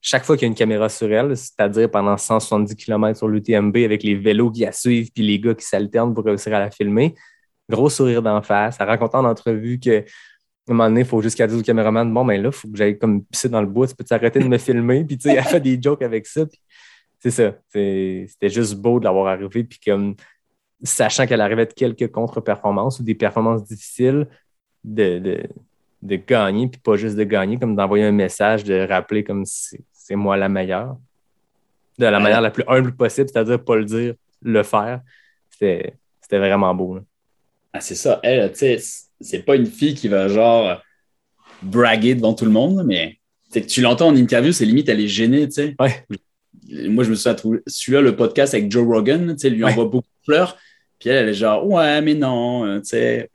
Chaque 0.00 0.24
fois 0.24 0.36
qu'il 0.36 0.46
y 0.46 0.48
a 0.48 0.50
une 0.50 0.54
caméra 0.56 0.88
sur 0.88 1.12
elle, 1.12 1.36
c'est-à-dire 1.36 1.90
pendant 1.90 2.16
170 2.16 2.74
km 2.76 3.18
sur 3.18 3.26
l'UTMB 3.28 3.76
avec 3.78 4.02
les 4.02 4.14
vélos 4.14 4.50
qui 4.52 4.60
la 4.60 4.72
suivent 4.72 5.10
puis 5.12 5.24
les 5.24 5.40
gars 5.40 5.54
qui 5.54 5.64
s'alternent 5.64 6.14
pour 6.14 6.24
réussir 6.24 6.54
à 6.54 6.60
la 6.60 6.70
filmer, 6.70 7.14
gros 7.70 7.90
sourire 7.90 8.22
d'en 8.22 8.42
face. 8.42 8.76
Elle 8.80 8.86
raconte 8.88 9.14
en 9.14 9.24
entrevue 9.24 9.78
que 9.80 10.00
à 10.00 10.72
un 10.72 10.74
moment 10.74 10.88
donné, 10.88 11.00
il 11.00 11.06
faut 11.06 11.22
juste 11.22 11.36
qu'elle 11.36 11.48
dise 11.48 11.60
au 11.60 11.62
caméraman 11.62 12.12
Bon, 12.12 12.24
ben 12.24 12.40
là, 12.42 12.48
il 12.50 12.52
faut 12.52 12.68
que 12.68 12.76
j'aille 12.76 12.98
comme 12.98 13.24
pisser 13.24 13.48
dans 13.48 13.60
le 13.62 13.66
bois, 13.66 13.86
tu 13.86 13.94
peux 13.94 14.04
t'arrêter 14.04 14.38
de 14.40 14.46
me 14.48 14.58
filmer. 14.58 15.04
Puis, 15.04 15.16
tu 15.16 15.30
sais, 15.30 15.36
elle 15.36 15.44
fait 15.44 15.60
des 15.60 15.80
jokes 15.80 16.02
avec 16.02 16.26
ça. 16.26 16.44
Puis, 16.46 16.60
c'est 17.20 17.30
ça. 17.30 17.54
C'était 17.72 18.48
juste 18.50 18.74
beau 18.76 19.00
de 19.00 19.04
l'avoir 19.04 19.28
arrivé. 19.28 19.64
Puis, 19.64 19.80
comme, 19.84 20.14
sachant 20.82 21.26
qu'elle 21.26 21.40
arrivait 21.40 21.64
de 21.66 21.72
quelques 21.72 22.10
contre-performances 22.12 23.00
ou 23.00 23.02
des 23.02 23.14
performances 23.14 23.64
difficiles, 23.64 24.28
de, 24.84 25.18
de, 25.18 25.42
de 26.02 26.16
gagner, 26.16 26.68
puis 26.68 26.80
pas 26.80 26.96
juste 26.96 27.16
de 27.16 27.24
gagner, 27.24 27.58
comme 27.58 27.74
d'envoyer 27.74 28.04
un 28.04 28.12
message, 28.12 28.62
de 28.64 28.86
rappeler 28.86 29.24
comme 29.24 29.44
c'est 29.46 30.16
moi 30.16 30.36
la 30.36 30.48
meilleure. 30.50 30.96
De 31.98 32.04
la 32.06 32.18
Ouais. 32.18 32.22
manière 32.22 32.40
la 32.42 32.50
plus 32.50 32.64
humble 32.68 32.94
possible, 32.94 33.28
c'est-à-dire 33.32 33.64
pas 33.64 33.74
le 33.76 33.84
dire, 33.86 34.14
le 34.42 34.62
faire. 34.62 35.00
C'était 35.50 35.94
c'était 36.20 36.38
vraiment 36.38 36.74
beau. 36.74 36.96
là. 36.96 37.00
Ah, 37.72 37.80
c'est 37.80 37.94
ça. 37.94 38.20
Elle, 38.22 38.50
tu 38.52 38.58
sais, 38.58 38.78
c'est 39.20 39.42
pas 39.44 39.56
une 39.56 39.66
fille 39.66 39.94
qui 39.94 40.08
va 40.08 40.28
genre 40.28 40.80
braguer 41.62 42.14
devant 42.14 42.34
tout 42.34 42.44
le 42.44 42.50
monde, 42.50 42.84
mais 42.86 43.18
tu 43.52 43.60
sais, 43.60 43.66
tu 43.66 43.80
l'entends 43.80 44.08
en 44.08 44.16
interview, 44.16 44.52
c'est 44.52 44.64
limite, 44.64 44.88
elle 44.88 45.00
est 45.00 45.08
gênée, 45.08 45.46
tu 45.48 45.54
sais. 45.54 45.76
Ouais. 45.80 46.04
Moi, 46.88 47.02
je 47.04 47.10
me 47.10 47.14
souviens, 47.14 47.34
trouvé- 47.34 47.60
celui-là, 47.66 48.00
le 48.02 48.14
podcast 48.16 48.54
avec 48.54 48.70
Joe 48.70 48.86
Rogan, 48.86 49.32
tu 49.34 49.38
sais, 49.38 49.50
lui 49.50 49.64
Ouais. 49.64 49.70
envoie 49.72 49.84
beaucoup 49.86 50.06
de 50.20 50.24
fleurs. 50.32 50.56
Puis 50.98 51.08
elle, 51.10 51.16
elle 51.24 51.28
est 51.30 51.34
genre, 51.34 51.66
ouais, 51.66 52.00
mais 52.02 52.14
non, 52.14 52.64
euh, 52.66 52.78
tu 52.80 52.88
sais, 52.90 53.30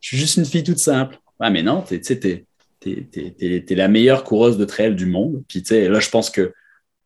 je 0.00 0.08
suis 0.08 0.16
juste 0.18 0.36
une 0.36 0.44
fille 0.44 0.64
toute 0.64 0.78
simple. 0.78 1.16
Ouais, 1.40 1.50
mais 1.50 1.62
non, 1.62 1.82
tu 1.82 1.98
sais, 2.02 2.18
t'es, 2.18 2.44
t'es, 2.80 3.06
t'es, 3.10 3.30
t'es- 3.38 3.64
t'es 3.64 3.74
la 3.74 3.88
meilleure 3.88 4.24
coureuse 4.24 4.58
de 4.58 4.64
trail 4.64 4.94
du 4.94 5.06
monde. 5.06 5.42
Puis, 5.48 5.62
tu 5.62 5.68
sais, 5.68 5.88
là, 5.88 6.00
je 6.00 6.10
pense 6.10 6.28
que 6.30 6.52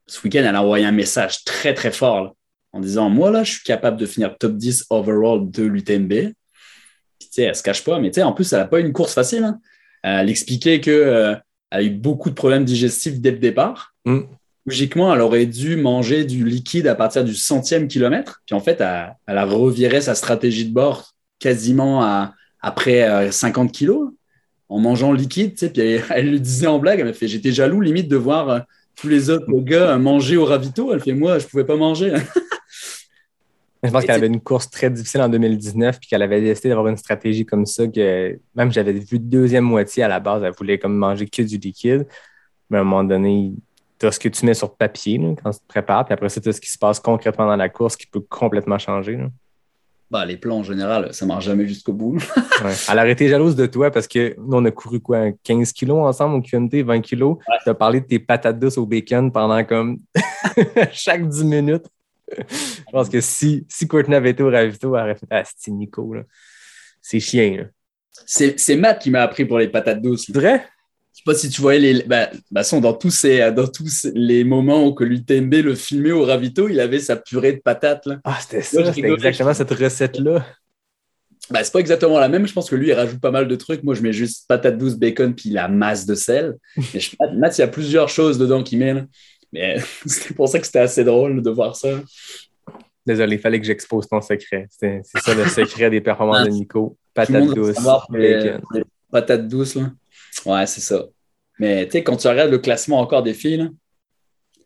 ce 0.07 0.21
week-end, 0.25 0.41
elle 0.47 0.55
a 0.57 0.63
envoyé 0.63 0.85
un 0.87 0.93
message 0.93 1.45
très, 1.45 1.75
très 1.75 1.93
fort 1.93 2.23
là, 2.25 2.33
en 2.73 2.81
disant, 2.81 3.09
moi, 3.11 3.31
là, 3.31 3.45
je 3.45 3.53
suis 3.53 3.63
capable 3.63 3.99
de 3.99 4.07
finir 4.07 4.37
top 4.39 4.57
10 4.57 4.85
overall 4.91 5.51
de 5.51 5.63
l'UTMB. 5.65 6.33
Puis, 7.19 7.29
tu 7.29 7.35
sais, 7.35 7.43
elle 7.43 7.55
se 7.55 7.63
cache 7.63 7.85
pas, 7.85 7.99
mais 8.01 8.11
tu 8.11 8.17
sais, 8.17 8.23
en 8.23 8.33
plus, 8.33 8.53
elle 8.53 8.61
n'a 8.61 8.67
pas 8.67 8.81
eu 8.81 8.85
une 8.85 8.93
course 8.93 9.15
facile. 9.15 9.45
hein. 9.45 9.59
Elle 10.03 10.31
expliquait 10.31 10.81
que 10.81 10.91
euh, 10.91 11.35
elle 11.71 11.79
a 11.79 11.83
eu 11.83 11.91
beaucoup 11.91 12.31
de 12.31 12.35
problèmes 12.35 12.65
digestifs 12.65 13.21
dès 13.21 13.31
le 13.33 13.39
départ. 13.39 13.95
Mm. 14.05 14.21
Logiquement, 14.67 15.15
elle 15.15 15.21
aurait 15.21 15.47
dû 15.47 15.77
manger 15.77 16.25
du 16.25 16.45
liquide 16.45 16.87
à 16.87 16.95
partir 16.95 17.25
du 17.25 17.35
centième 17.35 17.89
kilomètre. 17.89 18.43
Puis 18.47 18.55
en 18.55 18.61
fait, 18.61 18.81
elle, 18.81 19.17
elle 19.27 19.39
a 19.39 19.45
reviré 19.45 20.01
sa 20.01 20.15
stratégie 20.15 20.67
de 20.67 20.73
bord 20.75 21.15
quasiment 21.39 22.03
à, 22.03 22.35
après 22.61 23.09
euh, 23.09 23.31
50 23.31 23.73
kilos 23.73 24.11
en 24.69 24.79
mangeant 24.79 25.13
liquide. 25.13 25.53
Tu 25.53 25.59
sais, 25.59 25.71
puis 25.71 25.83
elle, 25.83 26.05
elle 26.11 26.31
le 26.31 26.39
disait 26.39 26.67
en 26.67 26.79
blague. 26.79 27.01
Elle 27.01 27.07
m'a 27.07 27.13
fait 27.13 27.29
J'étais 27.29 27.53
jaloux 27.53 27.81
limite 27.81 28.09
de 28.09 28.17
voir 28.17 28.49
euh, 28.51 28.59
tous 28.95 29.09
les 29.09 29.31
autres 29.31 29.47
gars 29.61 29.91
euh, 29.95 29.99
manger 29.99 30.37
au 30.37 30.45
ravito. 30.45 30.93
Elle 30.93 31.01
fait 31.01 31.15
Moi, 31.15 31.39
je 31.39 31.47
pouvais 31.47 31.65
pas 31.65 31.77
manger. 31.77 32.13
Je 33.83 33.91
pense 33.91 34.05
qu'elle 34.05 34.17
avait 34.17 34.27
une 34.27 34.41
course 34.41 34.69
très 34.71 34.91
difficile 34.91 35.21
en 35.21 35.29
2019 35.29 36.01
puis 36.01 36.09
qu'elle 36.09 36.23
avait 36.23 36.41
décidé 36.41 36.71
d'avoir 36.71 36.89
une 36.89 36.97
stratégie 36.97 37.47
comme 37.47 37.65
ça 37.65 37.87
que 37.87 38.39
même 38.55 38.73
j'avais 38.73 38.93
vu 38.93 39.19
deuxième 39.19 39.65
moitié 39.65 40.03
à 40.03 40.09
la 40.09 40.19
base, 40.19 40.43
elle 40.43 40.53
voulait 40.53 40.79
comme 40.79 40.97
manger 40.97 41.27
que 41.27 41.43
du 41.43 41.59
liquide. 41.59 42.07
Mais 42.71 42.79
à 42.79 42.81
un 42.81 42.85
moment 42.85 43.05
donné, 43.05 43.53
tu 43.99 44.07
as 44.07 44.13
ce 44.13 44.19
que 44.19 44.29
tu 44.29 44.45
mets 44.47 44.55
sur 44.55 44.75
papier 44.75 45.19
là, 45.19 45.35
quand 45.43 45.51
tu 45.51 45.59
te 45.61 45.67
prépares, 45.67 46.05
puis 46.05 46.15
après 46.15 46.29
ça, 46.29 46.41
tu 46.41 46.49
as 46.49 46.53
ce 46.53 46.61
qui 46.61 46.71
se 46.71 46.79
passe 46.79 46.99
concrètement 47.01 47.47
dans 47.47 47.57
la 47.57 47.69
course 47.69 47.97
qui 47.97 48.07
peut 48.07 48.21
complètement 48.21 48.79
changer. 48.79 49.17
là. 49.17 49.29
bah, 50.11 50.25
les 50.25 50.37
plans 50.37 50.59
en 50.59 50.63
général, 50.63 51.13
ça 51.13 51.27
marche 51.27 51.45
jamais 51.45 51.67
jusqu'au 51.67 51.93
bout. 51.93 52.19
Ouais. 52.65 52.73
Elle 52.91 52.99
aurait 52.99 53.13
été 53.13 53.29
jalouse 53.29 53.55
de 53.55 53.67
toi 53.67 53.93
parce 53.93 54.09
que 54.09 54.35
nous, 54.37 54.57
on 54.57 54.65
a 54.65 54.73
couru 54.73 54.99
quoi, 54.99 55.31
15 55.45 55.71
kilos 55.71 55.99
ensemble 55.99 56.35
au 56.35 56.41
QMT, 56.41 56.83
20 56.83 57.01
kilos. 57.03 57.37
Tu 57.63 57.71
as 57.71 57.75
parlé 57.75 58.01
de 58.01 58.07
tes 58.07 58.19
patates 58.19 58.59
douces 58.59 58.79
au 58.79 58.85
bacon 58.85 59.31
pendant 59.31 59.63
comme 59.63 60.01
chaque 60.91 61.29
10 61.29 61.45
minutes. 61.45 61.87
Je 62.49 62.91
pense 62.93 63.09
que 63.09 63.21
si, 63.21 63.67
si 63.69 63.87
Courtney 63.87 64.17
avait 64.17 64.31
été 64.31 64.43
au 64.43 64.51
ravito, 64.51 64.95
elle 64.97 65.03
aurait 65.03 65.15
fait 65.15 65.27
Ah, 65.31 65.43
c'est 65.57 65.71
Nico, 65.71 66.15
là? 66.15 66.23
C'est 67.01 67.21
chien. 67.21 67.69
C'est 68.27 68.77
Matt 68.77 69.01
qui 69.01 69.11
m'a 69.11 69.23
appris 69.23 69.45
pour 69.45 69.59
les 69.59 69.69
patates 69.69 70.03
douces. 70.03 70.25
C'est 70.27 70.35
vrai? 70.35 70.65
sais 71.19 71.23
pas 71.25 71.35
si 71.35 71.49
tu 71.49 71.61
voyais 71.61 71.81
les. 71.81 72.03
Bah, 72.05 72.31
bah, 72.51 72.63
son, 72.63 72.81
dans, 72.81 72.93
tous 72.93 73.11
ces, 73.11 73.51
dans 73.53 73.67
tous 73.67 74.07
les 74.15 74.45
moments 74.45 74.87
où 74.87 74.95
que 74.95 75.05
l'UTMB 75.05 75.55
le 75.55 75.75
filmait 75.75 76.13
au 76.13 76.25
ravito, 76.25 76.69
il 76.69 76.79
avait 76.81 77.01
sa 77.01 77.17
purée 77.17 77.55
de 77.55 77.61
patates. 77.61 78.07
Là. 78.07 78.19
Ah, 78.25 78.39
c'était 78.41 78.63
ça, 78.63 78.85
je 78.85 78.93
c'était 78.93 79.13
exactement 79.13 79.55
cette 79.55 79.71
recette-là. 79.71 80.47
Bah, 81.51 81.65
c'est 81.65 81.73
pas 81.73 81.81
exactement 81.81 82.19
la 82.21 82.29
même. 82.29 82.47
Je 82.47 82.53
pense 82.53 82.69
que 82.69 82.77
lui, 82.77 82.89
il 82.89 82.93
rajoute 82.93 83.21
pas 83.21 83.31
mal 83.31 83.49
de 83.49 83.57
trucs. 83.57 83.83
Moi, 83.83 83.95
je 83.95 84.03
mets 84.03 84.13
juste 84.13 84.47
patate 84.47 84.79
douce, 84.79 84.95
bacon, 84.97 85.35
puis 85.35 85.51
la 85.51 85.67
masse 85.67 86.07
de 86.07 86.15
sel. 86.15 86.55
Mais 86.95 87.01
je, 87.01 87.17
Matt, 87.37 87.57
il 87.59 87.63
y 87.63 87.65
a 87.65 87.69
plusieurs 87.69 88.09
choses 88.09 88.39
dedans 88.39 88.63
qu'il 88.63 88.79
met. 88.79 88.95
là. 88.95 89.05
Mais 89.53 89.79
c'était 90.07 90.35
pour 90.35 90.49
ça 90.49 90.59
que 90.59 90.67
c'était 90.67 90.81
assez 90.81 91.05
drôle 91.05 91.43
de 91.43 91.51
voir 91.51 91.75
ça. 91.77 91.89
Désolé, 93.07 93.37
il 93.37 93.41
fallait 93.41 93.59
que 93.61 93.67
j'expose 93.67 94.07
ton 94.07 94.21
secret. 94.21 94.67
C'est 94.71 95.01
ça 95.05 95.35
le 95.35 95.47
secret 95.49 95.89
des 95.91 96.01
performances 96.03 96.45
de 96.45 96.51
Nico. 96.51 96.97
Le 97.01 97.15
Patate 97.15 97.55
douce, 97.55 97.77
les- 98.13 98.53
les 99.13 99.39
douces, 99.49 99.75
là. 99.77 99.91
Ouais, 100.45 100.67
c'est 100.67 100.81
ça. 100.83 101.05
Mais 101.59 101.87
tu 101.87 101.93
sais, 101.93 102.05
quand 102.05 102.17
tu 102.17 102.29
regardes 102.29 102.51
le 102.51 102.59
classement 102.59 103.01
encore 103.01 103.23
des 103.23 103.35
filles, 103.35 103.57
là, 103.57 103.69
tu 104.55 104.61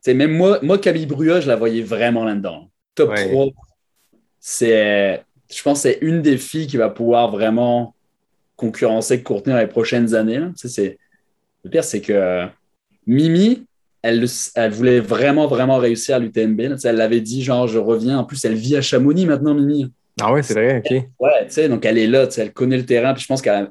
sais, 0.00 0.14
même 0.14 0.32
moi, 0.32 0.58
moi, 0.62 0.78
Camille 0.78 1.06
Brua, 1.06 1.40
je 1.40 1.48
la 1.48 1.56
voyais 1.56 1.82
vraiment 1.82 2.24
là-dedans. 2.24 2.70
Top 2.94 3.10
Ouais. 3.10 3.28
3. 3.28 3.48
C'est, 4.40 5.22
je 5.52 5.62
pense 5.62 5.82
que 5.82 5.90
c'est 5.90 5.98
une 6.02 6.22
des 6.22 6.38
filles 6.38 6.66
qui 6.66 6.76
va 6.76 6.88
pouvoir 6.88 7.30
vraiment 7.30 7.94
concurrencer 8.56 9.22
Courtenay 9.22 9.54
dans 9.54 9.60
les 9.60 9.66
prochaines 9.66 10.14
années. 10.14 10.38
là. 10.38 10.46
Tu 10.56 10.56
sais, 10.56 10.68
c'est- 10.68 10.98
le 11.64 11.70
pire, 11.70 11.84
c'est 11.84 12.00
que 12.00 12.12
euh, 12.12 12.46
Mimi, 13.06 13.66
elle, 14.02 14.20
le- 14.20 14.50
elle 14.56 14.72
voulait 14.72 15.00
vraiment, 15.00 15.46
vraiment 15.46 15.78
réussir 15.78 16.16
à 16.16 16.18
l'UTMB. 16.18 16.60
Elle 16.84 16.96
l'avait 16.96 17.20
dit, 17.20 17.42
genre, 17.42 17.68
je 17.68 17.78
reviens. 17.78 18.18
En 18.18 18.24
plus, 18.24 18.44
elle 18.44 18.54
vit 18.54 18.76
à 18.76 18.82
Chamonix 18.82 19.26
maintenant, 19.26 19.54
Mimi. 19.54 19.92
Ah 20.20 20.32
ouais, 20.32 20.42
c'est 20.42 20.54
vrai, 20.54 20.78
ok. 20.84 20.90
Ouais, 21.20 21.46
tu 21.46 21.52
sais, 21.52 21.68
donc 21.68 21.84
elle 21.84 21.98
est 21.98 22.06
là, 22.06 22.28
elle 22.36 22.52
connaît 22.52 22.76
le 22.76 22.84
terrain, 22.84 23.14
puis 23.14 23.22
je 23.22 23.28
pense 23.28 23.40
qu'elle 23.40 23.70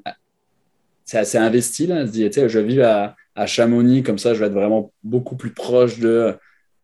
c'est 1.06 1.18
assez 1.18 1.38
investi, 1.38 1.88
là. 1.88 2.02
Elle 2.02 2.08
se 2.08 2.12
dit, 2.14 2.26
tu 2.30 2.40
sais, 2.40 2.50
je 2.50 2.60
vis 2.60 2.82
à, 2.82 3.16
à 3.36 3.46
Chamonix, 3.46 4.02
comme 4.04 4.18
ça, 4.18 4.34
je 4.34 4.40
vais 4.40 4.46
être 4.48 4.54
vraiment 4.54 4.94
beaucoup 5.04 5.36
plus 5.36 5.52
proche 5.54 6.00
de, 6.00 6.36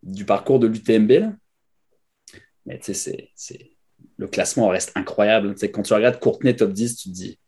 du 0.03 0.25
parcours 0.25 0.59
de 0.59 0.67
l'UTMB. 0.67 1.31
Mais 2.65 2.79
tu 2.79 2.93
sais, 2.93 3.29
c'est- 3.35 3.71
le 4.17 4.27
classement 4.27 4.67
reste 4.67 4.91
incroyable. 4.95 5.53
Tu 5.53 5.59
sais, 5.59 5.71
quand 5.71 5.83
tu 5.83 5.93
regardes 5.93 6.19
Courtenay 6.19 6.55
top 6.55 6.71
10, 6.73 6.95
tu 6.97 7.09
te 7.09 7.13
dis, 7.13 7.39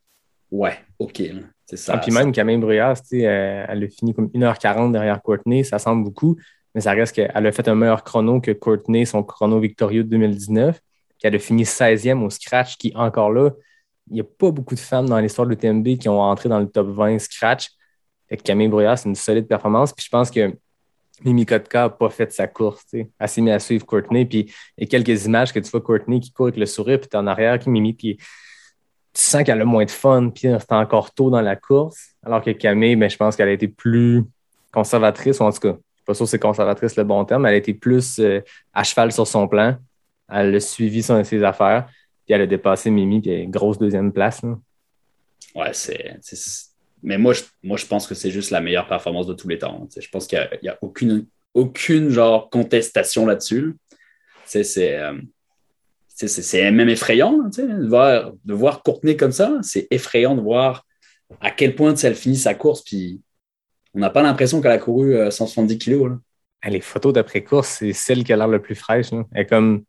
ouais, 0.51 0.77
OK. 0.97 1.21
C'est 1.65 1.77
ça. 1.77 1.93
Ah, 1.95 1.97
puis 1.99 2.11
même 2.11 2.31
Camille 2.31 2.59
sais, 3.03 3.27
euh, 3.27 3.65
elle 3.67 3.83
a 3.83 3.87
fini 3.87 4.13
comme 4.13 4.27
1h40 4.27 4.91
derrière 4.91 5.21
Courtney, 5.21 5.63
ça 5.63 5.77
semble 5.77 6.03
beaucoup, 6.03 6.35
mais 6.73 6.81
ça 6.81 6.91
reste 6.91 7.13
qu'elle 7.13 7.45
a 7.45 7.51
fait 7.51 7.67
un 7.67 7.75
meilleur 7.75 8.03
chrono 8.03 8.41
que 8.41 8.51
Courtney, 8.51 9.05
son 9.05 9.23
chrono 9.23 9.59
victorieux 9.59 10.03
de 10.03 10.09
2019, 10.09 10.79
qu'elle 11.19 11.35
a 11.35 11.39
fini 11.39 11.63
16e 11.63 12.23
au 12.23 12.29
scratch, 12.29 12.77
qui 12.77 12.91
encore 12.95 13.31
là, 13.31 13.51
il 14.09 14.15
n'y 14.15 14.21
a 14.21 14.23
pas 14.23 14.51
beaucoup 14.51 14.73
de 14.73 14.79
femmes 14.79 15.07
dans 15.07 15.19
l'histoire 15.19 15.47
de 15.47 15.51
l'UTMB 15.51 15.97
qui 15.99 16.09
ont 16.09 16.19
entré 16.19 16.49
dans 16.49 16.59
le 16.59 16.67
top 16.67 16.87
20 16.87 17.19
scratch. 17.19 17.69
Fait 18.27 18.37
que 18.37 18.43
Camille 18.43 18.67
Bruyas, 18.67 18.97
c'est 18.97 19.09
une 19.09 19.15
solide 19.15 19.47
performance. 19.47 19.93
Puis 19.93 20.05
je 20.05 20.09
pense 20.09 20.31
que 20.31 20.55
Mimi 21.23 21.45
Kotka 21.45 21.83
n'a 21.83 21.89
pas 21.89 22.09
fait 22.09 22.31
sa 22.31 22.47
course. 22.47 22.85
tu 22.89 23.01
sais. 23.01 23.11
Elle 23.19 23.29
s'est 23.29 23.41
mise 23.41 23.53
à 23.53 23.59
suivre 23.59 23.85
Courtney. 23.85 24.25
Puis 24.25 24.51
il 24.77 24.83
y 24.83 24.83
a 24.83 24.87
quelques 24.87 25.25
images 25.25 25.53
que 25.53 25.59
tu 25.59 25.69
vois 25.69 25.81
Courtney 25.81 26.19
qui 26.19 26.31
court 26.31 26.47
avec 26.47 26.57
le 26.57 26.65
sourire, 26.65 26.99
puis 26.99 27.09
tu 27.09 27.17
en 27.17 27.27
arrière, 27.27 27.59
qui 27.59 27.69
Mimi, 27.69 27.93
puis 27.93 28.17
tu 29.19 29.25
sens 29.25 29.43
qu'elle 29.43 29.59
a 29.59 29.65
moins 29.65 29.83
de 29.83 29.91
fun, 29.91 30.29
puis 30.29 30.43
c'est 30.43 30.71
encore 30.71 31.13
tôt 31.13 31.29
dans 31.29 31.41
la 31.41 31.57
course. 31.57 32.15
Alors 32.23 32.41
que 32.41 32.51
Camille, 32.51 32.95
ben, 32.95 33.09
je 33.09 33.17
pense 33.17 33.35
qu'elle 33.35 33.49
a 33.49 33.51
été 33.51 33.67
plus 33.67 34.23
conservatrice, 34.71 35.41
ou 35.41 35.43
en 35.43 35.51
tout 35.51 35.59
cas, 35.59 35.71
je 35.71 35.97
suis 35.97 36.05
pas 36.05 36.13
sûr 36.13 36.25
que 36.25 36.29
c'est 36.29 36.39
conservatrice 36.39 36.95
le 36.95 37.03
bon 37.03 37.25
terme, 37.25 37.45
elle 37.45 37.55
a 37.55 37.57
été 37.57 37.73
plus 37.73 38.19
euh, 38.19 38.39
à 38.73 38.83
cheval 38.83 39.11
sur 39.11 39.27
son 39.27 39.47
plan. 39.47 39.75
Elle 40.29 40.55
a 40.55 40.59
suivi 40.61 41.03
son, 41.03 41.21
ses 41.25 41.43
affaires, 41.43 41.87
puis 42.25 42.33
elle 42.33 42.41
a 42.41 42.47
dépassé 42.47 42.89
Mimi, 42.89 43.19
puis 43.19 43.31
elle 43.31 43.41
est 43.41 43.47
grosse 43.47 43.77
deuxième 43.77 44.13
place. 44.13 44.41
Ouais, 45.53 45.73
c'est. 45.73 46.17
Mais 47.03 47.17
moi 47.17 47.33
je, 47.33 47.43
moi, 47.61 47.75
je 47.75 47.85
pense 47.85 48.07
que 48.07 48.15
c'est 48.15 48.31
juste 48.31 48.51
la 48.51 48.61
meilleure 48.61 48.87
performance 48.87 49.27
de 49.27 49.33
tous 49.33 49.49
les 49.49 49.57
temps. 49.57 49.85
Je 49.97 50.07
pense 50.09 50.27
qu'il 50.27 50.49
n'y 50.63 50.69
a, 50.69 50.77
aucune, 50.81 51.25
aucune 51.53 52.09
genre 52.09 52.49
contestation 52.49 53.25
là-dessus. 53.25 53.75
C'est 54.45 54.97
euh, 54.97 55.17
c'est- 56.27 56.71
même 56.71 56.89
effrayant 56.89 57.37
de, 57.37 57.87
voir, 57.87 58.33
de 58.43 58.53
voir 58.53 58.83
Courtenay 58.83 59.15
comme 59.15 59.31
ça. 59.31 59.57
C'est 59.61 59.87
effrayant 59.91 60.35
de 60.35 60.41
voir 60.41 60.85
à 61.41 61.51
quel 61.51 61.75
point 61.75 61.93
elle 61.95 62.15
finit 62.15 62.37
sa 62.37 62.53
course. 62.53 62.83
Puis 62.83 63.21
on 63.93 63.99
n'a 63.99 64.09
pas 64.09 64.21
l'impression 64.21 64.61
qu'elle 64.61 64.71
a 64.71 64.77
couru 64.77 65.15
euh, 65.15 65.31
170 65.31 65.77
kilos. 65.77 66.09
là. 66.09 66.17
Les 66.69 66.81
photos 66.81 67.13
d'après-course, 67.13 67.69
c'est 67.79 67.93
celle 67.93 68.23
qui 68.23 68.33
a 68.33 68.37
l'air 68.37 68.47
le 68.47 68.61
plus 68.61 68.75
fraîche. 68.75 69.07
Elle 69.33 69.47
comme. 69.47 69.83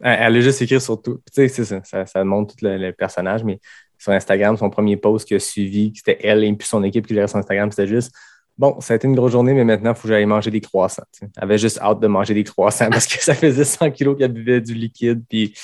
Elle, 0.00 0.36
a 0.36 0.40
juste 0.40 0.62
écrit 0.62 0.80
sur 0.80 1.02
tout. 1.02 1.20
Ça, 1.32 1.82
ça, 1.82 2.06
ça 2.06 2.24
montre 2.24 2.54
tout 2.54 2.64
le, 2.64 2.92
personnage, 2.92 3.42
mais 3.42 3.58
sur 3.98 4.12
Instagram, 4.12 4.56
son 4.56 4.70
premier 4.70 4.96
post 4.96 5.26
qui 5.26 5.34
a 5.34 5.40
suivi, 5.40 5.92
c'était 5.92 6.18
elle 6.22 6.44
et 6.44 6.52
puis 6.52 6.68
son 6.68 6.84
équipe 6.84 7.04
qui 7.04 7.14
gérait 7.14 7.26
son 7.26 7.38
Instagram, 7.38 7.68
c'était 7.72 7.88
juste 7.88 8.14
Bon, 8.58 8.80
ça 8.80 8.94
a 8.94 8.96
été 8.96 9.06
une 9.06 9.14
grosse 9.14 9.32
journée, 9.32 9.54
mais 9.54 9.64
maintenant, 9.64 9.92
il 9.92 9.96
faut 9.96 10.02
que 10.02 10.08
j'aille 10.08 10.26
manger 10.26 10.50
des 10.50 10.60
croissants. 10.60 11.04
tu 11.12 11.20
sais. 11.20 11.30
Elle 11.36 11.44
avait 11.44 11.58
juste 11.58 11.78
hâte 11.78 12.00
de 12.00 12.08
manger 12.08 12.34
des 12.34 12.44
croissants 12.44 12.90
parce 12.90 13.06
que 13.06 13.22
ça 13.22 13.34
faisait 13.34 13.64
100 13.64 13.92
kilos 13.92 14.18
qu'elle 14.18 14.32
buvait 14.32 14.60
du 14.60 14.74
liquide. 14.74 15.22
Puis... 15.28 15.54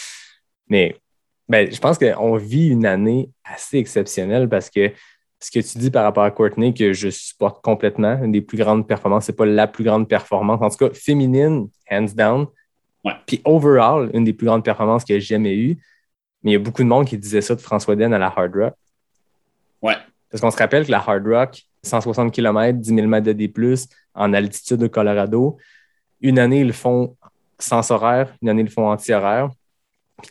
Mais 0.69 0.97
ben, 1.49 1.71
je 1.71 1.79
pense 1.79 1.99
qu'on 1.99 2.37
vit 2.37 2.69
une 2.69 2.87
année 2.87 3.31
assez 3.45 3.79
exceptionnelle 3.79 4.49
parce 4.49 4.71
que 4.71 4.93
ce 5.41 5.51
que 5.51 5.61
tu 5.61 5.79
dis 5.79 5.91
par 5.91 6.05
rapport 6.05 6.25
à 6.25 6.31
Courtney, 6.31 6.73
que 6.73 6.95
je 6.95 7.11
supporte 7.11 7.63
complètement, 7.63 8.23
une 8.23 8.33
des 8.33 8.41
plus 8.41 8.57
grandes 8.57 8.89
performances, 8.89 9.27
c'est 9.27 9.37
pas 9.37 9.45
la 9.45 9.67
plus 9.67 9.85
grande 9.85 10.09
performance, 10.09 10.63
en 10.63 10.71
tout 10.71 10.89
cas 10.89 10.95
féminine, 10.95 11.69
hands 11.91 12.15
down. 12.15 12.47
Ouais. 13.05 13.13
Puis 13.27 13.43
overall, 13.45 14.11
une 14.15 14.25
des 14.25 14.33
plus 14.33 14.47
grandes 14.47 14.65
performances 14.65 15.05
que 15.05 15.15
j'ai 15.15 15.21
jamais 15.21 15.55
eues. 15.55 15.77
Mais 16.43 16.53
il 16.53 16.55
y 16.55 16.57
a 16.57 16.61
beaucoup 16.61 16.83
de 16.83 16.89
monde 16.89 17.07
qui 17.07 17.19
disait 17.19 17.43
ça 17.43 17.55
de 17.55 17.61
François 17.61 17.95
Den 17.95 18.15
à 18.15 18.19
la 18.19 18.33
Hard 18.35 18.55
Rock. 18.55 18.75
Ouais. 19.83 19.97
Parce 20.31 20.41
qu'on 20.41 20.51
se 20.51 20.57
rappelle 20.57 20.87
que 20.87 20.91
la 20.91 20.99
Hard 20.99 21.27
Rock, 21.27 21.63
160 21.85 22.33
km, 22.33 22.79
10 22.79 22.95
000 22.95 23.07
mètres 23.07 23.27
de 23.27 23.33
D+, 23.33 23.53
en 24.15 24.33
altitude 24.33 24.83
au 24.83 24.89
Colorado, 24.89 25.59
une 26.21 26.39
année, 26.39 26.61
ils 26.61 26.67
le 26.67 26.73
font 26.73 27.17
sans 27.59 27.91
horaire, 27.91 28.35
une 28.43 28.49
année, 28.49 28.63
ils 28.63 28.67
le 28.67 28.71
font 28.71 28.89
anti-horaire. 28.89 29.51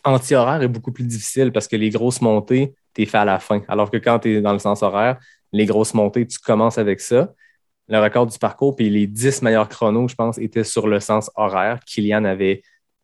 Anti-horaire 0.04 0.62
est 0.62 0.68
beaucoup 0.68 0.92
plus 0.92 1.04
difficile 1.04 1.52
parce 1.52 1.68
que 1.68 1.76
les 1.76 1.90
grosses 1.90 2.20
montées, 2.20 2.74
tu 2.94 3.02
es 3.02 3.06
fait 3.06 3.18
à 3.18 3.24
la 3.24 3.38
fin. 3.38 3.62
Alors 3.68 3.90
que 3.90 3.96
quand 3.98 4.18
tu 4.20 4.36
es 4.36 4.40
dans 4.40 4.52
le 4.52 4.58
sens 4.58 4.82
horaire, 4.82 5.18
les 5.52 5.66
grosses 5.66 5.94
montées, 5.94 6.26
tu 6.26 6.38
commences 6.38 6.78
avec 6.78 7.00
ça. 7.00 7.32
Le 7.86 8.00
record 8.00 8.26
du 8.26 8.38
parcours, 8.38 8.74
puis 8.74 8.88
les 8.88 9.06
10 9.06 9.42
meilleurs 9.42 9.68
chronos, 9.68 10.08
je 10.08 10.14
pense, 10.14 10.38
étaient 10.38 10.64
sur 10.64 10.88
le 10.88 11.00
sens 11.00 11.30
horaire. 11.36 11.80
Kylian 11.84 12.24
avait 12.24 12.62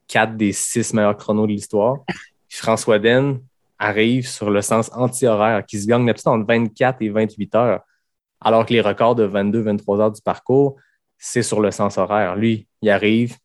4 0.09 0.37
des 0.37 0.53
6 0.53 0.95
meilleurs 0.95 1.17
chronos 1.17 1.47
de 1.47 1.53
l'histoire. 1.53 1.99
François 2.49 2.99
Den 2.99 3.41
arrive 3.79 4.27
sur 4.27 4.51
le 4.51 4.63
sens 4.63 4.91
anti-horaire, 4.93 5.65
qui 5.65 5.81
se 5.81 5.87
gagne 5.87 6.11
entre 6.11 6.47
24 6.47 7.03
et 7.03 7.09
28 7.09 7.55
heures, 7.55 7.81
alors 8.41 8.67
que 8.67 8.73
les 8.73 8.81
records 8.81 9.15
de 9.15 9.27
22-23 9.27 10.01
heures 10.01 10.13
du 10.13 10.23
parcours, 10.23 10.77
c'est 11.19 11.43
sur 11.43 11.61
le 11.61 11.71
sens 11.71 11.99
horaire. 11.99 12.37
Lui, 12.37 12.67
il 12.83 12.91
arrive 12.91 13.37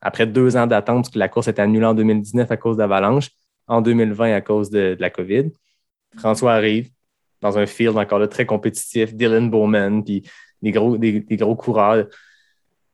après 0.00 0.26
deux 0.26 0.56
ans 0.56 0.66
d'attente, 0.66 1.04
parce 1.04 1.10
que 1.10 1.18
la 1.18 1.28
course 1.28 1.48
est 1.48 1.58
annulée 1.58 1.84
en 1.84 1.94
2019 1.94 2.50
à 2.50 2.56
cause 2.56 2.76
d'avalanche, 2.76 3.30
en 3.66 3.82
2020 3.82 4.34
à 4.34 4.40
cause 4.40 4.70
de, 4.70 4.96
la 4.98 5.10
COVID. 5.10 5.50
François 6.18 6.54
arrive 6.54 6.90
dans 7.40 7.58
un 7.58 7.66
field 7.66 7.96
encore 7.96 8.26
très 8.28 8.46
compétitif, 8.46 9.14
Dylan 9.14 9.50
Bowman, 9.50 10.02
puis 10.02 10.22
des 10.62 10.72
gros, 10.72 10.96
des, 10.96 11.24
coureurs. 11.58 12.06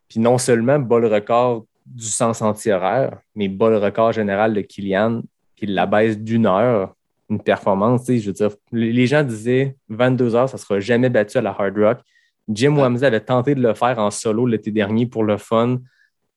Puis 0.08 0.20
non 0.20 0.38
seulement 0.38 0.78
bat 0.78 0.98
le 0.98 1.08
record 1.08 1.64
du 1.84 2.06
sens 2.06 2.42
anti-horaire, 2.42 3.18
mais 3.34 3.48
bat 3.48 3.70
le 3.70 3.78
record 3.78 4.12
général 4.12 4.54
de 4.54 4.60
Kylian, 4.60 5.22
puis 5.56 5.66
la 5.66 5.86
baisse 5.86 6.18
d'une 6.18 6.46
heure, 6.46 6.94
une 7.28 7.42
performance, 7.42 8.04
tu 8.04 8.06
sais, 8.06 8.18
je 8.18 8.26
veux 8.28 8.32
dire, 8.32 8.50
les 8.72 9.06
gens 9.06 9.22
disaient 9.22 9.76
22 9.88 10.34
heures, 10.34 10.48
ça 10.48 10.56
ne 10.56 10.60
sera 10.60 10.80
jamais 10.80 11.08
battu 11.08 11.38
à 11.38 11.42
la 11.42 11.50
Hard 11.50 11.76
Rock. 11.76 11.98
Jim 12.48 12.76
Wamsey 12.76 13.04
avait 13.04 13.20
tenté 13.20 13.54
de 13.54 13.60
le 13.60 13.74
faire 13.74 13.98
en 13.98 14.10
solo 14.10 14.46
l'été 14.46 14.70
dernier 14.70 15.06
pour 15.06 15.24
le 15.24 15.36
fun, 15.36 15.78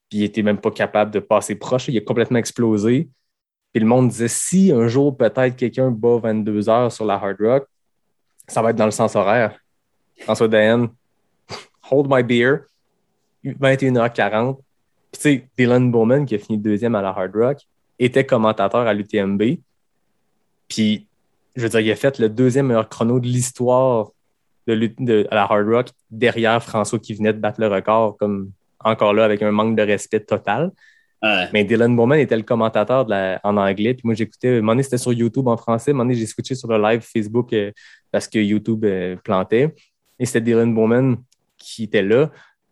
puis 0.09 0.19
il 0.19 0.21
n'était 0.21 0.41
même 0.41 0.57
pas 0.57 0.71
capable 0.71 1.11
de 1.11 1.19
passer 1.19 1.55
proche. 1.55 1.87
Il 1.87 1.97
a 1.97 2.01
complètement 2.01 2.39
explosé. 2.39 3.09
Puis 3.71 3.81
le 3.81 3.85
monde 3.85 4.09
disait 4.09 4.27
si 4.27 4.71
un 4.71 4.87
jour 4.87 5.15
peut-être 5.15 5.55
quelqu'un 5.55 5.91
bat 5.91 6.17
22 6.17 6.69
heures 6.69 6.91
sur 6.91 7.05
la 7.05 7.15
Hard 7.15 7.37
Rock, 7.39 7.67
ça 8.47 8.63
va 8.63 8.71
être 8.71 8.75
dans 8.75 8.85
le 8.85 8.91
sens 8.91 9.15
horaire. 9.15 9.59
François 10.21 10.47
Dayan, 10.47 10.89
hold 11.91 12.07
my 12.09 12.23
beer, 12.23 12.61
21h40. 13.45 14.55
Puis 14.55 14.63
tu 15.13 15.19
sais, 15.19 15.47
Dylan 15.55 15.91
Bowman, 15.91 16.25
qui 16.25 16.35
a 16.35 16.39
fini 16.39 16.57
deuxième 16.57 16.95
à 16.95 17.01
la 17.03 17.09
Hard 17.09 17.35
Rock, 17.35 17.59
était 17.99 18.25
commentateur 18.25 18.87
à 18.87 18.93
l'UTMB. 18.93 19.41
Puis, 20.69 21.07
je 21.55 21.63
veux 21.63 21.69
dire, 21.69 21.79
il 21.81 21.91
a 21.91 21.95
fait 21.95 22.17
le 22.19 22.29
deuxième 22.29 22.67
meilleur 22.67 22.87
chrono 22.87 23.19
de 23.19 23.27
l'histoire 23.27 24.11
de, 24.67 24.73
l'U- 24.73 24.95
de- 24.99 25.27
à 25.31 25.35
la 25.35 25.43
Hard 25.43 25.67
Rock 25.67 25.87
derrière 26.11 26.63
François 26.63 26.99
qui 26.99 27.13
venait 27.13 27.33
de 27.33 27.39
battre 27.39 27.59
le 27.59 27.67
record, 27.67 28.15
comme 28.17 28.51
encore 28.79 29.13
là, 29.13 29.25
avec 29.25 29.41
un 29.41 29.51
manque 29.51 29.75
de 29.75 29.81
respect 29.81 30.19
total. 30.21 30.71
Ouais. 31.21 31.49
Mais 31.51 31.65
Dylan 31.65 31.93
Bowman 31.95 32.19
était 32.19 32.37
le 32.37 32.43
commentateur 32.43 33.03
de 33.03 33.09
la- 33.09 33.41
en 33.43 33.57
anglais. 33.57 33.93
Puis 33.93 34.03
moi, 34.05 34.13
j'écoutais. 34.13 34.49
Un 34.49 34.55
moment 34.61 34.71
donné, 34.73 34.83
c'était 34.83 34.97
sur 34.99 35.11
YouTube 35.11 35.47
en 35.47 35.57
français. 35.57 35.91
Donné, 35.91 36.13
j'ai 36.13 36.25
switché 36.27 36.55
sur 36.55 36.69
le 36.69 36.81
live 36.81 37.01
Facebook 37.01 37.51
euh, 37.51 37.71
parce 38.11 38.27
que 38.27 38.39
YouTube 38.39 38.85
euh, 38.85 39.17
plantait. 39.17 39.73
Et 40.17 40.25
c'était 40.25 40.39
Dylan 40.41 40.73
Bowman 40.73 41.17
qui 41.57 41.83
était 41.83 42.03
là. 42.03 42.27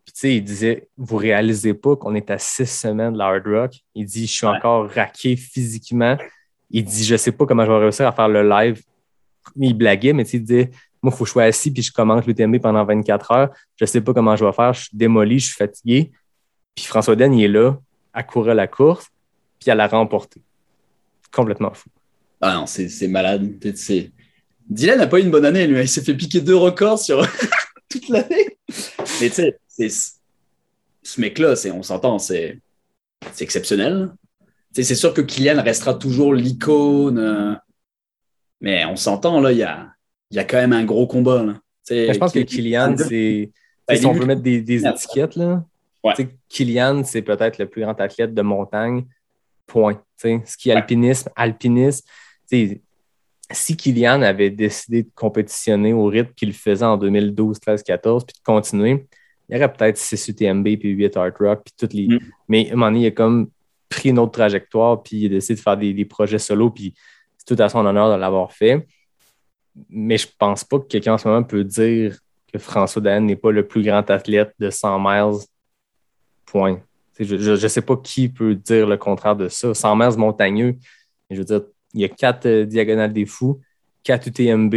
Puis 0.06 0.14
tu 0.14 0.20
sais, 0.22 0.36
il 0.38 0.43
disait 0.43 0.88
Vous 0.95 1.18
réalisez 1.18 1.74
pas 1.74 1.98
qu'on 1.98 2.16
est 2.16 2.30
à 2.32 2.38
six 2.38 2.68
semaines 2.68 3.14
de 3.14 3.18
la 3.18 3.26
Hard 3.26 3.45
Rock. 3.48 3.74
Il 3.95 4.06
dit 4.06 4.28
Je 4.28 4.32
suis 4.32 4.45
encore 4.48 4.89
raqué 4.91 5.36
physiquement. 5.36 6.16
Il 6.70 6.84
dit 6.84 7.03
Je 7.03 7.15
sais 7.15 7.32
pas 7.32 7.45
comment 7.45 7.65
je 7.65 7.72
vais 7.72 7.78
réussir 7.80 8.07
à 8.07 8.11
faire 8.11 8.28
le 8.28 8.47
live. 8.47 8.82
Il 9.55 9.74
blaguait, 9.74 10.13
mais 10.13 10.24
il 10.24 10.43
disait 10.43 10.72
Moi, 11.01 11.11
il 11.13 11.18
faut 11.18 11.24
que 11.24 11.28
je 11.28 11.32
sois 11.34 11.43
assis 11.43 11.72
puis 11.72 11.82
je 11.82 11.91
commente 11.91 12.26
l'UTMB 12.26 12.59
pendant 12.59 12.84
24 12.86 13.32
heures. 13.32 13.49
Je 13.76 13.86
sais 13.86 14.01
pas 14.01 14.13
comment 14.13 14.36
je 14.36 14.45
vais 14.45 14.53
faire. 14.53 14.74
Je 14.74 14.82
suis 14.86 14.97
démoli, 14.97 15.39
je 15.39 15.47
suis 15.47 15.55
fatigué. 15.55 16.11
Puis 16.76 16.86
François 16.86 17.15
Den, 17.15 17.34
il 17.34 17.45
est 17.45 17.47
là, 17.47 17.78
à 18.13 18.24
courir 18.24 18.53
la 18.53 18.68
course, 18.68 19.07
puis 19.59 19.72
à 19.72 19.76
la 19.76 19.88
remporter. 19.88 20.41
Complètement 21.32 21.74
fou. 21.74 21.89
Ah 22.39 22.53
non, 22.53 22.68
c'est 22.68 23.07
malade. 23.07 23.57
Dylan 24.70 24.97
n'a 24.97 25.07
pas 25.07 25.20
eu 25.20 25.24
une 25.24 25.32
bonne 25.32 25.45
année, 25.45 25.65
lui. 25.65 25.80
Il 25.80 25.89
s'est 25.89 26.03
fait 26.03 26.13
piquer 26.13 26.41
deux 26.41 26.55
records 26.55 26.99
sur 26.99 27.26
toute 27.89 28.09
l'année. 28.09 28.57
Mais 29.22 29.30
tu 29.30 29.43
sais, 29.68 29.89
ce 31.01 31.22
mec-là, 31.22 31.55
on 31.74 31.84
s'entend, 31.84 32.20
c'est 32.20 32.59
exceptionnel. 33.39 34.11
C'est 34.84 34.96
sûr 34.96 35.14
que 35.14 35.22
Kylian 35.22 35.62
restera 35.64 35.94
toujours 35.94 36.34
l'icône. 36.34 37.18
euh, 37.20 37.54
Mais 38.62 38.86
on 38.86 38.96
s'entend, 38.96 39.40
là, 39.40 39.52
il 39.52 39.58
y 39.60 39.64
a, 39.64 39.90
y 40.32 40.40
a 40.40 40.44
quand 40.44 40.58
même 40.58 40.74
un 40.74 40.86
gros 40.86 41.08
combat. 41.08 41.44
Là. 41.44 41.54
Je 41.90 42.18
pense 42.18 42.34
que 42.34 42.40
Kylian- 42.40 42.98
c'est. 42.98 43.52
Ben, 43.88 43.96
si 43.98 44.06
on 44.06 44.12
veut 44.14 44.26
mettre 44.26 44.42
des, 44.42 44.62
des 44.62 44.86
étiquettes, 44.86 45.36
là. 45.36 45.64
Ouais. 46.04 46.14
Kylian, 46.50 47.04
c'est 47.04 47.22
peut-être 47.22 47.58
le 47.58 47.68
plus 47.68 47.82
grand 47.82 48.00
athlète 48.00 48.34
de 48.34 48.42
montagne. 48.42 49.06
Point. 49.66 49.96
Tu 49.96 50.02
sais, 50.18 50.42
Ski 50.46 50.72
alpinisme, 50.72 51.30
alpinisme. 51.36 52.06
Si 53.52 53.78
Kylian 53.78 54.22
avait 54.22 54.50
décidé 54.50 55.04
de 55.04 55.10
compétitionner 55.16 55.94
au 55.94 56.06
rythme 56.06 56.34
qu'il 56.36 56.54
faisait 56.54 56.86
en 56.86 56.98
2012, 56.98 57.60
13, 57.60 57.84
14, 57.84 58.26
puis 58.26 58.34
de 58.38 58.44
continuer, 58.44 59.08
il 59.48 59.56
y 59.56 59.58
aurait 59.58 59.72
peut-être 59.72 59.98
6 59.98 60.28
UTMB, 60.30 60.64
puis 60.78 60.90
8 60.90 61.16
Hard 61.16 61.34
Rock, 61.40 61.62
puis 61.66 61.74
toutes 61.78 61.94
les. 61.94 62.08
Mm. 62.08 62.20
Mais 62.50 62.70
à 62.70 62.74
un 62.74 62.76
moment 62.76 62.92
donné, 62.92 63.04
il 63.04 63.08
a 63.08 63.12
comme 63.12 63.50
pris 63.90 64.10
une 64.10 64.20
autre 64.20 64.34
trajectoire, 64.34 65.02
puis 65.02 65.18
il 65.18 65.26
a 65.28 65.30
décidé 65.30 65.56
de 65.56 65.60
faire 65.60 65.78
des, 65.78 65.94
des 65.94 66.06
projets 66.06 66.40
solo, 66.40 66.70
puis 66.70 66.94
c'est 67.38 67.56
tout 67.56 67.62
à 67.62 67.70
son 67.70 67.86
honneur 67.86 68.14
de 68.14 68.20
l'avoir 68.20 68.52
fait. 68.52 68.88
Mais 69.90 70.18
je 70.18 70.28
pense 70.38 70.64
pas 70.64 70.80
que 70.80 70.86
quelqu'un 70.86 71.14
en 71.14 71.18
ce 71.18 71.28
moment 71.28 71.44
peut 71.44 71.64
dire 71.64 72.18
que 72.52 72.60
François 72.60 73.02
Daen 73.02 73.22
n'est 73.26 73.36
pas 73.36 73.52
le 73.52 73.68
plus 73.68 73.84
grand 73.84 74.10
athlète 74.10 74.54
de 74.60 74.70
100 74.70 75.00
miles. 75.00 75.40
Point. 76.46 76.82
Je 77.20 77.52
ne 77.52 77.68
sais 77.68 77.82
pas 77.82 77.98
qui 77.98 78.30
peut 78.30 78.56
dire 78.56 78.88
le 78.88 78.98
contraire 78.98 79.36
de 79.36 79.50
ça. 79.50 79.74
100 79.74 79.96
miles 79.96 80.18
montagneux, 80.18 80.76
je 81.30 81.38
veux 81.38 81.44
dire, 81.44 81.62
il 81.94 82.02
y 82.02 82.06
a 82.06 82.10
quatre 82.10 82.46
euh, 82.46 82.66
diagonales 82.66 83.14
des 83.14 83.26
fous, 83.26 83.60
quatre 84.04 84.28
UTMB, 84.28 84.76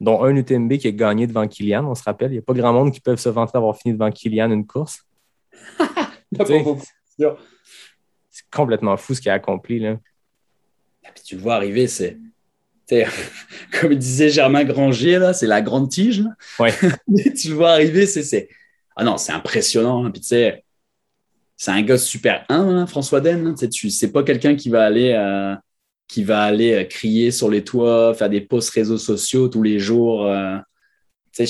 dont 0.00 0.22
un 0.22 0.36
UTMB 0.36 0.76
qui 0.76 0.88
a 0.88 0.92
gagné 0.92 1.26
devant 1.26 1.46
Kylian, 1.48 1.84
on 1.84 1.94
se 1.94 2.02
rappelle. 2.02 2.30
Il 2.30 2.34
n'y 2.34 2.38
a 2.38 2.42
pas 2.42 2.54
grand 2.54 2.72
monde 2.72 2.92
qui 2.92 3.00
peuvent 3.00 3.18
se 3.18 3.28
vanter 3.28 3.52
d'avoir 3.54 3.76
fini 3.76 3.94
devant 3.94 4.10
Kylian 4.10 4.50
une 4.50 4.66
course. 4.66 5.04
Pas 5.78 6.44
Tu 6.44 6.46
sais, 6.46 6.62
beaucoup, 6.62 6.82
c'est 8.38 8.50
complètement 8.56 8.96
fou 8.96 9.14
ce 9.14 9.20
qu'il 9.20 9.30
a 9.30 9.34
accompli. 9.34 9.80
Là. 9.80 9.98
Ah, 11.04 11.08
Puis 11.14 11.24
tu 11.24 11.36
le 11.36 11.42
vois 11.42 11.54
arriver, 11.56 11.86
c'est. 11.86 12.16
Comme 13.80 13.94
disait 13.94 14.30
Germain 14.30 14.64
Granger, 14.64 15.18
là, 15.18 15.32
c'est 15.34 15.46
la 15.46 15.60
grande 15.60 15.90
tige. 15.90 16.20
là. 16.22 16.30
Ouais. 16.58 16.72
tu 17.36 17.48
le 17.50 17.54
vois 17.54 17.70
arriver, 17.72 18.06
c'est. 18.06 18.48
Ah 18.96 19.04
non, 19.04 19.16
c'est 19.18 19.32
impressionnant. 19.32 20.04
hein. 20.04 20.10
Puis 20.10 20.20
tu 20.22 20.28
sais, 20.28 20.64
c'est 21.56 21.70
un 21.70 21.82
gosse 21.82 22.04
super 22.04 22.44
humble, 22.48 22.72
hein, 22.78 22.86
François 22.86 23.20
Den. 23.20 23.48
hein. 23.48 23.54
Tu 23.70 23.90
C'est 23.90 24.12
pas 24.12 24.22
quelqu'un 24.22 24.54
qui 24.56 24.70
va 24.70 24.84
aller. 24.84 25.12
euh, 25.12 25.54
qui 26.06 26.24
va 26.24 26.40
aller 26.44 26.72
euh, 26.72 26.84
crier 26.84 27.30
sur 27.30 27.50
les 27.50 27.62
toits, 27.62 28.14
faire 28.14 28.30
des 28.30 28.40
posts 28.40 28.70
réseaux 28.70 28.96
sociaux 28.96 29.48
tous 29.48 29.62
les 29.62 29.78
jours. 29.78 30.24
euh. 30.26 30.56
Je... 31.38 31.44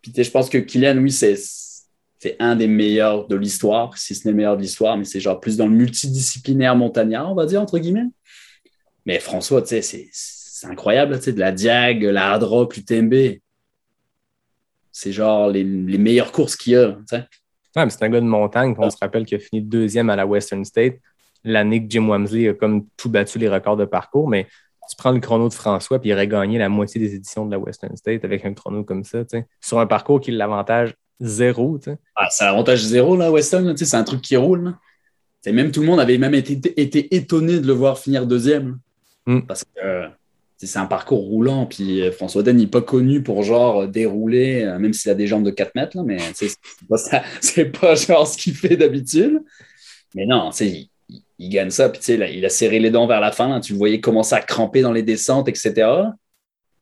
Puis 0.00 0.12
je 0.16 0.30
pense 0.30 0.48
que 0.48 0.56
Kylian, 0.58 0.96
oui, 0.98 1.12
c'est 1.12 1.34
c'est 2.24 2.36
un 2.38 2.56
des 2.56 2.66
meilleurs 2.68 3.26
de 3.28 3.36
l'histoire, 3.36 3.98
si 3.98 4.14
ce 4.14 4.26
n'est 4.26 4.32
le 4.32 4.36
meilleur 4.38 4.56
de 4.56 4.62
l'histoire, 4.62 4.96
mais 4.96 5.04
c'est 5.04 5.20
genre 5.20 5.38
plus 5.40 5.58
dans 5.58 5.66
le 5.66 5.74
multidisciplinaire 5.74 6.74
montagnard, 6.74 7.30
on 7.30 7.34
va 7.34 7.44
dire, 7.44 7.60
entre 7.60 7.78
guillemets. 7.78 8.06
Mais 9.04 9.18
François, 9.18 9.60
tu 9.60 9.68
sais, 9.68 9.82
c'est- 9.82 10.66
incroyable, 10.66 11.18
tu 11.18 11.24
sais, 11.24 11.32
de 11.34 11.40
la 11.40 11.52
Diag, 11.52 12.02
la 12.04 12.30
Hard 12.32 12.42
Rock, 12.44 12.76
l'UTMB. 12.78 13.40
C'est 14.90 15.12
genre 15.12 15.50
les, 15.50 15.64
les 15.64 15.98
meilleures 15.98 16.32
courses 16.32 16.56
qu'il 16.56 16.72
y 16.72 16.76
a, 16.76 16.92
tu 16.92 17.02
sais. 17.10 17.26
Ouais, 17.76 17.84
mais 17.84 17.90
c'est 17.90 18.02
un 18.02 18.08
gars 18.08 18.22
de 18.22 18.26
montagne. 18.26 18.72
puis 18.74 18.82
On 18.82 18.88
se 18.88 18.96
rappelle 18.98 19.26
qu'il 19.26 19.36
a 19.36 19.40
fini 19.40 19.60
deuxième 19.60 20.08
à 20.08 20.16
la 20.16 20.24
Western 20.24 20.64
State. 20.64 20.94
L'année 21.44 21.84
que 21.84 21.90
Jim 21.90 22.08
Wamsley 22.08 22.48
a 22.48 22.54
comme 22.54 22.86
tout 22.96 23.10
battu 23.10 23.38
les 23.38 23.50
records 23.50 23.76
de 23.76 23.84
parcours, 23.84 24.28
mais 24.28 24.46
tu 24.88 24.96
prends 24.96 25.12
le 25.12 25.20
chrono 25.20 25.50
de 25.50 25.52
François, 25.52 25.98
puis 26.00 26.08
il 26.08 26.14
aurait 26.14 26.28
gagné 26.28 26.56
la 26.56 26.70
moitié 26.70 26.98
des 26.98 27.14
éditions 27.14 27.44
de 27.44 27.50
la 27.50 27.58
Western 27.58 27.94
State 27.98 28.24
avec 28.24 28.46
un 28.46 28.54
chrono 28.54 28.82
comme 28.82 29.04
ça, 29.04 29.22
tu 29.26 29.36
sais. 29.36 29.46
Sur 29.60 29.78
un 29.80 29.86
parcours 29.86 30.22
qui 30.22 30.30
l'avantage 30.30 30.94
zéro. 31.20 31.78
Ah, 32.16 32.28
c'est 32.30 32.44
avantage 32.44 32.82
zéro, 32.82 33.16
là, 33.16 33.30
Weston, 33.30 33.62
là, 33.62 33.72
c'est 33.76 33.94
un 33.96 34.04
truc 34.04 34.20
qui 34.22 34.36
roule. 34.36 34.64
là. 34.64 34.70
Tu 35.42 35.50
sais, 35.50 35.52
même 35.52 35.70
tout 35.70 35.80
le 35.80 35.86
monde 35.86 36.00
avait 36.00 36.18
même 36.18 36.34
été, 36.34 36.52
été 36.80 37.14
étonné 37.14 37.58
de 37.60 37.66
le 37.66 37.72
voir 37.72 37.98
finir 37.98 38.26
deuxième. 38.26 38.78
Mm. 39.26 39.40
Parce 39.42 39.64
que 39.64 39.70
euh, 39.84 40.08
c'est 40.56 40.78
un 40.78 40.86
parcours 40.86 41.20
roulant, 41.20 41.66
puis 41.66 42.00
euh, 42.02 42.10
François 42.12 42.42
Den 42.42 42.56
n'est 42.56 42.66
pas 42.66 42.80
connu 42.80 43.22
pour 43.22 43.42
genre 43.42 43.82
euh, 43.82 43.86
dérouler, 43.86 44.62
euh, 44.64 44.78
même 44.78 44.92
s'il 44.94 45.10
a 45.10 45.14
des 45.14 45.26
jambes 45.26 45.44
de 45.44 45.50
4 45.50 45.74
mètres, 45.74 45.96
là, 45.96 46.02
mais 46.04 46.18
c'est 46.34 46.48
pas, 46.88 46.96
ça- 46.96 47.22
c'est 47.40 47.66
pas 47.66 47.94
genre 47.94 48.26
ce 48.26 48.36
qu'il 48.38 48.54
fait 48.54 48.76
d'habitude. 48.76 49.42
Mais 50.14 50.24
non, 50.26 50.50
il, 50.60 50.88
il- 51.08 51.22
il 51.38 51.48
gagne 51.50 51.70
ça, 51.70 51.88
puis 51.90 52.16
là, 52.16 52.28
il 52.30 52.44
a 52.44 52.48
serré 52.48 52.78
les 52.78 52.90
dents 52.90 53.06
vers 53.06 53.20
la 53.20 53.32
fin, 53.32 53.60
tu 53.60 53.72
le 53.72 53.78
voyais 53.78 54.00
commencer 54.00 54.34
à 54.36 54.40
cramper 54.40 54.80
dans 54.82 54.92
les 54.92 55.02
descentes, 55.02 55.48
etc. 55.48 55.86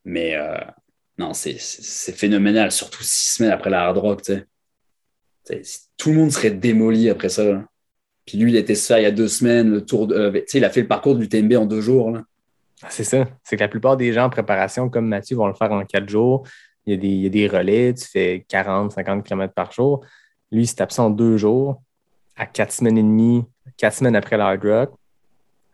Mais 0.05 0.37
non, 1.19 1.35
c'est, 1.35 1.59
phénoménal, 1.59 2.73
surtout 2.73 3.03
six 3.03 3.35
semaines 3.35 3.53
après 3.53 3.71
la 3.71 3.85
hard 3.85 3.99
rock, 3.99 4.23
Tout 5.99 6.11
le 6.11 6.17
monde 6.17 6.31
serait 6.31 6.51
démoli 6.51 7.11
après 7.11 7.29
ça. 7.29 7.65
Puis 8.27 8.39
lui, 8.39 8.53
il 8.53 8.57
était 8.57 8.75
ça 8.75 9.01
il 9.01 9.03
y 9.03 9.07
a 9.07 9.11
deux 9.11 9.29
semaines, 9.29 9.71
le 9.71 9.85
tour 9.85 10.07
de, 10.07 10.15
euh, 10.15 10.41
il 10.55 10.65
a 10.65 10.71
fait 10.71 10.83
le 10.83 10.89
parcours 10.89 11.17
du 11.17 11.29
TMB 11.29 11.53
en 11.55 11.67
deux 11.67 11.81
jours. 11.81 12.17
Ah, 12.83 12.89
C'est 12.91 13.05
ça. 13.05 13.29
C'est 13.43 13.57
que 13.57 13.63
la 13.63 13.69
plupart 13.69 13.97
des 13.97 14.13
gens 14.13 14.25
en 14.25 14.31
préparation, 14.31 14.89
comme 14.89 15.09
Mathieu, 15.09 15.37
vont 15.37 15.47
le 15.47 15.55
faire 15.55 15.73
en 15.73 15.85
quatre 15.85 16.09
jours. 16.09 16.47
Il 16.87 16.95
y 16.95 16.97
a 16.97 17.29
des, 17.31 17.39
il 17.39 17.49
relais, 17.49 17.95
tu 17.95 18.07
fais 18.07 18.45
40, 18.49 18.93
50 18.93 19.25
km 19.25 19.53
par 19.53 19.71
jour. 19.73 20.05
Lui, 20.51 20.63
il 20.63 20.67
se 20.67 20.75
tape 20.75 20.93
ça 20.93 21.03
en 21.03 21.11
deux 21.11 21.37
jours, 21.37 21.83
à 22.37 22.47
quatre 22.47 22.73
semaines 22.73 22.99
et 22.99 23.03
demie, 23.03 23.45
quatre 23.77 23.97
semaines 23.97 24.17
après 24.17 24.37
la 24.37 24.49
hard 24.49 24.65
rock. 24.65 24.95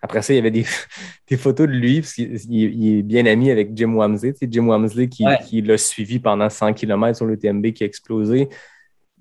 Après 0.01 0.23
ça, 0.23 0.33
il 0.33 0.37
y 0.37 0.39
avait 0.39 0.51
des, 0.51 0.65
des 1.29 1.37
photos 1.37 1.67
de 1.67 1.73
lui, 1.73 2.01
parce 2.01 2.13
qu'il 2.15 2.35
il- 2.35 2.83
il 2.85 2.99
est 2.99 3.03
bien 3.03 3.27
ami 3.27 3.51
avec 3.51 3.71
Jim 3.77 3.93
Wamsley. 3.95 4.33
Tu 4.33 4.39
sais, 4.41 4.49
Jim 4.51 4.67
Wamsley 4.69 5.09
qui, 5.09 5.25
Ouais. 5.27 5.39
qui 5.45 5.61
l'a 5.63 5.77
suivi 5.79 6.19
pendant 6.19 6.49
100 6.49 6.73
km 6.73 7.17
sur 7.17 7.27
le 7.27 7.37
TMB 7.39 7.73
qui 7.73 7.83
a 7.83 7.87
explosé. 7.87 8.49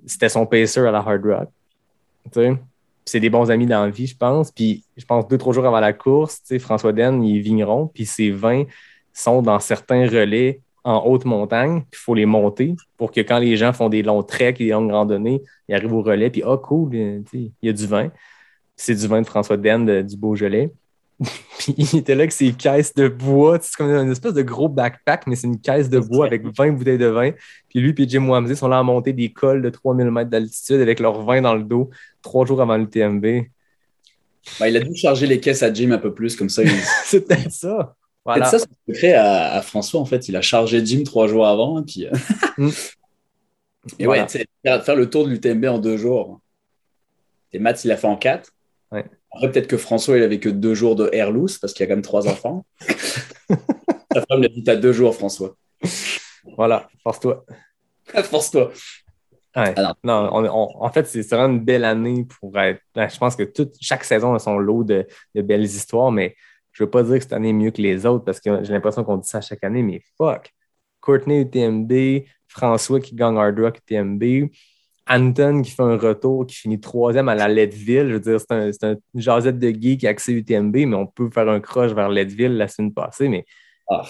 C'était 0.06 0.30
son 0.30 0.46
pacer 0.46 0.80
à 0.82 0.92
la 0.92 1.00
hard 1.00 1.26
rock. 1.26 1.50
Tu 2.32 2.40
sais. 2.42 2.50
Puis 2.52 2.60
c'est 3.12 3.20
des 3.20 3.30
bons 3.30 3.50
amis 3.50 3.66
dans 3.66 3.84
la 3.86 3.90
vie, 3.90 4.06
je 4.08 4.16
pense. 4.18 4.52
Puis 4.52 4.84
je 4.98 5.06
pense 5.06 5.28
deux, 5.28 5.38
trois 5.38 5.54
jours 5.54 5.66
avant 5.66 5.80
la 5.80 5.94
course, 5.94 6.42
tu 6.42 6.48
sais, 6.48 6.60
François 6.60 6.92
Den, 6.94 7.24
il 7.24 7.38
est 7.38 7.42
vigneron, 7.42 7.88
puis 7.88 8.06
ses 8.06 8.32
vins 8.32 8.64
sont 9.14 9.42
dans 9.42 9.60
certains 9.60 10.06
relais 10.08 10.60
en 10.84 11.04
haute 11.06 11.26
montagne, 11.26 11.84
il 11.92 11.98
faut 11.98 12.14
les 12.14 12.26
monter 12.26 12.74
pour 12.98 13.12
que 13.12 13.20
quand 13.22 13.40
les 13.40 13.58
gens 13.58 13.74
font 13.74 13.90
des 13.90 14.04
longs 14.04 14.24
treks 14.24 14.62
et 14.62 14.66
des 14.66 14.72
longues 14.72 14.92
randonnées, 14.92 15.42
ils 15.68 15.76
arrivent 15.76 15.94
au 15.94 16.02
relais, 16.02 16.30
puis 16.30 16.44
ah, 16.46 16.56
cool, 16.62 16.92
euh, 16.96 17.22
il 17.34 17.52
y 17.62 17.68
a 17.70 17.74
du 17.74 17.86
vin. 17.88 18.10
C'est 18.78 18.96
du 18.96 19.08
vin 19.08 19.22
de 19.22 19.26
François 19.28 19.58
Den 19.58 19.86
de- 19.86 20.02
du 20.02 20.16
Beaujolais. 20.16 20.72
puis 21.58 21.74
il 21.76 21.98
était 21.98 22.14
là 22.14 22.22
avec 22.22 22.32
ses 22.32 22.54
caisses 22.54 22.94
de 22.94 23.08
bois, 23.08 23.58
c'est 23.60 23.76
comme 23.76 23.90
une 23.90 24.12
espèce 24.12 24.34
de 24.36 24.44
gros 24.44 24.70
backpack, 24.70 25.26
mais 25.26 25.36
c'est 25.36 25.48
une 25.48 25.60
caisse 25.60 25.90
de 25.90 26.00
bois 26.00 26.28
avec 26.28 26.44
20 26.56 26.74
bouteilles 26.74 27.00
de 27.00 27.08
vin. 27.08 27.32
Puis 27.70 27.80
lui 27.80 27.94
et 27.98 28.08
Jim 28.08 28.28
Wamsley 28.30 28.54
sont 28.56 28.68
là 28.68 28.78
à 28.78 28.84
monter 28.84 29.14
des 29.14 29.34
cols 29.34 29.64
de 29.64 29.70
3000 29.72 30.12
mètres 30.12 30.30
d'altitude 30.30 30.80
avec 30.80 31.00
leur 31.00 31.20
vin 31.24 31.42
dans 31.42 31.56
le 31.56 31.64
dos 31.64 31.90
trois 32.22 32.46
jours 32.46 32.62
avant 32.62 32.78
le 32.78 32.88
TMB. 32.88 33.48
Bah, 34.60 34.70
il 34.70 34.78
a 34.78 34.80
dû 34.80 34.96
charger 34.96 35.26
les 35.26 35.40
caisses 35.40 35.64
à 35.64 35.74
Jim 35.74 35.90
un 35.92 35.98
peu 35.98 36.14
plus, 36.14 36.36
comme 36.36 36.50
ça. 36.50 36.62
Il... 36.64 36.70
c'est 37.06 37.28
peut-être 37.28 37.52
ça. 37.52 37.96
Voilà. 38.24 38.42
Peut-être 38.50 38.62
ça, 38.62 38.68
c'est 38.88 38.94
secret 38.94 39.14
à, 39.14 39.54
à 39.56 39.62
François, 39.64 40.00
en 40.00 40.06
fait. 40.06 40.28
Il 40.30 40.36
a 40.36 40.42
chargé 40.42 40.86
Jim 40.86 41.02
trois 41.04 41.28
jours 41.28 41.48
avant. 41.48 41.82
et 41.82 41.84
Puis, 41.84 42.06
euh, 42.06 42.12
Mm. 42.58 42.70
Et 44.00 44.06
Voilà. 44.06 44.24
ouais, 44.26 44.80
faire 44.82 44.96
le 44.96 45.10
tour 45.10 45.26
de 45.26 45.30
l'UTMB 45.32 45.66
en 45.66 45.80
deux 45.80 45.98
jours. 45.98 46.42
Et 47.54 47.60
Matt, 47.60 47.84
il 47.84 47.88
l'a 47.88 47.98
fait 47.98 48.08
en 48.08 48.18
quatre. 48.18 48.52
Ouais. 48.92 49.06
Après, 49.34 49.52
peut-être 49.52 49.68
que 49.68 49.78
François, 49.78 50.18
il 50.18 50.24
avait 50.24 50.40
que 50.40 50.50
deux 50.50 50.74
jours 50.74 50.96
de 50.96 51.10
air 51.14 51.32
loose 51.32 51.58
parce 51.58 51.74
qu'il 51.74 51.84
y 51.84 51.86
a 51.86 51.88
quand 51.88 51.96
même 51.96 52.02
trois 52.02 52.28
enfants. 52.28 52.66
Sa 54.14 54.26
femme 54.26 54.40
lui 54.40 54.46
a 54.46 54.50
dit 54.50 54.64
T'as 54.64 54.76
deux 54.76 54.94
jours, 54.94 55.14
François. 55.16 55.56
Voilà, 56.56 56.88
force-toi. 57.04 57.46
Force-toi. 58.24 58.72
Ouais. 59.56 59.74
Non, 60.04 60.30
on- 60.32 60.46
on- 60.46 60.84
en 60.84 60.92
fait, 60.92 61.06
c'est 61.08 61.22
vraiment 61.30 61.54
une 61.54 61.60
belle 61.64 61.84
année 61.84 62.26
pour 62.40 62.58
être. 62.60 62.80
ben, 62.96 63.10
Je 63.10 63.18
pense 63.18 63.36
que 63.36 63.44
toute, 63.44 63.76
chaque 63.82 64.04
saison 64.04 64.34
a 64.34 64.40
son 64.40 64.58
lot 64.58 64.84
de, 64.84 65.06
de 65.36 65.42
belles 65.42 65.64
histoires, 65.66 66.12
mais 66.12 66.36
je 66.72 66.84
veux 66.84 66.90
pas 66.90 67.04
dire 67.04 67.16
que 67.16 67.22
cette 67.22 67.34
année 67.34 67.50
est 67.50 67.54
mieux 67.54 67.72
que 67.72 67.82
les 67.82 68.06
autres 68.06 68.24
parce 68.24 68.40
que 68.40 68.64
j'ai 68.64 68.72
l'impression 68.74 69.04
qu'on 69.04 69.18
dit 69.18 69.28
ça 69.28 69.42
chaque 69.42 69.64
année, 69.64 69.82
mais 69.84 70.02
fuck. 70.18 70.52
Courtney 71.02 71.42
UTMB, 71.42 72.24
François 72.48 73.00
qui 73.00 73.16
gagne 73.16 73.38
Hard 73.38 73.60
Rock 73.60 73.80
UTMB, 73.80 74.50
Anton 75.10 75.62
qui 75.62 75.72
fait 75.72 75.84
un 75.84 75.98
retour, 75.98 76.46
qui 76.48 76.56
finit 76.56 76.80
troisième 76.80 77.30
à 77.30 77.36
la 77.36 77.48
Leadville. 77.48 78.08
Je 78.10 78.14
veux 78.14 78.20
dire, 78.20 78.40
c'est 78.40 78.52
un, 78.52 78.72
c'est 78.72 78.84
un 78.86 78.96
jasette 79.16 79.60
de 79.60 79.70
gay 79.72 79.98
qui 79.98 80.08
a 80.08 80.12
accès 80.12 80.32
UTMB, 80.32 80.76
mais 80.88 80.96
on 80.96 81.08
peut 81.08 81.30
faire 81.30 81.48
un 81.50 81.60
crush 81.60 81.92
vers 81.94 82.10
Leadville 82.10 82.58
la 82.58 82.68
semaine 82.68 82.94
passée, 82.94 83.28
mais 83.30 83.46
Ah. 83.90 84.04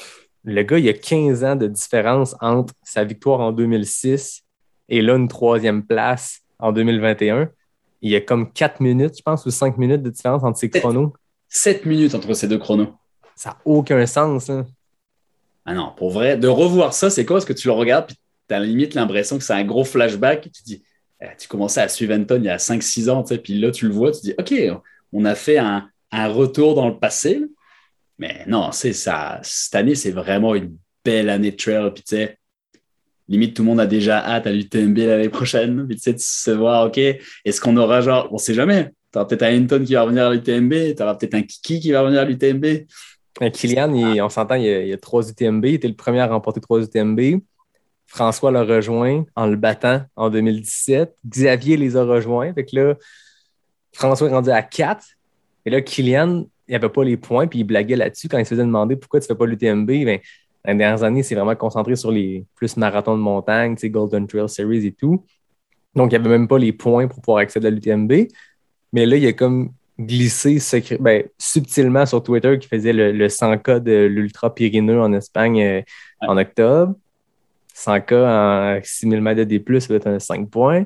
le 0.44 0.62
gars, 0.64 0.78
il 0.80 0.86
y 0.86 0.90
a 0.90 0.94
15 0.94 1.44
ans 1.44 1.56
de 1.56 1.68
différence 1.68 2.36
entre 2.42 2.74
sa 2.84 3.04
victoire 3.04 3.40
en 3.42 3.52
2006 3.52 4.44
et 4.90 5.02
là, 5.02 5.16
une 5.16 5.28
troisième 5.28 5.84
place 5.84 6.42
en 6.60 6.72
2021. 6.72 7.50
Il 8.02 8.12
y 8.12 8.16
a 8.16 8.22
comme 8.22 8.52
4 8.52 8.80
minutes, 8.80 9.18
je 9.18 9.22
pense, 9.24 9.46
ou 9.46 9.52
5 9.52 9.78
minutes 9.78 10.02
de 10.04 10.10
différence 10.10 10.44
entre 10.44 10.58
ses 10.60 10.70
chronos. 10.70 11.14
Sept 11.50 11.86
minutes 11.86 12.14
entre 12.16 12.34
ces 12.34 12.48
deux 12.48 12.58
chronos. 12.60 12.94
Ça 13.36 13.50
n'a 13.52 13.58
aucun 13.66 14.06
sens. 14.06 14.50
hein. 14.50 14.66
Ah 15.66 15.74
non, 15.74 15.92
pour 15.98 16.12
vrai, 16.12 16.38
de 16.38 16.48
revoir 16.48 16.94
ça, 16.94 17.10
c'est 17.10 17.26
quoi? 17.26 17.36
Parce 17.38 17.46
que 17.46 17.54
tu 17.54 17.68
le 17.68 17.74
regardes, 17.74 18.08
puis 18.08 18.16
tu 18.48 18.56
as 18.56 18.60
limite 18.60 18.94
l'impression 18.94 19.38
que 19.38 19.44
c'est 19.44 19.54
un 19.54 19.66
gros 19.66 19.84
flashback. 19.84 20.44
Tu 20.44 20.50
te 20.52 20.64
dis, 20.64 20.84
tu 21.38 21.48
commençais 21.48 21.82
à 21.82 21.88
suivre 21.88 22.14
Anton 22.14 22.38
il 22.38 22.46
y 22.46 22.50
a 22.50 22.58
5-6 22.58 23.10
ans, 23.10 23.24
puis 23.24 23.60
là, 23.60 23.72
tu 23.72 23.88
le 23.88 23.94
vois, 23.94 24.12
tu 24.12 24.22
dis, 24.22 24.34
OK, 24.38 24.54
on 25.14 25.26
a 25.26 25.36
fait 25.36 25.58
un, 25.58 25.90
retour 26.12 26.76
dans 26.76 26.88
le 26.88 26.98
passé. 26.98 27.42
Mais 28.20 28.44
non, 28.48 28.72
c'est 28.72 28.94
ça. 28.94 29.40
Cette 29.44 29.76
année, 29.76 29.96
c'est 29.96 30.12
vraiment 30.12 30.56
une 30.56 30.76
belle 31.06 31.30
année 31.30 31.52
de 31.52 31.56
trail. 31.56 31.92
Puis 31.94 32.04
tu 32.04 32.16
sais, 32.16 32.38
limite, 33.28 33.56
tout 33.56 33.62
le 33.62 33.68
monde 33.68 33.80
a 33.80 33.86
déjà 33.86 34.26
hâte 34.26 34.48
à 34.48 34.52
l'UTMB 34.52 34.98
l'année 34.98 35.30
prochaine. 35.30 35.86
Puis 35.88 35.98
tu 35.98 36.04
sais, 36.04 36.14
de 36.14 36.20
se 36.20 36.52
voir, 36.52 36.88
OK, 36.88 36.98
est-ce 36.98 37.62
qu'on 37.62 37.78
aura 37.78 38.02
genre, 38.02 38.28
on 38.32 38.38
sait 38.38 38.54
jamais. 38.54 38.92
Tu 39.14 39.20
peut-être 39.20 39.44
un 39.44 39.56
Hinton 39.56 39.84
qui 39.86 39.94
va 39.94 40.04
revenir 40.04 40.26
à 40.28 40.34
l'UTMB, 40.34 40.96
tu 40.96 41.04
auras 41.04 41.16
peut-être 41.16 41.36
un 41.36 41.42
Kiki 41.42 41.80
qui 41.80 41.92
va 41.92 42.02
revenir 42.02 42.22
à 42.22 42.26
l'UTMB. 42.26 42.86
Euh, 43.42 43.50
Kylian, 43.50 43.94
il- 43.94 44.22
on 44.22 44.30
s'entend, 44.30 44.56
il 44.56 44.66
il 44.66 44.88
y 44.88 44.94
a 44.94 44.98
trois 44.98 45.28
UTMB. 45.28 45.66
Il 45.66 45.74
était 45.76 45.88
le 45.88 45.96
premier 45.96 46.20
à 46.20 46.28
remporter 46.28 46.60
trois 46.60 46.82
UTMB. 46.82 47.40
François 48.08 48.52
l'a 48.52 48.64
rejoint 48.64 49.26
en 49.36 49.48
le 49.48 49.56
battant 49.56 50.02
en 50.16 50.30
2017. 50.30 51.14
Xavier 51.28 51.78
les 51.78 51.96
a 51.98 52.04
rejoints. 52.04 52.54
Fait 52.54 52.66
que 52.66 52.76
là, 52.76 52.96
François 53.94 54.30
est 54.30 54.34
rendu 54.34 54.50
à 54.50 54.62
4. 54.62 55.06
Et 55.66 55.70
là, 55.70 55.82
Kylian, 55.82 56.46
il 56.68 56.72
n'avait 56.72 56.90
pas 56.90 57.04
les 57.04 57.18
points, 57.18 57.48
puis 57.48 57.60
il 57.60 57.64
blaguait 57.64 57.96
là-dessus 57.96 58.30
quand 58.30 58.38
il 58.38 58.46
se 58.46 58.50
faisait 58.50 58.64
demander 58.64 58.96
pourquoi 58.96 59.20
tu 59.20 59.26
ne 59.26 59.28
fais 59.28 59.38
pas 59.38 59.46
l'UTMB. 59.46 59.88
Ben, 59.88 60.20
les 60.66 60.76
dernières 60.76 61.04
années, 61.04 61.24
c'est 61.24 61.36
vraiment 61.36 61.56
concentré 61.56 61.96
sur 61.96 62.12
les 62.12 62.46
plus 62.56 62.76
marathons 62.78 63.16
de 63.18 63.22
montagne, 63.22 63.76
tu 63.76 63.82
sais, 63.82 63.90
Golden 63.90 64.28
Trail 64.28 64.50
Series 64.50 64.86
et 64.86 64.92
tout. 64.92 65.24
Donc, 65.96 66.12
il 66.12 66.20
n'y 66.20 66.26
avait 66.26 66.38
même 66.38 66.48
pas 66.48 66.58
les 66.58 66.74
points 66.74 67.08
pour 67.08 67.22
pouvoir 67.22 67.40
accéder 67.40 67.68
à 67.68 67.70
l'UTMB. 67.70 68.12
Mais 68.94 69.06
là, 69.06 69.18
il 69.18 69.26
a 69.28 69.34
comme 69.34 69.72
glissé 70.00 70.60
secret- 70.60 70.98
ben, 71.00 71.24
subtilement 71.38 72.06
sur 72.06 72.22
Twitter 72.22 72.58
qui 72.60 72.68
faisait 72.68 72.94
le, 72.94 73.12
le 73.12 73.28
100K 73.30 73.80
de 73.80 74.06
l'Ultra 74.06 74.54
Pyrénées 74.54 74.98
en 74.98 75.12
Espagne 75.14 75.62
euh, 75.62 75.82
en 76.22 76.38
octobre. 76.38 76.96
100K 77.78 78.14
en 78.16 78.80
6000 78.84 79.22
mètres 79.22 79.40
de 79.40 79.44
D+, 79.44 79.64
ça 79.80 79.88
va 79.90 79.96
être 79.96 80.08
un 80.08 80.20
5 80.20 80.50
points. 80.50 80.86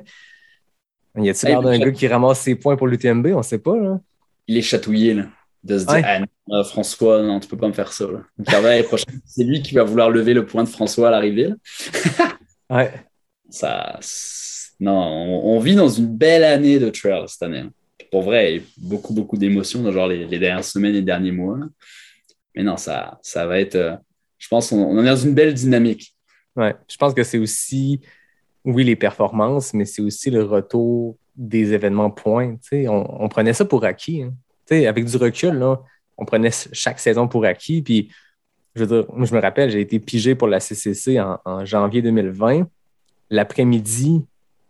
Y 1.16 1.28
a-t-il 1.30 1.48
Hey, 1.48 1.52
l'air 1.54 1.62
d'un 1.62 1.78
gars 1.78 1.90
qui 1.90 2.06
ramasse 2.08 2.40
ses 2.40 2.54
points 2.54 2.76
pour 2.76 2.86
l'UTMB? 2.86 3.28
On 3.34 3.38
ne 3.38 3.42
sait 3.42 3.58
pas. 3.58 3.76
Là. 3.76 4.00
Il 4.46 4.56
est 4.56 4.62
chatouillé, 4.62 5.14
là, 5.14 5.26
de 5.64 5.78
se 5.78 5.84
dire, 5.84 5.94
Ouais. 5.94 6.02
ah 6.04 6.20
non, 6.20 6.56
euh, 6.58 6.64
François, 6.64 7.22
non, 7.22 7.38
tu 7.40 7.48
peux 7.48 7.56
pas 7.56 7.68
me 7.68 7.72
faire 7.72 7.92
ça. 7.92 8.06
C'est 9.26 9.44
lui 9.44 9.62
qui 9.62 9.74
va 9.74 9.84
vouloir 9.84 10.10
lever 10.10 10.34
le 10.34 10.46
point 10.46 10.64
de 10.64 10.68
François 10.68 11.08
à 11.08 11.10
l'arrivée. 11.10 11.50
Ouais. 12.70 12.90
Ça, 13.50 13.98
non, 14.80 14.96
on, 14.98 15.56
on 15.56 15.58
vit 15.60 15.74
dans 15.74 15.90
une 15.90 16.06
belle 16.06 16.42
année 16.44 16.78
de 16.78 16.88
trail 16.88 17.22
cette 17.28 17.42
année. 17.42 17.64
Pour 18.10 18.22
vrai, 18.22 18.46
il 18.46 18.50
y 18.56 18.58
a 18.58 18.62
eu 18.62 18.64
beaucoup, 18.78 19.12
beaucoup 19.12 19.36
d'émotions 19.36 19.82
dans 19.82 19.92
genre 19.92 20.08
les, 20.08 20.24
les 20.26 20.38
dernières 20.38 20.64
semaines 20.64 20.92
et 20.92 20.98
les 20.98 21.02
derniers 21.02 21.32
mois. 21.32 21.58
là. 21.58 21.66
Mais 22.54 22.62
non, 22.62 22.78
ça, 22.78 23.18
ça 23.22 23.46
va 23.46 23.60
être. 23.60 23.74
euh, 23.74 23.94
je 24.38 24.48
pense 24.48 24.70
qu'on 24.70 24.78
on 24.82 25.02
est 25.02 25.06
dans 25.06 25.16
une 25.16 25.34
belle 25.34 25.52
dynamique. 25.52 26.14
Ouais. 26.56 26.74
Je 26.88 26.96
pense 26.96 27.14
que 27.14 27.22
c'est 27.22 27.38
aussi, 27.38 28.00
oui, 28.64 28.84
les 28.84 28.96
performances, 28.96 29.74
mais 29.74 29.84
c'est 29.84 30.02
aussi 30.02 30.30
le 30.30 30.44
retour 30.44 31.16
des 31.36 31.72
événements 31.72 32.10
points. 32.10 32.56
On, 32.72 33.06
on 33.20 33.28
prenait 33.28 33.52
ça 33.54 33.64
pour 33.64 33.84
acquis. 33.84 34.22
hein. 34.22 34.34
Avec 34.70 35.04
du 35.04 35.16
recul, 35.16 35.54
là, 35.54 35.82
on 36.16 36.24
prenait 36.24 36.50
chaque 36.72 36.98
saison 36.98 37.28
pour 37.28 37.44
acquis. 37.44 37.82
Puis, 37.82 38.10
je 38.74 38.84
veux 38.84 39.02
dire, 39.02 39.06
je 39.24 39.34
me 39.34 39.40
rappelle, 39.40 39.70
j'ai 39.70 39.80
été 39.80 39.98
pigé 39.98 40.34
pour 40.34 40.48
la 40.48 40.60
CCC 40.60 41.20
en, 41.20 41.64
janvier 41.64 42.00
2020. 42.00 42.66
L'après-midi, 43.30 44.24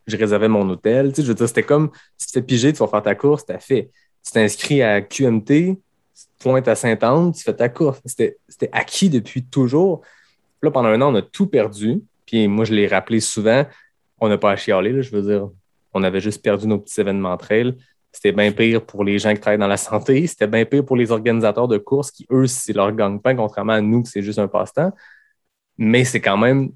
je 0.07 0.17
réservais 0.17 0.49
mon 0.49 0.69
hôtel. 0.69 1.13
Je 1.17 1.23
veux 1.23 1.35
dire, 1.35 1.47
c'était 1.47 1.63
comme 1.63 1.91
si 2.19 2.29
tu 2.29 2.33
fais 2.33 2.43
piger, 2.43 2.73
tu 2.73 2.79
vas 2.79 2.89
faire 2.89 3.03
ta 3.03 3.15
course, 3.15 3.47
t'as 3.47 3.59
fait. 3.59 3.91
Tu 4.25 4.33
t'inscris 4.33 4.83
à 4.83 5.03
QMT, 5.03 5.47
tu 5.47 5.77
te 6.15 6.43
pointes 6.43 6.69
à 6.69 6.75
Sainte-Anne, 6.75 7.33
tu 7.33 7.43
fais 7.43 7.55
ta 7.55 7.69
course. 7.69 8.01
C'était 8.07 8.39
acquis 8.73 9.11
depuis 9.11 9.45
toujours. 9.45 10.03
Là, 10.63 10.71
pendant 10.71 10.89
un 10.89 11.01
an, 11.01 11.13
on 11.13 11.17
a 11.17 11.23
tout 11.23 11.47
perdu. 11.47 12.03
Puis 12.27 12.49
moi, 12.49 12.65
je 12.65 12.73
l'ai 12.73 12.87
rappelé 12.87 13.21
souvent, 13.21 13.67
on 14.21 14.29
n'a 14.29 14.39
pas 14.39 14.53
à 14.53 14.57
chialer. 14.57 14.93
là. 14.93 15.03
je 15.03 15.11
veux 15.11 15.23
dire, 15.23 15.51
on 15.93 16.03
avait 16.03 16.21
juste 16.21 16.43
perdu 16.43 16.67
nos 16.67 16.79
petits 16.79 17.01
événements 17.01 17.37
trail. 17.37 17.77
C'était 18.13 18.33
bien 18.33 18.53
pire 18.53 18.85
pour 18.85 19.05
les 19.05 19.19
gens 19.19 19.33
qui 19.33 19.41
travaillent 19.41 19.59
dans 19.59 19.67
la 19.67 19.77
santé. 19.77 20.27
C'était 20.27 20.47
bien 20.47 20.65
pire 20.65 20.85
pour 20.85 20.97
les 20.97 21.11
organisateurs 21.11 21.67
de 21.67 21.79
courses 21.79 22.11
qui, 22.11 22.27
eux, 22.31 22.47
c'est 22.47 22.75
leur 22.75 22.93
gagne-pain, 22.93 23.35
contrairement 23.35 23.73
à 23.73 23.81
nous, 23.81 24.03
que 24.03 24.09
c'est 24.09 24.23
juste 24.23 24.39
un 24.39 24.49
passe-temps. 24.49 24.93
Mais 25.79 26.05
c'est 26.05 26.21
quand 26.21 26.37
même 26.37 26.73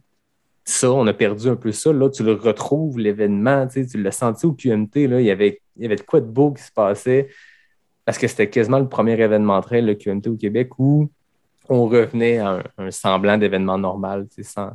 ça, 0.65 0.91
on 0.91 1.07
a 1.07 1.13
perdu 1.13 1.49
un 1.49 1.57
peu 1.57 1.73
ça. 1.73 1.93
Là, 1.93 2.11
tu 2.11 2.25
le 2.25 2.33
retrouves, 2.33 2.99
l'événement, 2.99 3.67
tu 3.69 3.87
tu 3.87 4.03
l'as 4.03 4.13
senti 4.13 4.47
au 4.47 4.53
QMT. 4.53 5.07
Là, 5.07 5.21
il, 5.21 5.27
y 5.27 5.31
avait, 5.31 5.61
il 5.77 5.83
y 5.83 5.87
avait 5.87 5.97
de 5.97 6.03
quoi 6.03 6.21
de 6.21 6.27
beau 6.27 6.53
qui 6.53 6.63
se 6.63 6.73
passait 6.73 7.29
parce 8.07 8.19
que 8.19 8.29
c'était 8.29 8.49
quasiment 8.49 8.79
le 8.79 8.89
premier 8.89 9.21
événement 9.21 9.61
trail, 9.61 9.83
le 9.83 9.95
QMT 9.95 10.29
au 10.29 10.37
Québec, 10.37 10.79
où 10.79 11.11
on 11.71 11.89
revenait 11.89 12.39
à 12.39 12.63
un, 12.79 12.91
semblant 12.91 13.39
d'événement 13.39 13.79
normal, 13.79 14.27
sans, 14.43 14.71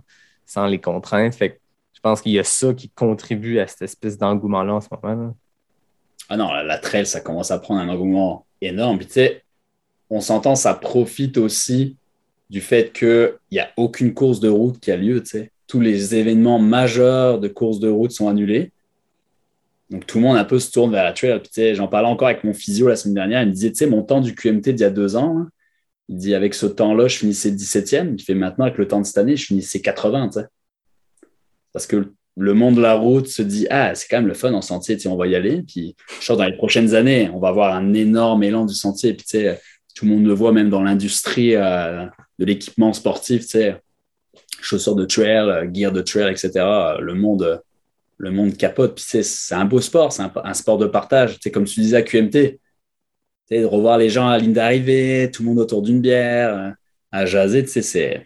sans 0.45 0.65
les 0.65 0.79
contraintes. 0.79 1.35
Fait 1.35 1.61
je 2.01 2.09
pense 2.09 2.21
qu'il 2.21 2.31
y 2.31 2.39
a 2.39 2.43
ça 2.43 2.73
qui 2.73 2.89
contribue 2.89 3.59
à 3.59 3.67
cette 3.67 3.83
espèce 3.83 4.17
d'engouement-là 4.17 4.73
en 4.73 4.81
ce 4.81 4.87
moment. 4.91 5.35
Ah 6.29 6.37
non, 6.37 6.51
la, 6.51 6.77
trail, 6.79 7.05
ça 7.05 7.21
commence 7.21 7.51
à 7.51 7.59
prendre 7.59 7.79
un 7.79 7.89
engouement 7.89 8.47
énorme. 8.59 8.97
On 10.09 10.19
s'entend, 10.19 10.55
ça 10.55 10.73
profite 10.73 11.37
aussi 11.37 11.97
du 12.49 12.59
fait 12.59 12.91
qu'il 12.91 13.35
n'y 13.51 13.59
a 13.59 13.69
aucune 13.77 14.15
course 14.15 14.39
de 14.39 14.49
route 14.49 14.79
qui 14.79 14.91
a 14.91 14.97
lieu. 14.97 15.21
Tous 15.67 15.79
les 15.79 16.15
événements 16.15 16.57
majeurs 16.57 17.39
de 17.39 17.47
course 17.47 17.79
de 17.79 17.89
route 17.89 18.11
sont 18.11 18.27
annulés. 18.27 18.71
Donc 19.91 20.07
tout 20.07 20.17
le 20.17 20.23
monde 20.23 20.37
un 20.37 20.43
peu 20.43 20.57
se 20.57 20.71
tourne 20.71 20.91
vers 20.91 21.03
la 21.03 21.13
trail. 21.13 21.39
J'en 21.75 21.87
parlais 21.87 22.07
encore 22.07 22.29
avec 22.29 22.43
mon 22.43 22.53
physio 22.53 22.87
la 22.87 22.95
semaine 22.95 23.13
dernière. 23.13 23.43
Il 23.43 23.49
me 23.49 23.53
disait, 23.53 23.69
tu 23.69 23.77
sais, 23.77 23.85
mon 23.85 24.01
temps 24.01 24.21
du 24.21 24.33
QMT 24.33 24.69
d'il 24.69 24.79
y 24.79 24.83
a 24.85 24.89
deux 24.89 25.15
ans, 25.15 25.37
hein, 25.37 25.49
il 26.09 26.17
dit, 26.17 26.35
avec 26.35 26.53
ce 26.53 26.65
temps-là, 26.65 27.07
je 27.07 27.17
finissais 27.17 27.51
17e. 27.51 28.15
Il 28.17 28.23
fait 28.23 28.33
maintenant, 28.33 28.65
avec 28.65 28.77
le 28.77 28.87
temps 28.87 28.99
de 28.99 29.05
cette 29.05 29.17
année, 29.17 29.37
je 29.37 29.45
finissais 29.45 29.79
80. 29.79 30.29
tu 30.29 30.39
sais. 30.39 30.45
Parce 31.73 31.87
que 31.87 32.11
le 32.37 32.53
monde 32.53 32.75
de 32.75 32.81
la 32.81 32.93
route 32.93 33.27
se 33.27 33.41
dit 33.41 33.67
Ah, 33.69 33.93
c'est 33.95 34.07
quand 34.07 34.17
même 34.17 34.27
le 34.27 34.33
fun 34.33 34.53
en 34.53 34.61
sentier, 34.61 34.97
on 35.07 35.15
va 35.15 35.27
y 35.27 35.35
aller. 35.35 35.63
Puis, 35.63 35.95
sûr, 36.19 36.37
dans 36.37 36.45
les 36.45 36.55
prochaines 36.55 36.95
années, 36.95 37.29
on 37.33 37.39
va 37.39 37.49
avoir 37.49 37.73
un 37.75 37.93
énorme 37.93 38.43
élan 38.43 38.65
du 38.65 38.73
sentier. 38.73 39.13
Puis, 39.13 39.25
tout 39.95 40.05
le 40.05 40.11
monde 40.11 40.25
le 40.25 40.33
voit 40.33 40.51
même 40.51 40.69
dans 40.69 40.83
l'industrie 40.83 41.55
euh, 41.55 42.05
de 42.39 42.45
l'équipement 42.45 42.93
sportif, 42.93 43.45
chaussures 44.61 44.95
de 44.95 45.05
trail, 45.05 45.49
euh, 45.49 45.69
gear 45.73 45.91
de 45.91 46.01
trail, 46.01 46.31
etc. 46.31 46.51
Euh, 46.57 46.97
Le 46.99 47.13
monde, 47.13 47.61
le 48.17 48.31
monde 48.31 48.55
capote. 48.55 48.95
Puis, 48.95 49.23
c'est 49.23 49.55
un 49.55 49.65
beau 49.65 49.81
sport, 49.81 50.11
c'est 50.13 50.23
un, 50.23 50.31
un 50.43 50.53
sport 50.53 50.77
de 50.77 50.87
partage. 50.87 51.37
Comme 51.53 51.65
tu 51.65 51.81
disais 51.81 51.97
à 51.97 52.01
QMT, 52.01 52.59
de 53.59 53.65
revoir 53.65 53.97
les 53.97 54.09
gens 54.09 54.27
à 54.27 54.31
la 54.31 54.37
ligne 54.39 54.53
d'arrivée, 54.53 55.29
tout 55.33 55.43
le 55.43 55.49
monde 55.49 55.59
autour 55.59 55.81
d'une 55.81 55.99
bière, 56.01 56.57
euh, 56.57 56.69
à 57.11 57.25
jaser, 57.25 57.65
tu 57.65 57.81
sais, 57.81 58.25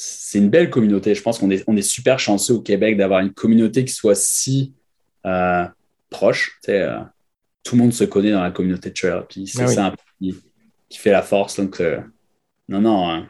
c'est 0.00 0.38
une 0.38 0.48
belle 0.48 0.70
communauté. 0.70 1.14
Je 1.14 1.22
pense 1.22 1.38
qu'on 1.38 1.50
est, 1.50 1.64
on 1.66 1.76
est 1.76 1.82
super 1.82 2.20
chanceux 2.20 2.54
au 2.54 2.60
Québec 2.60 2.96
d'avoir 2.96 3.20
une 3.20 3.32
communauté 3.32 3.84
qui 3.84 3.92
soit 3.92 4.14
si 4.14 4.72
euh, 5.26 5.64
proche. 6.08 6.58
Tu 6.62 6.70
sais, 6.70 6.82
euh, 6.82 6.98
tout 7.64 7.74
le 7.74 7.82
monde 7.82 7.92
se 7.92 8.04
connaît 8.04 8.30
dans 8.30 8.42
la 8.42 8.52
communauté 8.52 8.90
de 8.90 8.94
trail. 8.94 9.22
Puis 9.28 9.46
c'est 9.48 9.62
Ah 9.62 9.66
oui. 9.66 9.74
ça 9.74 9.90
peu 9.90 9.96
qui, 10.20 10.36
qui 10.88 10.98
fait 10.98 11.10
la 11.10 11.22
force. 11.22 11.56
Donc, 11.58 11.80
euh, 11.80 11.98
non, 12.68 12.80
non. 12.80 13.10
hein. 13.10 13.28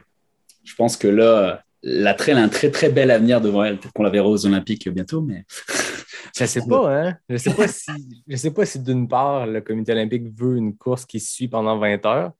je 0.63 0.75
pense 0.75 0.95
que 0.95 1.07
là, 1.07 1.63
la 1.81 2.13
trail 2.13 2.35
a 2.35 2.43
un 2.43 2.49
très, 2.49 2.69
très 2.69 2.89
bel 2.89 3.09
avenir 3.09 3.41
devant 3.41 3.63
elle. 3.63 3.79
Peut-être 3.79 3.93
qu'on 3.93 4.03
la 4.03 4.09
verra 4.11 4.27
aux 4.29 4.45
Olympiques 4.45 4.87
bientôt, 4.89 5.21
mais 5.21 5.45
Je 6.37 6.45
sais 6.45 6.61
pas, 6.67 7.07
hein? 7.07 7.17
Je 7.29 7.37
sais 7.37 7.53
pas 7.53 7.67
si, 7.67 8.23
je 8.27 8.35
sais 8.35 8.51
pas 8.51 8.65
si 8.65 8.79
d'une 8.79 9.07
part, 9.07 9.47
le 9.47 9.61
comité 9.61 9.91
olympique 9.91 10.27
veut 10.37 10.57
une 10.57 10.75
course 10.75 11.05
qui 11.05 11.19
suit 11.19 11.47
pendant 11.47 11.77
20 11.77 12.05
heures. 12.05 12.31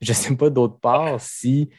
Je 0.00 0.12
sais 0.12 0.34
pas 0.34 0.50
d'autre 0.50 0.78
part 0.78 1.20
si, 1.20 1.68
tu 1.68 1.76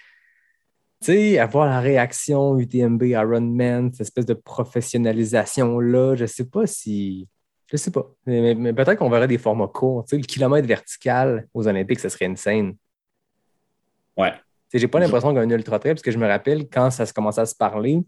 sais, 1.08 1.40
avoir 1.40 1.66
la 1.66 1.80
réaction 1.80 2.60
UTMB, 2.60 3.04
Ironman, 3.04 3.92
cette 3.92 4.02
espèce 4.02 4.26
de 4.26 4.36
professionnalisation-là, 4.36 6.16
je 6.16 6.26
sais 6.26 6.46
pas 6.48 6.68
si. 6.68 7.28
Je 7.72 7.78
sais 7.78 7.92
pas. 7.92 8.12
Mais, 8.26 8.54
mais 8.54 8.74
peut-être 8.74 9.00
qu'on 9.00 9.10
verrait 9.10 9.28
des 9.28 9.38
formats 9.38 9.68
courts. 9.68 10.04
Tu 10.06 10.16
sais, 10.16 10.18
le 10.22 10.28
kilomètre 10.28 10.68
vertical 10.68 11.48
aux 11.54 11.68
Olympiques, 11.68 12.00
ce 12.00 12.10
serait 12.10 12.26
insane. 12.26 12.76
ouais. 14.18 14.34
Tu 14.34 14.78
sais, 14.78 14.80
J'ai 14.80 14.88
pas 14.88 15.00
l'impression 15.00 15.34
qu'un 15.34 15.50
ultra 15.50 15.80
trail, 15.80 15.94
parce 15.94 16.02
que 16.02 16.12
je 16.12 16.18
me 16.18 16.28
rappelle 16.28 16.70
quand 16.70 16.92
ça 16.92 17.06
se 17.06 17.14
commençait 17.14 17.42
à 17.42 17.46
se 17.46 17.56
parler, 17.56 18.00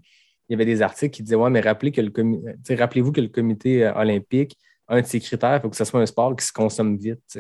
il 0.50 0.54
y 0.54 0.56
avait 0.56 0.66
des 0.66 0.82
articles 0.82 1.16
qui 1.16 1.24
disaient 1.24 1.36
Ouais, 1.36 1.50
mais 1.50 1.62
rappelez 1.62 1.91
que 1.91 2.02
le 2.02 2.10
comi- 2.10 2.41
rappelez-vous 2.70 3.12
que 3.12 3.22
le 3.22 3.28
comité 3.30 3.86
euh, 3.86 3.94
olympique, 3.96 4.58
un 4.88 5.02
de 5.02 5.06
ses 5.06 5.20
critères, 5.20 5.56
il 5.58 5.62
faut 5.62 5.70
que 5.70 5.76
ce 5.76 5.86
soit 5.86 6.02
un 6.02 6.06
sport 6.06 6.36
qui 6.36 6.46
se 6.46 6.52
consomme 6.54 6.98
vite. 6.98 7.39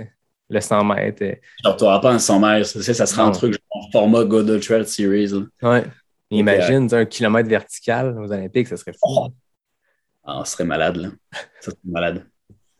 Le 0.49 0.59
100 0.59 0.83
mètres. 0.83 1.23
euh, 1.23 1.35
Genre, 1.63 1.77
tu 1.77 1.83
n'auras 1.83 1.99
pas 1.99 2.11
un 2.13 2.19
100 2.19 2.39
miles. 2.39 2.65
Tu 2.69 2.81
sais, 2.83 2.93
ça 2.93 3.05
sera 3.05 3.23
un 3.23 3.31
truc 3.31 3.53
genre 3.53 3.89
format 3.91 4.23
Go 4.25 4.43
Trail 4.59 4.85
Series. 4.87 5.27
là. 5.61 5.69
Ouais. 5.71 5.83
Imagine, 6.31 6.87
un 6.93 7.05
kilomètre 7.05 7.49
vertical 7.49 8.17
aux 8.19 8.31
Olympiques, 8.31 8.67
ça 8.67 8.77
serait 8.77 8.93
fou. 8.93 8.99
Oh. 9.03 9.27
Ah, 10.23 10.39
on 10.39 10.45
serait 10.45 10.63
malade, 10.65 10.95
là. 10.97 11.09
Ça 11.59 11.71
serait 11.71 11.77
malade. 11.85 12.25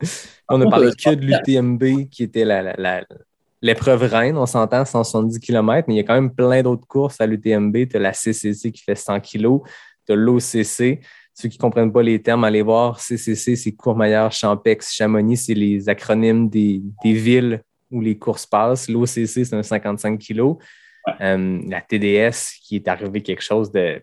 On 0.48 0.60
a 0.60 0.68
parlé 0.68 0.88
euh, 0.88 0.90
que 0.92 1.14
de 1.14 1.24
l'UTMB 1.24 2.08
qui 2.10 2.22
était 2.24 2.44
la- 2.44 2.62
la- 2.62 2.74
la- 2.76 3.04
l'épreuve 3.62 4.02
reine, 4.02 4.36
on 4.36 4.44
s'entend, 4.46 4.84
170 4.84 5.38
km, 5.40 5.86
mais 5.88 5.94
il 5.94 5.96
y 5.96 6.00
a 6.00 6.02
quand 6.04 6.14
même 6.14 6.34
plein 6.34 6.62
d'autres 6.62 6.86
courses 6.86 7.18
à 7.20 7.26
l'UTMB. 7.26 7.88
Tu 7.88 7.96
as 7.96 8.00
la 8.00 8.12
CCC 8.12 8.70
qui 8.72 8.82
fait 8.82 8.94
100 8.94 9.20
kg, 9.20 9.60
as 10.12 10.16
l'OCC. 10.16 11.00
Ceux 11.34 11.48
qui 11.48 11.58
ne 11.58 11.60
comprennent 11.60 11.92
pas 11.92 12.02
les 12.02 12.22
termes, 12.22 12.44
allez 12.44 12.62
voir. 12.62 13.00
CCC, 13.00 13.56
c'est 13.56 13.72
Courmayeur, 13.72 14.30
Champex, 14.30 14.92
Chamonix, 14.92 15.36
c'est 15.36 15.54
les 15.54 15.88
acronymes 15.88 16.48
des, 16.48 16.80
des 17.02 17.12
villes 17.12 17.62
où 17.90 18.00
les 18.00 18.16
courses 18.16 18.46
passent. 18.46 18.88
L'OCC, 18.88 19.44
c'est 19.44 19.54
un 19.54 19.62
55 19.62 20.18
kg. 20.18 20.54
Euh, 21.20 21.60
la 21.68 21.80
TDS 21.80 22.58
qui 22.62 22.76
est 22.76 22.88
arrivé 22.88 23.20
quelque 23.22 23.42
chose 23.42 23.70
de. 23.72 24.00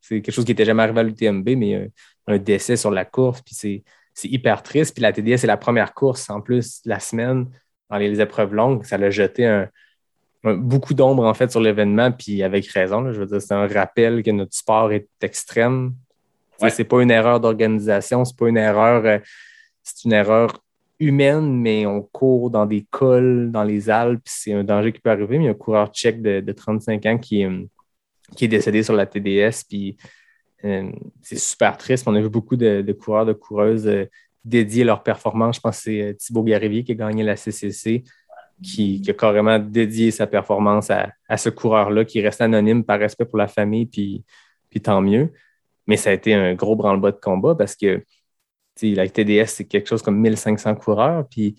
C'est 0.00 0.22
quelque 0.22 0.34
chose 0.34 0.44
qui 0.44 0.52
n'était 0.52 0.64
jamais 0.64 0.84
arrivé 0.84 1.00
à 1.00 1.02
l'UTMB, 1.02 1.48
mais 1.56 1.74
un, 1.74 1.86
un 2.28 2.38
décès 2.38 2.76
sur 2.76 2.90
la 2.90 3.04
course, 3.04 3.42
puis 3.42 3.54
c'est 3.54 3.84
c'est 4.18 4.28
hyper 4.28 4.62
triste. 4.64 4.94
Puis 4.94 5.02
la 5.02 5.12
TDS, 5.12 5.38
c'est 5.38 5.46
la 5.46 5.56
première 5.56 5.94
course 5.94 6.28
en 6.28 6.40
plus 6.40 6.80
la 6.84 6.98
semaine 6.98 7.48
dans 7.88 7.98
les 7.98 8.20
épreuves 8.20 8.52
longues. 8.52 8.84
Ça 8.84 8.98
l'a 8.98 9.10
jeté 9.10 9.46
un, 9.46 9.68
beaucoup 10.44 10.94
d'ombre 10.94 11.24
en 11.24 11.34
fait 11.34 11.50
sur 11.50 11.60
l'événement, 11.60 12.12
puis 12.12 12.42
avec 12.42 12.66
raison. 12.68 13.12
je 13.12 13.20
veux 13.20 13.26
dire, 13.26 13.42
c'est 13.42 13.54
un 13.54 13.66
rappel 13.66 14.22
que 14.22 14.30
notre 14.30 14.54
sport 14.54 14.92
est 14.92 15.08
extrême. 15.22 15.94
Ce 16.60 16.68
C'est 16.70 16.84
pas 16.84 17.02
une 17.02 17.10
erreur 17.10 17.40
d'organisation, 17.40 18.24
c'est 18.24 18.36
pas 18.36 18.48
une 18.48 18.56
erreur, 18.56 19.04
euh, 19.04 19.18
c'est 19.82 20.04
une 20.04 20.12
erreur 20.12 20.60
humaine, 20.98 21.60
mais 21.60 21.86
on 21.86 22.02
court 22.02 22.50
dans 22.50 22.66
des 22.66 22.86
cols, 22.90 23.50
dans 23.52 23.62
les 23.62 23.88
Alpes, 23.88 24.22
c'est 24.24 24.52
un 24.52 24.64
danger 24.64 24.92
qui 24.92 25.00
peut 25.00 25.10
arriver. 25.10 25.38
Mais 25.38 25.44
il 25.44 25.46
y 25.46 25.48
a 25.48 25.52
un 25.52 25.54
coureur 25.54 25.88
tchèque 25.92 26.20
de, 26.20 26.52
35 26.52 27.06
ans 27.06 27.18
qui, 27.18 27.44
qui 28.36 28.44
est 28.44 28.48
décédé 28.48 28.82
sur 28.82 28.94
la 28.94 29.06
TDS, 29.06 29.64
puis 29.68 29.96
euh, 30.64 30.90
c'est 31.22 31.38
super 31.38 31.76
triste. 31.76 32.06
On 32.08 32.14
a 32.14 32.20
vu 32.20 32.28
beaucoup 32.28 32.56
de, 32.56 32.92
coureurs, 32.92 33.26
de 33.26 33.32
coureuses 33.32 33.86
euh, 33.86 34.06
dédier 34.44 34.84
leur 34.84 35.02
performance. 35.02 35.56
Je 35.56 35.60
pense 35.60 35.76
que 35.76 35.82
c'est 35.82 36.02
euh, 36.02 36.12
Thibaut 36.14 36.42
Garivier 36.42 36.84
qui 36.84 36.92
a 36.92 36.94
gagné 36.94 37.22
la 37.22 37.36
CCC, 37.36 38.04
qui, 38.62 39.02
a 39.08 39.12
carrément 39.12 39.58
dédié 39.58 40.10
sa 40.10 40.26
performance 40.26 40.90
à, 40.90 41.36
ce 41.36 41.48
coureur-là, 41.48 42.04
qui 42.04 42.20
reste 42.20 42.40
anonyme 42.40 42.84
par 42.84 42.98
respect 42.98 43.24
pour 43.24 43.38
la 43.38 43.48
famille, 43.48 43.86
puis, 43.86 44.24
puis 44.70 44.80
tant 44.80 45.00
mieux. 45.00 45.32
Mais 45.86 45.96
ça 45.96 46.10
a 46.10 46.12
été 46.12 46.34
un 46.34 46.54
gros 46.54 46.76
branle-bas 46.76 47.12
de 47.12 47.20
combat 47.20 47.54
parce 47.54 47.76
que 47.76 48.04
la 48.82 49.08
TDS, 49.08 49.46
c'est 49.46 49.64
quelque 49.64 49.88
chose 49.88 50.02
comme 50.02 50.18
1500 50.20 50.76
coureurs, 50.76 51.26
puis 51.28 51.56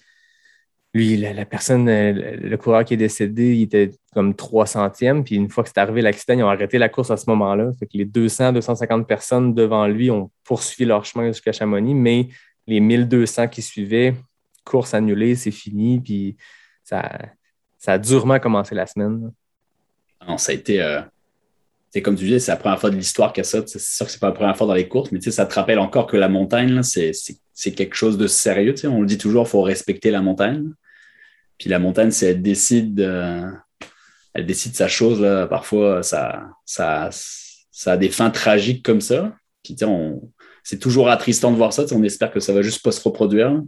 lui, 0.94 1.18
la, 1.18 1.46
personne, 1.46 1.88
euh, 1.88 2.38
le, 2.42 2.58
coureur 2.58 2.84
qui 2.84 2.96
est 2.96 2.98
décédé, 2.98 3.56
il 3.56 3.64
était 3.64 3.92
comme 4.14 4.34
300e. 4.34 5.24
Puis 5.24 5.36
une 5.36 5.50
fois 5.50 5.64
que 5.64 5.70
c'est 5.70 5.80
arrivé 5.80 6.02
l'accident, 6.02 6.34
ils 6.34 6.44
ont 6.44 6.50
arrêté 6.50 6.80
la 6.80 6.90
course 6.90 7.12
à 7.12 7.18
ce 7.18 7.30
moment-là. 7.30 7.72
Fait 7.80 7.86
que 7.86 7.96
les 7.96 8.06
200, 8.06 8.54
250 8.54 9.08
personnes 9.08 9.54
devant 9.54 9.86
lui 9.88 10.10
ont 10.10 10.32
poursuivi 10.44 10.88
leur 10.88 11.06
chemin 11.06 11.28
jusqu'à 11.28 11.52
Chamonix, 11.52 11.94
mais 11.94 12.30
les 12.66 12.80
1200 12.80 13.50
qui 13.50 13.62
suivaient, 13.62 14.16
course 14.66 14.96
annulée, 14.96 15.36
c'est 15.36 15.52
fini. 15.52 16.00
Puis 16.00 16.38
ça, 16.90 17.20
ça 17.78 17.94
a 17.94 17.98
durement 17.98 18.40
commencé 18.40 18.74
la 18.74 18.88
semaine. 18.88 19.32
Non, 20.28 20.38
ça 20.38 20.52
a 20.52 20.56
été. 20.56 20.82
Euh, 20.82 21.02
comme 22.04 22.16
tu 22.16 22.26
disais, 22.26 22.40
c'est 22.40 22.52
la 22.52 22.58
première 22.58 22.80
fois 22.80 22.90
de 22.90 22.96
l'histoire 22.96 23.32
qu'il 23.32 23.42
y 23.42 23.46
a 23.46 23.50
ça. 23.50 23.62
C'est 23.66 23.80
sûr 23.80 24.06
que 24.06 24.12
c'est 24.12 24.20
pas 24.20 24.28
la 24.28 24.34
première 24.34 24.58
fois 24.58 24.68
dans 24.68 24.74
les 24.74 24.88
courses, 24.88 25.12
mais 25.12 25.22
ça 25.22 25.46
te 25.46 25.54
rappelle 25.54 25.80
encore 25.80 26.08
que 26.08 26.18
la 26.18 26.30
montagne, 26.30 26.82
c'est 26.84 27.12
c'est 27.54 27.72
quelque 27.74 27.96
chose 27.96 28.18
de 28.18 28.28
sérieux. 28.28 28.74
Tu 28.74 28.82
sais, 28.82 28.88
on 28.88 29.02
le 29.02 29.08
dit 29.08 29.18
toujours, 29.18 29.46
il 29.46 29.50
faut 29.50 29.62
respecter 29.62 30.12
la 30.12 30.22
montagne. 30.22 30.72
Puis 31.58 31.70
la 31.70 31.80
montagne, 31.80 32.10
si 32.10 32.26
elle 32.26 32.42
décide, 32.42 33.00
elle 34.34 34.46
décide 34.46 34.76
sa 34.76 34.88
chose, 34.88 35.20
là, 35.20 35.46
parfois, 35.46 36.02
ça, 36.04 36.48
ça, 36.66 37.10
ça 37.12 37.92
a 37.92 37.98
des 37.98 38.10
fins 38.10 38.30
tragiques 38.30 38.84
comme 38.84 39.02
ça. 39.02 39.36
Puis 39.64 39.76
c'est 40.64 40.80
toujours 40.80 41.10
attristant 41.10 41.52
de 41.52 41.58
voir 41.58 41.74
ça. 41.74 41.84
On 41.92 42.04
espère 42.04 42.32
que 42.32 42.40
ça 42.40 42.54
va 42.54 42.62
juste 42.62 42.84
pas 42.84 42.92
se 42.92 43.02
reproduire. 43.02 43.62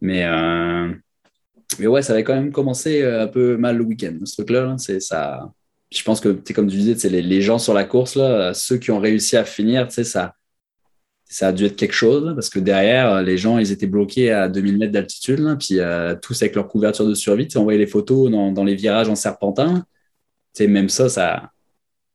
Mais, 0.00 0.24
euh, 0.26 0.92
mais 1.78 1.86
ouais, 1.86 2.02
ça 2.02 2.12
avait 2.12 2.24
quand 2.24 2.34
même 2.34 2.52
commencé 2.52 3.02
euh, 3.02 3.24
un 3.24 3.26
peu 3.26 3.56
mal 3.56 3.76
le 3.76 3.84
week-end, 3.84 4.16
ce 4.24 4.34
truc-là. 4.36 4.76
C'est 4.78 5.00
ça. 5.00 5.52
Je 5.90 6.02
pense 6.02 6.20
que, 6.20 6.28
comme 6.52 6.68
tu 6.68 6.76
disais, 6.76 7.08
les, 7.08 7.22
les 7.22 7.42
gens 7.42 7.58
sur 7.58 7.74
la 7.74 7.84
course, 7.84 8.16
là, 8.16 8.54
ceux 8.54 8.78
qui 8.78 8.90
ont 8.90 8.98
réussi 8.98 9.36
à 9.36 9.44
finir, 9.44 9.90
ça, 9.90 10.34
ça 11.28 11.48
a 11.48 11.52
dû 11.52 11.64
être 11.64 11.76
quelque 11.76 11.94
chose 11.94 12.34
parce 12.34 12.48
que 12.48 12.58
derrière, 12.58 13.22
les 13.22 13.36
gens, 13.36 13.58
ils 13.58 13.72
étaient 13.72 13.86
bloqués 13.86 14.30
à 14.32 14.48
2000 14.48 14.78
mètres 14.78 14.92
d'altitude, 14.92 15.40
puis 15.58 15.80
euh, 15.80 16.14
tous 16.14 16.40
avec 16.42 16.54
leur 16.54 16.68
couverture 16.68 17.06
de 17.06 17.14
survie. 17.14 17.48
On 17.56 17.64
voyait 17.64 17.78
les 17.78 17.86
photos 17.86 18.30
dans, 18.30 18.64
les 18.64 18.74
virages 18.74 19.08
en 19.08 19.16
serpentin. 19.16 19.84
même 20.60 20.88
ça, 20.88 21.08
ça, 21.08 21.50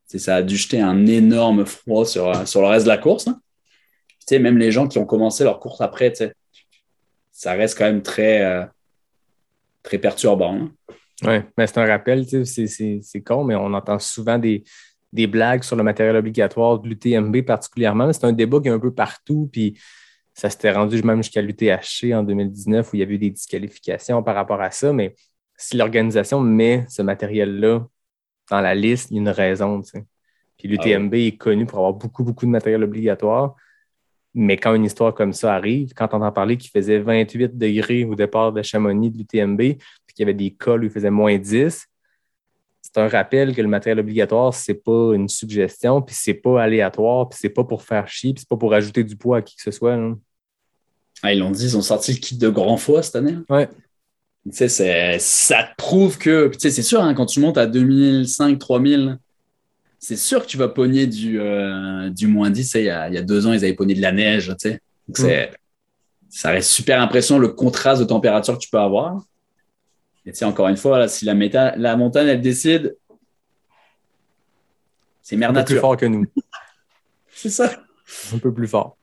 ça 0.05 0.35
a 0.37 0.41
dû 0.41 0.55
jeter 0.55 0.79
un 0.79 1.05
énorme 1.07 1.65
froid 1.65 2.05
sur, 2.05 2.47
sur 2.47 2.61
le 2.61 2.67
reste 2.67 2.85
de 2.85 2.91
la 2.91 2.97
course. 2.97 3.27
Hein. 3.27 3.39
Même 4.31 4.57
les 4.57 4.71
gens 4.71 4.87
qui 4.87 4.97
ont 4.97 5.05
commencé 5.05 5.43
leur 5.43 5.59
course 5.59 5.81
après, 5.81 6.13
ça 7.33 7.51
reste 7.53 7.77
quand 7.77 7.85
même 7.85 8.01
très, 8.01 8.43
euh, 8.43 8.63
très 9.83 9.97
perturbant. 9.97 10.53
Hein. 10.53 10.71
Oui, 11.23 11.39
mais 11.57 11.67
c'est 11.67 11.77
un 11.77 11.85
rappel, 11.85 12.25
c'est 12.25 13.21
con, 13.23 13.43
mais 13.43 13.55
on 13.55 13.73
entend 13.73 13.99
souvent 13.99 14.39
des, 14.39 14.63
des 15.13 15.27
blagues 15.27 15.63
sur 15.63 15.75
le 15.75 15.83
matériel 15.83 16.15
obligatoire 16.15 16.79
de 16.79 16.87
l'UTMB 16.87 17.43
particulièrement. 17.43 18.11
C'est 18.11 18.25
un 18.25 18.33
débat 18.33 18.59
qui 18.59 18.69
est 18.69 18.71
un 18.71 18.79
peu 18.79 18.93
partout, 18.93 19.49
puis 19.51 19.79
ça 20.33 20.49
s'était 20.49 20.71
rendu 20.71 21.03
même 21.03 21.21
jusqu'à 21.21 21.41
l'UTHC 21.41 22.13
en 22.13 22.23
2019 22.23 22.91
où 22.91 22.95
il 22.95 22.99
y 22.99 23.03
avait 23.03 23.15
eu 23.15 23.19
des 23.19 23.29
disqualifications 23.29 24.23
par 24.23 24.35
rapport 24.35 24.61
à 24.61 24.71
ça. 24.71 24.93
Mais 24.93 25.15
si 25.57 25.77
l'organisation 25.77 26.39
met 26.39 26.85
ce 26.89 27.01
matériel-là 27.01 27.85
dans 28.49 28.61
la 28.61 28.73
liste, 28.73 29.11
il 29.11 29.15
y 29.15 29.19
a 29.19 29.21
une 29.21 29.29
raison. 29.29 29.81
Puis 30.57 30.67
l'UTMB 30.67 31.13
ah 31.13 31.17
est 31.17 31.37
connu 31.37 31.65
pour 31.65 31.79
avoir 31.79 31.93
beaucoup, 31.93 32.23
beaucoup 32.23 32.45
de 32.45 32.51
matériel 32.51 32.83
obligatoire. 32.83 33.55
Mais 34.33 34.57
quand 34.57 34.73
une 34.73 34.85
histoire 34.85 35.13
comme 35.13 35.33
ça 35.33 35.53
arrive, 35.53 35.93
quand 35.93 36.09
on 36.13 36.17
entend 36.17 36.31
parler 36.31 36.57
qu'il 36.57 36.71
faisait 36.71 36.99
28 36.99 37.57
degrés 37.57 38.05
au 38.05 38.15
départ 38.15 38.53
de 38.53 38.61
Chamonix 38.61 39.11
de 39.11 39.17
l'UTMB, 39.17 39.57
puis 39.57 40.15
qu'il 40.15 40.19
y 40.19 40.23
avait 40.23 40.33
des 40.33 40.51
cols 40.51 40.81
où 40.81 40.85
il 40.85 40.89
faisait 40.89 41.09
moins 41.09 41.37
10, 41.37 41.87
c'est 42.81 42.97
un 42.97 43.07
rappel 43.07 43.55
que 43.55 43.61
le 43.61 43.67
matériel 43.67 43.99
obligatoire, 43.99 44.53
c'est 44.53 44.73
pas 44.73 45.13
une 45.13 45.29
suggestion, 45.29 46.01
puis 46.01 46.15
c'est 46.17 46.33
pas 46.33 46.63
aléatoire, 46.63 47.29
puis 47.29 47.39
c'est 47.41 47.49
pas 47.49 47.63
pour 47.63 47.83
faire 47.83 48.07
chier, 48.07 48.33
puis 48.33 48.41
c'est 48.41 48.49
pas 48.49 48.57
pour 48.57 48.73
ajouter 48.73 49.03
du 49.03 49.15
poids 49.15 49.37
à 49.37 49.41
qui 49.41 49.55
que 49.55 49.61
ce 49.61 49.71
soit. 49.71 49.97
Ah, 51.23 51.33
ils 51.33 51.39
l'ont 51.39 51.51
dit, 51.51 51.65
ils 51.65 51.77
ont 51.77 51.81
sorti 51.81 52.13
le 52.13 52.17
kit 52.17 52.37
de 52.37 52.49
grand 52.49 52.77
foie 52.77 53.03
cette 53.03 53.15
année. 53.17 53.37
Ouais. 53.49 53.69
Tu 54.51 54.67
sais, 54.67 55.19
ça 55.19 55.63
te 55.63 55.75
prouve 55.77 56.17
que, 56.17 56.47
tu 56.47 56.59
sais, 56.59 56.71
c'est 56.71 56.81
sûr, 56.81 57.01
hein, 57.01 57.13
quand 57.13 57.27
tu 57.27 57.39
montes 57.39 57.59
à 57.59 57.67
2005, 57.67 58.57
3000, 58.57 59.19
c'est 60.01 60.17
sûr 60.17 60.41
que 60.41 60.47
tu 60.47 60.57
vas 60.57 60.67
pogner 60.67 61.05
du, 61.05 61.39
euh, 61.39 62.09
du 62.09 62.25
moins 62.25 62.49
10. 62.49 62.73
Il 62.73 62.83
y, 62.85 62.89
a, 62.89 63.07
il 63.07 63.13
y, 63.13 63.17
a, 63.19 63.21
deux 63.21 63.45
ans, 63.45 63.53
ils 63.53 63.63
avaient 63.63 63.75
pogné 63.75 63.93
de 63.93 64.01
la 64.01 64.11
neige. 64.11 64.51
Tu 64.59 64.79
sais. 65.13 65.51
Ça 66.27 66.49
reste 66.49 66.71
super 66.71 66.99
impressionnant 66.99 67.39
le 67.39 67.49
contraste 67.49 68.01
de 68.01 68.07
température 68.07 68.55
que 68.55 68.63
tu 68.63 68.69
peux 68.69 68.79
avoir. 68.79 69.23
Et 70.25 70.31
tu 70.31 70.43
encore 70.43 70.67
une 70.69 70.77
fois, 70.77 71.07
si 71.07 71.23
la, 71.23 71.35
la 71.75 71.95
montagne, 71.97 72.27
elle 72.27 72.41
décide, 72.41 72.95
c'est 75.21 75.35
merde 75.35 75.55
Un 75.55 75.61
peu 75.61 75.73
plus 75.73 75.79
fort 75.79 75.95
que 75.95 76.07
nous. 76.07 76.25
c'est 77.31 77.49
ça. 77.49 77.71
Un 78.33 78.39
peu 78.39 78.51
plus 78.51 78.67
fort. 78.67 78.97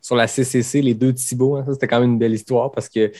Sur 0.00 0.16
la 0.16 0.26
CCC, 0.26 0.80
les 0.80 0.94
deux 0.94 1.12
Thibaut, 1.12 1.56
hein, 1.56 1.64
ça 1.66 1.74
c'était 1.74 1.86
quand 1.86 2.00
même 2.00 2.12
une 2.12 2.18
belle 2.18 2.32
histoire 2.32 2.72
parce 2.72 2.88
que 2.88 3.12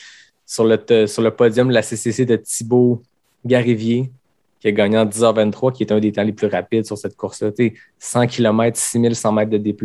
sur 0.47 0.65
le, 0.65 1.07
sur 1.07 1.23
le 1.23 1.31
podium 1.31 1.71
la 1.71 1.83
CCC 1.83 2.25
de 2.25 2.37
Thibaut 2.37 3.03
Garivier, 3.45 4.11
qui 4.63 4.69
a 4.69 4.73
gagné 4.73 4.97
en 4.97 5.05
10h23, 5.05 5.73
qui 5.73 5.83
est 5.83 5.91
un 5.91 5.99
des 5.99 6.13
temps 6.13 6.23
les 6.23 6.33
plus 6.33 6.47
rapides 6.47 6.87
sur 6.87 6.97
cette 6.97 7.17
course-là. 7.17 7.51
100 7.99 8.27
km, 8.29 8.79
6100 8.79 9.33
mètres 9.33 9.51
de 9.51 9.59
D+, 9.59 9.77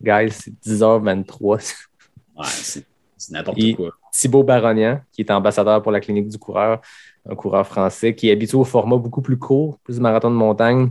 guys, 0.00 0.30
c'est 0.30 0.52
10h23. 0.64 1.74
Ouais, 2.34 2.46
c'est 2.46 2.86
n'importe 3.30 3.58
quoi. 3.76 3.90
Thibaut 4.10 4.42
Baronian, 4.42 5.00
qui 5.12 5.20
est 5.20 5.30
ambassadeur 5.30 5.82
pour 5.82 5.92
la 5.92 6.00
clinique 6.00 6.28
du 6.28 6.38
coureur, 6.38 6.80
un 7.28 7.34
coureur 7.34 7.66
français 7.66 8.14
qui 8.14 8.30
est 8.30 8.32
habitué 8.32 8.56
au 8.56 8.64
format 8.64 8.96
beaucoup 8.96 9.20
plus 9.20 9.38
court, 9.38 9.78
plus 9.84 9.96
de 9.96 10.00
marathon 10.00 10.30
de 10.30 10.34
montagne, 10.34 10.88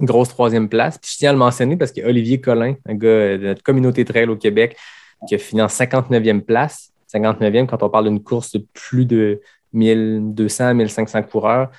grosse 0.00 0.30
troisième 0.30 0.70
place. 0.70 0.96
Puis 0.96 1.10
je 1.12 1.18
tiens 1.18 1.30
à 1.30 1.32
le 1.34 1.38
mentionner 1.38 1.76
parce 1.76 1.92
qu'il 1.92 2.02
y 2.02 2.06
a 2.06 2.08
Olivier 2.08 2.40
Collin, 2.40 2.76
un 2.86 2.94
gars 2.94 3.36
de 3.36 3.48
notre 3.48 3.62
communauté 3.62 4.06
trail 4.06 4.26
au 4.26 4.36
Québec, 4.36 4.74
qui 5.28 5.34
a 5.34 5.38
fini 5.38 5.60
en 5.60 5.66
59e 5.66 6.40
place. 6.40 6.92
59e 7.12 7.66
quand 7.66 7.82
on 7.82 7.90
parle 7.90 8.06
d'une 8.06 8.22
course 8.22 8.52
de 8.52 8.64
plus 8.72 9.04
de 9.04 9.42
1200, 9.74 10.74
1500 10.74 11.24
coureurs. 11.24 11.70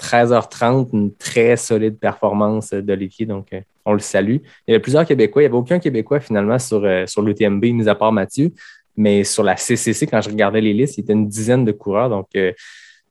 13h30, 0.00 0.90
une 0.92 1.14
très 1.14 1.56
solide 1.56 1.98
performance 1.98 2.72
d'Olivier, 2.72 3.26
donc 3.26 3.52
euh, 3.52 3.60
on 3.84 3.92
le 3.92 3.98
salue. 3.98 4.36
Il 4.66 4.70
y 4.70 4.72
avait 4.72 4.80
plusieurs 4.80 5.06
Québécois, 5.06 5.42
il 5.42 5.46
n'y 5.46 5.48
avait 5.48 5.58
aucun 5.58 5.78
Québécois 5.78 6.20
finalement 6.20 6.58
sur, 6.58 6.84
euh, 6.84 7.06
sur 7.06 7.22
l'UTMB, 7.22 7.64
mis 7.64 7.88
à 7.88 7.94
part 7.94 8.12
Mathieu. 8.12 8.52
Mais 8.98 9.22
sur 9.22 9.44
la 9.44 9.56
CCC, 9.56 10.08
quand 10.08 10.20
je 10.20 10.28
regardais 10.28 10.60
les 10.60 10.74
listes, 10.74 10.96
il 10.96 11.02
y 11.02 11.04
était 11.04 11.12
une 11.12 11.28
dizaine 11.28 11.64
de 11.64 11.70
coureurs, 11.70 12.10
donc 12.10 12.26
euh, 12.34 12.52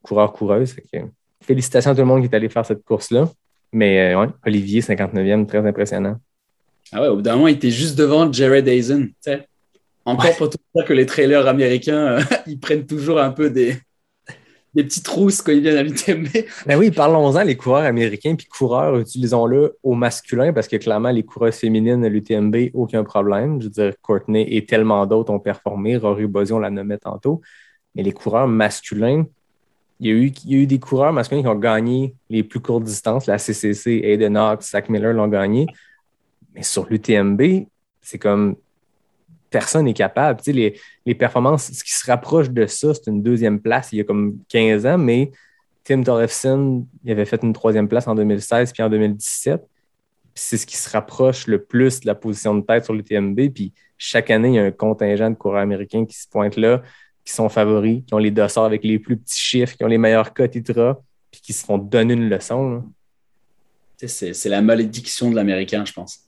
coureurs, 0.01 0.33
coureuses. 0.33 0.75
félicitations 1.41 1.91
à 1.91 1.95
tout 1.95 2.01
le 2.01 2.07
monde 2.07 2.19
qui 2.19 2.27
est 2.27 2.35
allé 2.35 2.49
faire 2.49 2.65
cette 2.65 2.83
course-là. 2.83 3.29
Mais 3.71 4.13
euh, 4.13 4.27
Olivier, 4.45 4.81
59e, 4.81 5.45
très 5.45 5.65
impressionnant. 5.65 6.17
Ah 6.91 7.01
ouais, 7.01 7.07
au 7.07 7.15
bout 7.15 7.21
d'un 7.21 7.35
moment, 7.35 7.47
il 7.47 7.55
était 7.55 7.71
juste 7.71 7.97
devant 7.97 8.31
Jared 8.31 8.67
Hazen. 8.67 9.11
Encore 10.03 10.35
pour 10.35 10.49
tout 10.49 10.57
ça 10.75 10.83
que 10.83 10.93
les 10.93 11.05
trailers 11.05 11.47
américains, 11.47 12.17
euh, 12.17 12.21
ils 12.47 12.59
prennent 12.59 12.85
toujours 12.85 13.19
un 13.19 13.31
peu 13.31 13.49
des, 13.49 13.77
des 14.78 14.84
petites 14.84 15.07
rousses 15.07 15.41
quand 15.41 15.51
ils 15.51 15.61
viennent 15.61 15.78
à 15.78 15.82
l'UTMB. 15.82 16.28
Ben 16.67 16.78
oui, 16.78 16.91
parlons-en, 16.91 17.41
les 17.41 17.57
coureurs 17.57 17.86
américains, 17.86 18.36
puis 18.36 18.45
coureurs, 18.45 18.99
utilisons-le 18.99 19.75
au 19.82 19.95
masculin, 19.95 20.53
parce 20.53 20.67
que 20.67 20.75
clairement, 20.75 21.09
les 21.09 21.23
coureurs 21.23 21.53
féminines 21.53 22.05
à 22.05 22.09
l'UTMB, 22.09 22.69
aucun 22.75 23.03
problème. 23.03 23.59
Je 23.59 23.65
veux 23.65 23.71
dire, 23.71 23.93
Courtney 24.03 24.45
et 24.55 24.65
tellement 24.67 25.07
d'autres 25.07 25.34
ont 25.34 25.39
performé. 25.39 25.97
Rory 25.97 26.28
Bosion 26.28 26.59
l'a 26.59 26.69
nommé 26.69 26.99
tantôt. 26.99 27.41
Mais 27.95 28.03
les 28.03 28.11
coureurs 28.11 28.47
masculins, 28.47 29.25
il 29.99 30.07
y, 30.07 30.11
a 30.11 30.13
eu, 30.13 30.32
il 30.45 30.51
y 30.51 30.55
a 30.55 30.59
eu 30.59 30.67
des 30.67 30.78
coureurs 30.78 31.11
masculins 31.11 31.41
qui 31.41 31.47
ont 31.47 31.55
gagné 31.55 32.13
les 32.30 32.43
plus 32.43 32.59
courtes 32.59 32.84
distances. 32.84 33.25
La 33.25 33.39
CCC, 33.39 34.01
Aiden 34.03 34.34
Knox, 34.34 34.69
Zach 34.69 34.89
Miller 34.89 35.11
l'ont 35.11 35.28
gagné. 35.28 35.65
Mais 36.53 36.61
sur 36.61 36.86
l'UTMB, 36.88 37.65
c'est 37.99 38.19
comme 38.19 38.57
personne 39.49 39.85
n'est 39.85 39.93
capable. 39.93 40.41
Tu 40.41 40.51
les, 40.51 41.15
performances, 41.15 41.71
ce 41.71 41.83
qui 41.83 41.93
se 41.93 42.05
rapproche 42.05 42.49
de 42.49 42.65
ça, 42.65 42.93
c'est 42.93 43.07
une 43.07 43.21
deuxième 43.21 43.59
place 43.59 43.89
il 43.91 43.97
y 43.97 44.01
a 44.01 44.03
comme 44.03 44.37
15 44.49 44.85
ans, 44.85 44.97
mais 44.97 45.31
Tim 45.83 46.03
Tollefson, 46.03 46.85
il 47.03 47.11
avait 47.11 47.25
fait 47.25 47.41
une 47.43 47.53
troisième 47.53 47.87
place 47.87 48.07
en 48.07 48.15
2016 48.15 48.73
puis 48.73 48.83
en 48.83 48.89
2017. 48.89 49.61
Puis 49.61 49.69
C'est 50.35 50.57
ce 50.57 50.65
qui 50.65 50.75
se 50.75 50.89
rapproche 50.89 51.47
le 51.47 51.63
plus 51.63 52.01
de 52.01 52.07
la 52.07 52.15
position 52.15 52.55
de 52.55 52.61
tête 52.61 52.83
sur 52.83 52.93
l'UTMB. 52.93 53.49
Puis 53.53 53.73
chaque 53.97 54.29
année, 54.29 54.49
il 54.49 54.55
y 54.55 54.59
a 54.59 54.63
un 54.63 54.71
contingent 54.71 55.29
de 55.29 55.35
coureurs 55.35 55.61
américains 55.61 56.05
qui 56.05 56.17
se 56.17 56.27
pointent 56.27 56.57
là, 56.57 56.83
qui 57.23 57.33
sont 57.33 57.49
favoris, 57.49 58.03
qui 58.05 58.13
ont 58.13 58.19
les 58.19 58.31
dossards 58.31 58.65
avec 58.65 58.83
les 58.83 58.99
plus 58.99 59.17
petits 59.17 59.39
chiffres, 59.39 59.75
qui 59.75 59.83
ont 59.83 59.87
les 59.87 59.97
meilleurs 59.97 60.33
cotes 60.33 60.55
ITRA, 60.55 60.99
puis 61.31 61.41
qui 61.41 61.53
se 61.53 61.65
font 61.65 61.77
donner 61.77 62.13
une 62.13 62.29
leçon. 62.29 62.83
c'est 63.97 64.49
la 64.49 64.61
malédiction 64.61 65.31
de 65.31 65.35
l'américain, 65.35 65.85
je 65.85 65.93
pense. 65.93 66.26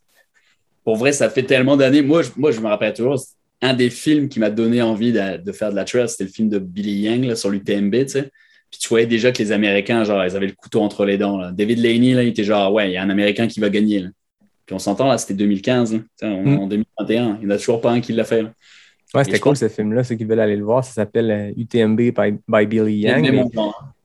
Pour 0.83 0.95
vrai, 0.95 1.11
ça 1.11 1.29
fait 1.29 1.43
tellement 1.43 1.77
d'années. 1.77 2.01
Moi, 2.01 2.23
je, 2.23 2.29
moi, 2.37 2.51
je 2.51 2.59
me 2.59 2.67
rappelle 2.67 2.93
toujours, 2.93 3.21
un 3.61 3.73
des 3.73 3.89
films 3.89 4.29
qui 4.29 4.39
m'a 4.39 4.49
donné 4.49 4.81
envie 4.81 5.11
de, 5.11 5.37
de 5.37 5.51
faire 5.51 5.71
de 5.71 5.75
la 5.75 5.83
trail, 5.83 6.07
c'était 6.09 6.23
le 6.25 6.29
film 6.29 6.49
de 6.49 6.59
Billy 6.59 7.01
Yang 7.01 7.25
là, 7.25 7.35
sur 7.35 7.49
l'UTMB, 7.49 7.93
tu 8.05 8.07
sais. 8.09 8.29
Puis 8.71 8.79
tu 8.79 8.87
voyais 8.87 9.07
déjà 9.07 9.31
que 9.31 9.39
les 9.39 9.51
Américains, 9.51 10.03
genre, 10.03 10.23
ils 10.25 10.35
avaient 10.35 10.47
le 10.47 10.53
couteau 10.53 10.81
entre 10.81 11.03
les 11.05 11.17
dents. 11.17 11.37
là. 11.37 11.51
David 11.51 11.79
Laney, 11.79 12.13
là, 12.13 12.23
il 12.23 12.29
était 12.29 12.43
genre, 12.43 12.71
ouais, 12.71 12.89
il 12.89 12.93
y 12.93 12.97
a 12.97 13.03
un 13.03 13.09
Américain 13.09 13.47
qui 13.47 13.59
va 13.59 13.69
gagner. 13.69 13.99
là. 13.99 14.09
Puis 14.65 14.75
on 14.75 14.79
s'entend, 14.79 15.07
là, 15.07 15.17
c'était 15.17 15.33
2015. 15.33 15.93
là. 15.93 15.99
Tu 15.99 16.05
sais, 16.17 16.25
on 16.27 16.45
est 16.45 16.55
Mm. 16.55 16.59
en 16.59 16.67
2021. 16.67 17.37
Il 17.41 17.47
n'y 17.47 17.51
en 17.51 17.55
a 17.55 17.57
toujours 17.57 17.81
pas 17.81 17.91
un 17.91 17.99
qui 17.99 18.13
l'a 18.13 18.23
fait. 18.23 18.43
là. 18.43 18.51
Ouais, 19.15 19.23
c'était 19.23 19.39
cool 19.39 19.53
pense- 19.53 19.59
ce 19.61 19.67
film-là. 19.69 20.03
Ceux 20.03 20.13
qui 20.15 20.23
veulent 20.23 20.39
aller 20.39 20.55
le 20.55 20.63
voir, 20.63 20.85
ça 20.85 20.91
s'appelle 20.93 21.31
euh, 21.31 21.51
UTMB 21.57 21.97
by, 22.11 22.35
by 22.47 22.65
Billy 22.67 22.99
Yang. 22.99 23.49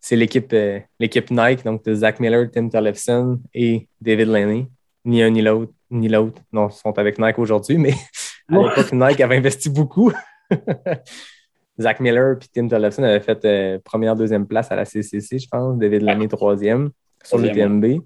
C'est 0.01 0.17
l'équipe 0.17 0.51
euh, 0.55 0.79
l'équipe 0.99 1.31
Nike, 1.31 1.63
donc 1.65 1.85
de 1.85 1.95
Zach 1.95 2.19
Miller, 2.21 2.49
Tim 2.51 2.69
Tollefson 2.71 3.39
et 3.53 3.87
David 4.01 4.29
Laney. 4.29 4.67
Ni 5.05 5.23
un 5.23 5.29
ni 5.31 5.43
l'autre, 5.43 5.73
ni 5.95 6.09
l'autre. 6.09 6.43
Non, 6.53 6.69
ils 6.69 6.73
sont 6.73 6.99
avec 6.99 7.19
Nike 7.19 7.39
aujourd'hui, 7.39 7.79
mais 7.79 7.95
à 8.51 8.59
l'époque, 8.59 8.93
Nike 8.93 9.21
avait 9.21 9.37
investi 9.37 9.71
beaucoup. 9.71 10.13
Zach 11.81 12.01
Miller 12.01 12.37
et 12.37 12.47
Tim 12.53 12.69
Tollefson 12.69 13.03
avaient 13.03 13.21
fait 13.21 13.45
euh, 13.45 13.79
première, 13.83 14.15
deuxième 14.15 14.47
place 14.47 14.71
à 14.71 14.77
la 14.77 14.85
CCC, 14.85 15.39
je 15.39 15.49
pense. 15.49 15.79
David 15.79 16.03
Laney, 16.03 16.29
troisième 16.29 16.91
sur 17.25 17.39
le 17.39 17.51
TMB. 17.51 18.03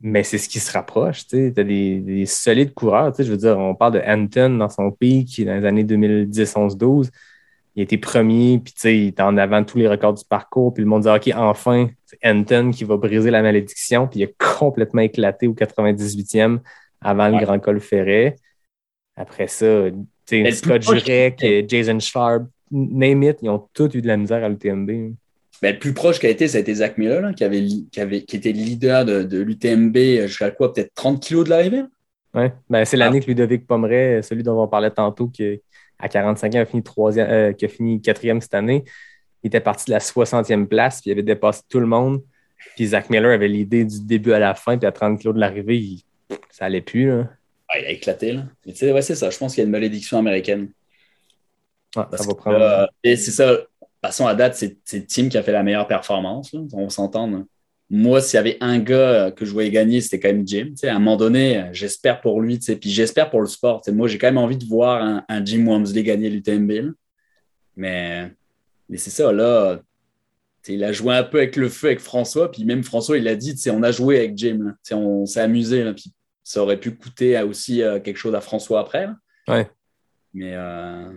Mais 0.00 0.22
c'est 0.22 0.38
ce 0.38 0.48
qui 0.48 0.60
se 0.60 0.70
rapproche. 0.72 1.26
Tu 1.26 1.52
as 1.56 1.64
des, 1.64 2.00
des 2.00 2.26
solides 2.26 2.74
coureurs. 2.74 3.10
tu 3.10 3.16
sais, 3.16 3.24
Je 3.24 3.30
veux 3.30 3.38
dire, 3.38 3.58
on 3.58 3.74
parle 3.74 3.94
de 3.94 4.02
Anton 4.06 4.50
dans 4.58 4.68
son 4.68 4.90
pic 4.90 5.44
dans 5.44 5.54
les 5.54 5.66
années 5.66 5.84
2010, 5.84 6.56
11, 6.56 6.76
12. 6.76 7.10
Il 7.76 7.82
était 7.82 7.98
premier, 7.98 8.60
puis 8.62 8.72
tu 8.72 8.80
sais, 8.80 8.96
il 8.96 9.06
était 9.08 9.22
en 9.22 9.36
avant 9.36 9.60
de 9.60 9.66
tous 9.66 9.78
les 9.78 9.88
records 9.88 10.14
du 10.14 10.24
parcours. 10.24 10.72
Puis 10.72 10.84
le 10.84 10.88
monde 10.88 11.02
dit 11.02 11.08
OK, 11.08 11.32
enfin, 11.34 11.88
c'est 12.04 12.18
Anton 12.24 12.70
qui 12.70 12.84
va 12.84 12.96
briser 12.96 13.30
la 13.30 13.42
malédiction. 13.42 14.06
Puis 14.06 14.20
il 14.20 14.24
a 14.24 14.28
complètement 14.58 15.02
éclaté 15.02 15.48
au 15.48 15.54
98e 15.54 16.60
avant 17.04 17.28
le. 17.28 17.44
Grand 17.44 17.58
Col 17.60 17.80
Ferret. 17.80 18.36
Après 19.16 19.46
ça, 19.46 19.86
Scott 20.52 20.82
Jurek, 20.82 21.42
euh, 21.44 21.62
Jason 21.68 22.00
Schwab, 22.00 22.48
name 22.70 23.22
it, 23.22 23.38
ils 23.42 23.48
ont 23.48 23.68
tous 23.72 23.90
eu 23.94 24.02
de 24.02 24.08
la 24.08 24.16
misère 24.16 24.42
à 24.42 24.48
l'UTMB. 24.48 25.14
Ben, 25.62 25.72
le 25.74 25.78
plus 25.78 25.94
proche 25.94 26.18
qui 26.18 26.26
a 26.26 26.30
été, 26.30 26.48
ça 26.48 26.58
a 26.58 26.60
été 26.60 26.74
Zach 26.74 26.98
Miller, 26.98 27.20
là, 27.20 27.32
qui, 27.32 27.44
avait, 27.44 27.64
qui, 27.92 28.00
avait, 28.00 28.22
qui 28.22 28.36
était 28.36 28.50
leader 28.50 29.04
de, 29.04 29.22
de 29.22 29.40
l'UTMB 29.40 29.96
jusqu'à 30.26 30.50
quoi, 30.50 30.72
peut-être 30.72 30.92
30 30.94 31.22
kilos 31.22 31.44
de 31.44 31.50
l'arrivée? 31.50 31.82
Ouais. 32.34 32.52
Ben, 32.68 32.84
c'est 32.84 32.96
l'année 32.96 33.20
que 33.20 33.26
Ludovic 33.26 33.64
Pomeray, 33.66 34.20
celui 34.24 34.42
dont 34.42 34.60
on 34.60 34.66
parlait 34.66 34.90
tantôt, 34.90 35.28
qui 35.28 35.60
à 36.00 36.08
45 36.08 36.54
ans 36.56 36.58
a 36.58 36.64
fini, 36.64 36.82
euh, 37.18 37.52
qui 37.52 37.64
a 37.64 37.68
fini 37.68 38.02
quatrième 38.02 38.40
cette 38.40 38.54
année, 38.54 38.82
il 39.44 39.46
était 39.46 39.60
parti 39.60 39.84
de 39.86 39.92
la 39.92 40.00
60e 40.00 40.66
place, 40.66 41.00
puis 41.00 41.10
il 41.10 41.12
avait 41.12 41.22
dépassé 41.22 41.62
tout 41.68 41.78
le 41.78 41.86
monde. 41.86 42.20
Puis 42.74 42.86
Zach 42.88 43.08
Miller 43.08 43.30
avait 43.30 43.46
l'idée 43.46 43.84
du 43.84 44.00
début 44.04 44.32
à 44.32 44.40
la 44.40 44.54
fin, 44.54 44.76
puis 44.76 44.86
à 44.88 44.92
30 44.92 45.20
kilos 45.20 45.34
de 45.36 45.40
l'arrivée, 45.40 45.76
il- 45.78 46.02
ça 46.50 46.66
allait 46.66 46.80
plus. 46.82 47.08
Là. 47.08 47.30
Ah, 47.68 47.78
il 47.78 47.86
a 47.86 47.90
éclaté. 47.90 48.32
Là. 48.32 48.44
Mais 48.66 48.72
tu 48.72 48.78
sais, 48.78 48.92
ouais, 48.92 49.02
c'est 49.02 49.14
ça. 49.14 49.30
Je 49.30 49.38
pense 49.38 49.54
qu'il 49.54 49.62
y 49.62 49.64
a 49.64 49.66
une 49.66 49.72
malédiction 49.72 50.18
américaine. 50.18 50.70
Parce 51.92 52.22
ça 52.22 52.24
va 52.24 52.32
que, 52.34 52.38
prendre. 52.38 52.60
euh, 52.60 52.86
et 53.02 53.16
c'est 53.16 53.30
ça. 53.30 53.58
Passons 54.00 54.26
à 54.26 54.34
date, 54.34 54.54
c'est 54.56 55.06
Tim 55.06 55.28
qui 55.28 55.38
a 55.38 55.42
fait 55.42 55.52
la 55.52 55.62
meilleure 55.62 55.86
performance. 55.88 56.52
là. 56.52 56.60
On 56.72 56.88
s'entend. 56.90 57.26
là. 57.30 57.42
Moi, 57.90 58.20
s'il 58.20 58.36
y 58.36 58.40
avait 58.40 58.56
un 58.60 58.78
gars 58.78 58.96
euh, 59.26 59.30
que 59.30 59.44
je 59.44 59.52
voyais 59.52 59.70
gagner, 59.70 60.00
c'était 60.00 60.18
quand 60.18 60.28
même 60.28 60.46
Jim. 60.46 60.72
À 60.82 60.90
un 60.90 60.98
moment 60.98 61.16
donné, 61.16 61.58
euh, 61.58 61.68
j'espère 61.72 62.20
pour 62.20 62.40
lui. 62.40 62.58
Puis 62.58 62.90
j'espère 62.90 63.30
pour 63.30 63.40
le 63.40 63.46
sport. 63.46 63.82
Moi, 63.88 64.08
j'ai 64.08 64.18
quand 64.18 64.26
même 64.26 64.38
envie 64.38 64.56
de 64.56 64.64
voir 64.64 65.02
un, 65.02 65.24
un 65.28 65.44
Jim 65.44 65.66
Wamsley 65.66 66.02
gagner 66.02 66.30
l'UTMB. 66.30 66.92
Mais, 67.76 68.30
mais 68.88 68.96
c'est 68.98 69.10
ça. 69.10 69.32
Là, 69.32 69.80
il 70.66 70.82
a 70.82 70.92
joué 70.92 71.14
un 71.14 71.22
peu 71.24 71.38
avec 71.38 71.56
le 71.56 71.68
feu 71.68 71.88
avec 71.88 72.00
François. 72.00 72.50
Puis 72.50 72.64
même 72.64 72.82
François, 72.82 73.18
il 73.18 73.28
a 73.28 73.36
dit 73.36 73.54
on 73.70 73.82
a 73.82 73.92
joué 73.92 74.18
avec 74.18 74.36
Jim. 74.36 74.74
On 74.90 75.26
s'est 75.26 75.40
amusé. 75.40 75.84
Puis 75.92 76.12
ça 76.44 76.62
aurait 76.62 76.78
pu 76.78 76.94
coûter 76.94 77.36
à 77.36 77.46
aussi 77.46 77.82
euh, 77.82 77.98
quelque 77.98 78.18
chose 78.18 78.34
à 78.34 78.40
François 78.40 78.80
après. 78.80 79.08
Ouais. 79.48 79.68
Mais 80.32 80.52
euh, 80.54 81.10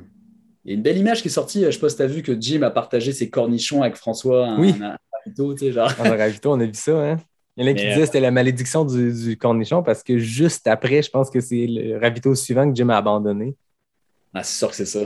il 0.65 0.71
y 0.71 0.73
a 0.73 0.75
une 0.75 0.81
belle 0.81 0.97
image 0.97 1.21
qui 1.21 1.27
est 1.27 1.31
sortie. 1.31 1.63
Je 1.63 1.71
sais 1.71 1.79
pas 1.79 1.89
si 1.89 1.97
tu 1.97 2.01
as 2.01 2.07
vu 2.07 2.23
que 2.23 2.39
Jim 2.39 2.61
a 2.63 2.71
partagé 2.71 3.11
ses 3.11 3.29
cornichons 3.29 3.81
avec 3.83 3.95
François. 3.95 4.55
Oui. 4.57 4.73
un 4.81 4.97
ravito, 5.13 5.53
tu 5.53 5.65
sais, 5.65 5.71
genre. 5.71 5.91
En 5.99 6.09
ravito, 6.17 6.51
on 6.51 6.59
a 6.59 6.65
vu 6.65 6.73
ça. 6.73 6.91
Hein? 7.11 7.17
Il 7.57 7.65
y 7.65 7.69
en 7.69 7.71
a 7.71 7.73
qui 7.75 7.83
disaient 7.85 7.99
que 7.99 8.05
c'était 8.05 8.19
la 8.19 8.31
malédiction 8.31 8.85
du, 8.85 9.11
du 9.11 9.37
cornichon 9.37 9.81
parce 9.83 10.03
que 10.03 10.17
juste 10.17 10.67
après, 10.67 11.01
je 11.01 11.09
pense 11.09 11.29
que 11.29 11.41
c'est 11.41 11.65
le 11.67 11.97
ravito 11.99 12.33
suivant 12.35 12.69
que 12.69 12.75
Jim 12.75 12.89
a 12.89 12.97
abandonné. 12.97 13.55
Ah, 14.33 14.43
c'est 14.43 14.57
sûr 14.59 14.69
que 14.69 14.75
c'est 14.75 14.85
ça. 14.85 14.99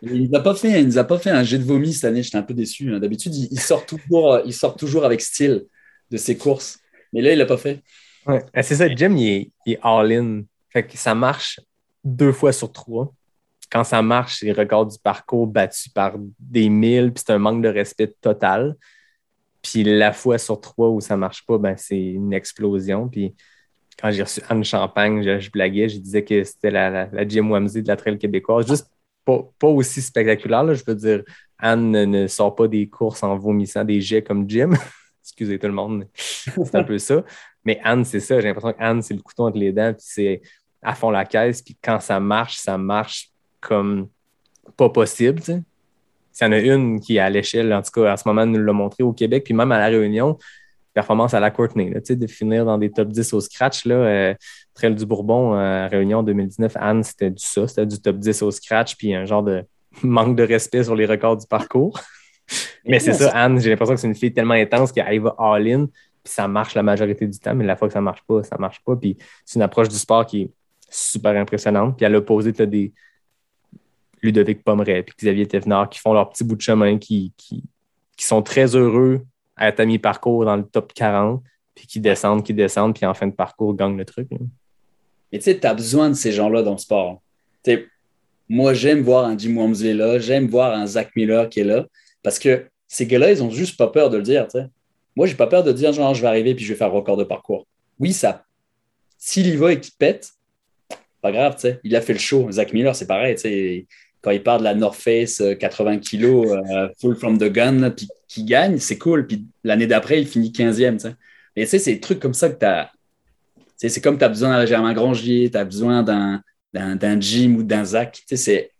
Il 0.00 0.30
nous 0.30 0.38
a 0.38 0.40
pas 0.42 0.54
fait, 0.54 0.80
il 0.80 0.86
nous 0.86 0.96
a 0.98 1.04
pas 1.04 1.18
fait 1.18 1.30
un 1.30 1.42
jet 1.42 1.58
de 1.58 1.64
vomi 1.64 1.92
cette 1.92 2.04
année. 2.04 2.22
J'étais 2.22 2.38
un 2.38 2.42
peu 2.42 2.54
déçu. 2.54 2.94
hein. 2.94 2.98
D'habitude, 3.00 3.34
il, 3.34 3.48
il 3.50 3.60
sort 3.60 3.84
toujours, 3.84 4.32
euh, 4.34 4.42
il 4.46 4.54
sort 4.54 4.76
toujours 4.76 5.04
avec 5.04 5.20
style 5.20 5.66
de 6.10 6.16
ses 6.16 6.36
courses. 6.38 6.78
Mais 7.12 7.20
là, 7.20 7.32
il 7.32 7.38
l'a 7.38 7.46
pas 7.46 7.56
fait. 7.58 7.82
Ouais. 8.26 8.44
Ah, 8.52 8.62
C'est 8.62 8.76
ça, 8.76 8.88
Jim, 8.94 9.14
il 9.16 9.28
est, 9.28 9.50
il 9.66 9.72
est 9.74 9.78
all-in. 9.82 10.42
Fait 10.70 10.86
que 10.86 10.96
ça 10.96 11.14
marche 11.14 11.60
deux 12.04 12.32
fois 12.32 12.52
sur 12.52 12.72
trois. 12.72 13.12
Quand 13.70 13.84
ça 13.84 14.00
marche, 14.02 14.38
c'est 14.38 14.46
les 14.46 14.52
records 14.52 14.86
du 14.86 14.98
parcours 14.98 15.46
battus 15.46 15.88
par 15.92 16.14
des 16.38 16.68
milles, 16.68 17.12
puis 17.12 17.24
c'est 17.26 17.32
un 17.32 17.38
manque 17.38 17.62
de 17.62 17.68
respect 17.68 18.14
total. 18.20 18.76
Puis 19.62 19.82
la 19.82 20.12
fois 20.12 20.38
sur 20.38 20.60
trois 20.60 20.88
où 20.88 21.00
ça 21.00 21.16
marche 21.16 21.44
pas, 21.44 21.58
ben, 21.58 21.74
c'est 21.76 21.98
une 22.00 22.32
explosion. 22.32 23.08
Puis 23.08 23.34
quand 23.98 24.10
j'ai 24.12 24.22
reçu 24.22 24.40
Anne 24.48 24.64
Champagne, 24.64 25.22
je, 25.22 25.40
je 25.40 25.50
blaguais, 25.50 25.88
je 25.88 25.98
disais 25.98 26.22
que 26.22 26.44
c'était 26.44 26.70
la, 26.70 26.90
la, 26.90 27.08
la 27.12 27.26
Jim 27.28 27.48
Wamsey 27.50 27.82
de 27.82 27.88
la 27.88 27.96
trail 27.96 28.18
québécoise. 28.18 28.68
Juste 28.68 28.88
pas, 29.24 29.42
pas 29.58 29.66
aussi 29.68 30.00
spectaculaire. 30.00 30.62
là. 30.62 30.74
Je 30.74 30.84
veux 30.86 30.94
dire, 30.94 31.24
Anne 31.58 31.90
ne, 31.90 32.04
ne 32.04 32.26
sort 32.28 32.54
pas 32.54 32.68
des 32.68 32.88
courses 32.88 33.22
en 33.24 33.36
vomissant 33.36 33.84
des 33.84 34.00
jets 34.00 34.22
comme 34.22 34.48
Jim. 34.48 34.70
Excusez 35.24 35.58
tout 35.58 35.66
le 35.66 35.72
monde, 35.72 35.98
mais 35.98 36.06
c'est 36.14 36.74
un 36.76 36.84
peu 36.84 36.98
ça. 36.98 37.24
Mais 37.66 37.80
Anne, 37.82 38.04
c'est 38.04 38.20
ça. 38.20 38.40
J'ai 38.40 38.46
l'impression 38.46 38.72
qu'Anne, 38.72 39.02
c'est 39.02 39.14
le 39.14 39.20
couteau 39.20 39.46
entre 39.46 39.58
les 39.58 39.72
dents, 39.72 39.92
puis 39.92 40.06
c'est 40.06 40.40
à 40.80 40.94
fond 40.94 41.10
la 41.10 41.24
caisse. 41.24 41.60
Puis 41.60 41.76
quand 41.82 42.00
ça 42.00 42.20
marche, 42.20 42.56
ça 42.56 42.78
marche 42.78 43.30
comme 43.60 44.08
pas 44.76 44.88
possible. 44.88 45.40
tu 45.40 45.46
sais. 45.46 45.62
S'il 46.32 46.46
y 46.46 46.50
en 46.50 46.52
a 46.52 46.58
une 46.58 47.00
qui 47.00 47.16
est 47.16 47.20
à 47.20 47.28
l'échelle, 47.28 47.72
en 47.72 47.82
tout 47.82 47.90
cas, 47.90 48.12
à 48.12 48.16
ce 48.16 48.28
moment, 48.28 48.46
nous 48.46 48.62
l'a 48.62 48.72
montré 48.72 49.02
au 49.02 49.12
Québec, 49.12 49.42
puis 49.44 49.54
même 49.54 49.72
à 49.72 49.78
La 49.78 49.86
Réunion, 49.86 50.38
performance 50.94 51.34
à 51.34 51.40
la 51.40 51.50
Courtney, 51.50 51.90
là, 51.90 52.00
tu 52.00 52.08
sais, 52.08 52.16
de 52.16 52.26
finir 52.26 52.64
dans 52.64 52.78
des 52.78 52.90
top 52.90 53.08
10 53.08 53.32
au 53.32 53.40
scratch. 53.40 53.84
Là, 53.84 53.94
euh, 53.94 54.34
Trail 54.74 54.94
du 54.94 55.04
Bourbon, 55.04 55.54
euh, 55.54 55.88
Réunion 55.88 56.22
2019, 56.22 56.72
Anne, 56.76 57.02
c'était 57.02 57.30
du 57.30 57.44
ça, 57.44 57.66
c'était 57.66 57.86
du 57.86 58.00
top 58.00 58.18
10 58.18 58.42
au 58.42 58.50
scratch, 58.50 58.96
puis 58.96 59.14
un 59.14 59.24
genre 59.24 59.42
de 59.42 59.64
manque 60.02 60.36
de 60.36 60.42
respect 60.42 60.84
sur 60.84 60.94
les 60.94 61.06
records 61.06 61.38
du 61.38 61.46
parcours. 61.46 61.98
Mais 62.86 63.00
c'est 63.00 63.14
ça, 63.14 63.30
Anne, 63.30 63.60
j'ai 63.60 63.70
l'impression 63.70 63.94
que 63.94 64.00
c'est 64.00 64.06
une 64.06 64.14
fille 64.14 64.32
tellement 64.32 64.54
intense 64.54 64.92
qu'elle 64.92 65.20
va 65.20 65.34
all-in, 65.38 65.86
puis 66.26 66.34
ça 66.34 66.48
marche 66.48 66.74
la 66.74 66.82
majorité 66.82 67.24
du 67.24 67.38
temps, 67.38 67.54
mais 67.54 67.64
la 67.64 67.76
fois 67.76 67.86
que 67.86 67.94
ça 67.94 68.00
marche 68.00 68.22
pas, 68.26 68.42
ça 68.42 68.56
marche 68.58 68.80
pas. 68.84 68.96
Puis 68.96 69.16
c'est 69.44 69.60
une 69.60 69.62
approche 69.62 69.88
du 69.88 69.94
sport 69.96 70.26
qui 70.26 70.42
est 70.42 70.50
super 70.90 71.40
impressionnante. 71.40 71.96
Puis 71.96 72.04
à 72.04 72.08
l'opposé, 72.08 72.52
tu 72.52 72.62
as 72.62 72.66
des 72.66 72.92
Ludovic 74.22 74.64
Pomeray 74.64 75.04
puis 75.04 75.14
Xavier 75.16 75.46
Thévenard 75.46 75.88
qui 75.88 76.00
font 76.00 76.12
leur 76.12 76.28
petit 76.30 76.42
bout 76.42 76.56
de 76.56 76.60
chemin, 76.60 76.98
qui, 76.98 77.32
qui, 77.36 77.62
qui 78.16 78.24
sont 78.24 78.42
très 78.42 78.74
heureux 78.74 79.24
à 79.56 79.66
à 79.66 79.84
mi-parcours 79.84 80.44
dans 80.44 80.56
le 80.56 80.64
top 80.64 80.92
40, 80.92 81.44
puis 81.76 81.86
qui 81.86 82.00
descendent, 82.00 82.42
qui 82.42 82.52
descendent, 82.52 82.92
puis 82.92 83.06
en 83.06 83.14
fin 83.14 83.28
de 83.28 83.34
parcours, 83.34 83.74
gagnent 83.76 83.96
le 83.96 84.04
truc. 84.04 84.28
Mais 84.30 85.38
tu 85.38 85.44
sais, 85.44 85.60
tu 85.60 85.66
as 85.66 85.74
besoin 85.74 86.08
de 86.08 86.14
ces 86.14 86.32
gens-là 86.32 86.62
dans 86.62 86.72
le 86.72 86.78
sport. 86.78 87.22
Tu 87.62 87.70
sais, 87.70 87.86
moi, 88.48 88.74
j'aime 88.74 89.02
voir 89.02 89.26
un 89.26 89.38
Jim 89.38 89.56
Wamsley 89.56 89.94
là, 89.94 90.18
j'aime 90.18 90.48
voir 90.48 90.74
un 90.74 90.86
Zach 90.86 91.14
Miller 91.14 91.48
qui 91.48 91.60
est 91.60 91.64
là, 91.64 91.86
parce 92.22 92.40
que 92.40 92.66
ces 92.88 93.06
gars-là, 93.06 93.30
ils 93.30 93.42
ont 93.42 93.50
juste 93.50 93.76
pas 93.76 93.86
peur 93.86 94.10
de 94.10 94.16
le 94.16 94.22
dire. 94.24 94.46
tu 94.48 94.58
sais. 94.58 94.66
Moi, 95.16 95.26
j'ai 95.26 95.34
pas 95.34 95.46
peur 95.46 95.64
de 95.64 95.72
dire, 95.72 95.92
genre, 95.92 96.14
je 96.14 96.20
vais 96.22 96.28
arriver 96.28 96.54
puis 96.54 96.64
je 96.64 96.72
vais 96.72 96.78
faire 96.78 96.92
record 96.92 97.16
de 97.16 97.24
parcours. 97.24 97.66
Oui, 97.98 98.12
ça. 98.12 98.44
S'il 99.18 99.46
y 99.46 99.56
va 99.56 99.72
et 99.72 99.80
qu'il 99.80 99.94
pète, 99.98 100.30
pas 101.22 101.32
grave, 101.32 101.54
tu 101.54 101.62
sais. 101.62 101.80
Il 101.82 101.96
a 101.96 102.00
fait 102.00 102.12
le 102.12 102.18
show. 102.18 102.50
Zach 102.52 102.72
Miller, 102.72 102.94
c'est 102.94 103.06
pareil, 103.06 103.34
tu 103.34 103.40
sais. 103.42 103.86
Quand 104.20 104.30
il 104.32 104.42
part 104.42 104.58
de 104.58 104.64
la 104.64 104.74
North 104.74 105.00
Face, 105.00 105.40
euh, 105.40 105.54
80 105.54 105.98
kilos, 105.98 106.48
euh, 106.52 106.88
full 107.00 107.16
from 107.16 107.38
the 107.38 107.44
gun, 107.50 107.90
puis 107.90 108.08
qu'il 108.28 108.44
gagne, 108.44 108.78
c'est 108.78 108.98
cool. 108.98 109.26
Puis 109.26 109.46
l'année 109.64 109.86
d'après, 109.86 110.20
il 110.20 110.26
finit 110.26 110.50
15e, 110.52 110.96
tu 110.96 111.08
sais. 111.08 111.14
Mais 111.56 111.64
tu 111.64 111.70
sais, 111.70 111.78
c'est 111.78 111.94
des 111.94 112.00
trucs 112.00 112.20
comme 112.20 112.34
ça 112.34 112.50
que 112.50 112.58
tu 112.58 112.66
as. 112.66 112.90
C'est 113.78 114.00
comme 114.00 114.18
tu 114.18 114.24
as 114.24 114.28
besoin 114.28 114.50
d'un 114.50 114.66
Germain 114.66 114.92
Grangier, 114.94 115.50
tu 115.50 115.56
as 115.56 115.64
besoin 115.64 116.02
d'un, 116.02 117.20
Jim 117.20 117.54
ou 117.58 117.62
d'un 117.62 117.84
Zach. 117.84 118.12
Tu 118.26 118.36
sais, 118.36 118.70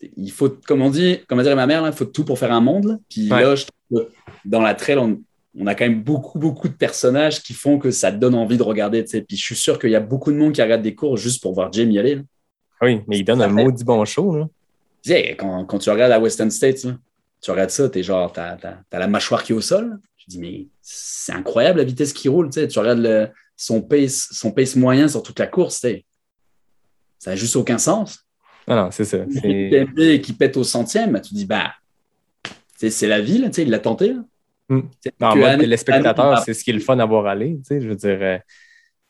c'est, 0.00 0.10
il 0.16 0.30
faut, 0.32 0.48
comme 0.48 0.82
on 0.82 0.90
dit, 0.90 1.18
comme 1.28 1.42
dirait 1.42 1.54
ma 1.54 1.66
mère, 1.66 1.86
il 1.86 1.92
faut 1.92 2.04
tout 2.04 2.24
pour 2.24 2.38
faire 2.38 2.52
un 2.52 2.60
monde. 2.60 2.84
là. 2.86 2.98
Puis 3.08 3.30
Ouais. 3.30 3.42
là, 3.42 3.54
je 3.56 3.64
trouve 3.66 4.04
que 4.04 4.10
dans 4.44 4.62
la 4.62 4.74
trail, 4.74 4.98
on, 4.98 5.20
on 5.58 5.66
a 5.66 5.74
quand 5.74 5.84
même 5.84 6.02
beaucoup, 6.02 6.38
beaucoup 6.38 6.68
de 6.68 6.74
personnages 6.74 7.42
qui 7.42 7.52
font 7.52 7.78
que 7.78 7.90
ça 7.90 8.10
te 8.10 8.16
donne 8.16 8.34
envie 8.34 8.56
de 8.56 8.62
regarder. 8.62 9.04
tu 9.04 9.10
sais. 9.10 9.20
Puis 9.22 9.36
je 9.36 9.42
suis 9.44 9.54
sûr 9.56 9.78
qu'il 9.78 9.90
y 9.90 9.94
a 9.94 10.00
beaucoup 10.00 10.32
de 10.32 10.36
monde 10.36 10.52
qui 10.52 10.62
regarde 10.62 10.82
des 10.82 10.94
cours 10.94 11.16
juste 11.16 11.40
pour 11.42 11.54
voir 11.54 11.72
Jim 11.72 11.88
y 11.90 11.98
aller. 11.98 12.16
là. 12.16 12.22
Ah 12.80 12.86
Oui, 12.86 13.00
mais 13.06 13.18
il 13.18 13.24
donne 13.24 13.40
un 13.40 13.46
fait- 13.48 13.52
maudit 13.64 13.84
bon 13.84 14.04
show. 14.04 14.36
Là. 14.36 14.48
Quand, 15.38 15.64
quand 15.64 15.78
tu 15.78 15.90
regardes 15.90 16.12
à 16.12 16.18
Western 16.18 16.50
States, 16.50 16.82
là, 16.84 16.96
tu 17.40 17.50
regardes 17.50 17.70
ça, 17.70 17.88
t'es 17.88 18.02
genre, 18.02 18.32
t'as, 18.32 18.56
t'as, 18.56 18.78
t'as 18.90 18.98
la 18.98 19.06
mâchoire 19.06 19.42
qui 19.44 19.52
est 19.52 19.54
au 19.54 19.60
sol. 19.60 19.98
Tu 20.16 20.30
dis, 20.30 20.38
mais 20.38 20.66
c'est 20.80 21.32
incroyable 21.32 21.78
la 21.78 21.84
vitesse 21.84 22.12
qu'il 22.12 22.30
roule. 22.30 22.48
Tu, 22.50 22.60
sais. 22.60 22.68
tu 22.68 22.78
regardes 22.78 23.00
le, 23.00 23.28
son, 23.56 23.80
pace, 23.82 24.28
son 24.32 24.50
pace 24.50 24.74
moyen 24.76 25.06
sur 25.08 25.22
toute 25.22 25.38
la 25.38 25.46
course. 25.46 25.80
Tu 25.80 25.88
sais. 25.88 26.04
Ça 27.18 27.30
n'a 27.30 27.36
juste 27.36 27.54
aucun 27.56 27.78
sens. 27.78 28.18
Ah 28.66 28.74
non, 28.76 28.90
c'est 28.90 29.04
ça. 29.04 29.18
C'est- 29.30 30.20
qui 30.22 30.32
pète 30.32 30.56
au 30.56 30.64
centième, 30.64 31.20
tu 31.20 31.34
dis, 31.34 31.44
bah, 31.44 31.72
c'est 32.76 33.06
la 33.06 33.20
vie, 33.20 33.38
là, 33.38 33.48
tu 33.48 33.54
sais, 33.54 33.62
il 33.62 33.70
l'a 33.70 33.78
tenté. 33.78 34.14
là. 34.14 34.24
Mm. 34.68 34.80
En 35.20 35.36
mode 35.36 35.60
téléspectateur, 35.60 36.38
c'est 36.38 36.54
ce 36.54 36.64
qui 36.64 36.70
est 36.70 36.74
le 36.74 36.80
fun 36.80 36.96
d'avoir 36.96 37.26
allé. 37.26 37.56
tu 37.58 37.64
sais, 37.64 37.80
Je 37.80 37.88
veux 37.88 37.96
dire, 37.96 38.18
euh, 38.20 38.38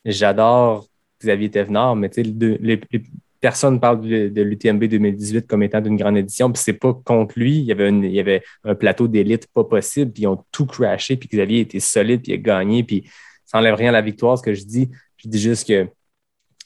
j'adore 0.04 0.86
Xavier 1.20 1.50
Thévenard, 1.50 1.96
mais 1.96 2.10
le 2.16 2.56
les, 2.60 2.80
les 2.90 3.02
personnes 3.40 3.78
parlent 3.78 4.00
de, 4.00 4.28
de 4.28 4.42
l'UTMB 4.42 4.84
2018 4.84 5.46
comme 5.46 5.62
étant 5.62 5.80
d'une 5.80 5.96
grande 5.96 6.16
édition, 6.16 6.50
puis 6.50 6.62
c'est 6.62 6.72
pas 6.72 6.94
contre 6.94 7.38
lui. 7.38 7.58
Il 7.58 7.64
y 7.64 7.72
avait, 7.72 7.88
une- 7.88 8.04
il 8.04 8.12
y 8.12 8.20
avait 8.20 8.42
un 8.64 8.74
plateau 8.74 9.06
d'élite 9.06 9.46
pas 9.52 9.64
possible, 9.64 10.10
puis 10.12 10.22
ils 10.22 10.26
ont 10.26 10.42
tout 10.50 10.66
crashé, 10.66 11.16
puis 11.16 11.28
Xavier 11.28 11.60
était 11.60 11.80
solide, 11.80 12.22
puis 12.22 12.32
il 12.32 12.34
a 12.36 12.38
gagné, 12.38 12.82
puis 12.84 13.08
ça 13.44 13.58
enlève 13.58 13.74
rien 13.74 13.90
à 13.90 13.92
la 13.92 14.00
victoire. 14.02 14.38
Ce 14.38 14.42
que 14.42 14.54
je 14.54 14.64
dis, 14.64 14.88
je 15.18 15.28
dis 15.28 15.38
juste 15.38 15.68
que 15.68 15.86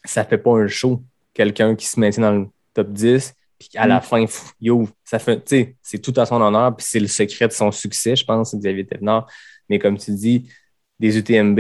ça 0.04 0.24
fait 0.24 0.38
pas 0.38 0.52
un 0.52 0.68
show. 0.68 1.02
Quelqu'un 1.34 1.74
qui 1.74 1.86
se 1.86 1.98
maintient 2.00 2.22
dans 2.22 2.32
le 2.38 2.46
top 2.74 2.92
10, 2.92 3.34
puis 3.58 3.68
à 3.76 3.86
la 3.86 3.98
Mm. 3.98 4.02
fin, 4.02 4.26
fou, 4.28 4.50
yo, 4.60 4.88
ça 5.08 5.18
fait, 5.18 5.42
c'est 5.80 5.98
tout 6.00 6.12
à 6.18 6.26
son 6.26 6.38
honneur, 6.42 6.76
puis 6.76 6.84
c'est 6.86 7.00
le 7.00 7.06
secret 7.06 7.48
de 7.48 7.52
son 7.54 7.72
succès, 7.72 8.14
je 8.14 8.26
pense, 8.26 8.54
Xavier 8.54 8.84
Thévenard. 8.84 9.26
Mais 9.66 9.78
comme 9.78 9.96
tu 9.96 10.10
dis, 10.12 10.46
des 11.00 11.16
UTMB, 11.16 11.58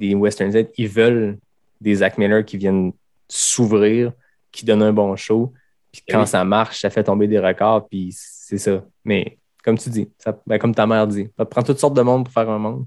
des 0.00 0.14
Western 0.16 0.50
Z, 0.50 0.66
ils 0.76 0.88
veulent 0.88 1.38
des 1.80 1.94
Zach 1.94 2.18
Miller 2.18 2.44
qui 2.44 2.56
viennent 2.56 2.92
s'ouvrir, 3.28 4.10
qui 4.50 4.64
donnent 4.64 4.82
un 4.82 4.92
bon 4.92 5.14
show. 5.14 5.52
Puis 5.92 6.02
Eh 6.08 6.12
quand 6.12 6.22
oui. 6.22 6.26
ça 6.26 6.42
marche, 6.42 6.80
ça 6.80 6.90
fait 6.90 7.04
tomber 7.04 7.28
des 7.28 7.38
records, 7.38 7.88
puis 7.88 8.12
c'est 8.12 8.58
ça. 8.58 8.84
Mais 9.04 9.38
comme 9.62 9.78
tu 9.78 9.90
dis, 9.90 10.08
ça, 10.18 10.36
ben, 10.44 10.58
comme 10.58 10.74
ta 10.74 10.84
mère 10.86 11.06
dit, 11.06 11.28
ça 11.38 11.44
prend 11.44 11.62
toutes 11.62 11.78
sortes 11.78 11.94
de 11.94 12.02
monde 12.02 12.24
pour 12.24 12.34
faire 12.34 12.50
un 12.50 12.58
monde. 12.58 12.84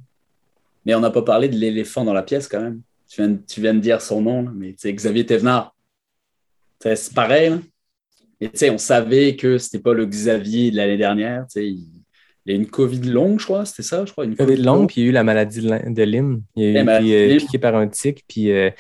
Mais 0.86 0.94
on 0.94 1.00
n'a 1.00 1.12
pas 1.12 1.22
parlé 1.22 1.48
de 1.48 1.56
l'éléphant 1.56 2.04
dans 2.04 2.14
la 2.14 2.24
pièce 2.24 2.50
quand 2.50 2.60
même. 2.60 2.82
Tu 3.08 3.22
viens, 3.22 3.38
tu 3.48 3.62
viens 3.62 3.74
de 3.74 3.80
dire 3.80 4.02
son 4.02 4.22
nom, 4.22 4.44
mais 4.54 4.76
sais, 4.78 4.92
Xavier 4.92 5.26
Thévenard. 5.26 5.74
C'est 6.82 7.14
pareil. 7.14 7.52
là. 7.52 7.60
Tu 8.42 8.50
sais, 8.54 8.70
on 8.70 8.78
savait 8.78 9.36
que 9.36 9.58
c'était 9.58 9.80
pas 9.80 9.94
le 9.94 10.06
Xavier 10.06 10.72
de 10.72 10.78
l'année 10.78 10.98
dernière. 10.98 11.44
tu 11.48 11.60
sais, 11.62 11.68
Il, 11.68 11.88
il 12.46 12.54
a 12.54 12.56
une 12.56 12.66
COVID 12.68 13.02
longue, 13.10 13.40
je 13.40 13.46
crois, 13.46 13.66
c'était 13.66 13.84
ça, 13.84 14.04
je 14.06 14.12
crois. 14.12 14.26
Une 14.26 14.34
Il 14.34 14.40
y 14.40 14.42
avait 14.42 14.56
de 14.58 14.64
long, 14.66 14.88
puis 14.88 15.02
il 15.02 15.04
y 15.04 15.08
a 15.08 15.10
eu 15.10 15.14
la 15.14 15.24
maladie 15.24 15.62
de 15.62 15.70
Lym- 15.70 15.94
de 15.94 16.04
Lyme. 16.04 16.42
Il 16.56 16.64
Eh 16.76 16.80
a 16.80 17.00
été 17.02 17.36
euh, 17.36 17.38
piqué 17.38 17.60
par 17.60 17.76
un 17.76 17.88
tic, 17.88 18.24
puis 18.28 18.52
euh, 18.52 18.72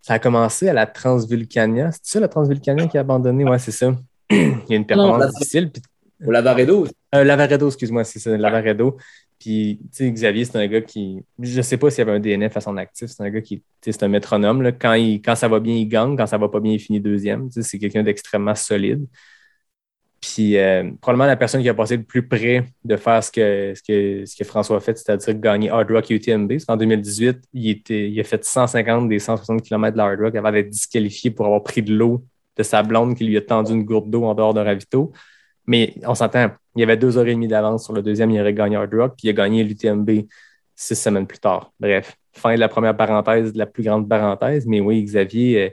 ça 0.00 0.14
a 0.14 0.18
commencé 0.18 0.68
à 0.68 0.72
la 0.72 0.86
Transvulcania. 0.86 1.90
C'est 1.92 2.00
ça, 2.04 2.20
la 2.20 2.28
Transvulcania 2.28 2.86
qui 2.86 2.96
a 2.96 3.00
abandonné? 3.02 3.44
Ouais, 3.44 3.58
c'est 3.58 3.70
ça. 3.70 3.94
il 4.30 4.62
y 4.68 4.72
a 4.72 4.76
une 4.76 4.86
performance 4.86 5.32
difficile. 5.34 5.70
Puis 5.70 5.82
Au 6.26 6.30
Lavaredo. 6.30 6.86
Euh, 7.14 7.24
Lavaredo, 7.24 7.66
excuse-moi, 7.68 8.04
c'est 8.04 8.18
ça, 8.18 8.34
Lavaredo. 8.36 8.96
Puis, 9.40 9.80
tu 9.84 9.88
sais, 10.04 10.10
Xavier, 10.12 10.44
c'est 10.44 10.58
un 10.58 10.66
gars 10.66 10.82
qui. 10.82 11.24
Je 11.40 11.62
sais 11.62 11.78
pas 11.78 11.90
s'il 11.90 12.00
y 12.00 12.02
avait 12.02 12.12
un 12.12 12.20
DNF 12.20 12.58
à 12.58 12.60
son 12.60 12.76
actif. 12.76 13.08
C'est 13.08 13.22
un 13.22 13.30
gars 13.30 13.40
qui. 13.40 13.62
C'est 13.80 14.02
un 14.02 14.08
métronome. 14.08 14.60
Là. 14.60 14.70
Quand, 14.72 14.92
quand 14.92 15.34
ça 15.34 15.48
va 15.48 15.60
bien, 15.60 15.74
il 15.74 15.88
gagne. 15.88 16.14
Quand 16.14 16.26
ça 16.26 16.36
va 16.36 16.50
pas 16.50 16.60
bien, 16.60 16.74
il 16.74 16.78
finit 16.78 17.00
deuxième. 17.00 17.48
C'est 17.50 17.78
quelqu'un 17.78 18.02
d'extrêmement 18.02 18.54
solide. 18.54 19.06
Puis, 20.20 20.58
euh, 20.58 20.90
probablement 21.00 21.26
la 21.26 21.36
personne 21.36 21.62
qui 21.62 21.68
a 21.70 21.74
passé 21.74 21.96
le 21.96 22.02
plus 22.02 22.28
près 22.28 22.66
de 22.84 22.96
faire 22.96 23.24
ce 23.24 23.32
que, 23.32 23.72
ce 23.74 23.82
que, 23.82 24.26
ce 24.26 24.36
que 24.36 24.44
François 24.44 24.76
a 24.76 24.80
fait, 24.80 24.98
c'est-à-dire 24.98 25.34
gagner 25.40 25.70
Hard 25.70 25.90
Rock 25.90 26.10
UTMB. 26.10 26.50
Parce 26.50 26.66
qu'en 26.66 26.76
2018, 26.76 27.38
il, 27.54 28.20
a 28.20 28.24
fait 28.24 28.44
150 28.44 29.08
des 29.08 29.18
160 29.18 29.62
km 29.62 29.96
de 29.96 30.02
Hard 30.02 30.20
Rock 30.20 30.34
avant 30.34 30.52
d'être 30.52 30.68
disqualifié 30.68 31.30
pour 31.30 31.46
avoir 31.46 31.62
pris 31.62 31.82
de 31.82 31.94
l'eau 31.94 32.22
de 32.58 32.62
sa 32.62 32.82
blonde 32.82 33.14
qui 33.16 33.24
lui 33.24 33.38
a 33.38 33.40
tendu 33.40 33.72
une 33.72 33.84
gourde 33.84 34.10
d'eau 34.10 34.24
en 34.24 34.34
dehors 34.34 34.52
d'un 34.52 34.64
ravito. 34.64 35.12
Mais 35.66 35.94
on 36.04 36.14
s'entend, 36.14 36.50
il 36.74 36.80
y 36.80 36.82
avait 36.82 36.96
deux 36.96 37.18
heures 37.18 37.26
et 37.26 37.34
demie 37.34 37.48
d'avance 37.48 37.84
sur 37.84 37.92
le 37.92 38.02
deuxième, 38.02 38.30
il 38.30 38.40
aurait 38.40 38.54
gagné 38.54 38.76
Hard 38.76 38.92
Rock, 38.94 39.14
puis 39.16 39.28
il 39.28 39.30
a 39.30 39.32
gagné 39.32 39.62
l'UTMB 39.64 40.10
six 40.74 40.94
semaines 40.94 41.26
plus 41.26 41.38
tard. 41.38 41.72
Bref, 41.78 42.16
fin 42.32 42.54
de 42.54 42.60
la 42.60 42.68
première 42.68 42.96
parenthèse, 42.96 43.52
de 43.52 43.58
la 43.58 43.66
plus 43.66 43.82
grande 43.82 44.08
parenthèse. 44.08 44.66
Mais 44.66 44.80
oui, 44.80 45.02
Xavier, 45.02 45.64
euh, 45.64 45.70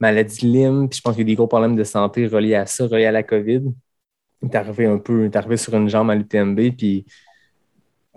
maladie 0.00 0.42
de 0.42 0.46
Lyme, 0.46 0.88
puis 0.88 0.98
je 0.98 1.02
pense 1.02 1.14
qu'il 1.14 1.26
y 1.26 1.30
a 1.30 1.32
des 1.32 1.36
gros 1.36 1.46
problèmes 1.46 1.76
de 1.76 1.84
santé 1.84 2.26
reliés 2.26 2.56
à 2.56 2.66
ça, 2.66 2.86
reliés 2.86 3.06
à 3.06 3.12
la 3.12 3.22
COVID. 3.22 3.62
Il 4.42 4.48
est 4.48 4.56
arrivé 4.56 4.86
un 4.86 4.98
peu, 4.98 5.22
il 5.22 5.26
est 5.26 5.36
arrivé 5.36 5.56
sur 5.56 5.74
une 5.74 5.88
jambe 5.88 6.10
à 6.10 6.14
l'UTMB, 6.14 6.76
puis 6.76 7.06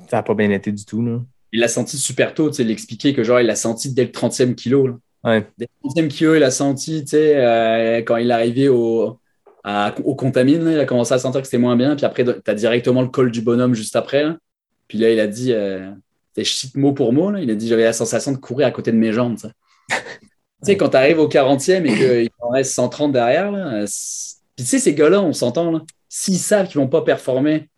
ça 0.09 0.17
n'a 0.17 0.23
pas 0.23 0.33
bien 0.33 0.49
été 0.49 0.71
du 0.71 0.85
tout. 0.85 1.03
Là. 1.05 1.19
Il 1.51 1.59
l'a 1.59 1.67
senti 1.67 1.97
super 1.97 2.33
tôt, 2.33 2.49
tu 2.49 2.57
sais, 2.57 2.63
il 2.63 2.71
expliquait 2.71 3.13
que 3.13 3.23
genre, 3.23 3.39
il 3.39 3.47
l'a 3.47 3.55
senti 3.55 3.93
dès 3.93 4.05
le 4.05 4.11
30e 4.11 4.55
kilo. 4.55 4.87
là. 4.87 4.93
Ouais. 5.23 5.47
Dès 5.57 5.67
le 5.83 5.89
30e 5.89 6.07
kilo, 6.07 6.35
il 6.35 6.43
a 6.43 6.51
senti, 6.51 7.01
tu 7.01 7.11
sais, 7.11 7.35
euh, 7.37 7.97
quand 7.99 8.17
il 8.17 8.29
est 8.29 8.33
arrivé 8.33 8.69
au, 8.69 9.19
à- 9.69 9.93
au 10.05 10.15
contamine, 10.15 10.63
là, 10.63 10.71
il 10.71 10.79
a 10.79 10.85
commencé 10.85 11.13
à 11.13 11.19
sentir 11.19 11.41
que 11.41 11.47
c'était 11.47 11.57
moins 11.57 11.75
bien. 11.75 11.95
Puis 11.95 12.05
après, 12.05 12.23
tu 12.23 12.31
as 12.45 12.53
directement 12.53 13.01
le 13.01 13.09
col 13.09 13.31
du 13.31 13.41
bonhomme 13.41 13.73
juste 13.73 13.95
après. 13.97 14.23
là. 14.23 14.37
Puis 14.87 14.97
là, 14.97 15.11
il 15.11 15.19
a 15.19 15.27
dit, 15.27 15.51
euh, 15.51 15.91
je 16.37 16.43
cite 16.43 16.75
mot 16.77 16.93
pour 16.93 17.11
mot, 17.11 17.31
là, 17.31 17.41
il 17.41 17.51
a 17.51 17.55
dit 17.55 17.67
j'avais 17.67 17.83
la 17.83 17.93
sensation 17.93 18.31
de 18.31 18.37
courir 18.37 18.67
à 18.67 18.71
côté 18.71 18.91
de 18.93 18.97
mes 18.97 19.11
jambes. 19.11 19.35
tu 19.37 19.47
sais. 20.63 20.77
Quand 20.77 20.89
tu 20.89 20.95
arrives 20.97 21.19
au 21.19 21.27
40e 21.27 21.85
et 21.85 21.93
qu'il 21.93 22.29
en 22.39 22.49
reste 22.49 22.73
130 22.73 23.11
derrière, 23.11 23.51
là, 23.51 23.83
puis 24.55 24.63
tu 24.63 24.69
sais, 24.71 24.79
ces 24.79 24.93
gars-là, 24.95 25.21
on 25.21 25.33
s'entend, 25.33 25.81
s'ils 26.09 26.39
savent 26.39 26.67
qu'ils 26.67 26.79
vont 26.79 26.87
pas 26.87 27.01
performer, 27.01 27.69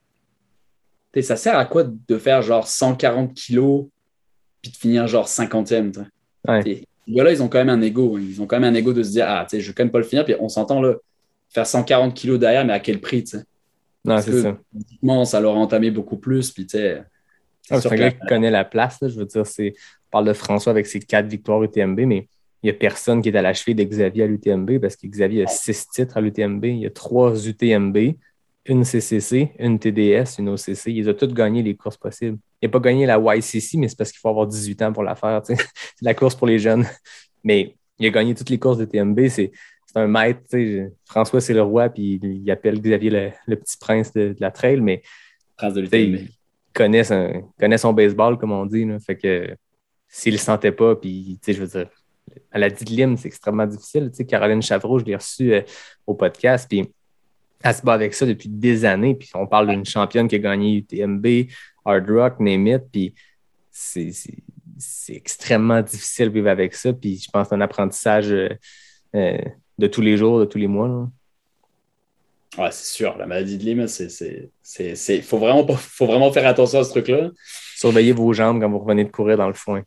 ça 1.22 1.36
sert 1.36 1.58
à 1.58 1.66
quoi 1.66 1.84
de 1.86 2.18
faire 2.18 2.42
genre 2.42 2.68
140 2.68 3.34
kilos 3.34 3.88
puis 4.62 4.72
de 4.72 4.78
finir 4.78 5.08
genre 5.08 5.28
50e? 5.28 5.92
tu 5.92 6.00
sais? 6.00 6.06
Ouais. 6.48 6.64
Ces 7.08 7.14
gars-là, 7.14 7.32
ils 7.32 7.42
ont 7.42 7.50
quand 7.50 7.58
même 7.58 7.70
un 7.70 7.82
ego. 7.82 8.16
hein. 8.16 8.22
Ils 8.22 8.42
ont 8.42 8.46
quand 8.46 8.60
même 8.60 8.74
un 8.74 8.78
ego 8.78 8.94
de 8.94 9.02
se 9.04 9.10
dire, 9.10 9.26
ah, 9.28 9.46
tu 9.50 9.58
sais, 9.58 9.62
je 9.62 9.68
vais 9.70 9.74
quand 9.74 9.84
même 9.84 9.92
pas 9.92 9.98
le 9.98 10.04
finir. 10.06 10.24
Puis 10.24 10.36
on 10.40 10.48
s'entend 10.48 10.80
là, 10.82 10.94
faire 11.50 11.68
140 11.68 12.14
kilos 12.14 12.40
derrière, 12.40 12.66
mais 12.66 12.74
à 12.74 12.80
quel 12.80 13.02
prix? 13.02 13.24
tu 13.24 13.38
sais? 13.38 13.44
Non, 14.06 14.16
Parce 14.16 14.26
c'est 14.26 14.32
que 14.32 14.42
ça. 14.42 14.58
physiquement, 14.74 15.26
ça 15.26 15.40
leur 15.40 15.56
a 15.56 15.60
entamé 15.60 15.92
beaucoup 15.92 16.18
plus. 16.18 16.52
Puis 16.52 16.66
tu 16.66 16.78
sais, 16.78 17.04
c'est 17.62 17.76
Ah, 17.76 17.82
c'est 17.82 17.92
un 17.92 17.96
gars 17.96 18.12
qui 18.12 18.26
connaît 18.28 18.52
la 18.52 18.66
place. 18.66 19.02
Là, 19.02 19.10
je 19.10 19.18
veux 19.20 19.26
dire, 19.26 19.46
c'est, 19.46 19.74
on 20.08 20.12
parle 20.12 20.26
de 20.26 20.34
François 20.34 20.72
avec 20.72 20.88
ses 20.88 21.00
quatre 21.00 21.28
victoires 21.28 21.62
UTMB, 21.62 22.00
mais 22.02 22.28
il 22.64 22.68
n'y 22.68 22.70
a 22.70 22.74
personne 22.74 23.22
qui 23.22 23.30
est 23.30 23.36
à 23.38 23.42
la 23.42 23.54
cheville 23.54 23.76
de 23.76 23.84
Xavier 23.84 24.24
à 24.24 24.28
l'UTMB 24.28 24.80
parce 24.80 24.96
que 24.96 25.08
Xavier 25.08 25.44
a 25.44 25.48
six 25.48 25.88
titres 25.90 26.18
à 26.18 26.22
l'UTMB. 26.22 26.66
Il 26.66 26.80
y 26.80 26.86
a 26.86 26.90
trois 26.90 27.48
UTMB, 27.48 27.98
une 28.66 28.84
CCC, 28.84 29.52
une 29.60 29.80
TDS, 29.80 30.40
une 30.40 30.50
OCC. 30.50 30.88
Il 30.88 30.96
les 31.04 31.08
a 31.08 31.14
toutes 31.14 31.34
gagné 31.34 31.64
les 31.64 31.76
courses 31.76 31.98
possibles. 31.98 32.38
Il 32.62 32.68
n'a 32.68 32.72
pas 32.72 32.80
gagné 32.80 33.06
la 33.06 33.18
YCC, 33.18 33.78
mais 33.78 33.88
c'est 33.88 33.98
parce 33.98 34.12
qu'il 34.12 34.20
faut 34.20 34.30
avoir 34.30 34.48
18 34.48 34.82
ans 34.82 34.94
pour 34.94 35.04
la 35.04 35.16
faire. 35.16 35.42
C'est 35.46 35.58
la 36.02 36.14
course 36.14 36.36
pour 36.36 36.48
les 36.48 36.60
jeunes. 36.60 36.86
Mais 37.44 37.76
il 37.98 38.08
a 38.08 38.10
gagné 38.10 38.36
toutes 38.36 38.50
les 38.50 38.60
courses 38.60 38.78
d'UTMB. 38.78 39.28
C'est, 39.30 39.52
c'est 39.92 40.00
un 40.00 40.08
maître. 40.08 40.42
François, 41.06 41.42
c'est 41.42 41.54
le 41.54 41.64
roi, 41.64 41.90
puis 41.90 42.20
il, 42.22 42.52
appelle 42.52 42.80
Xavier 42.80 43.10
le, 43.10 43.30
le 43.48 43.56
petit 43.56 43.76
prince 43.78 44.14
de, 44.14 44.30
de 44.30 44.38
la 44.40 44.52
trail, 44.52 44.82
mais 44.82 45.02
de 45.64 45.96
il 45.96 46.30
connaît 46.74 47.04
son, 47.04 47.50
connaît 47.60 47.78
son 47.80 47.92
baseball, 47.92 48.38
comme 48.38 48.52
on 48.52 48.68
dit. 48.68 48.86
Là. 48.86 49.00
Fait 49.00 49.18
que 49.18 49.56
s'il 50.08 50.34
le 50.34 50.40
sentait 50.40 50.72
pas, 50.72 50.96
puis, 50.96 51.40
je 51.46 51.54
veux 51.54 51.68
dire, 51.68 51.90
à 52.52 52.60
la 52.60 52.70
dit 52.70 52.86
de 52.86 52.92
Lyme, 52.92 53.18
c'est 53.18 53.28
extrêmement 53.28 53.66
difficile. 53.66 54.12
Caroline 54.28 54.62
Chavreau, 54.62 55.00
je 55.00 55.06
l'ai 55.06 55.16
reçue 55.16 55.54
euh, 55.54 55.62
au 56.06 56.14
podcast, 56.14 56.68
puis 56.70 56.88
elle 57.64 57.74
se 57.74 57.82
bat 57.82 57.94
avec 57.94 58.14
ça 58.14 58.28
depuis 58.28 58.48
des 58.48 58.86
années. 58.86 59.16
Puis 59.16 59.30
on 59.34 59.48
parle 59.48 59.70
d'une 59.70 59.86
championne 59.86 60.28
qui 60.28 60.36
a 60.36 60.40
gagné 60.40 60.78
UTMB, 60.78 61.26
Hard 61.84 62.08
Rock, 62.10 62.40
Name 62.40 62.68
It, 62.68 62.84
puis 62.92 63.16
c'est, 63.72 64.12
extrêmement 65.10 65.82
difficile 65.82 66.30
de 66.30 66.34
vivre 66.34 66.50
avec 66.50 66.76
ça. 66.76 66.94
Puis 66.94 67.18
je 67.18 67.30
pense 67.32 67.44
que 67.44 67.50
c'est 67.50 67.56
un 67.56 67.62
apprentissage 67.62 68.32
euh, 68.32 68.50
euh, 69.16 69.38
de 69.80 69.88
tous 69.88 70.02
les 70.02 70.18
jours, 70.18 70.40
de 70.40 70.46
tous 70.46 70.58
les 70.58 70.68
mois. 70.68 70.88
là. 70.88 71.08
Ouais, 72.58 72.72
c'est 72.72 72.94
sûr. 72.98 73.16
La 73.18 73.26
maladie 73.26 73.58
de 73.58 73.64
Lyme, 73.64 73.88
c'est, 73.88 74.10
c'est, 74.10 74.50
c'est, 74.62 74.96
c'est- 74.96 75.22
faut 75.22 75.38
vraiment 75.38 75.64
pas, 75.64 75.76
faut 75.78 76.06
vraiment 76.08 76.32
faire 76.32 76.48
attention 76.48 76.80
à 76.80 76.84
ce 76.84 76.90
truc-là. 76.90 77.30
Surveillez 77.76 78.12
vos 78.12 78.34
jambes 78.34 78.60
quand 78.60 78.70
vous 78.70 78.80
revenez 78.80 79.06
de 79.06 79.10
courir 79.10 79.38
dans 79.38 79.48
le 79.48 79.54
foin. 79.54 79.84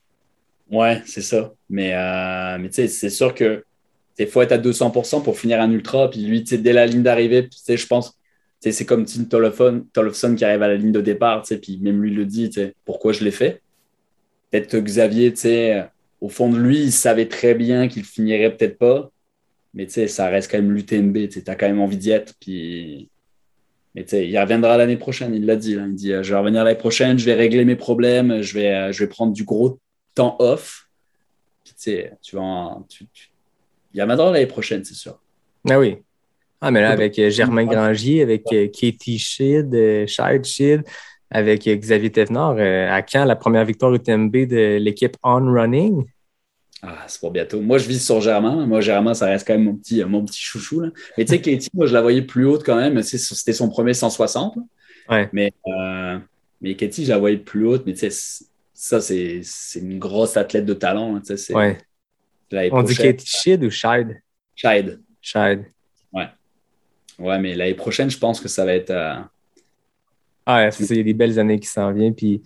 Ouais, 0.71 1.03
c'est 1.05 1.23
ça. 1.23 1.53
Mais, 1.69 1.93
euh, 1.95 2.59
mais 2.59 2.69
tu 2.69 2.77
sais, 2.77 2.89
c'est 2.89 3.11
sûr 3.11 3.35
que 3.35 3.65
il 4.19 4.27
faut 4.27 4.41
être 4.43 4.53
à 4.53 4.59
200% 4.59 5.23
pour 5.23 5.39
finir 5.39 5.61
un 5.61 5.71
ultra. 5.71 6.09
Puis 6.09 6.21
lui, 6.21 6.45
tu 6.45 6.51
sais, 6.55 6.59
dès 6.63 6.73
la 6.73 6.87
ligne 6.87 7.03
d'arrivée, 7.03 7.43
puis, 7.43 7.51
tu 7.59 7.65
sais, 7.65 7.77
je 7.77 7.87
pense, 7.87 8.17
c'est 8.61 8.87
comme 8.87 9.05
Tim 9.05 9.25
Tollefson 9.25 10.35
qui 10.37 10.45
arrive 10.45 10.63
à 10.63 10.69
la 10.69 10.77
ligne 10.77 10.93
de 10.93 11.01
départ. 11.01 11.43
Puis 11.61 11.79
même 11.83 12.01
lui 12.03 12.15
le 12.15 12.25
dit, 12.25 12.51
pourquoi 12.85 13.13
je 13.13 13.25
l'ai 13.25 13.31
fait? 13.33 13.61
Peut-être 14.51 14.69
que 14.69 14.77
Xavier, 14.79 15.33
tu 15.33 15.41
sais, 15.41 15.85
au 16.21 16.29
fond 16.29 16.49
de 16.49 16.59
lui, 16.59 16.79
il 16.81 16.93
savait 16.93 17.27
très 17.27 17.55
bien 17.55 17.89
qu'il 17.89 18.05
finirait 18.05 18.55
peut-être 18.57 18.79
pas. 18.79 19.11
Mais 19.75 19.87
tu 19.87 19.93
sais, 19.93 20.09
ça 20.09 20.29
reste 20.29 20.51
quand 20.51 20.59
même 20.59 20.73
l'UTMB. 20.73 21.29
Tu 21.29 21.43
as 21.47 21.55
quand 21.55 21.67
même 21.67 21.81
envie 21.81 21.97
d'y 21.97 22.11
être. 22.11 22.35
Puis... 22.41 23.09
Mais 23.95 24.05
tu 24.05 24.11
sais, 24.11 24.29
il 24.29 24.39
reviendra 24.39 24.77
l'année 24.77 24.97
prochaine, 24.97 25.35
il 25.35 25.45
l'a 25.47 25.57
dit. 25.57 25.75
là. 25.75 25.85
Il 25.87 25.95
dit 25.95 26.13
euh, 26.13 26.23
Je 26.23 26.33
vais 26.33 26.39
revenir 26.41 26.65
l'année 26.65 26.79
prochaine, 26.79 27.19
je 27.19 27.25
vais 27.27 27.35
régler 27.35 27.65
mes 27.65 27.77
problèmes, 27.77 28.43
je 28.43 28.55
vais, 28.55 28.73
euh, 28.75 28.93
je 28.93 29.05
vais 29.05 29.09
prendre 29.09 29.33
du 29.33 29.45
gros 29.45 29.79
temps 30.15 30.37
off. 30.39 30.89
Puis, 31.65 31.75
tu 31.75 31.83
sais, 31.83 32.13
tu 32.23 32.37
vas 32.37 32.43
en- 32.43 32.83
tu- 32.89 33.07
tu- 33.13 33.29
Il 33.95 34.01
reviendra 34.01 34.31
l'année 34.31 34.47
prochaine, 34.47 34.85
c'est 34.85 34.95
sûr. 34.95 35.19
Ah 35.69 35.79
oui. 35.79 35.97
Ah, 36.61 36.71
mais 36.71 36.81
là, 36.81 36.91
avec 36.91 37.19
euh, 37.19 37.29
Germain 37.29 37.65
Grangier, 37.67 38.23
avec 38.23 38.45
Katie 38.45 39.19
Shid, 39.19 39.75
euh, 39.75 40.07
Shide 40.07 40.45
Shid, 40.45 40.83
avec 41.31 41.65
Xavier 41.69 42.11
Thévenard, 42.11 42.57
à 42.59 43.03
quand 43.03 43.25
la 43.25 43.37
première 43.37 43.65
victoire 43.65 43.93
UTMB 43.95 44.33
de 44.47 44.77
l'équipe 44.79 45.17
On 45.23 45.53
Running? 45.53 46.05
Ah, 46.85 47.05
c'est 47.07 47.21
pour 47.21 47.31
bientôt. 47.31 47.61
Moi, 47.61 47.79
je 47.79 47.87
vise 47.87 48.05
sur 48.05 48.21
Germain. 48.21 48.67
Moi, 48.67 48.81
Germain, 48.81 49.15
ça 49.15 49.27
reste 49.27 49.47
quand 49.47 49.53
même 49.55 49.65
mon 49.65 49.77
petit, 49.77 50.03
mon 50.05 50.25
petit 50.25 50.41
chouchou. 50.43 50.81
Là. 50.81 50.89
Mais 51.17 51.25
tu 51.25 51.31
sais, 51.33 51.41
Katie, 51.41 51.71
moi, 51.75 51.87
je 51.87 51.93
la 51.95 52.03
voyais 52.03 52.23
plus 52.23 52.45
haute 52.45 52.65
quand 52.65 52.75
même. 52.77 53.01
C'était 53.03 53.53
son 53.53 53.69
premier 53.69 53.95
160. 53.95 54.57
là. 54.57 54.63
Ouais. 55.09 55.31
Mais, 55.33 55.53
euh, 55.69 56.19
Mais 56.61 56.75
Katie, 56.75 57.05
je 57.05 57.11
la 57.11 57.19
voyais 57.19 57.37
plus 57.39 57.67
haute, 57.67 57.85
mais 57.87 57.93
tu 57.93 58.11
sais, 58.11 58.45
ça, 58.75 59.01
c'est 59.01 59.43
une 59.77 59.99
grosse 60.01 60.37
athlète 60.37 60.67
de 60.67 60.75
talent. 60.75 61.17
hein, 61.17 61.23
Ouais. 61.51 61.79
On 62.73 62.83
dit 62.83 62.97
Katie 62.97 63.27
Shid 63.27 63.63
ou 63.65 63.71
Shide? 63.71 64.21
Shide. 64.57 65.01
Shide. 65.21 65.65
Ouais, 67.19 67.39
mais 67.39 67.55
l'année 67.55 67.75
prochaine, 67.75 68.11
je 68.11 68.19
pense 68.19 68.41
que 68.41 68.49
ça 68.49 68.65
va 68.65 68.75
être. 68.75 68.91
euh, 68.91 69.15
Ah, 70.47 70.57
ouais, 70.65 70.71
il 70.91 70.97
y 70.97 71.01
a 71.01 71.03
des 71.05 71.15
belles 71.15 71.39
années 71.39 71.61
qui 71.61 71.69
s'en 71.69 71.93
viennent. 71.93 72.15
Puis 72.15 72.43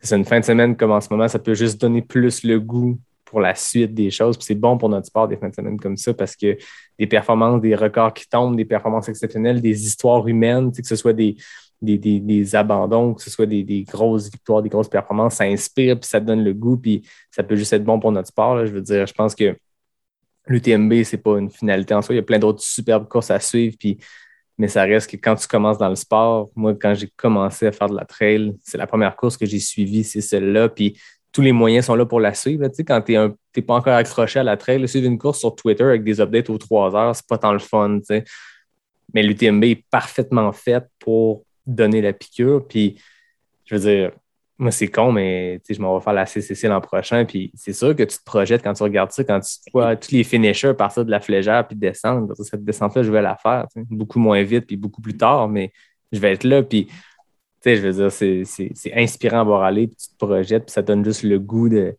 c'est 0.00 0.16
une 0.16 0.24
fin 0.24 0.40
de 0.40 0.44
semaine 0.44 0.74
comme 0.76 0.92
en 0.92 1.00
ce 1.00 1.08
moment, 1.10 1.28
ça 1.28 1.38
peut 1.38 1.52
juste 1.54 1.78
donner 1.80 2.00
plus 2.00 2.42
le 2.44 2.58
goût 2.60 2.98
pour 3.34 3.40
la 3.40 3.56
suite 3.56 3.92
des 3.92 4.10
choses. 4.10 4.36
Puis 4.36 4.46
c'est 4.46 4.54
bon 4.54 4.78
pour 4.78 4.88
notre 4.88 5.06
sport 5.08 5.26
des 5.26 5.36
fins 5.36 5.48
de 5.48 5.54
semaine 5.54 5.78
comme 5.78 5.96
ça 5.96 6.14
parce 6.14 6.36
que 6.36 6.56
des 6.98 7.06
performances, 7.08 7.60
des 7.60 7.74
records 7.74 8.14
qui 8.14 8.28
tombent, 8.28 8.54
des 8.56 8.64
performances 8.64 9.08
exceptionnelles, 9.08 9.60
des 9.60 9.84
histoires 9.86 10.26
humaines, 10.28 10.70
que 10.70 10.86
ce 10.86 10.94
soit 10.94 11.12
des, 11.12 11.34
des, 11.82 11.98
des- 11.98 12.20
des 12.20 12.54
abandons, 12.54 13.12
que 13.14 13.22
ce 13.22 13.30
soit 13.30 13.46
des, 13.46 13.64
des 13.64 13.82
grosses 13.82 14.30
victoires, 14.30 14.62
des 14.62 14.68
grosses 14.68 14.88
performances, 14.88 15.34
ça 15.34 15.44
inspire, 15.44 15.98
puis 15.98 16.08
ça 16.08 16.20
donne 16.20 16.44
le 16.44 16.54
goût, 16.54 16.76
puis 16.76 17.02
ça 17.32 17.42
peut 17.42 17.56
juste 17.56 17.72
être 17.72 17.84
bon 17.84 17.98
pour 17.98 18.12
notre 18.12 18.28
sport. 18.28 18.54
là. 18.54 18.66
Je 18.66 18.70
veux 18.72 18.80
dire, 18.82 19.04
je 19.06 19.12
pense 19.12 19.34
que 19.34 19.56
l'UTMB, 20.46 21.02
c'est 21.02 21.18
pas 21.18 21.38
une 21.38 21.50
finalité 21.50 21.94
en 21.94 22.02
soi. 22.02 22.14
Il 22.14 22.18
y 22.18 22.20
a 22.20 22.24
plein 22.24 22.38
d'autres 22.38 22.62
superbes 22.62 23.08
courses 23.08 23.30
à 23.32 23.40
suivre, 23.40 23.74
puis 23.78 23.98
mais 24.56 24.68
ça 24.68 24.84
reste 24.84 25.10
que 25.10 25.16
quand 25.16 25.34
tu 25.34 25.48
commences 25.48 25.78
dans 25.78 25.88
le 25.88 25.96
sport, 25.96 26.48
moi, 26.54 26.74
quand 26.80 26.94
j'ai 26.94 27.08
commencé 27.16 27.66
à 27.66 27.72
faire 27.72 27.88
de 27.88 27.96
la 27.96 28.04
trail, 28.04 28.54
c'est 28.62 28.78
la 28.78 28.86
première 28.86 29.16
course 29.16 29.36
que 29.36 29.44
j'ai 29.46 29.58
suivie, 29.58 30.04
c'est 30.04 30.20
celle-là. 30.20 30.68
Puis 30.68 30.96
tous 31.34 31.42
les 31.42 31.52
moyens 31.52 31.86
sont 31.86 31.96
là 31.96 32.06
pour 32.06 32.20
la 32.20 32.32
suivre. 32.32 32.64
quand 32.86 33.00
tu 33.02 33.12
n'es 33.12 33.62
pas 33.62 33.74
encore 33.74 33.94
accroché 33.94 34.38
à 34.38 34.44
la 34.44 34.56
trail, 34.56 34.86
suivre 34.88 35.06
une 35.08 35.18
course 35.18 35.40
sur 35.40 35.54
Twitter 35.54 35.82
avec 35.82 36.04
des 36.04 36.20
updates 36.20 36.48
aux 36.48 36.58
trois 36.58 36.94
heures, 36.94 37.14
c'est 37.14 37.26
pas 37.26 37.38
tant 37.38 37.52
le 37.52 37.58
fun. 37.58 37.98
Mais 39.12 39.22
l'UTMB 39.22 39.64
est 39.64 39.84
parfaitement 39.90 40.52
faite 40.52 40.86
pour 41.00 41.44
donner 41.66 42.00
la 42.00 42.12
piqûre. 42.12 42.64
Puis, 42.68 43.00
je 43.64 43.74
veux 43.74 43.80
dire, 43.80 44.12
moi, 44.58 44.70
c'est 44.70 44.86
con, 44.86 45.10
mais 45.10 45.60
je 45.68 45.80
m'en 45.80 45.98
vais 45.98 46.04
faire 46.04 46.12
la 46.12 46.24
CCC 46.24 46.68
l'an 46.68 46.80
prochain. 46.80 47.24
Puis, 47.24 47.50
c'est 47.56 47.72
sûr 47.72 47.96
que 47.96 48.04
tu 48.04 48.16
te 48.16 48.24
projettes 48.24 48.62
quand 48.62 48.74
tu 48.74 48.84
regardes 48.84 49.10
ça, 49.10 49.24
quand 49.24 49.40
tu 49.40 49.70
vois 49.72 49.96
tous 49.96 50.12
les 50.12 50.22
finishers 50.22 50.74
partir 50.74 51.04
de 51.04 51.10
la 51.10 51.18
flégère 51.18 51.66
puis 51.66 51.76
descendre. 51.76 52.32
Cette 52.44 52.64
descente-là, 52.64 53.02
je 53.02 53.10
vais 53.10 53.22
la 53.22 53.36
faire. 53.36 53.66
Beaucoup 53.90 54.20
moins 54.20 54.44
vite 54.44 54.66
puis 54.68 54.76
beaucoup 54.76 55.00
plus 55.00 55.16
tard, 55.16 55.48
mais 55.48 55.72
je 56.12 56.20
vais 56.20 56.32
être 56.32 56.44
là. 56.44 56.62
Puis, 56.62 56.86
sais, 57.70 57.76
je 57.76 57.82
veux 57.82 57.92
dire, 57.92 58.12
c'est- 58.12 58.92
inspirant 58.94 59.40
à 59.40 59.44
voir 59.44 59.62
aller. 59.62 59.86
Puis, 59.88 59.96
tu 59.96 60.08
te 60.08 60.24
projettes, 60.24 60.66
puis 60.66 60.72
ça 60.72 60.82
donne 60.82 61.04
juste 61.04 61.22
le 61.22 61.38
goût 61.38 61.68
de, 61.68 61.96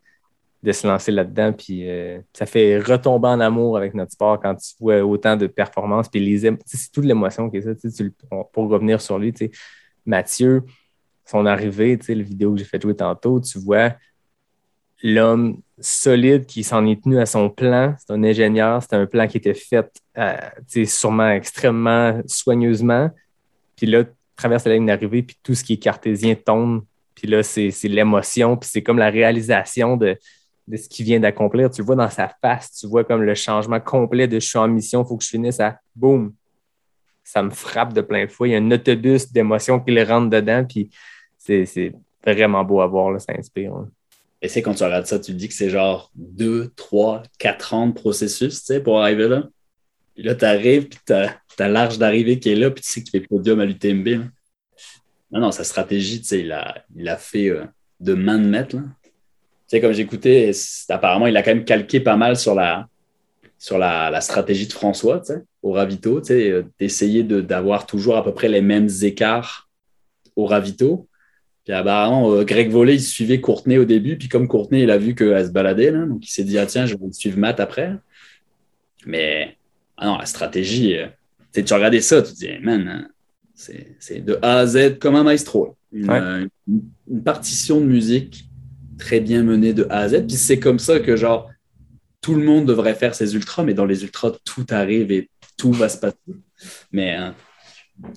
de 0.63 0.71
se 0.71 0.87
lancer 0.87 1.11
là-dedans. 1.11 1.53
Puis, 1.53 1.89
euh, 1.89 2.19
ça 2.33 2.45
fait 2.45 2.79
retomber 2.79 3.27
en 3.27 3.39
amour 3.39 3.77
avec 3.77 3.93
notre 3.93 4.11
sport 4.11 4.39
quand 4.39 4.55
tu 4.55 4.73
vois 4.79 5.03
autant 5.03 5.35
de 5.35 5.47
performances. 5.47 6.09
Puis, 6.09 6.19
les 6.19 6.51
c'est 6.65 6.91
toute 6.91 7.05
l'émotion 7.05 7.49
qui 7.49 7.57
est 7.57 7.61
ça. 7.61 7.75
tu 7.75 8.13
pour 8.53 8.69
revenir 8.69 9.01
sur 9.01 9.19
lui, 9.19 9.33
Mathieu, 10.05 10.63
son 11.25 11.45
arrivée, 11.45 11.99
la 12.07 12.23
vidéo 12.23 12.53
que 12.53 12.59
j'ai 12.59 12.65
fait 12.65 12.81
jouer 12.81 12.95
tantôt, 12.95 13.39
tu 13.39 13.59
vois 13.59 13.93
l'homme 15.03 15.61
solide 15.79 16.45
qui 16.45 16.63
s'en 16.63 16.85
est 16.85 17.03
tenu 17.03 17.19
à 17.19 17.25
son 17.25 17.49
plan. 17.49 17.95
C'est 17.99 18.13
un 18.13 18.23
ingénieur, 18.23 18.81
c'est 18.81 18.95
un 18.95 19.05
plan 19.05 19.27
qui 19.27 19.37
était 19.37 19.53
fait 19.53 19.91
euh, 20.17 20.85
sûrement 20.85 21.29
extrêmement 21.29 22.21
soigneusement. 22.27 23.11
Puis 23.75 23.87
là, 23.87 24.03
tu 24.35 24.41
traverses 24.41 24.65
la 24.65 24.73
ligne 24.73 24.85
d'arrivée, 24.85 25.23
puis 25.23 25.37
tout 25.41 25.55
ce 25.55 25.63
qui 25.63 25.73
est 25.73 25.77
cartésien 25.77 26.35
tombe. 26.35 26.83
Puis 27.13 27.27
là, 27.27 27.43
c'est 27.43 27.71
l'émotion, 27.83 28.57
puis 28.57 28.69
c'est 28.71 28.83
comme 28.83 28.97
la 28.97 29.09
réalisation 29.09 29.95
de, 29.95 30.17
ce 30.75 30.89
qu'il 30.89 31.05
vient 31.05 31.19
d'accomplir. 31.19 31.71
Tu 31.71 31.81
vois 31.81 31.95
dans 31.95 32.09
sa 32.09 32.27
face, 32.41 32.73
tu 32.73 32.87
vois 32.87 33.03
comme 33.03 33.21
le 33.21 33.35
changement 33.35 33.79
complet 33.79 34.27
de 34.27 34.39
je 34.39 34.47
suis 34.47 34.57
en 34.57 34.67
mission, 34.67 35.03
il 35.03 35.07
faut 35.07 35.15
que 35.15 35.23
je 35.23 35.29
finisse 35.29 35.59
à 35.59 35.79
boum. 35.95 36.33
Ça 37.23 37.41
me 37.41 37.49
frappe 37.49 37.93
de 37.93 38.01
plein 38.01 38.27
fouet. 38.27 38.49
Il 38.49 38.51
y 38.51 38.55
a 38.55 38.59
un 38.59 38.71
autobus 38.71 39.31
d'émotions 39.31 39.79
qui 39.79 39.91
le 39.91 40.03
rentre 40.03 40.29
dedans, 40.29 40.65
puis 40.67 40.89
c'est 41.37 41.93
vraiment 42.25 42.63
beau 42.63 42.81
à 42.81 42.87
voir, 42.87 43.19
ça 43.21 43.33
inspire. 43.37 43.73
hein. 43.73 43.89
Et 44.41 44.47
c'est 44.47 44.61
quand 44.61 44.75
tu 44.75 44.83
regardes 44.83 45.05
ça, 45.07 45.17
tu 45.17 45.33
dis 45.33 45.47
que 45.47 45.53
c'est 45.53 45.69
genre 45.69 46.11
2, 46.15 46.71
3, 46.75 47.23
4 47.39 47.73
ans 47.73 47.87
de 47.87 47.93
processus 47.93 48.71
pour 48.83 49.01
arriver 49.01 49.27
là. 49.27 49.43
Puis 50.15 50.23
là, 50.23 50.33
tu 50.33 50.45
arrives, 50.45 50.87
puis 50.87 50.99
tu 51.05 51.13
as, 51.13 51.67
l'arche 51.67 51.97
d'arrivée 51.97 52.39
qui 52.39 52.49
est 52.49 52.55
là, 52.55 52.71
puis 52.71 52.81
tu 52.81 52.89
sais 52.89 53.01
que 53.01 53.05
tu 53.05 53.11
fais 53.11 53.21
podium 53.21 53.59
à 53.59 53.65
l'UTMB. 53.65 54.07
Non, 55.31 55.41
non, 55.41 55.51
sa 55.51 55.63
stratégie, 55.63 56.21
tu 56.21 56.27
sais, 56.27 56.39
il 56.39 56.51
a, 56.51 56.83
il 56.95 57.07
a 57.09 57.17
fait 57.17 57.49
euh, 57.49 57.65
de 57.99 58.13
main 58.13 58.39
de 58.39 58.47
maître. 58.47 58.77
Tu 58.77 59.09
sais, 59.67 59.81
comme 59.81 59.91
j'écoutais, 59.91 60.51
apparemment, 60.89 61.27
il 61.27 61.35
a 61.35 61.43
quand 61.43 61.53
même 61.53 61.65
calqué 61.65 61.99
pas 61.99 62.15
mal 62.15 62.37
sur 62.37 62.55
la, 62.55 62.87
sur 63.59 63.77
la, 63.77 64.09
la 64.09 64.21
stratégie 64.21 64.67
de 64.67 64.73
François, 64.73 65.19
tu 65.19 65.33
sais, 65.33 65.43
au 65.61 65.71
ravito, 65.71 66.21
tu 66.21 66.27
sais, 66.27 66.51
euh, 66.51 66.63
d'essayer 66.79 67.23
de- 67.23 67.41
d'avoir 67.41 67.85
toujours 67.85 68.15
à 68.15 68.23
peu 68.23 68.33
près 68.33 68.47
les 68.47 68.61
mêmes 68.61 68.89
écarts 69.01 69.69
au 70.35 70.45
ravito. 70.45 71.09
Puis 71.65 71.73
apparemment, 71.73 72.31
euh, 72.31 72.43
Greg 72.43 72.69
Vollet, 72.69 72.95
il 72.95 73.01
suivait 73.01 73.41
Courtenay 73.41 73.77
au 73.79 73.85
début. 73.85 74.17
Puis 74.17 74.29
comme 74.29 74.47
Courtenay, 74.47 74.83
il 74.83 74.91
a 74.91 74.97
vu 74.97 75.15
qu'elle 75.15 75.45
se 75.45 75.51
baladait, 75.51 75.91
là, 75.91 76.05
donc 76.05 76.25
il 76.25 76.29
s'est 76.29 76.43
dit, 76.43 76.57
ah 76.59 76.65
tiens, 76.67 76.85
je 76.85 76.95
vais 76.95 77.11
suivre 77.11 77.39
Matt 77.39 77.59
après. 77.59 77.93
Mais 79.05 79.57
ah 79.97 80.05
non, 80.07 80.17
la 80.17 80.25
stratégie, 80.25 80.95
euh, 80.97 81.07
tu 81.53 81.59
sais, 81.61 81.63
tu 81.63 81.73
regardais 81.73 82.01
ça, 82.01 82.21
tu 82.21 82.33
te 82.33 82.37
dis, 82.37 82.49
man, 82.61 82.87
hein, 82.87 83.07
c'est 83.53 84.19
de 84.19 84.37
A 84.41 84.57
à 84.59 84.65
Z 84.67 84.99
comme 84.99 85.15
un 85.15 85.23
maestro. 85.23 85.65
là. 85.67 85.71
Une, 85.93 86.09
Ouais. 86.11 86.19
euh, 86.19 86.47
une- 86.67 86.89
une 87.09 87.23
partition 87.23 87.79
de 87.79 87.85
musique 87.85 88.49
très 88.97 89.19
bien 89.21 89.43
menée 89.43 89.73
de 89.73 89.85
A 89.89 89.99
à 89.99 90.09
Z. 90.09 90.25
Puis 90.27 90.35
c'est 90.35 90.59
comme 90.59 90.79
ça 90.79 90.99
que, 90.99 91.15
genre, 91.15 91.49
tout 92.21 92.35
le 92.35 92.43
monde 92.43 92.65
devrait 92.65 92.95
faire 92.95 93.15
ses 93.15 93.33
ultras, 93.35 93.63
mais 93.63 93.73
dans 93.73 93.85
les 93.85 94.03
ultras, 94.03 94.31
tout 94.43 94.65
arrive 94.71 95.11
et 95.11 95.29
tout 95.57 95.71
va 95.71 95.87
se 95.87 95.97
passer. 95.97 96.17
Mais, 96.91 97.17
euh, 97.17 97.31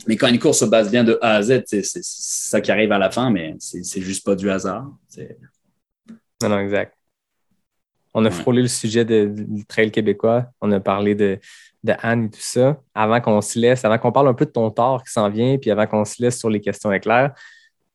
mais 0.09 0.17
quand 0.17 0.27
une 0.29 0.39
course 0.41 0.59
se 0.61 0.65
base 0.65 0.91
bien 0.91 1.05
de 1.05 1.19
A 1.23 1.37
à 1.37 1.43
Z, 1.43 1.63
c'est 1.67 1.83
ça 1.85 2.61
qui 2.61 2.73
arrive 2.73 2.91
à 2.91 2.99
la 2.99 3.11
fin, 3.11 3.31
mais 3.31 3.55
c'est 3.61 4.01
juste 4.01 4.25
pas 4.25 4.35
du 4.35 4.51
hasard. 4.51 4.91
Non, 6.43 6.49
non, 6.49 6.59
exact. 6.59 6.95
On 8.21 8.25
a 8.25 8.31
frôlé 8.31 8.63
le 8.63 8.69
sujet 8.69 9.05
de- 9.05 9.33
du 9.37 9.65
trail 9.65 9.91
québécois. 9.91 10.47
On 10.61 10.73
a 10.73 10.81
parlé 10.81 11.15
de, 11.15 11.39
de 11.85 11.93
Anne 12.03 12.25
et 12.27 12.31
tout 12.31 12.41
ça. 12.41 12.81
Avant 12.95 13.21
qu'on 13.21 13.41
se 13.41 13.59
laisse, 13.59 13.85
avant 13.85 13.99
qu'on 13.99 14.13
parle 14.13 14.29
un 14.29 14.35
peu 14.35 14.45
de 14.45 14.51
ton 14.51 14.71
tort 14.71 15.05
qui 15.05 15.13
s'en 15.13 15.29
vient, 15.31 15.57
puis 15.59 15.71
avant 15.71 15.87
qu'on 15.87 16.05
se 16.05 16.21
laisse 16.23 16.39
sur 16.39 16.51
les 16.51 16.61
questions 16.61 16.93
éclairs, 16.93 17.33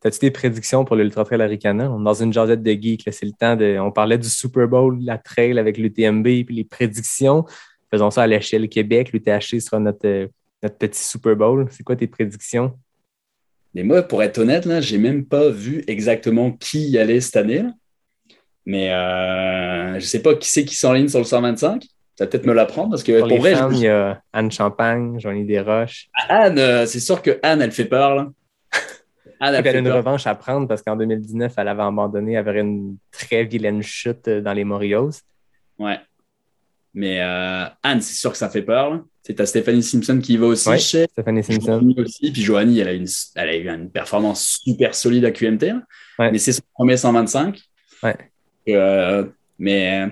as-tu 0.05 0.19
des 0.19 0.31
prédictions 0.31 0.83
pour 0.85 0.95
l'Ultra 0.95 1.23
Trail 1.25 1.41
Aricana? 1.41 1.91
On 1.91 1.99
est 2.01 2.03
dans 2.03 2.13
une 2.13 2.31
jasette 2.33 2.61
de 2.63 2.71
geek. 2.71 3.03
C'est 3.11 3.25
le 3.25 3.31
temps 3.31 3.55
de. 3.55 3.77
On 3.79 3.91
parlait 3.91 4.17
du 4.17 4.29
Super 4.29 4.67
Bowl, 4.67 4.97
la 5.01 5.17
trail 5.17 5.57
avec 5.59 5.77
l'UTMB, 5.77 6.23
puis 6.45 6.55
les 6.55 6.63
prédictions. 6.63 7.45
Faisons 7.91 8.09
ça 8.11 8.23
à 8.23 8.27
l'échelle 8.27 8.67
Québec. 8.69 9.11
L'UTHC 9.13 9.59
sera 9.61 9.79
notre, 9.79 10.07
euh, 10.07 10.27
notre 10.61 10.77
petit 10.77 11.03
Super 11.03 11.35
Bowl. 11.35 11.67
C'est 11.69 11.83
quoi 11.83 11.95
tes 11.95 12.07
prédictions? 12.07 12.73
Mais 13.75 13.83
moi, 13.83 14.01
pour 14.03 14.21
être 14.23 14.37
honnête, 14.37 14.65
là, 14.65 14.81
j'ai 14.81 14.97
même 14.97 15.25
pas 15.25 15.49
vu 15.49 15.83
exactement 15.87 16.51
qui 16.51 16.89
y 16.89 16.97
allait 16.97 17.21
cette 17.21 17.37
année. 17.37 17.63
là. 17.63 17.71
Mais 18.65 18.91
euh, 18.93 19.99
je 19.99 20.05
sais 20.05 20.21
pas 20.21 20.35
qui 20.35 20.49
c'est 20.49 20.63
qui 20.65 20.75
s'enligne 20.75 21.07
sur 21.09 21.19
le 21.19 21.25
125. 21.25 21.83
Ça 22.15 22.27
peut-être 22.27 22.45
me 22.45 22.53
l'apprendre 22.53 22.91
parce 22.91 23.03
que 23.03 23.19
Pour 23.19 23.39
vrai, 23.39 23.55
je- 23.55 23.73
il 23.75 23.79
y 23.81 23.87
a 23.87 24.21
Anne 24.33 24.51
Champagne, 24.51 25.19
Joanie 25.19 25.45
Desroches. 25.45 26.09
Anne, 26.29 26.59
euh, 26.59 26.85
c'est 26.85 26.99
sûr 26.99 27.21
que 27.21 27.39
Anne, 27.41 27.61
elle 27.61 27.71
fait 27.71 27.85
peur. 27.85 28.15
Là. 28.15 28.27
Anne, 29.39 29.55
elle 29.55 29.67
a 29.67 29.77
une 29.79 29.85
peur. 29.85 29.97
revanche 29.97 30.27
à 30.27 30.35
prendre 30.35 30.67
parce 30.67 30.81
qu'en 30.83 30.95
2019, 30.95 31.53
elle 31.57 31.67
avait 31.67 31.81
abandonné, 31.81 32.33
elle 32.33 32.47
avait 32.47 32.61
une 32.61 32.97
très 33.11 33.43
vilaine 33.45 33.81
chute 33.81 34.29
dans 34.29 34.53
les 34.53 34.63
Morios. 34.63 35.09
Ouais. 35.79 35.97
Mais 36.93 37.19
euh, 37.21 37.65
Anne, 37.81 38.01
c'est 38.01 38.13
sûr 38.13 38.31
que 38.31 38.37
ça 38.37 38.49
fait 38.49 38.61
peur. 38.61 39.01
Tu 39.25 39.33
as 39.39 39.45
Stéphanie 39.47 39.81
Simpson 39.81 40.19
qui 40.21 40.33
y 40.33 40.37
va 40.37 40.45
aussi, 40.47 40.69
Ouais. 40.69 40.77
sais. 40.77 41.07
Stéphanie 41.11 41.43
Simpson. 41.43 41.79
Joanie 41.79 41.95
aussi. 41.99 42.31
Puis 42.31 42.41
Joanie, 42.43 42.79
elle 42.79 42.87
a, 42.89 42.93
une, 42.93 43.07
elle 43.35 43.49
a 43.49 43.55
eu 43.55 43.67
une 43.69 43.89
performance 43.89 44.59
super 44.63 44.93
solide 44.93 45.25
à 45.25 45.31
QMT. 45.31 45.73
Ouais. 46.19 46.31
Mais 46.31 46.37
c'est 46.37 46.51
son 46.51 46.61
premier 46.75 46.95
125. 46.97 47.59
Ouais. 48.03 48.15
Euh, 48.69 49.25
mais, 49.59 50.07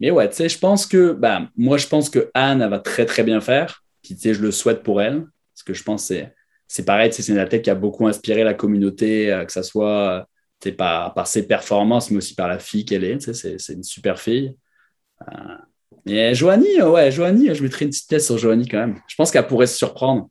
mais 0.00 0.10
ouais, 0.10 0.28
tu 0.28 0.36
sais, 0.36 0.48
je 0.48 0.58
pense 0.58 0.86
que, 0.86 1.12
bah, 1.12 1.48
moi, 1.56 1.76
je 1.76 1.86
pense 1.86 2.10
que 2.10 2.30
Anne, 2.34 2.62
elle 2.62 2.70
va 2.70 2.78
très, 2.78 3.06
très 3.06 3.22
bien 3.22 3.40
faire. 3.40 3.82
Tu 4.02 4.16
sais, 4.16 4.34
je 4.34 4.42
le 4.42 4.50
souhaite 4.50 4.82
pour 4.82 5.00
elle. 5.00 5.26
Parce 5.54 5.62
que 5.64 5.74
je 5.74 5.82
pense 5.82 6.08
que 6.08 6.24
c'est, 6.66 6.84
pareil, 6.84 7.12
c'est 7.12 7.26
une 7.28 7.38
athlète 7.38 7.62
qui 7.62 7.70
a 7.70 7.74
beaucoup 7.74 8.06
inspiré 8.06 8.44
la 8.44 8.54
communauté, 8.54 9.32
euh, 9.32 9.44
que 9.44 9.52
ce 9.52 9.62
soit 9.62 10.26
par, 10.76 11.14
par 11.14 11.26
ses 11.26 11.46
performances, 11.46 12.10
mais 12.10 12.18
aussi 12.18 12.34
par 12.34 12.48
la 12.48 12.58
fille 12.58 12.84
qu'elle 12.84 13.04
est. 13.04 13.32
C'est, 13.32 13.72
une 13.72 13.84
super 13.84 14.18
fille. 14.18 14.56
Mais 16.04 16.34
Joanie, 16.34 16.80
euh, 16.80 16.90
ouais, 16.90 17.10
Joanie, 17.10 17.54
je 17.54 17.62
mettrais 17.62 17.84
une 17.84 17.90
petite 17.90 18.08
pièce 18.08 18.26
sur 18.26 18.38
Joanie 18.38 18.68
quand 18.68 18.78
même. 18.78 19.00
Je 19.08 19.14
pense 19.16 19.30
qu'elle 19.30 19.46
pourrait 19.46 19.66
se 19.66 19.76
surprendre. 19.76 20.28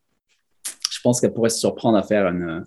Je 0.90 1.00
pense 1.04 1.20
qu'elle 1.20 1.34
pourrait 1.34 1.50
se 1.50 1.60
surprendre 1.60 1.98
à 1.98 2.04
faire 2.04 2.28
une, 2.28 2.64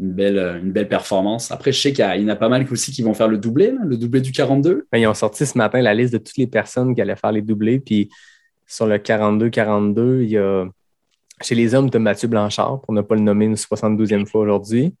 une, 0.00 0.12
belle, 0.12 0.60
une 0.62 0.72
belle 0.72 0.88
performance. 0.88 1.50
Après, 1.50 1.72
je 1.72 1.80
sais 1.80 1.92
qu'il 1.92 2.04
y, 2.04 2.24
en 2.24 2.28
a 2.28 2.36
pas 2.36 2.48
mal 2.48 2.66
aussi 2.70 2.92
qui 2.92 3.02
vont 3.02 3.14
faire 3.14 3.28
le 3.28 3.38
doublé, 3.38 3.70
là, 3.70 3.80
le 3.84 3.96
doublé 3.96 4.20
du 4.20 4.32
42. 4.32 4.86
Ben, 4.90 4.98
Ils 4.98 5.06
ont 5.06 5.14
sorti 5.14 5.44
ce 5.46 5.58
matin 5.58 5.80
la 5.82 5.94
liste 5.94 6.12
de 6.12 6.18
toutes 6.18 6.36
les 6.36 6.46
personnes 6.46 6.94
qui 6.94 7.00
allaient 7.00 7.16
faire 7.16 7.32
les 7.32 7.42
doublés. 7.42 7.80
Puis 7.80 8.08
sur 8.66 8.86
le 8.86 8.98
42-42, 8.98 10.22
il 10.22 10.30
y 10.30 10.38
a 10.38 10.66
chez 11.42 11.54
les 11.54 11.74
hommes 11.74 11.90
de 11.90 11.98
Mathieu 11.98 12.28
Blanchard, 12.28 12.80
pour 12.82 12.94
ne 12.94 13.00
pas 13.00 13.14
le 13.14 13.22
nommer 13.22 13.46
une 13.46 13.54
72e 13.54 14.26
fois 14.26 14.42
aujourd'hui, 14.42 14.94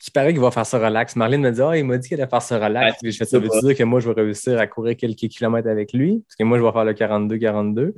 qui 0.00 0.10
paraît 0.10 0.32
qu'il 0.32 0.40
va 0.40 0.50
faire 0.50 0.66
ça 0.66 0.78
relax. 0.78 1.16
Marlène 1.16 1.40
me 1.40 1.50
dit 1.50 1.60
Ah, 1.60 1.76
il 1.76 1.84
m'a 1.84 1.98
dit 1.98 2.08
qu'il 2.08 2.20
allait 2.20 2.28
faire 2.28 2.42
ça 2.42 2.58
relax. 2.58 3.02
Ouais, 3.02 3.10
je 3.10 3.16
fais 3.16 3.24
ça. 3.24 3.38
veut 3.38 3.48
dire 3.62 3.76
que 3.76 3.84
moi, 3.84 4.00
je 4.00 4.10
vais 4.10 4.22
réussir 4.22 4.58
à 4.58 4.66
courir 4.66 4.96
quelques 4.96 5.28
kilomètres 5.28 5.68
avec 5.68 5.92
lui? 5.92 6.22
Parce 6.26 6.36
que 6.36 6.44
moi, 6.44 6.58
je 6.58 6.64
vais 6.64 6.72
faire 6.72 6.84
le 6.84 6.92
42-42. 6.92 7.92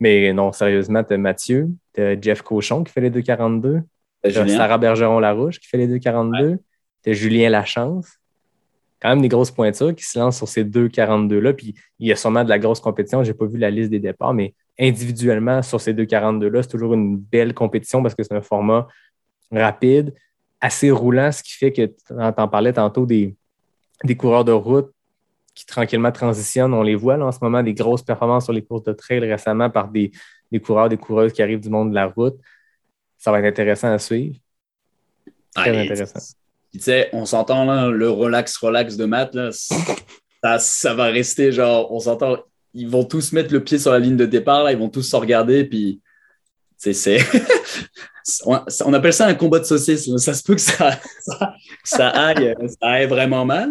Mais 0.00 0.32
non, 0.32 0.52
sérieusement, 0.52 1.04
tu 1.04 1.14
as 1.14 1.18
Mathieu, 1.18 1.68
tu 1.94 2.00
as 2.00 2.20
Jeff 2.20 2.42
Cochon 2.42 2.84
qui 2.84 2.92
fait 2.92 3.02
les 3.02 3.10
2,42. 3.10 3.82
T'as. 4.22 4.46
Sarah 4.48 4.78
Bergeron-Larouche 4.78 5.58
qui 5.58 5.68
fait 5.68 5.78
les 5.78 5.88
2,42. 5.88 6.58
tu 7.02 7.10
as 7.10 7.12
Julien 7.12 7.48
Lachance, 7.48 8.18
quand 9.00 9.08
même 9.08 9.22
des 9.22 9.28
grosses 9.28 9.50
pointures 9.50 9.94
qui 9.94 10.04
se 10.04 10.18
lancent 10.18 10.36
sur 10.36 10.48
ces 10.48 10.64
deux 10.64 10.88
42-là. 10.88 11.54
Puis 11.54 11.74
il 11.98 12.08
y 12.08 12.12
a 12.12 12.16
sûrement 12.16 12.44
de 12.44 12.50
la 12.50 12.58
grosse 12.58 12.80
compétition. 12.80 13.24
Je 13.24 13.30
n'ai 13.30 13.36
pas 13.36 13.46
vu 13.46 13.58
la 13.58 13.70
liste 13.70 13.90
des 13.90 13.98
départs, 13.98 14.34
mais 14.34 14.54
individuellement, 14.78 15.62
sur 15.62 15.80
ces 15.80 15.94
deux 15.94 16.04
42-là, 16.04 16.62
c'est 16.62 16.68
toujours 16.68 16.94
une 16.94 17.16
belle 17.16 17.54
compétition 17.54 18.02
parce 18.02 18.14
que 18.14 18.22
c'est 18.22 18.34
un 18.34 18.42
format 18.42 18.86
rapide, 19.50 20.14
assez 20.60 20.90
roulant, 20.90 21.32
ce 21.32 21.42
qui 21.42 21.52
fait 21.52 21.72
que 21.72 21.86
tu 21.86 21.94
en 22.10 22.48
parlais 22.48 22.72
tantôt 22.72 23.06
des, 23.06 23.34
des 24.04 24.16
coureurs 24.16 24.44
de 24.44 24.52
route 24.52 24.90
qui 25.54 25.66
tranquillement 25.66 26.12
transitionnent. 26.12 26.74
On 26.74 26.82
les 26.82 26.94
voit 26.94 27.16
là, 27.16 27.26
en 27.26 27.32
ce 27.32 27.38
moment, 27.40 27.62
des 27.62 27.74
grosses 27.74 28.02
performances 28.02 28.44
sur 28.44 28.52
les 28.52 28.62
courses 28.62 28.84
de 28.84 28.92
trail 28.92 29.20
récemment 29.20 29.70
par 29.70 29.88
des, 29.88 30.10
des 30.52 30.60
coureurs, 30.60 30.88
des 30.88 30.96
coureuses 30.96 31.32
qui 31.32 31.42
arrivent 31.42 31.60
du 31.60 31.70
monde 31.70 31.90
de 31.90 31.94
la 31.94 32.06
route. 32.06 32.36
Ça 33.20 33.30
va 33.30 33.40
être 33.40 33.46
intéressant 33.46 33.92
à 33.92 33.98
suivre. 33.98 34.36
Très 35.54 35.70
Allez, 35.70 35.80
intéressant. 35.80 36.18
Tu 36.72 36.80
sais, 36.80 37.10
on 37.12 37.26
s'entend 37.26 37.66
là, 37.66 37.90
le 37.90 38.08
relax, 38.08 38.56
relax 38.56 38.96
de 38.96 39.04
Matt, 39.04 39.34
là, 39.34 39.50
ça, 40.42 40.58
ça 40.58 40.94
va 40.94 41.06
rester 41.06 41.52
genre, 41.52 41.92
on 41.92 42.00
s'entend, 42.00 42.38
ils 42.72 42.88
vont 42.88 43.04
tous 43.04 43.32
mettre 43.32 43.52
le 43.52 43.62
pied 43.62 43.78
sur 43.78 43.92
la 43.92 43.98
ligne 43.98 44.16
de 44.16 44.24
départ, 44.24 44.64
là, 44.64 44.72
ils 44.72 44.78
vont 44.78 44.88
tous 44.88 45.02
se 45.02 45.16
regarder, 45.16 45.64
puis 45.64 46.00
c'est. 46.78 46.94
c'est- 46.94 47.18
on, 48.46 48.92
appelle 48.94 49.12
ça 49.12 49.26
un 49.26 49.34
combat 49.34 49.58
de 49.58 49.64
saucisses. 49.64 50.08
Ça 50.16 50.32
se 50.32 50.42
peut 50.42 50.54
que 50.54 50.60
ça, 50.60 50.98
ça, 51.84 52.08
aille, 52.08 52.54
ça 52.68 52.88
aille 52.88 53.06
vraiment 53.06 53.44
mal. 53.44 53.70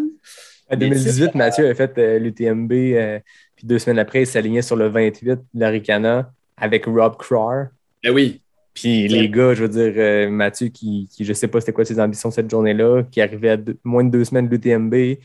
En 0.72 0.76
2018, 0.76 1.34
Mathieu 1.34 1.68
a 1.68 1.74
fait 1.74 1.98
euh, 1.98 2.20
l'UTMB, 2.20 2.72
euh, 2.72 3.20
puis 3.56 3.66
deux 3.66 3.80
semaines 3.80 3.98
après, 3.98 4.22
il 4.22 4.28
s'alignait 4.28 4.62
sur 4.62 4.76
le 4.76 4.90
28 4.90 5.28
de 5.28 5.40
l'Aricana 5.56 6.32
avec 6.56 6.86
Rob 6.86 7.18
Crowar. 7.18 7.70
Eh 8.04 8.12
oui, 8.12 8.42
Puis 8.82 9.08
les 9.08 9.30
gars, 9.30 9.54
je 9.54 9.64
veux 9.64 9.70
dire, 9.70 9.94
euh, 9.98 10.30
Mathieu, 10.30 10.68
qui, 10.68 11.08
qui 11.12 11.26
je 11.26 11.34
sais 11.34 11.48
pas 11.48 11.60
c'était 11.60 11.74
quoi 11.74 11.86
ses 11.86 12.00
ambitions 12.00 12.32
cette 12.32 12.50
journée-là, 12.50 13.04
qui 13.12 13.22
arrivait 13.22 13.50
à 13.50 13.58
deux- 13.58 13.78
moins 13.84 14.04
de 14.04 14.10
deux 14.12 14.24
semaines 14.26 14.48
de 14.48 14.56
l'UTMB, 14.56 15.18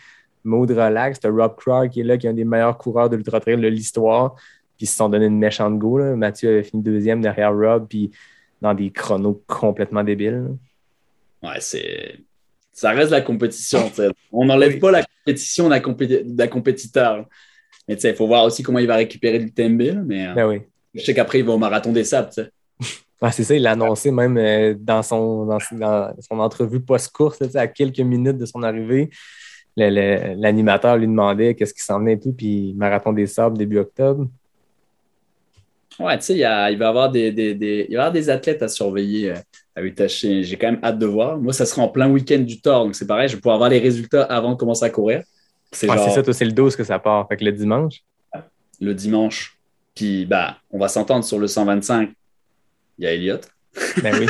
mode 0.44 0.70
relax, 0.72 1.20
t'as 1.20 1.30
Rob 1.30 1.54
Crowar 1.56 1.88
qui 1.88 2.00
est 2.00 2.04
là, 2.04 2.16
qui 2.18 2.26
est 2.26 2.30
un 2.30 2.34
des 2.34 2.44
meilleurs 2.44 2.76
coureurs 2.78 3.08
de 3.08 3.16
l'Ultra 3.16 3.40
Trail 3.40 3.56
de 3.56 3.68
l'histoire. 3.68 4.34
Puis 4.76 4.84
ils 4.84 4.86
se 4.86 4.96
sont 4.96 5.08
donné 5.08 5.26
une 5.26 5.38
méchante 5.38 5.78
go. 5.78 5.98
Là. 5.98 6.16
Mathieu 6.16 6.48
avait 6.50 6.64
fini 6.64 6.82
deuxième 6.82 7.20
derrière 7.20 7.54
Rob, 7.56 7.86
puis 7.88 8.10
dans 8.60 8.74
des 8.74 8.90
chronos 8.90 9.42
complètement 9.46 10.02
débiles. 10.02 10.44
là. 11.42 11.50
ouais, 11.50 11.56
c'est. 11.60 12.18
Ça 12.72 12.90
reste 12.90 13.12
la 13.12 13.20
compétition. 13.20 13.88
On 14.32 14.46
n'enlève 14.46 14.72
Oui. 14.74 14.78
pas 14.80 14.90
la 14.90 15.04
compétition 15.04 15.68
d'un 15.68 15.78
compé- 15.78 16.24
compétiteur. 16.50 17.24
Mais 17.86 17.94
tu 17.94 18.00
sais, 18.00 18.10
il 18.10 18.16
faut 18.16 18.26
voir 18.26 18.42
aussi 18.44 18.64
comment 18.64 18.80
il 18.80 18.86
va 18.88 18.96
récupérer 18.96 19.38
du 19.38 19.52
TMB. 19.52 19.80
là, 19.82 20.02
Mais 20.04 20.26
euh, 20.26 20.34
Ben 20.34 20.48
oui. 20.48 20.62
je 20.92 21.04
sais 21.04 21.14
qu'après, 21.14 21.38
il 21.38 21.44
va 21.44 21.52
au 21.52 21.58
marathon 21.58 21.92
des 21.92 22.02
sables. 22.02 22.30
tu 22.34 22.42
sais. 22.42 22.50
Ah, 23.26 23.32
c'est 23.32 23.42
ça, 23.44 23.54
il 23.54 23.62
l'a 23.62 23.70
annoncé 23.70 24.10
même 24.10 24.36
euh, 24.36 24.74
dans, 24.78 25.02
son, 25.02 25.46
dans, 25.46 25.56
dans 25.72 26.14
son 26.20 26.38
entrevue 26.40 26.80
post-course, 26.80 27.40
à 27.54 27.66
quelques 27.66 28.00
minutes 28.00 28.36
de 28.36 28.44
son 28.44 28.62
arrivée. 28.62 29.08
L'animateur 29.76 30.98
lui 30.98 31.06
demandait 31.06 31.54
qu'est-ce 31.54 31.72
qui 31.72 31.82
s'en 31.82 32.00
venait 32.00 32.12
et 32.12 32.20
tout, 32.20 32.34
puis 32.34 32.74
marathon 32.76 33.14
des 33.14 33.26
sables 33.26 33.56
début 33.56 33.78
octobre. 33.78 34.28
Ouais, 35.98 36.18
tu 36.18 36.24
sais, 36.24 36.34
il, 36.36 36.42
va 36.42 36.70
y 36.70 36.82
avoir 36.82 37.10
des, 37.10 37.32
des, 37.32 37.54
des- 37.54 37.86
il 37.88 37.94
va 37.96 38.02
y 38.02 38.02
avoir 38.02 38.12
des 38.12 38.28
athlètes 38.28 38.62
à 38.62 38.68
surveiller 38.68 39.30
euh, 39.30 39.36
à 39.74 39.82
UTH. 39.82 40.42
J'ai 40.42 40.56
quand 40.60 40.72
même 40.72 40.80
hâte 40.84 40.98
de 40.98 41.06
voir. 41.06 41.38
Moi, 41.38 41.54
ça 41.54 41.64
sera 41.64 41.80
en 41.80 41.88
plein 41.88 42.10
week-end 42.10 42.40
du 42.40 42.60
Thor, 42.60 42.84
donc 42.84 42.94
c'est 42.94 43.06
pareil, 43.06 43.28
je 43.30 43.36
vais 43.36 43.40
pouvoir 43.40 43.54
avoir 43.54 43.70
les 43.70 43.78
résultats 43.78 44.24
avant 44.24 44.50
de 44.50 44.56
commencer 44.56 44.84
à 44.84 44.90
courir. 44.90 45.22
C'est 45.72 45.86
genre 45.86 45.98
c'est 45.98 46.10
ça, 46.10 46.22
toi, 46.22 46.34
c'est 46.34 46.44
le 46.44 46.52
12 46.52 46.76
que 46.76 46.84
ça 46.84 46.98
part. 46.98 47.26
Fait 47.28 47.38
que 47.38 47.44
le 47.44 47.52
dimanche? 47.52 48.02
le 48.80 48.92
dimanche. 48.92 49.56
Puis, 49.94 50.26
bah, 50.26 50.58
on 50.70 50.78
va 50.78 50.88
s'entendre 50.88 51.24
sur 51.24 51.38
le 51.38 51.46
125. 51.46 52.10
Il 52.98 53.04
y 53.04 53.06
a 53.06 53.12
Elliott. 53.12 53.48
Ben 54.02 54.14
oui. 54.18 54.26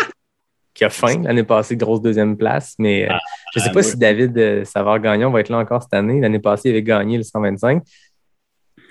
qui 0.74 0.84
a 0.84 0.90
faim 0.90 1.22
l'année 1.22 1.44
passée, 1.44 1.76
grosse 1.76 2.02
deuxième 2.02 2.36
place. 2.36 2.74
Mais 2.78 3.08
euh, 3.08 3.14
je 3.52 3.60
ne 3.60 3.64
sais 3.64 3.70
ah, 3.70 3.74
pas 3.74 3.82
si 3.82 3.96
David 3.96 4.36
euh, 4.36 4.64
Savard-Gagnon 4.64 5.30
va 5.30 5.40
être 5.40 5.48
là 5.48 5.58
encore 5.58 5.82
cette 5.82 5.94
année. 5.94 6.20
L'année 6.20 6.40
passée, 6.40 6.70
il 6.70 6.72
avait 6.72 6.82
gagné 6.82 7.16
le 7.16 7.22
125. 7.22 7.82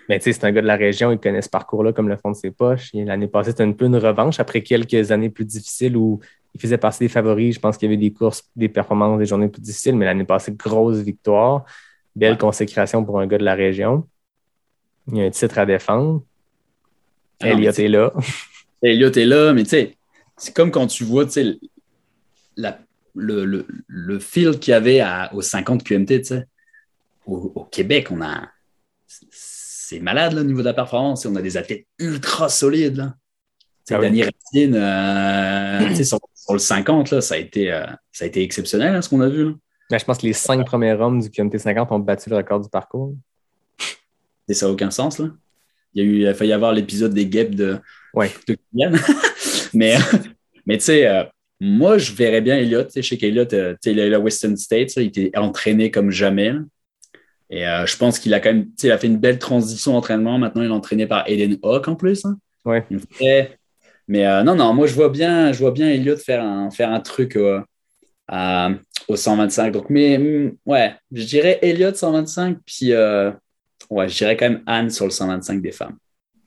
Mais 0.10 0.20
tu 0.20 0.26
sais, 0.26 0.34
c'est 0.34 0.46
un 0.46 0.52
gars 0.52 0.62
de 0.62 0.68
la 0.68 0.76
région, 0.76 1.12
il 1.12 1.20
connaît 1.20 1.42
ce 1.42 1.50
parcours-là 1.50 1.94
comme 1.94 2.10
le 2.10 2.18
fond 2.18 2.32
de 2.32 2.36
ses 2.36 2.52
poches. 2.52 2.92
L'année 2.94 3.28
passée, 3.28 3.52
c'était 3.52 3.64
un 3.64 3.72
peu 3.72 3.86
une 3.86 3.96
revanche 3.96 4.40
après 4.40 4.62
quelques 4.62 5.12
années 5.12 5.30
plus 5.30 5.46
difficiles 5.46 5.96
où 5.96 6.20
il 6.54 6.62
faisait 6.62 6.78
partie 6.78 7.00
des 7.00 7.10
favoris. 7.10 7.56
Je 7.56 7.60
pense 7.60 7.78
qu'il 7.78 7.90
y 7.90 7.94
avait 7.94 8.02
des 8.02 8.12
courses, 8.12 8.44
des 8.56 8.70
performances, 8.70 9.18
des 9.18 9.26
journées 9.26 9.48
plus 9.48 9.62
difficiles, 9.62 9.96
mais 9.96 10.06
l'année 10.06 10.26
passée, 10.26 10.54
grosse 10.54 10.98
victoire. 10.98 11.64
Belle 12.16 12.38
consécration 12.38 13.04
pour 13.04 13.20
un 13.20 13.28
gars 13.28 13.38
de 13.38 13.46
la 13.46 13.56
région. 13.56 14.08
Il 15.08 15.18
y 15.18 15.22
a 15.22 15.26
un 15.26 15.32
titre 15.32 15.58
à 15.58 15.66
défendre. 15.66 16.24
Ah 17.42 17.48
c'est- 17.72 17.86
est 17.86 17.88
là. 17.88 18.14
Elliott 18.84 19.16
est 19.18 19.26
là, 19.26 19.54
mais 19.54 19.64
tu 19.64 19.70
sais, 19.70 19.98
c'est 20.38 20.54
comme 20.56 20.72
quand 20.72 20.88
tu 20.88 21.04
vois, 21.04 21.26
tu 21.26 21.32
sais, 21.32 21.58
la- 22.58 22.80
le, 23.16 23.46
le, 23.46 23.68
le 23.88 24.20
feel 24.20 24.60
qu'il 24.60 24.72
y 24.72 24.76
avait 24.76 25.00
à, 25.00 25.32
aux 25.34 25.42
50 25.42 25.84
QMT, 25.84 26.08
tu 26.08 26.24
sais. 26.26 26.46
Au, 27.26 27.52
au 27.56 27.64
Québec, 27.66 28.08
on 28.12 28.22
a. 28.22 28.50
C'est 29.08 30.00
malade, 30.00 30.34
là, 30.34 30.42
au 30.42 30.46
niveau 30.46 30.60
de 30.62 30.66
la 30.66 30.74
performance. 30.74 31.26
On 31.26 31.36
a 31.36 31.42
des 31.42 31.56
athlètes 31.58 31.86
ultra 32.00 32.50
solides, 32.50 32.98
là. 32.98 33.16
Ah 33.92 34.00
oui. 34.00 34.06
Danny 34.08 34.24
Racine, 34.24 34.76
euh, 34.76 35.96
sur, 36.04 36.20
sur 36.36 36.54
le 36.54 36.60
50, 36.60 37.12
là, 37.12 37.22
ça 37.22 37.36
a 37.36 37.38
été, 37.38 37.72
euh, 37.72 37.86
ça 38.12 38.26
a 38.26 38.28
été 38.28 38.42
exceptionnel, 38.42 38.96
hein, 38.96 39.02
ce 39.02 39.10
qu'on 39.10 39.22
a 39.22 39.28
vu. 39.30 39.46
Là. 39.46 39.52
Mais 39.92 40.00
je 40.00 40.06
pense 40.06 40.18
que 40.18 40.26
les 40.26 40.34
cinq 40.34 40.66
premiers 40.66 40.94
hommes 40.94 41.22
du 41.22 41.30
QMT 41.30 41.58
50 41.60 41.92
ont 41.92 42.00
battu 42.00 42.30
le 42.30 42.38
record 42.38 42.62
du 42.62 42.70
parcours. 42.70 43.14
Et 44.48 44.54
ça 44.54 44.66
n'a 44.66 44.72
aucun 44.72 44.90
sens, 44.90 45.20
là. 45.20 45.30
Il 45.94 46.04
y 46.04 46.08
a 46.08 46.10
eu, 46.10 46.20
il 46.22 46.28
a 46.28 46.34
failli 46.34 46.50
y 46.50 46.54
avoir 46.54 46.72
l'épisode 46.74 47.14
des 47.14 47.28
guêpes 47.28 47.54
de, 47.56 47.80
Ouais. 48.14 48.32
mais, 49.74 49.98
mais 50.66 50.78
tu 50.78 50.84
sais, 50.84 51.08
euh, 51.08 51.24
moi, 51.60 51.98
je 51.98 52.12
verrais 52.14 52.42
bien 52.42 52.58
Elliott. 52.58 52.88
Tu 52.88 52.94
sais, 52.94 53.02
Je 53.02 53.10
sais 53.10 53.18
qu'Elliott, 53.18 53.54
euh, 53.54 53.74
tu 53.74 53.78
sais, 53.84 53.92
il 53.92 54.00
a 54.00 54.06
eu 54.06 54.10
la 54.10 54.20
Western 54.20 54.56
States, 54.58 54.96
là, 54.96 55.02
il 55.02 55.08
était 55.08 55.32
entraîné 55.38 55.92
comme 55.92 56.12
jamais. 56.12 56.54
Et 57.50 57.68
euh, 57.68 57.86
je 57.86 57.98
pense 57.98 58.20
qu'il 58.20 58.34
a 58.34 58.40
quand 58.40 58.54
même, 58.54 58.68
il 58.82 58.92
a 58.92 58.98
fait 58.98 59.08
une 59.08 59.20
belle 59.20 59.40
transition 59.40 59.94
d'entraînement. 59.94 60.38
Maintenant, 60.38 60.62
il 60.64 60.70
est 60.70 60.74
entraîné 60.74 61.08
par 61.08 61.28
Aiden 61.28 61.58
Hawk 61.62 61.88
en 61.88 61.96
plus. 61.96 62.26
hein. 62.26 62.38
Ouais. 62.66 62.86
Mais 64.08 64.26
euh, 64.28 64.44
non, 64.44 64.56
non, 64.56 64.74
moi, 64.74 64.88
je 64.88 64.94
vois 64.94 65.10
bien, 65.10 65.52
je 65.52 65.60
vois 65.60 65.72
bien 65.72 65.90
Elliott 65.90 66.20
faire 66.20 66.44
un, 66.44 66.70
faire 66.72 66.90
un 66.92 67.00
truc 67.00 67.38
au 67.38 69.16
125. 69.16 69.72
Donc, 69.72 69.90
mais 69.90 70.18
hum, 70.18 70.56
ouais, 70.66 70.96
je 71.12 71.24
dirais 71.26 71.60
Elliott 71.62 71.96
125, 71.96 72.58
puis 72.66 72.94
ouais, 73.90 74.10
je 74.10 74.18
dirais 74.18 74.36
quand 74.36 74.50
même 74.50 74.64
Anne 74.66 74.90
sur 74.90 75.06
le 75.06 75.12
125 75.12 75.62
des 75.62 75.72
femmes. 75.72 75.98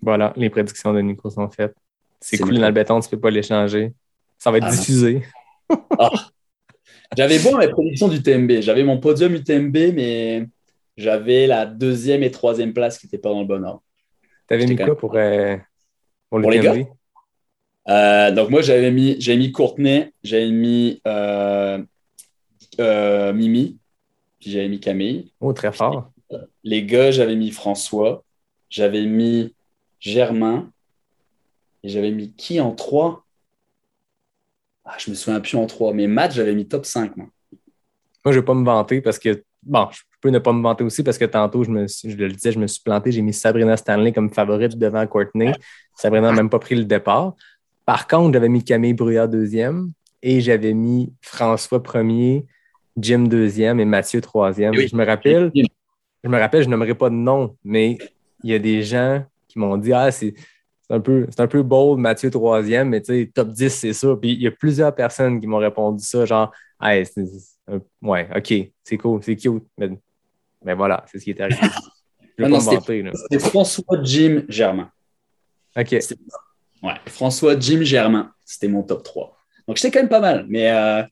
Voilà, 0.06 0.32
les 0.36 0.48
prédictions 0.50 0.94
de 0.94 1.00
Nico 1.00 1.28
sont 1.30 1.50
faites. 1.50 1.74
C'est 2.20 2.38
coulé 2.38 2.52
Nico. 2.52 2.60
dans 2.62 2.68
le 2.68 2.72
béton, 2.74 3.00
tu 3.00 3.06
ne 3.08 3.10
peux 3.10 3.20
pas 3.20 3.30
l'échanger. 3.30 3.92
Ça 4.38 4.52
va 4.52 4.58
être 4.58 4.66
Ah 4.68 4.70
diffusé. 4.70 5.22
J'avais 7.16 7.40
bon 7.40 7.56
mes 7.58 7.66
prédictions 7.68 8.06
du 8.06 8.22
TMB. 8.22 8.60
J'avais 8.60 8.84
mon 8.84 8.98
podium 8.98 9.34
UTMB, 9.34 9.76
mais 9.94 10.46
j'avais 10.96 11.48
la 11.48 11.66
deuxième 11.66 12.22
et 12.22 12.30
troisième 12.30 12.72
place 12.72 12.98
qui 12.98 13.06
n'étaient 13.06 13.18
pas 13.18 13.30
dans 13.30 13.40
le 13.40 13.46
bon 13.48 13.64
ordre. 13.64 13.82
Tu 14.48 14.54
avais 14.54 14.62
J'étais 14.62 14.74
mis 14.74 14.76
quoi 14.76 14.86
même- 14.86 14.96
pour, 14.96 15.16
euh, 15.16 15.56
pour 16.30 16.38
le 16.38 16.42
Pour 16.42 16.50
les 16.52 16.60
gars? 16.60 16.74
Euh, 17.88 18.30
donc 18.32 18.50
moi, 18.50 18.62
j'avais 18.62 18.92
mis, 18.92 19.16
j'avais 19.20 19.38
mis 19.38 19.50
Courtenay, 19.50 20.12
j'avais 20.22 20.50
mis 20.52 21.00
euh, 21.06 21.82
Mimi, 22.78 23.76
puis 24.38 24.50
j'avais 24.52 24.68
mis 24.68 24.78
Camille. 24.78 25.32
Oh, 25.40 25.52
très 25.52 25.72
fort. 25.72 26.12
Les 26.62 26.84
gars, 26.84 27.10
j'avais 27.10 27.34
mis 27.34 27.50
François, 27.50 28.22
j'avais 28.70 29.04
mis 29.04 29.52
Germain, 30.06 30.70
et 31.82 31.88
j'avais 31.88 32.12
mis 32.12 32.32
qui 32.32 32.60
en 32.60 32.72
3 32.72 33.24
ah, 34.84 34.94
Je 34.98 35.10
me 35.10 35.16
souviens 35.16 35.40
plus 35.40 35.56
en 35.56 35.66
3, 35.66 35.92
mais 35.92 36.06
Matt, 36.06 36.32
j'avais 36.32 36.54
mis 36.54 36.66
top 36.66 36.86
5. 36.86 37.16
Moi. 37.16 37.26
Moi, 37.52 37.60
je 38.26 38.30
ne 38.30 38.34
vais 38.40 38.44
pas 38.44 38.54
me 38.54 38.64
vanter 38.64 39.00
parce 39.00 39.18
que, 39.18 39.42
bon, 39.62 39.88
je 39.90 40.00
peux 40.20 40.30
ne 40.30 40.38
pas 40.38 40.52
me 40.52 40.62
vanter 40.62 40.84
aussi 40.84 41.02
parce 41.02 41.18
que 41.18 41.24
tantôt, 41.24 41.64
je, 41.64 41.70
me, 41.70 41.86
je 41.86 42.16
le 42.16 42.32
disais, 42.32 42.52
je 42.52 42.58
me 42.58 42.68
suis 42.68 42.82
planté. 42.82 43.10
J'ai 43.10 43.22
mis 43.22 43.32
Sabrina 43.32 43.76
Stanley 43.76 44.12
comme 44.12 44.30
favorite 44.30 44.78
devant 44.78 45.04
Courtney. 45.06 45.52
Sabrina 45.94 46.30
n'a 46.30 46.36
même 46.36 46.50
pas 46.50 46.60
pris 46.60 46.76
le 46.76 46.84
départ. 46.84 47.34
Par 47.84 48.06
contre, 48.06 48.34
j'avais 48.34 48.48
mis 48.48 48.64
Camille 48.64 48.94
Brouillard 48.94 49.28
deuxième 49.28 49.92
et 50.22 50.40
j'avais 50.40 50.72
mis 50.72 51.12
François 51.20 51.82
premier, 51.82 52.46
Jim 52.96 53.24
deuxième 53.24 53.80
et 53.80 53.84
Mathieu 53.84 54.20
troisième. 54.20 54.74
Oui. 54.74 54.88
Je 54.88 54.96
me 54.96 55.04
rappelle, 55.04 55.52
je 55.54 56.28
me 56.28 56.38
rappelle, 56.38 56.62
je 56.62 56.68
n'aimerais 56.68 56.94
pas 56.94 57.10
de 57.10 57.14
nom, 57.14 57.56
mais 57.64 57.98
il 58.42 58.50
y 58.50 58.54
a 58.54 58.58
des 58.58 58.82
gens 58.82 59.24
qui 59.56 59.60
m'ont 59.60 59.76
dit 59.78 59.92
Ah, 59.92 60.10
c'est 60.10 60.34
c'est 60.88 60.94
un, 60.94 61.00
peu, 61.00 61.26
c'est 61.30 61.40
un 61.40 61.48
peu 61.48 61.64
bold, 61.64 61.98
Mathieu 61.98 62.30
troisième, 62.30 62.90
mais 62.90 63.00
tu 63.00 63.06
sais, 63.06 63.30
top 63.34 63.48
10, 63.50 63.70
c'est 63.70 63.92
ça. 63.92 64.14
Puis 64.20 64.32
il 64.34 64.42
y 64.42 64.46
a 64.46 64.52
plusieurs 64.52 64.94
personnes 64.94 65.40
qui 65.40 65.46
m'ont 65.48 65.58
répondu 65.58 66.04
ça, 66.04 66.24
genre 66.24 66.52
Hey, 66.80 67.04
un- 67.66 67.80
Ouais, 68.00 68.28
OK, 68.36 68.54
c'est 68.84 68.96
cool, 68.96 69.20
c'est 69.22 69.34
cute. 69.34 69.64
Mais, 69.76 69.88
mais 70.64 70.74
voilà, 70.74 71.04
c'est 71.10 71.18
ce 71.18 71.24
qui 71.24 71.30
est 71.30 71.40
arrivé. 71.40 71.58
C'était 72.38 73.38
François, 73.48 73.98
Jim, 74.04 74.42
Germain. 74.48 74.90
OK. 75.76 75.92
Ouais, 76.82 76.94
François, 77.06 77.58
Jim, 77.58 77.80
Germain, 77.82 78.32
c'était 78.44 78.68
mon 78.68 78.82
top 78.82 79.02
3. 79.02 79.36
Donc 79.66 79.78
j'étais 79.78 79.90
quand 79.90 80.00
même 80.00 80.08
pas 80.10 80.20
mal, 80.20 80.44
mais 80.48 80.70
euh, 80.70 81.02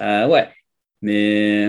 euh, 0.00 0.26
ouais. 0.28 0.48
Mais 1.02 1.68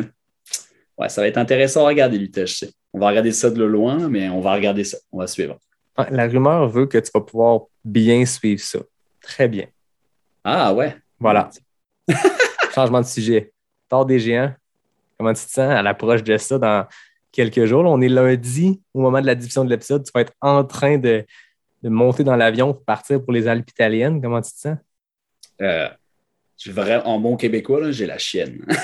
ouais, 0.97 1.09
ça 1.09 1.21
va 1.21 1.27
être 1.27 1.37
intéressant 1.37 1.83
à 1.83 1.87
regarder, 1.89 2.17
l'UTHC. 2.17 2.71
On 2.93 2.99
va 2.99 3.09
regarder 3.09 3.31
ça 3.31 3.49
de 3.51 3.63
loin, 3.63 4.07
mais 4.09 4.29
on 4.29 4.39
va 4.39 4.53
regarder 4.53 4.83
ça. 4.85 4.97
On 5.11 5.19
va 5.19 5.27
suivre. 5.27 5.59
Ah, 5.95 6.07
La 6.09 6.27
rumeur 6.27 6.67
veut 6.67 6.85
que 6.85 6.97
tu 6.97 7.11
vas 7.13 7.21
pouvoir 7.21 7.61
bien 7.83 8.25
suivre 8.25 8.61
ça. 8.61 8.79
Très 9.21 9.47
bien. 9.47 9.67
Ah 10.43 10.73
ouais. 10.73 10.95
Voilà. 11.19 11.49
Changement 12.75 13.01
de 13.01 13.05
sujet. 13.05 13.53
Tort 13.87 14.05
des 14.05 14.19
géants. 14.19 14.53
comment 15.17 15.33
tu 15.33 15.45
te 15.45 15.51
sens 15.51 15.71
à 15.71 15.81
l'approche 15.81 16.23
de 16.23 16.37
ça 16.37 16.57
dans 16.57 16.87
quelques 17.31 17.65
jours? 17.65 17.83
Là, 17.83 17.89
on 17.89 18.01
est 18.01 18.09
lundi, 18.09 18.81
au 18.93 19.01
moment 19.01 19.21
de 19.21 19.25
la 19.27 19.35
diffusion 19.35 19.63
de 19.63 19.69
l'épisode. 19.69 20.03
Tu 20.03 20.11
vas 20.13 20.21
être 20.21 20.33
en 20.41 20.63
train 20.63 20.97
de, 20.97 21.25
de 21.83 21.89
monter 21.89 22.23
dans 22.23 22.35
l'avion 22.35 22.73
pour 22.73 22.83
partir 22.83 23.23
pour 23.23 23.33
les 23.33 23.47
Alpes 23.47 23.69
italiennes. 23.69 24.21
Comment 24.21 24.41
tu 24.41 24.51
te 24.51 24.57
sens? 24.57 24.77
Euh, 25.61 25.87
je 26.57 26.63
suis 26.63 26.71
vraiment, 26.71 27.07
en 27.07 27.19
bon 27.19 27.37
québécois, 27.37 27.91
j'ai 27.91 28.05
la 28.05 28.17
chienne. 28.17 28.65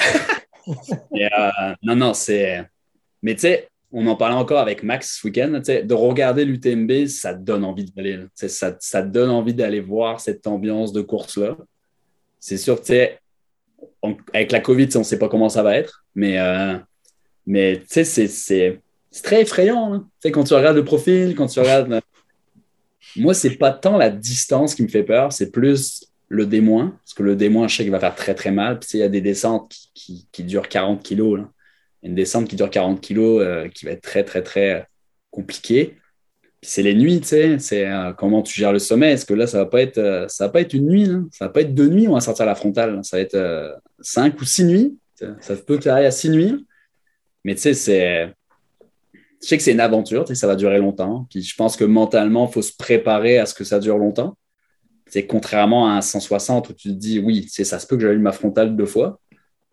Euh, 1.13 1.73
non, 1.81 1.95
non, 1.95 2.13
c'est. 2.13 2.63
Mais 3.23 3.33
tu 3.33 3.41
sais, 3.41 3.69
on 3.91 4.05
en 4.07 4.15
parlait 4.15 4.35
encore 4.35 4.59
avec 4.59 4.83
Max 4.83 5.19
ce 5.19 5.27
week-end, 5.27 5.61
de 5.65 5.93
regarder 5.93 6.45
l'UTMB, 6.45 7.07
ça 7.07 7.33
donne 7.33 7.63
envie 7.63 7.85
d'aller 9.53 9.79
voir 9.81 10.19
cette 10.19 10.45
ambiance 10.47 10.93
de 10.93 11.01
course-là. 11.01 11.57
C'est 12.39 12.57
sûr 12.57 12.79
avec 14.33 14.51
la 14.51 14.59
COVID, 14.59 14.89
on 14.95 14.99
ne 14.99 15.03
sait 15.03 15.19
pas 15.19 15.27
comment 15.29 15.49
ça 15.49 15.63
va 15.63 15.75
être, 15.77 16.05
mais, 16.15 16.39
euh, 16.39 16.77
c'est- 17.87 18.79
très 19.23 19.41
effrayant. 19.41 19.93
hein. 19.93 20.07
Quand 20.31 20.43
tu 20.43 20.53
regardes 20.53 20.77
le 20.77 20.85
profil, 20.85 21.35
quand 21.35 21.47
tu 21.47 21.59
regardes. 21.59 21.93
euh, 21.93 22.01
Moi, 23.15 23.33
c'est 23.33 23.55
pas 23.55 23.71
tant 23.71 23.97
la 23.97 24.11
distance 24.11 24.75
qui 24.75 24.83
me 24.83 24.87
fait 24.87 25.03
peur, 25.03 25.33
c'est 25.33 25.49
plus 25.51 26.05
le 26.27 26.45
D-, 26.45 26.61
parce 26.61 27.15
que 27.15 27.23
le 27.23 27.35
D-, 27.35 27.51
je 27.67 27.75
sais 27.75 27.83
qu'il 27.83 27.91
va 27.91 27.99
faire 27.99 28.13
très 28.15 28.35
très 28.35 28.51
mal. 28.51 28.79
Il 28.93 28.99
y 28.99 29.03
a 29.03 29.09
des 29.09 29.19
descentes 29.21 29.73
qui, 29.95 30.27
durent 30.43 30.69
40 30.69 31.01
kilos. 31.01 31.41
Une 32.03 32.15
descente 32.15 32.47
qui 32.47 32.55
dure 32.55 32.69
40 32.69 33.01
kilos 33.01 33.41
euh, 33.41 33.67
qui 33.67 33.85
va 33.85 33.91
être 33.91 34.01
très 34.01 34.23
très 34.23 34.41
très 34.41 34.73
euh, 34.75 34.83
compliquée. 35.31 35.97
C'est 36.61 36.83
les 36.83 36.93
nuits, 36.93 37.21
tu 37.21 37.27
sais, 37.27 37.59
c'est 37.59 37.87
euh, 37.87 38.11
comment 38.13 38.41
tu 38.41 38.53
gères 38.59 38.73
le 38.73 38.79
sommeil. 38.79 39.13
Est-ce 39.13 39.25
que 39.25 39.33
là, 39.33 39.47
ça 39.47 39.59
va 39.59 39.65
pas 39.65 39.81
être, 39.81 39.97
euh, 39.97 40.27
ça 40.27 40.45
va 40.45 40.49
pas 40.51 40.61
être 40.61 40.73
une 40.73 40.87
nuit, 40.87 41.05
là. 41.05 41.19
ça 41.31 41.45
va 41.45 41.49
pas 41.51 41.61
être 41.61 41.73
deux 41.73 41.87
nuits, 41.87 42.07
on 42.07 42.13
va 42.13 42.19
sortir 42.19 42.45
la 42.45 42.55
frontale. 42.55 42.95
là. 42.95 43.03
Ça 43.03 43.17
va 43.17 43.21
être 43.21 43.79
cinq 44.01 44.39
ou 44.41 44.45
six 44.45 44.65
nuits. 44.65 44.97
Ça 45.41 45.55
peut 45.55 45.77
que 45.77 45.89
à 45.89 46.11
six 46.11 46.29
nuits. 46.29 46.65
Mais 47.45 47.55
tu 47.55 47.61
sais, 47.61 47.73
c'est. 47.73 48.33
Je 49.41 49.47
sais 49.47 49.55
que 49.55 49.63
c'est 49.63 49.71
une 49.71 49.79
aventure, 49.79 50.25
tu 50.25 50.35
sais, 50.35 50.39
ça 50.39 50.47
va 50.47 50.55
durer 50.57 50.79
longtemps. 50.79 51.25
Puis 51.29 51.43
je 51.43 51.55
pense 51.55 51.77
que 51.77 51.85
mentalement, 51.85 52.47
il 52.49 52.51
faut 52.51 52.61
se 52.61 52.73
préparer 52.75 53.37
à 53.37 53.45
ce 53.45 53.53
que 53.53 53.63
ça 53.63 53.79
dure 53.79 53.97
longtemps. 53.97 54.37
C'est 55.05 55.25
contrairement 55.25 55.87
à 55.87 55.91
un 55.91 56.01
160 56.01 56.69
où 56.69 56.73
tu 56.73 56.89
te 56.89 56.93
dis, 56.93 57.19
oui, 57.19 57.43
tu 57.43 57.49
sais, 57.49 57.63
ça 57.63 57.79
se 57.79 57.87
peut 57.87 57.95
que 57.95 58.01
j'allume 58.01 58.21
ma 58.21 58.33
frontale 58.33 58.75
deux 58.75 58.85
fois. 58.85 59.19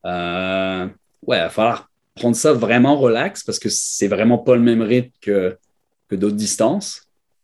Ouais, 0.04 1.38
il 1.38 1.42
va 1.42 1.48
falloir 1.50 1.90
prendre 2.16 2.34
ça 2.34 2.52
vraiment 2.52 2.96
relax 2.96 3.44
parce 3.44 3.58
que 3.58 3.68
c'est 3.68 4.08
vraiment 4.08 4.38
pas 4.38 4.56
le 4.56 4.62
même 4.62 4.82
rythme 4.82 5.12
que, 5.20 5.56
que 6.08 6.16
d'autres 6.16 6.36
distances. 6.36 7.02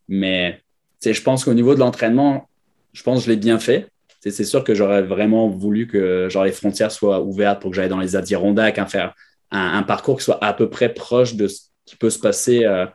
Mais 0.09 0.61
je 1.05 1.23
pense 1.23 1.45
qu'au 1.45 1.55
niveau 1.55 1.75
de 1.75 1.81
l'entraînement, 1.81 2.49
je 2.93 3.03
pense 3.03 3.21
que 3.21 3.27
je 3.27 3.31
l'ai 3.31 3.37
bien 3.37 3.59
fait. 3.59 3.89
C'est 4.21 4.45
sûr 4.45 4.63
que 4.63 4.75
j'aurais 4.75 5.03
vraiment 5.03 5.49
voulu 5.49 5.87
que 5.87 6.29
genre, 6.29 6.45
les 6.45 6.53
frontières 6.53 6.93
soient 6.93 7.21
ouvertes 7.21 7.61
pour 7.61 7.71
que 7.71 7.77
j'aille 7.77 7.89
dans 7.89 7.99
les 7.99 8.15
Adirondacks, 8.15 8.79
hein, 8.79 8.87
faire 8.87 9.15
un, 9.51 9.79
un 9.79 9.83
parcours 9.83 10.19
qui 10.19 10.25
soit 10.25 10.43
à 10.43 10.53
peu 10.53 10.71
près 10.71 10.95
proche 10.95 11.35
de 11.35 11.49
ce 11.49 11.63
qui 11.85 11.97
peut 11.97 12.11
se 12.11 12.19
passer 12.19 12.65
euh, 12.65 12.87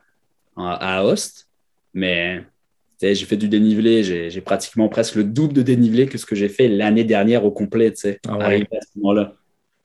à 0.56 1.04
Host. 1.04 1.48
Mais 1.92 2.44
j'ai 3.00 3.14
fait 3.14 3.36
du 3.36 3.48
dénivelé, 3.48 4.02
j'ai 4.30 4.40
pratiquement 4.40 4.88
presque 4.88 5.14
le 5.14 5.24
double 5.24 5.52
de 5.52 5.62
dénivelé 5.62 6.06
que 6.06 6.18
ce 6.18 6.26
que 6.26 6.34
j'ai 6.34 6.48
fait 6.48 6.68
l'année 6.68 7.04
dernière 7.04 7.44
au 7.44 7.50
complet, 7.50 7.92
tu 7.92 8.00
sais, 8.00 8.20
Ah 8.26 8.36
ouais. 8.38 8.44
arrivé 8.44 8.68
à 8.72 8.80
ce 8.80 8.98
moment-là. 8.98 9.34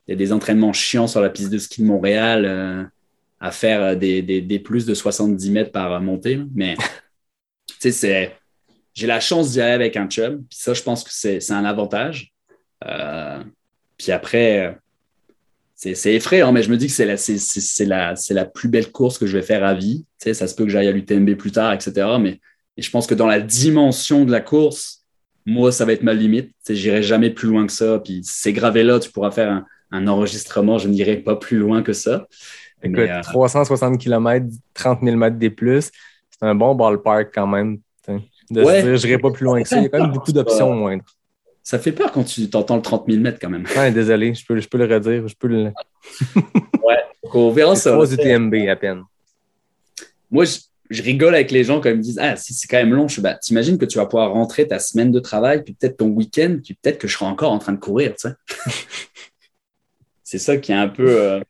Il 0.08 0.12
y 0.12 0.14
a 0.14 0.18
des 0.18 0.34
entraînements 0.34 0.74
chiants 0.74 1.08
sur 1.08 1.22
la 1.22 1.30
piste 1.30 1.50
de 1.50 1.58
ski 1.58 1.82
de 1.82 1.88
Montréal 1.88 2.46
euh, 2.46 2.84
à 3.40 3.52
faire 3.52 3.82
euh, 3.82 3.96
des, 3.96 4.22
des, 4.22 4.42
des 4.42 4.60
plus 4.60 4.86
de 4.86 4.94
70 4.94 5.52
mètres 5.52 5.72
par 5.72 6.00
montée. 6.02 6.40
Mais 6.54 6.76
tu 7.80 7.92
sais. 7.92 8.36
J'ai 8.94 9.08
la 9.08 9.20
chance 9.20 9.52
d'y 9.52 9.62
aller 9.62 9.74
avec 9.74 9.98
un 9.98 10.08
chum. 10.08 10.44
Puis 10.44 10.60
ça, 10.60 10.74
je 10.74 10.84
pense 10.84 11.04
que 11.04 11.10
c'est 11.12 11.52
un 11.52 11.66
avantage. 11.66 12.32
Euh, 12.86 13.44
puis 13.98 14.12
après, 14.12 14.78
c'est 15.76 16.14
effrayant, 16.14 16.52
mais 16.52 16.62
je 16.62 16.70
me 16.70 16.78
dis 16.78 16.88
que 16.88 16.94
c'est 16.94 17.86
la, 17.86 18.14
la, 18.14 18.16
la 18.30 18.46
plus 18.46 18.70
belle 18.70 18.92
course 18.92 19.18
que 19.18 19.26
je 19.26 19.36
vais 19.36 19.44
faire 19.44 19.64
à 19.64 19.74
vie. 19.74 20.06
Tu 20.20 20.26
sais, 20.26 20.34
ça 20.34 20.48
se 20.48 20.54
peut 20.54 20.64
que 20.64 20.70
j'aille 20.70 20.88
à 20.88 20.92
l'UTMB 20.92 21.36
plus 21.36 21.52
tard, 21.52 21.74
etc. 21.74 22.08
Mais 22.20 22.40
je 22.78 22.90
pense 22.90 23.08
que 23.08 23.16
dans 23.16 23.28
la 23.28 23.40
dimension 23.40 24.26
de 24.26 24.32
la 24.32 24.42
course, 24.42 25.06
moi, 25.46 25.72
ça 25.72 25.86
va 25.86 25.94
être 25.94 26.04
ma 26.04 26.14
limite. 26.14 26.50
Tu 26.50 26.54
sais, 26.64 26.76
J'irai 26.76 27.04
jamais 27.04 27.32
plus 27.32 27.50
loin 27.50 27.66
que 27.66 27.74
ça. 27.74 28.00
Puis 28.00 28.22
c'est 28.24 28.54
gravé 28.54 28.84
là, 28.84 29.00
tu 29.00 29.12
pourras 29.12 29.32
faire 29.32 29.52
un, 29.52 29.66
un 29.94 30.08
enregistrement. 30.08 30.78
Je 30.78 30.90
n'irai 30.90 31.16
pas 31.18 31.38
plus 31.38 31.58
loin 31.58 31.82
que 31.84 31.94
ça. 31.94 32.28
Écoute, 32.84 32.98
Mais, 32.98 33.10
euh, 33.10 33.22
360 33.22 33.98
km, 33.98 34.46
30 34.74 35.00
000 35.04 35.16
mètres 35.16 35.38
des 35.38 35.50
plus, 35.50 35.90
c'est 36.30 36.44
un 36.46 36.56
bon 36.56 36.76
ballpark 36.76 37.30
quand 37.34 37.48
même. 37.48 37.80
De 38.52 38.62
Ouais. 38.62 38.82
se 38.82 38.86
dire, 38.88 38.98
je 38.98 39.08
n'irai 39.08 39.20
pas 39.20 39.32
plus 39.32 39.46
loin 39.46 39.62
que 39.64 39.70
ça. 39.70 39.78
Il 39.78 39.84
y 39.84 39.86
a 39.86 39.90
quand 39.90 40.02
même 40.02 40.12
beaucoup 40.12 40.34
d'options 40.34 40.74
moindres. 40.76 41.06
ça 41.64 41.80
fait 41.80 41.94
peur 41.94 42.12
quand 42.12 42.26
tu 42.26 42.50
t'entends 42.50 42.76
le 42.76 42.82
30 42.82 43.06
000 43.08 43.22
mètres 43.22 43.38
quand 43.42 43.50
même. 43.50 43.64
Ouais, 43.78 43.90
désolé, 43.92 44.34
je 44.34 44.46
peux, 44.46 44.60
je 44.60 44.68
peux 44.68 44.78
le 44.78 44.94
redire. 44.94 45.26
Je 45.28 45.36
peux 45.36 45.48
le. 45.48 45.72
Donc, 47.24 47.36
on 47.36 47.52
verra 47.52 47.76
ça. 47.78 47.92
trois 47.94 48.12
UTMB 48.12 48.54
à 48.70 48.76
peine. 48.76 49.04
Moi, 50.30 50.44
je, 50.44 50.58
je 50.90 51.02
rigole 51.02 51.34
avec 51.36 51.52
les 51.52 51.64
gens 51.64 51.80
quand 51.80 51.90
ils 51.90 51.96
me 51.96 52.02
disent 52.02 52.20
Ah, 52.22 52.36
si 52.36 52.54
c'est 52.54 52.68
quand 52.68 52.78
même 52.78 52.94
long. 52.94 53.08
Je 53.08 53.22
bah, 53.22 53.36
t'imagines 53.36 53.78
que 53.78 53.86
tu 53.86 53.98
vas 53.98 54.06
pouvoir 54.06 54.32
rentrer 54.34 54.68
ta 54.68 54.78
semaine 54.80 55.12
de 55.12 55.20
travail, 55.22 55.64
puis 55.64 55.74
peut-être 55.74 55.98
ton 55.98 56.08
week-end, 56.10 56.58
puis 56.62 56.74
peut-être 56.74 56.98
que 56.98 57.08
je 57.08 57.14
serai 57.16 57.26
encore 57.26 57.54
en 57.54 57.60
train 57.60 57.72
de 57.72 57.80
courir, 57.80 58.14
tu 58.20 58.28
sais. 58.28 58.34
c'est 60.34 60.40
ça 60.40 60.58
qui 60.58 60.72
est 60.72 60.76
un 60.76 60.88
peu, 60.88 61.22
euh, 61.22 61.42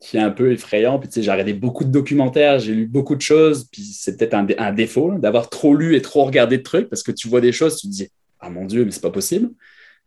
qui 0.00 0.16
est 0.16 0.20
un 0.20 0.32
peu 0.32 0.50
effrayant. 0.50 0.98
Puis, 0.98 1.08
tu 1.08 1.14
sais, 1.14 1.22
j'ai 1.22 1.30
regardé 1.30 1.54
beaucoup 1.54 1.84
de 1.84 1.90
documentaires, 1.92 2.58
j'ai 2.58 2.74
lu 2.74 2.86
beaucoup 2.88 3.14
de 3.14 3.20
choses, 3.20 3.68
puis 3.70 3.82
c'est 3.82 4.16
peut-être 4.16 4.34
un, 4.34 4.42
dé- 4.42 4.56
un 4.58 4.72
défaut 4.72 5.12
là, 5.12 5.18
d'avoir 5.18 5.48
trop 5.48 5.76
lu 5.76 5.94
et 5.94 6.02
trop 6.02 6.24
regardé 6.24 6.58
de 6.58 6.62
trucs, 6.64 6.88
parce 6.88 7.04
que 7.04 7.12
tu 7.12 7.28
vois 7.28 7.40
des 7.40 7.52
choses, 7.52 7.76
tu 7.76 7.86
te 7.86 7.92
dis 7.92 8.08
Ah 8.40 8.50
mon 8.50 8.64
Dieu, 8.64 8.84
mais 8.84 8.90
c'est 8.90 9.00
pas 9.00 9.12
possible. 9.12 9.50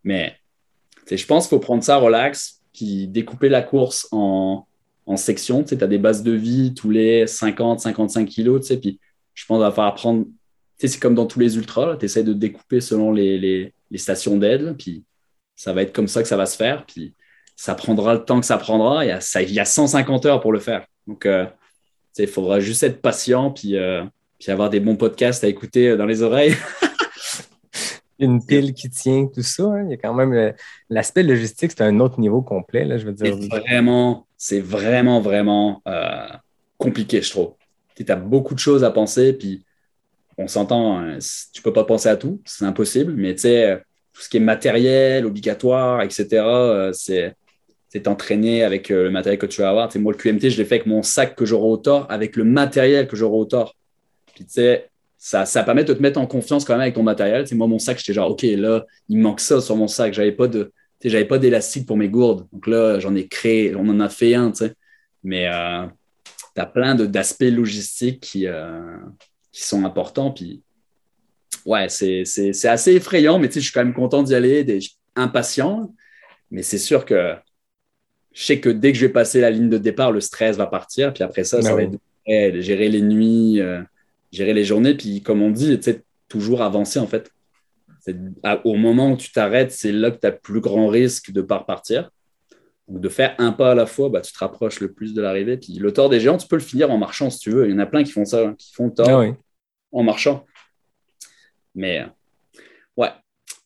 Mais 0.03 0.35
tu 0.97 1.11
sais, 1.11 1.17
je 1.17 1.25
pense 1.25 1.45
qu'il 1.47 1.51
faut 1.51 1.61
prendre 1.61 1.81
ça 1.81 1.95
relax, 1.95 2.61
puis 2.73 3.07
découper 3.07 3.47
la 3.47 3.61
course 3.61 4.05
en, 4.11 4.67
en 5.05 5.15
sections. 5.15 5.63
Tu 5.63 5.69
sais, 5.69 5.83
as 5.83 5.87
des 5.87 5.97
bases 5.97 6.23
de 6.23 6.33
vie 6.33 6.73
tous 6.73 6.89
les 6.89 7.27
50, 7.27 7.79
55 7.79 8.27
kilos, 8.27 8.59
tu 8.61 8.67
sais, 8.67 8.77
puis 8.77 8.99
je 9.33 9.45
pense 9.45 9.59
qu'il 9.59 9.63
va 9.65 9.71
falloir 9.71 9.95
prendre. 9.95 10.25
Tu 10.25 10.31
sais, 10.75 10.87
c'est 10.89 10.99
comme 10.99 11.15
dans 11.15 11.25
tous 11.25 11.39
les 11.39 11.55
ultras, 11.55 11.95
tu 11.95 12.03
essaies 12.03 12.23
de 12.23 12.33
découper 12.33 12.81
selon 12.81 13.13
les, 13.13 13.37
les, 13.37 13.73
les 13.89 13.97
stations 13.97 14.35
d'aide, 14.35 14.75
puis 14.77 15.05
ça 15.55 15.71
va 15.71 15.83
être 15.83 15.93
comme 15.93 16.09
ça 16.09 16.21
que 16.21 16.27
ça 16.27 16.35
va 16.35 16.45
se 16.45 16.57
faire, 16.57 16.85
puis 16.85 17.13
ça 17.55 17.75
prendra 17.75 18.13
le 18.13 18.23
temps 18.23 18.39
que 18.39 18.45
ça 18.45 18.57
prendra. 18.57 19.05
Il 19.05 19.09
y 19.09 19.11
a, 19.11 19.21
ça, 19.21 19.41
il 19.41 19.51
y 19.51 19.59
a 19.59 19.65
150 19.65 20.25
heures 20.25 20.41
pour 20.41 20.51
le 20.51 20.59
faire. 20.59 20.85
Donc, 21.07 21.25
euh, 21.25 21.45
il 22.17 22.27
faudra 22.27 22.59
juste 22.59 22.83
être 22.83 23.01
patient, 23.01 23.51
puis, 23.51 23.75
euh, 23.77 24.03
puis 24.39 24.51
avoir 24.51 24.69
des 24.69 24.79
bons 24.79 24.95
podcasts 24.95 25.43
à 25.43 25.47
écouter 25.47 25.89
euh, 25.89 25.97
dans 25.97 26.05
les 26.05 26.21
oreilles. 26.21 26.55
Une 28.19 28.45
pile 28.45 28.73
qui 28.73 28.89
tient, 28.89 29.27
tout 29.27 29.41
ça. 29.41 29.63
hein. 29.63 29.83
Il 29.83 29.91
y 29.91 29.93
a 29.93 29.97
quand 29.97 30.13
même 30.13 30.33
euh, 30.33 30.51
l'aspect 30.89 31.23
logistique, 31.23 31.71
c'est 31.71 31.83
un 31.83 31.99
autre 31.99 32.19
niveau 32.19 32.41
complet. 32.41 32.85
Là, 32.85 32.97
je 32.97 33.05
veux 33.05 33.11
dire. 33.11 33.35
C'est 33.39 33.47
vraiment, 33.47 34.25
c'est 34.37 34.61
vraiment, 34.61 35.19
vraiment 35.19 35.81
compliqué, 36.77 37.21
je 37.21 37.29
trouve. 37.29 37.53
Tu 37.95 38.05
as 38.09 38.15
beaucoup 38.15 38.53
de 38.53 38.59
choses 38.59 38.83
à 38.83 38.91
penser, 38.91 39.33
puis 39.33 39.65
on 40.37 40.47
s'entend, 40.47 40.97
hein, 40.99 41.17
tu 41.53 41.61
peux 41.61 41.73
pas 41.73 41.85
penser 41.85 42.09
à 42.09 42.17
tout, 42.17 42.41
c'est 42.45 42.65
impossible, 42.65 43.13
mais 43.13 43.33
tu 43.35 43.41
sais, 43.41 43.81
tout 44.13 44.21
ce 44.21 44.27
qui 44.29 44.37
est 44.37 44.41
matériel, 44.41 45.25
obligatoire, 45.25 46.01
etc., 46.01 46.43
c'est 46.93 47.35
c'est 47.95 48.01
t'entraîner 48.01 48.61
avec 48.61 48.91
euh, 48.91 49.03
le 49.03 49.09
matériel 49.09 49.39
que 49.39 49.45
tu 49.45 49.61
vas 49.61 49.69
avoir. 49.69 49.87
Tu 49.87 49.93
sais, 49.93 49.99
moi, 49.99 50.11
le 50.11 50.17
QMT, 50.17 50.49
je 50.49 50.57
l'ai 50.57 50.65
fait 50.65 50.75
avec 50.75 50.85
mon 50.85 51.01
sac 51.01 51.33
que 51.33 51.45
j'aurai 51.45 51.67
au 51.67 51.77
tort, 51.77 52.05
avec 52.09 52.35
le 52.35 52.43
matériel 52.43 53.07
que 53.07 53.15
j'aurai 53.15 53.37
au 53.37 53.45
tort. 53.45 53.73
Tu 54.35 54.43
sais, 54.49 54.89
ça, 55.17 55.45
ça 55.45 55.63
permet 55.63 55.85
de 55.85 55.93
te 55.93 56.01
mettre 56.01 56.19
en 56.19 56.27
confiance 56.27 56.65
quand 56.65 56.73
même 56.73 56.81
avec 56.81 56.95
ton 56.95 57.03
matériel. 57.03 57.43
Tu 57.43 57.51
sais, 57.51 57.55
moi, 57.55 57.67
mon 57.67 57.79
sac, 57.79 57.97
j'étais 57.97 58.11
genre, 58.11 58.31
OK, 58.31 58.41
là, 58.41 58.85
il 59.07 59.19
manque 59.19 59.39
ça 59.39 59.61
sur 59.61 59.77
mon 59.77 59.87
sac. 59.87 60.13
J'avais 60.13 60.33
pas 60.33 60.49
de, 60.49 60.73
j'avais 61.05 61.23
pas 61.23 61.37
d'élastique 61.37 61.85
pour 61.85 61.95
mes 61.95 62.09
gourdes. 62.09 62.45
Donc 62.51 62.67
là, 62.67 62.99
j'en 62.99 63.15
ai 63.15 63.29
créé, 63.29 63.73
on 63.77 63.87
en 63.87 64.01
a 64.01 64.09
fait 64.09 64.35
un, 64.35 64.51
tu 64.51 64.65
sais. 64.65 64.73
Mais 65.23 65.47
euh, 65.47 65.85
tu 66.53 66.61
as 66.61 66.65
plein 66.65 66.95
d'aspects 66.95 67.43
logistiques 67.43 68.19
qui, 68.19 68.45
euh, 68.45 68.97
qui 69.53 69.63
sont 69.63 69.85
importants. 69.85 70.31
Puis, 70.31 70.63
ouais, 71.65 71.87
c'est 71.87 72.65
assez 72.65 72.95
effrayant, 72.95 73.39
mais 73.39 73.49
je 73.49 73.61
suis 73.61 73.71
quand 73.71 73.85
même 73.85 73.93
content 73.93 74.21
d'y 74.21 74.35
aller, 74.35 74.79
impatient. 75.15 75.93
Mais 76.51 76.61
c'est 76.61 76.77
sûr 76.77 77.05
que 77.05 77.35
je 78.35 78.43
sais 78.43 78.59
que 78.59 78.69
dès 78.69 78.91
que 78.91 78.97
je 78.99 79.05
vais 79.07 79.11
passer 79.11 79.39
la 79.41 79.49
ligne 79.49 79.69
de 79.69 79.77
départ, 79.79 80.11
le 80.11 80.19
stress 80.21 80.57
va 80.57 80.67
partir. 80.67 81.13
Puis 81.13 81.23
après 81.23 81.43
ça, 81.45 81.61
ça 81.63 81.69
va 81.75 81.83
être 81.83 81.97
ouais, 82.27 82.61
gérer 82.61 82.89
les 82.89 83.01
nuits, 83.01 83.61
euh, 83.61 83.81
gérer 84.31 84.53
les 84.53 84.65
journées. 84.65 84.93
Puis 84.93 85.21
comme 85.23 85.41
on 85.41 85.49
dit, 85.49 85.79
toujours 86.27 86.61
avancer 86.61 86.99
en 86.99 87.07
fait. 87.07 87.31
À- 88.43 88.63
Au 88.67 88.75
moment 88.75 89.11
où 89.13 89.17
tu 89.17 89.31
t'arrêtes, 89.31 89.71
c'est 89.71 89.91
là 89.91 90.11
que 90.11 90.17
tu 90.19 90.27
as 90.27 90.31
le 90.31 90.37
plus 90.37 90.59
grand 90.59 90.87
risque 90.87 91.31
de 91.31 91.41
ne 91.41 91.45
pas 91.45 91.57
repartir. 91.59 92.11
Donc 92.87 92.99
de 93.01 93.09
faire 93.09 93.33
un 93.39 93.51
pas 93.51 93.71
à 93.71 93.75
la 93.75 93.85
fois, 93.87 94.09
bah, 94.09 94.21
tu 94.21 94.31
te 94.31 94.37
rapproches 94.37 94.79
le 94.81 94.91
plus 94.91 95.13
de 95.15 95.21
l'arrivée. 95.21 95.57
Puis 95.57 95.73
le 95.79 95.91
tort 95.93 96.09
des 96.09 96.19
géants, 96.19 96.37
tu 96.37 96.47
peux 96.47 96.57
le 96.57 96.61
finir 96.61 96.91
en 96.91 96.97
marchant 96.99 97.29
si 97.31 97.39
tu 97.39 97.49
veux. 97.51 97.65
Il 97.67 97.71
y 97.71 97.73
en 97.73 97.79
a 97.79 97.85
plein 97.87 98.03
qui 98.03 98.11
font 98.11 98.25
ça, 98.25 98.41
hein, 98.49 98.55
qui 98.57 98.73
font 98.73 98.87
le 98.87 98.93
tort 98.93 99.09
Ah 99.09 99.19
oui. 99.21 99.33
en 99.91 100.03
marchant. 100.03 100.45
Mais 101.73 102.05
ouais, 102.97 103.09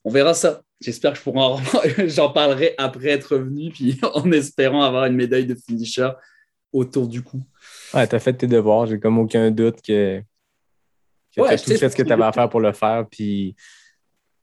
on 0.06 0.10
verra 0.10 0.34
ça. 0.34 0.62
J'espère 0.82 1.12
que 1.12 1.18
je 1.18 1.24
pourrai 1.24 1.40
en... 1.40 1.58
j'en 2.08 2.32
parlerai 2.32 2.74
après 2.78 3.10
être 3.10 3.36
revenu, 3.36 3.70
puis 3.72 4.00
en 4.14 4.32
espérant 4.32 4.82
avoir 4.82 5.06
une 5.06 5.16
médaille 5.16 5.46
de 5.46 5.56
finisher 5.56 6.10
autour 6.72 7.08
du 7.08 7.22
cou. 7.22 7.44
Ouais, 7.94 8.08
t'as 8.08 8.20
fait 8.20 8.34
tes 8.34 8.48
devoirs. 8.48 8.86
J'ai 8.86 9.00
comme 9.00 9.18
aucun 9.18 9.52
doute 9.52 9.82
que, 9.82 10.22
que 11.36 11.42
Ouais, 11.42 11.50
t'as 11.50 11.58
tout 11.58 11.78
fait 11.78 11.90
ce 11.90 11.96
que 11.96 12.04
tu 12.04 12.12
avais 12.12 12.24
à 12.24 12.32
faire 12.32 12.50
pour 12.50 12.60
le 12.60 12.72
faire. 12.72 13.06
Puis 13.10 13.56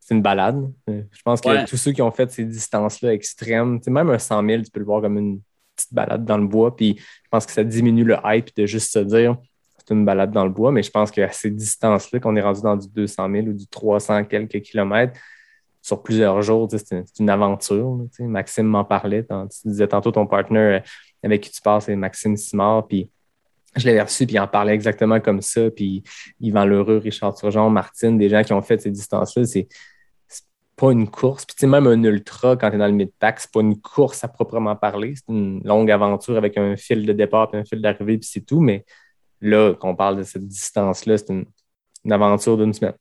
c'est 0.01 0.15
une 0.15 0.23
balade. 0.23 0.71
Je 0.89 1.23
pense 1.25 1.41
que 1.41 1.49
Ouais. 1.49 1.65
tous 1.65 1.77
ceux 1.77 1.93
qui 1.93 2.03
ont 2.03 2.11
fait 2.11 2.31
ces 2.31 2.45
distances-là 2.45 3.13
extrêmes, 3.13 3.81
même 3.87 4.11
un 4.11 4.19
100 4.19 4.47
000, 4.47 4.63
tu 4.63 4.71
peux 4.71 4.81
le 4.81 4.87
voir 4.87 5.01
comme 5.01 5.19
une, 5.19 5.41
petite 5.77 5.93
balade 5.93 6.25
dans 6.25 6.39
le 6.39 6.47
bois. 6.47 6.75
Puis 6.75 6.97
je 6.99 7.29
pense 7.31 7.47
que 7.47 7.53
ça 7.53 7.63
diminue 7.63 8.05
le 8.05 8.17
hype 8.25 8.55
de 8.57 8.67
juste 8.67 8.93
se 8.93 8.99
dire 8.99 9.37
c'est 9.79 9.95
une 9.95 10.05
balade 10.05 10.33
dans 10.33 10.45
le 10.45 10.51
bois. 10.51 10.73
Mais 10.73 10.83
je 10.83 10.91
pense 10.91 11.11
qu'à 11.11 11.31
ces 11.31 11.51
distances-là, 11.51 12.19
qu'on 12.19 12.35
est 12.35 12.43
rendu 12.43 12.63
dans 12.63 12.77
du 12.77 12.89
200 12.89 13.31
000 13.31 13.47
ou 13.49 13.53
du 13.53 13.67
300 13.69 14.25
quelques 14.25 14.61
kilomètres, 14.63 15.19
sur 15.87 16.03
plusieurs 16.03 16.43
jours, 16.43 16.69
c'est 16.69 17.05
une, 17.21 17.31
aventure. 17.31 17.97
Maxime 18.19 18.67
m'en 18.67 18.85
parlait. 18.85 19.23
tu 19.25 19.69
disais 19.69 19.87
tantôt 19.87 20.11
ton 20.11 20.27
partenaire 20.27 20.83
avec 21.23 21.41
qui 21.41 21.51
tu 21.53 21.63
passes, 21.63 21.85
c'est 21.85 21.95
Maxime 21.95 22.37
Simard. 22.37 22.89
Puis 22.89 23.09
je 23.77 23.87
l'avais 23.87 24.03
reçu, 24.03 24.27
puis 24.27 24.35
il 24.35 24.41
en 24.41 24.49
parlait 24.49 24.75
exactement 24.75 25.21
comme 25.21 25.41
ça. 25.41 25.71
Puis 25.71 26.03
Yvan 26.41 26.65
Lheureux, 26.65 26.97
Richard 26.99 27.37
Turgeon, 27.37 27.71
Martine, 27.71 28.19
des 28.19 28.29
gens 28.29 28.43
qui 28.43 28.53
ont 28.53 28.63
fait 28.63 28.81
ces 28.81 28.91
distances-là, 28.91 29.45
c'est 29.45 29.69
pas 30.75 30.91
une 30.91 31.09
course. 31.09 31.47
Puis 31.47 31.69
même 31.69 31.87
un 31.87 32.03
ultra, 32.03 32.57
quand 32.57 32.69
tu 32.71 32.75
es 32.75 32.79
dans 32.81 32.89
le 32.89 32.93
mid-pack, 32.93 33.39
c'est 33.39 33.53
pas 33.53 33.61
une 33.61 33.81
course 33.81 34.25
à 34.25 34.29
proprement 34.29 34.75
parler. 34.75 35.15
C'est 35.15 35.33
une 35.33 35.63
longue 35.65 35.93
aventure 35.93 36.37
avec 36.37 36.59
un 36.59 36.77
fil 36.77 37.07
de 37.07 37.13
départ 37.13 37.49
et 37.55 37.59
un 37.59 37.65
fil 37.65 37.81
d'arrivée, 37.81 38.19
puis 38.19 38.29
c'est 38.29 38.45
tout. 38.45 38.61
Mais 38.61 38.85
là, 39.41 39.73
quand 39.75 39.91
on 39.91 39.95
parle 39.95 40.17
de 40.17 40.25
cette 40.25 40.49
distance-là, 40.49 41.17
c'est 41.17 41.31
une, 41.31 41.47
aventure 42.13 42.57
d'une 42.57 42.73
semaine. 42.73 42.95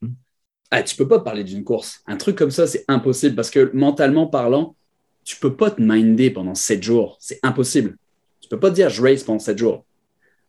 Ah, 0.71 0.83
tu 0.83 0.95
peux 0.95 1.07
pas 1.07 1.19
parler 1.19 1.43
d'une 1.43 1.63
course. 1.63 2.01
Un 2.07 2.17
truc 2.17 2.37
comme 2.37 2.51
ça, 2.51 2.67
c'est 2.67 2.85
impossible 2.87 3.35
parce 3.35 3.49
que 3.49 3.71
mentalement 3.73 4.27
parlant, 4.27 4.75
tu 5.23 5.37
peux 5.37 5.55
pas 5.55 5.71
te 5.71 5.81
minder 5.81 6.31
pendant 6.31 6.55
sept 6.55 6.83
jours. 6.83 7.17
C'est 7.19 7.39
impossible. 7.43 7.97
Tu 8.41 8.49
peux 8.49 8.59
pas 8.59 8.69
te 8.69 8.75
dire 8.75 8.89
je 8.89 9.01
race 9.01 9.23
pendant 9.23 9.39
sept 9.39 9.57
jours. 9.57 9.85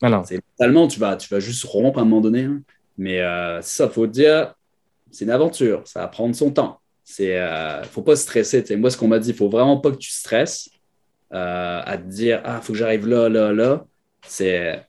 Ah 0.02 0.10
non. 0.10 0.22
Mentalement, 0.58 0.88
tu 0.88 1.00
vas, 1.00 1.16
tu 1.16 1.28
vas 1.28 1.40
juste 1.40 1.64
rompre 1.64 1.98
à 1.98 2.02
un 2.02 2.04
moment 2.04 2.20
donné. 2.20 2.44
Hein. 2.44 2.60
Mais 2.98 3.20
euh, 3.20 3.60
ça, 3.62 3.88
faut 3.88 4.06
dire, 4.06 4.54
c'est 5.10 5.24
une 5.24 5.30
aventure. 5.30 5.82
Ça 5.86 6.00
va 6.00 6.08
prendre 6.08 6.34
son 6.34 6.50
temps. 6.50 6.80
C'est, 7.04 7.38
euh, 7.38 7.82
faut 7.84 8.02
pas 8.02 8.16
stresser. 8.16 8.64
Moi, 8.76 8.90
ce 8.90 8.96
qu'on 8.96 9.08
m'a 9.08 9.18
dit, 9.18 9.30
il 9.30 9.36
faut 9.36 9.48
vraiment 9.48 9.78
pas 9.78 9.90
que 9.90 9.96
tu 9.96 10.10
stresses 10.10 10.68
euh, 11.32 11.80
à 11.84 11.98
te 11.98 12.08
dire, 12.08 12.40
ah, 12.44 12.60
faut 12.60 12.72
que 12.72 12.78
j'arrive 12.78 13.06
là, 13.06 13.28
là, 13.28 13.52
là. 13.52 13.86
C'est, 14.26 14.84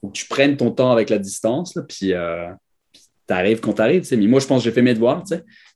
faut 0.00 0.08
que 0.08 0.12
tu 0.12 0.26
prennes 0.26 0.56
ton 0.56 0.70
temps 0.70 0.92
avec 0.92 1.10
la 1.10 1.18
distance, 1.18 1.74
là, 1.74 1.82
puis, 1.82 2.12
euh, 3.30 3.34
tu 3.34 3.34
arrives 3.34 3.60
quand 3.60 3.74
tu 3.74 3.82
arrives. 3.82 4.06
Mais 4.12 4.26
moi, 4.26 4.40
je 4.40 4.46
pense 4.46 4.62
que 4.62 4.64
j'ai 4.68 4.74
fait 4.74 4.82
mes 4.82 4.94
devoirs. 4.94 5.22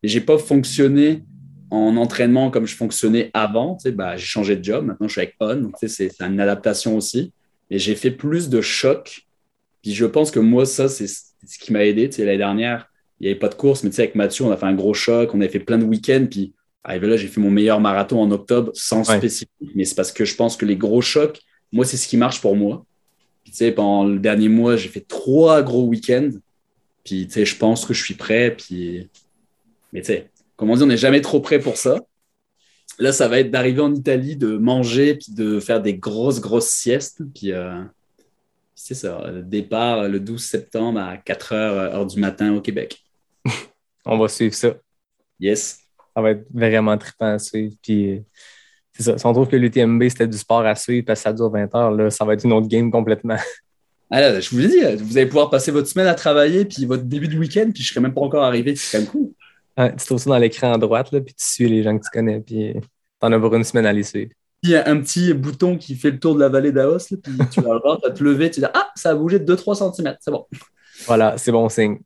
Et 0.02 0.08
j'ai 0.08 0.20
pas 0.20 0.38
fonctionné 0.38 1.22
en 1.70 1.96
entraînement 1.96 2.50
comme 2.50 2.66
je 2.66 2.74
fonctionnais 2.74 3.30
avant. 3.34 3.78
Bah, 3.94 4.16
j'ai 4.16 4.26
changé 4.26 4.56
de 4.56 4.64
job. 4.64 4.86
Maintenant, 4.86 5.08
je 5.08 5.12
suis 5.12 5.20
avec 5.20 5.36
On. 5.40 5.56
Donc, 5.56 5.76
c'est 5.80 6.10
une 6.20 6.40
adaptation 6.40 6.96
aussi. 6.96 7.32
Et 7.70 7.78
j'ai 7.78 7.94
fait 7.94 8.10
plus 8.10 8.48
de 8.48 8.60
chocs. 8.60 9.26
Puis 9.82 9.94
je 9.94 10.04
pense 10.04 10.30
que 10.30 10.40
moi, 10.40 10.66
ça, 10.66 10.88
c'est 10.88 11.06
ce 11.06 11.58
qui 11.58 11.72
m'a 11.72 11.84
aidé. 11.84 12.10
L'année 12.18 12.36
dernière, 12.36 12.90
il 13.18 13.24
n'y 13.24 13.30
avait 13.30 13.38
pas 13.38 13.48
de 13.48 13.54
course, 13.54 13.84
mais 13.84 13.90
avec 13.98 14.14
Mathieu, 14.14 14.44
on 14.44 14.50
a 14.50 14.56
fait 14.56 14.66
un 14.66 14.74
gros 14.74 14.94
choc. 14.94 15.34
On 15.34 15.40
avait 15.40 15.50
fait 15.50 15.60
plein 15.60 15.78
de 15.78 15.84
week-ends. 15.84 16.26
Puis 16.30 16.52
arrivé 16.82 17.06
là, 17.06 17.16
j'ai 17.16 17.28
fait 17.28 17.40
mon 17.40 17.50
meilleur 17.50 17.80
marathon 17.80 18.20
en 18.20 18.30
octobre 18.30 18.70
sans 18.74 19.04
spécifique. 19.04 19.50
Mais 19.74 19.84
c'est 19.84 19.94
parce 19.94 20.12
que 20.12 20.24
je 20.24 20.34
pense 20.34 20.56
que 20.56 20.66
les 20.66 20.76
gros 20.76 21.00
chocs, 21.00 21.40
moi, 21.72 21.84
c'est 21.84 21.96
ce 21.96 22.08
qui 22.08 22.16
marche 22.16 22.40
pour 22.40 22.56
moi. 22.56 22.84
Puis, 23.44 23.70
pendant 23.72 24.04
le 24.04 24.18
dernier 24.18 24.48
mois, 24.48 24.76
j'ai 24.76 24.88
fait 24.88 25.06
trois 25.06 25.62
gros 25.62 25.84
week-ends. 25.84 26.30
Puis, 27.04 27.28
je 27.30 27.56
pense 27.56 27.84
que 27.84 27.94
je 27.94 28.02
suis 28.02 28.14
prêt. 28.14 28.54
Puis... 28.56 29.08
Mais 29.92 30.00
tu 30.00 30.08
sais, 30.08 30.30
comme 30.56 30.70
on 30.70 30.76
dit, 30.76 30.82
on 30.82 30.86
n'est 30.86 30.96
jamais 30.96 31.20
trop 31.20 31.40
prêt 31.40 31.58
pour 31.58 31.76
ça. 31.76 31.98
Là, 32.98 33.12
ça 33.12 33.28
va 33.28 33.40
être 33.40 33.50
d'arriver 33.50 33.80
en 33.80 33.94
Italie, 33.94 34.36
de 34.36 34.58
manger, 34.58 35.14
puis 35.14 35.32
de 35.32 35.58
faire 35.58 35.80
des 35.80 35.94
grosses, 35.94 36.40
grosses 36.40 36.68
siestes. 36.68 37.22
Puis, 37.34 37.52
euh, 37.52 37.82
c'est 38.74 38.94
ça, 38.94 39.30
le 39.30 39.42
départ 39.42 40.08
le 40.08 40.20
12 40.20 40.42
septembre 40.42 41.00
à 41.00 41.16
4 41.16 41.54
h 41.54 41.54
heure 41.54 42.06
du 42.06 42.20
matin 42.20 42.54
au 42.54 42.60
Québec. 42.60 42.98
on 44.04 44.18
va 44.18 44.28
suivre 44.28 44.54
ça. 44.54 44.74
Yes. 45.38 45.80
Ça 46.14 46.20
va 46.20 46.32
être 46.32 46.46
vraiment 46.52 46.96
trippant 46.98 47.34
à 47.34 47.38
suivre. 47.38 47.74
Puis, 47.82 48.22
c'est 48.92 49.02
ça. 49.02 49.18
Si 49.18 49.26
on 49.26 49.32
trouve 49.32 49.48
que 49.48 49.56
l'UTMB, 49.56 50.08
c'était 50.08 50.26
du 50.26 50.36
sport 50.36 50.66
à 50.66 50.74
suivre 50.74 51.06
parce 51.06 51.20
que 51.20 51.24
ça 51.24 51.32
dure 51.32 51.50
20 51.50 51.74
heures, 51.74 51.90
là, 51.90 52.10
ça 52.10 52.24
va 52.24 52.34
être 52.34 52.44
une 52.44 52.52
autre 52.52 52.68
game 52.68 52.90
complètement. 52.90 53.38
Ah 54.12 54.40
je 54.40 54.50
vous 54.50 54.58
l'ai 54.58 54.68
dit, 54.68 55.04
vous 55.04 55.16
allez 55.16 55.26
pouvoir 55.26 55.50
passer 55.50 55.70
votre 55.70 55.86
semaine 55.86 56.08
à 56.08 56.14
travailler, 56.14 56.64
puis 56.64 56.84
votre 56.84 57.04
début 57.04 57.28
de 57.28 57.38
week-end, 57.38 57.70
puis 57.72 57.82
je 57.82 57.90
ne 57.90 57.94
serai 57.94 58.00
même 58.00 58.12
pas 58.12 58.22
encore 58.22 58.42
arrivé. 58.42 58.74
C'est 58.74 58.98
quand 58.98 59.04
même 59.04 59.12
cool. 59.12 59.92
tu 59.98 60.06
trouves 60.06 60.18
ça 60.18 60.30
dans 60.30 60.38
l'écran 60.38 60.72
à 60.72 60.78
droite, 60.78 61.12
là, 61.12 61.20
puis 61.20 61.32
tu 61.32 61.44
suis 61.44 61.68
les 61.68 61.84
gens 61.84 61.96
que 61.96 62.02
tu 62.02 62.10
connais, 62.10 62.40
puis 62.40 62.74
t'en 63.20 63.30
as 63.32 63.38
pour 63.38 63.54
une 63.54 63.62
semaine 63.62 63.86
à 63.86 63.92
les 63.92 64.02
suivre. 64.02 64.32
Il 64.62 64.70
y 64.70 64.76
a 64.76 64.88
un 64.88 65.00
petit 65.00 65.32
bouton 65.32 65.78
qui 65.78 65.94
fait 65.94 66.10
le 66.10 66.18
tour 66.18 66.34
de 66.34 66.40
la 66.40 66.48
vallée 66.48 66.72
d'Aos, 66.72 66.98
puis 67.22 67.32
tu 67.50 67.60
vas 67.60 67.78
voir, 67.78 67.98
tu 68.00 68.08
vas 68.08 68.14
te 68.14 68.24
lever, 68.24 68.50
tu 68.50 68.60
vas 68.60 68.66
dire 68.66 68.76
Ah, 68.82 68.90
ça 68.96 69.10
a 69.10 69.14
bougé 69.14 69.38
de 69.38 69.54
2-3 69.54 69.94
cm, 69.94 70.16
c'est 70.20 70.30
bon. 70.30 70.46
Voilà, 71.06 71.38
c'est 71.38 71.52
bon 71.52 71.68
signe. 71.68 71.98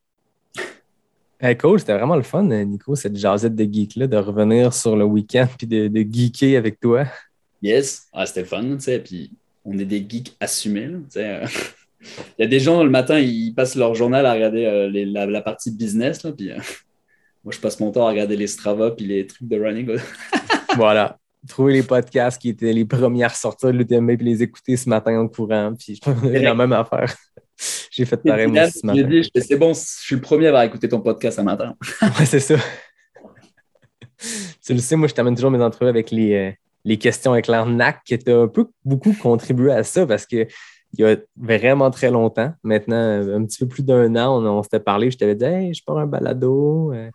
Hey, 1.41 1.57
cool, 1.57 1.79
c'était 1.79 1.97
vraiment 1.97 2.15
le 2.15 2.23
fun, 2.23 2.43
Nico, 2.43 2.95
cette 2.95 3.17
jasette 3.17 3.55
de 3.55 3.63
geek-là, 3.65 4.07
de 4.07 4.15
revenir 4.15 4.73
sur 4.73 4.95
le 4.95 5.03
week-end 5.03 5.47
puis 5.57 5.67
de, 5.67 5.87
de, 5.89 6.05
geeker 6.09 6.57
avec 6.57 6.79
toi. 6.79 7.05
Yes, 7.61 8.07
ah, 8.13 8.25
c'était 8.25 8.45
fun, 8.45 8.63
tu 8.63 8.79
sais, 8.79 8.99
puis 8.99 9.31
on 9.65 9.77
est 9.77 9.85
des 9.85 10.05
geeks 10.07 10.35
assumés, 10.39 10.91
tu 11.11 11.19
sais. 11.19 11.41
Il 12.37 12.41
y 12.41 12.45
a 12.45 12.47
des 12.47 12.59
gens, 12.59 12.83
le 12.83 12.89
matin, 12.89 13.19
ils 13.19 13.53
passent 13.53 13.75
leur 13.75 13.95
journal 13.95 14.25
à 14.25 14.33
regarder 14.33 14.65
euh, 14.65 15.27
la, 15.27 15.41
partie 15.41 15.71
business, 15.71 16.23
là, 16.23 16.31
puis 16.31 16.51
euh, 16.51 16.57
moi, 17.43 17.53
je 17.53 17.59
passe 17.59 17.79
mon 17.79 17.91
temps 17.91 18.05
à 18.05 18.09
regarder 18.09 18.35
les 18.35 18.47
Strava 18.47 18.91
puis 18.91 19.05
les 19.05 19.27
trucs 19.27 19.47
de 19.47 19.59
running. 19.59 19.97
voilà. 20.75 21.17
Trouver 21.47 21.73
les 21.73 21.83
podcasts 21.83 22.41
qui 22.41 22.49
étaient 22.49 22.73
les 22.73 22.85
premiers 22.85 23.23
à 23.23 23.29
sortir 23.29 23.71
de 23.71 23.77
l'UTM 23.77 24.17
puis 24.17 24.25
les 24.25 24.41
écouter 24.41 24.75
ce 24.77 24.89
matin 24.89 25.19
en 25.19 25.27
courant, 25.27 25.73
puis 25.77 25.95
je 25.95 26.01
pense 26.01 26.23
la 26.23 26.55
même 26.55 26.73
affaire. 26.73 27.15
J'ai 27.91 28.03
fait 28.03 28.17
pareil 28.17 28.47
moi 28.47 28.69
ce 28.69 28.85
matin. 28.85 29.03
Dit, 29.03 29.29
c'est 29.35 29.55
bon, 29.55 29.73
je 29.73 29.79
suis 29.79 30.15
le 30.15 30.21
premier 30.21 30.47
à 30.47 30.49
avoir 30.49 30.63
écouté 30.63 30.89
ton 30.89 30.99
podcast 30.99 31.37
ce 31.37 31.41
matin. 31.41 31.75
ouais, 32.01 32.25
c'est 32.25 32.39
ça. 32.39 32.55
tu 34.65 34.73
le 34.73 34.79
sais, 34.79 34.95
moi, 34.95 35.07
je 35.07 35.13
t'amène 35.13 35.35
toujours 35.35 35.51
mes 35.51 35.61
entrevues 35.61 35.89
avec 35.89 36.11
les, 36.11 36.33
euh, 36.33 36.51
les 36.85 36.97
questions 36.97 37.33
avec 37.33 37.47
l'arnaque 37.47 38.01
qui 38.05 38.13
a 38.13 38.37
un 38.37 38.47
peu 38.47 38.67
beaucoup 38.83 39.13
contribué 39.13 39.71
à 39.71 39.83
ça 39.83 40.05
parce 40.05 40.25
que 40.25 40.47
il 40.97 41.01
y 41.01 41.05
a 41.05 41.17
vraiment 41.37 41.91
très 41.91 42.11
longtemps, 42.11 42.53
maintenant, 42.63 42.95
un 42.95 43.45
petit 43.45 43.59
peu 43.59 43.67
plus 43.67 43.83
d'un 43.83 44.15
an, 44.15 44.43
on, 44.43 44.63
s'était 44.63 44.79
parlé, 44.79 45.11
je 45.11 45.17
t'avais 45.17 45.35
dit 45.35 45.45
Hey, 45.45 45.73
je 45.73 45.83
pars 45.83 45.97
un 45.97 46.05
balado, 46.07 46.91
euh, 46.93 47.09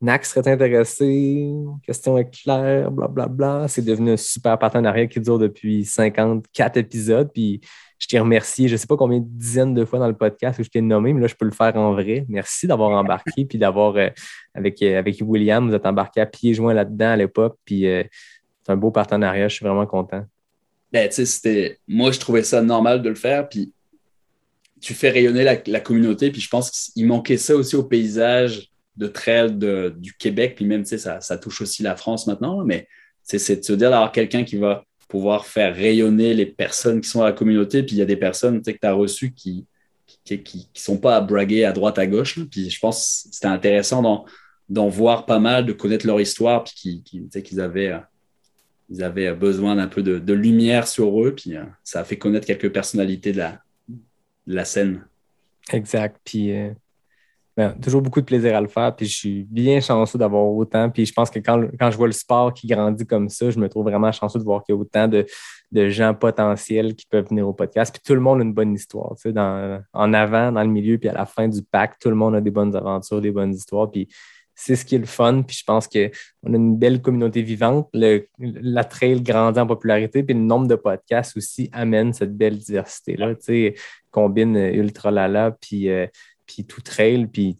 NAC 0.00 0.24
serait 0.26 0.52
intéressé, 0.52 1.52
question 1.84 2.18
est 2.18 2.30
claire, 2.30 2.90
blablabla. 2.90 3.66
C'est 3.66 3.82
devenu 3.82 4.12
un 4.12 4.16
super 4.16 4.56
partenariat 4.58 5.08
qui 5.08 5.20
dure 5.20 5.38
depuis 5.38 5.84
54 5.84 6.76
épisodes. 6.76 7.30
Puis 7.32 7.60
je 7.98 8.06
t'ai 8.06 8.20
remercié, 8.20 8.68
je 8.68 8.74
ne 8.74 8.76
sais 8.76 8.86
pas 8.86 8.96
combien 8.96 9.18
de 9.18 9.26
dizaines 9.26 9.74
de 9.74 9.84
fois 9.84 9.98
dans 9.98 10.06
le 10.06 10.16
podcast 10.16 10.58
que 10.58 10.62
je 10.62 10.70
t'ai 10.70 10.80
nommé, 10.80 11.12
mais 11.12 11.20
là, 11.22 11.26
je 11.26 11.34
peux 11.34 11.46
le 11.46 11.50
faire 11.50 11.74
en 11.76 11.92
vrai. 11.94 12.24
Merci 12.28 12.68
d'avoir 12.68 12.90
embarqué, 12.90 13.44
puis 13.44 13.58
d'avoir, 13.58 13.96
euh, 13.96 14.08
avec, 14.54 14.80
euh, 14.82 14.98
avec 15.00 15.16
William, 15.20 15.68
vous 15.68 15.74
êtes 15.74 15.86
embarqué 15.86 16.20
à 16.20 16.26
pieds 16.26 16.54
joints 16.54 16.74
là-dedans 16.74 17.10
à 17.10 17.16
l'époque. 17.16 17.58
Puis 17.64 17.80
c'est 17.82 18.72
un 18.72 18.76
beau 18.76 18.92
partenariat, 18.92 19.48
je 19.48 19.56
suis 19.56 19.66
vraiment 19.66 19.86
content. 19.86 20.24
Ben. 20.92 21.10
Moi, 21.86 22.12
je 22.12 22.18
trouvais 22.20 22.42
ça 22.42 22.62
normal 22.62 23.02
de 23.02 23.08
le 23.08 23.14
faire. 23.14 23.48
Puis 23.48 23.72
tu 24.80 24.94
fais 24.94 25.10
rayonner 25.10 25.44
la, 25.44 25.80
communauté. 25.80 26.30
Puis 26.30 26.40
je 26.40 26.48
pense 26.48 26.70
qu'il 26.70 27.06
manquait 27.06 27.36
ça 27.36 27.54
aussi 27.56 27.76
au 27.76 27.84
paysage 27.84 28.70
de 28.96 29.06
trail 29.06 29.56
du 29.96 30.14
Québec. 30.14 30.54
Puis 30.56 30.64
même, 30.64 30.84
ça, 30.84 31.20
ça 31.20 31.38
touche 31.38 31.60
aussi 31.62 31.82
la 31.82 31.96
France 31.96 32.26
maintenant. 32.26 32.64
Mais 32.64 32.88
c'est 33.22 33.56
de 33.56 33.64
se 33.64 33.72
dire 33.72 33.90
d'avoir 33.90 34.12
quelqu'un 34.12 34.44
qui 34.44 34.56
va 34.56 34.84
pouvoir 35.08 35.46
faire 35.46 35.74
rayonner 35.74 36.34
les 36.34 36.46
personnes 36.46 37.00
qui 37.00 37.08
sont 37.08 37.22
à 37.22 37.26
la 37.26 37.32
communauté. 37.32 37.82
Puis 37.82 37.96
il 37.96 37.98
y 37.98 38.02
a 38.02 38.06
des 38.06 38.16
personnes 38.16 38.62
que 38.62 38.70
tu 38.70 38.78
as 38.82 38.92
reçues 38.92 39.32
qui 39.32 39.66
ne 40.30 40.36
qui, 40.36 40.68
qui, 40.72 40.82
sont 40.82 40.98
pas 40.98 41.16
à 41.16 41.20
braguer 41.20 41.64
à 41.64 41.72
droite, 41.72 41.98
à 41.98 42.06
gauche. 42.06 42.38
Puis 42.50 42.70
je 42.70 42.78
pense 42.78 43.24
que 43.24 43.34
c'était 43.34 43.46
intéressant 43.46 44.26
d'en 44.68 44.88
voir 44.88 45.26
pas 45.26 45.38
mal, 45.38 45.66
de 45.66 45.72
connaître 45.72 46.06
leur 46.06 46.20
histoire, 46.20 46.64
puis 46.64 47.02
qu'ils 47.02 47.60
avaient 47.60 47.92
euh, 47.92 47.98
ils 48.90 49.02
avaient 49.02 49.32
besoin 49.32 49.76
d'un 49.76 49.88
peu 49.88 50.02
de, 50.02 50.32
lumière 50.32 50.88
sur 50.88 51.22
eux, 51.22 51.34
puis 51.34 51.56
euh, 51.56 51.64
ça 51.84 52.00
a 52.00 52.04
fait 52.04 52.16
connaître 52.16 52.46
quelques 52.46 52.72
personnalités 52.72 53.32
de 53.32 53.42
la, 54.46 54.64
scène. 54.64 55.04
Exact. 55.72 56.18
Puis 56.24 56.56
euh, 56.56 56.70
ben, 57.54 57.74
toujours 57.82 58.00
beaucoup 58.00 58.20
de 58.20 58.26
plaisir 58.26 58.56
à 58.56 58.60
le 58.60 58.68
faire, 58.68 58.94
puis 58.96 59.06
je 59.06 59.14
suis 59.14 59.46
bien 59.50 59.80
chanceux 59.80 60.18
d'avoir 60.18 60.44
autant. 60.44 60.88
Puis 60.88 61.04
je 61.04 61.12
pense 61.12 61.28
que 61.28 61.38
quand, 61.38 61.90
je 61.90 61.96
vois 61.96 62.06
le 62.06 62.12
sport 62.12 62.54
qui 62.54 62.66
grandit 62.66 63.06
comme 63.06 63.28
ça, 63.28 63.50
je 63.50 63.58
me 63.58 63.68
trouve 63.68 63.84
vraiment 63.84 64.10
chanceux 64.10 64.38
de 64.38 64.44
voir 64.44 64.62
qu'il 64.64 64.74
y 64.74 64.78
a 64.78 64.80
autant 64.80 65.06
de, 65.06 65.26
gens 65.90 66.14
potentiels 66.14 66.94
qui 66.94 67.04
peuvent 67.04 67.28
venir 67.28 67.46
au 67.46 67.52
podcast. 67.52 67.92
Puis 67.92 68.00
tout 68.02 68.14
le 68.14 68.20
monde 68.20 68.40
a 68.40 68.42
une 68.42 68.54
bonne 68.54 68.72
histoire. 68.72 69.14
Tu 69.16 69.32
sais, 69.32 69.38
en 69.38 70.14
avant, 70.14 70.50
dans 70.50 70.62
le 70.62 70.68
milieu, 70.68 70.96
puis 70.96 71.10
à 71.10 71.12
la 71.12 71.26
fin 71.26 71.46
du 71.46 71.62
pack, 71.62 71.98
tout 71.98 72.08
le 72.08 72.14
monde 72.14 72.36
a 72.36 72.40
des 72.40 72.50
bonnes 72.50 72.74
aventures, 72.74 73.20
des 73.20 73.32
bonnes 73.32 73.52
histoires. 73.52 73.90
Puis 73.90 74.08
c'est 74.60 74.74
ce 74.74 74.84
qui 74.84 74.96
est 74.96 74.98
le 74.98 75.06
fun. 75.06 75.42
Puis 75.42 75.58
je 75.60 75.64
pense 75.64 75.86
qu'on 75.86 75.98
a 76.00 76.56
une 76.56 76.76
belle 76.76 77.00
communauté 77.00 77.42
vivante. 77.42 77.88
la 77.92 78.84
trail 78.84 79.22
grandit 79.22 79.60
en 79.60 79.68
popularité, 79.68 80.24
puis 80.24 80.34
le 80.34 80.40
nombre 80.40 80.66
de 80.66 80.74
podcasts 80.74 81.36
aussi 81.36 81.70
amène 81.72 82.12
cette 82.12 82.36
belle 82.36 82.58
diversité-là. 82.58 83.36
Tu 83.36 83.42
sais, 83.42 83.74
combine 84.10 84.56
Ultra 84.56 85.12
Lala, 85.12 85.52
puis, 85.52 85.88
euh, 85.88 86.08
puis 86.44 86.64
tout 86.64 86.80
trail, 86.80 87.28
puis 87.28 87.56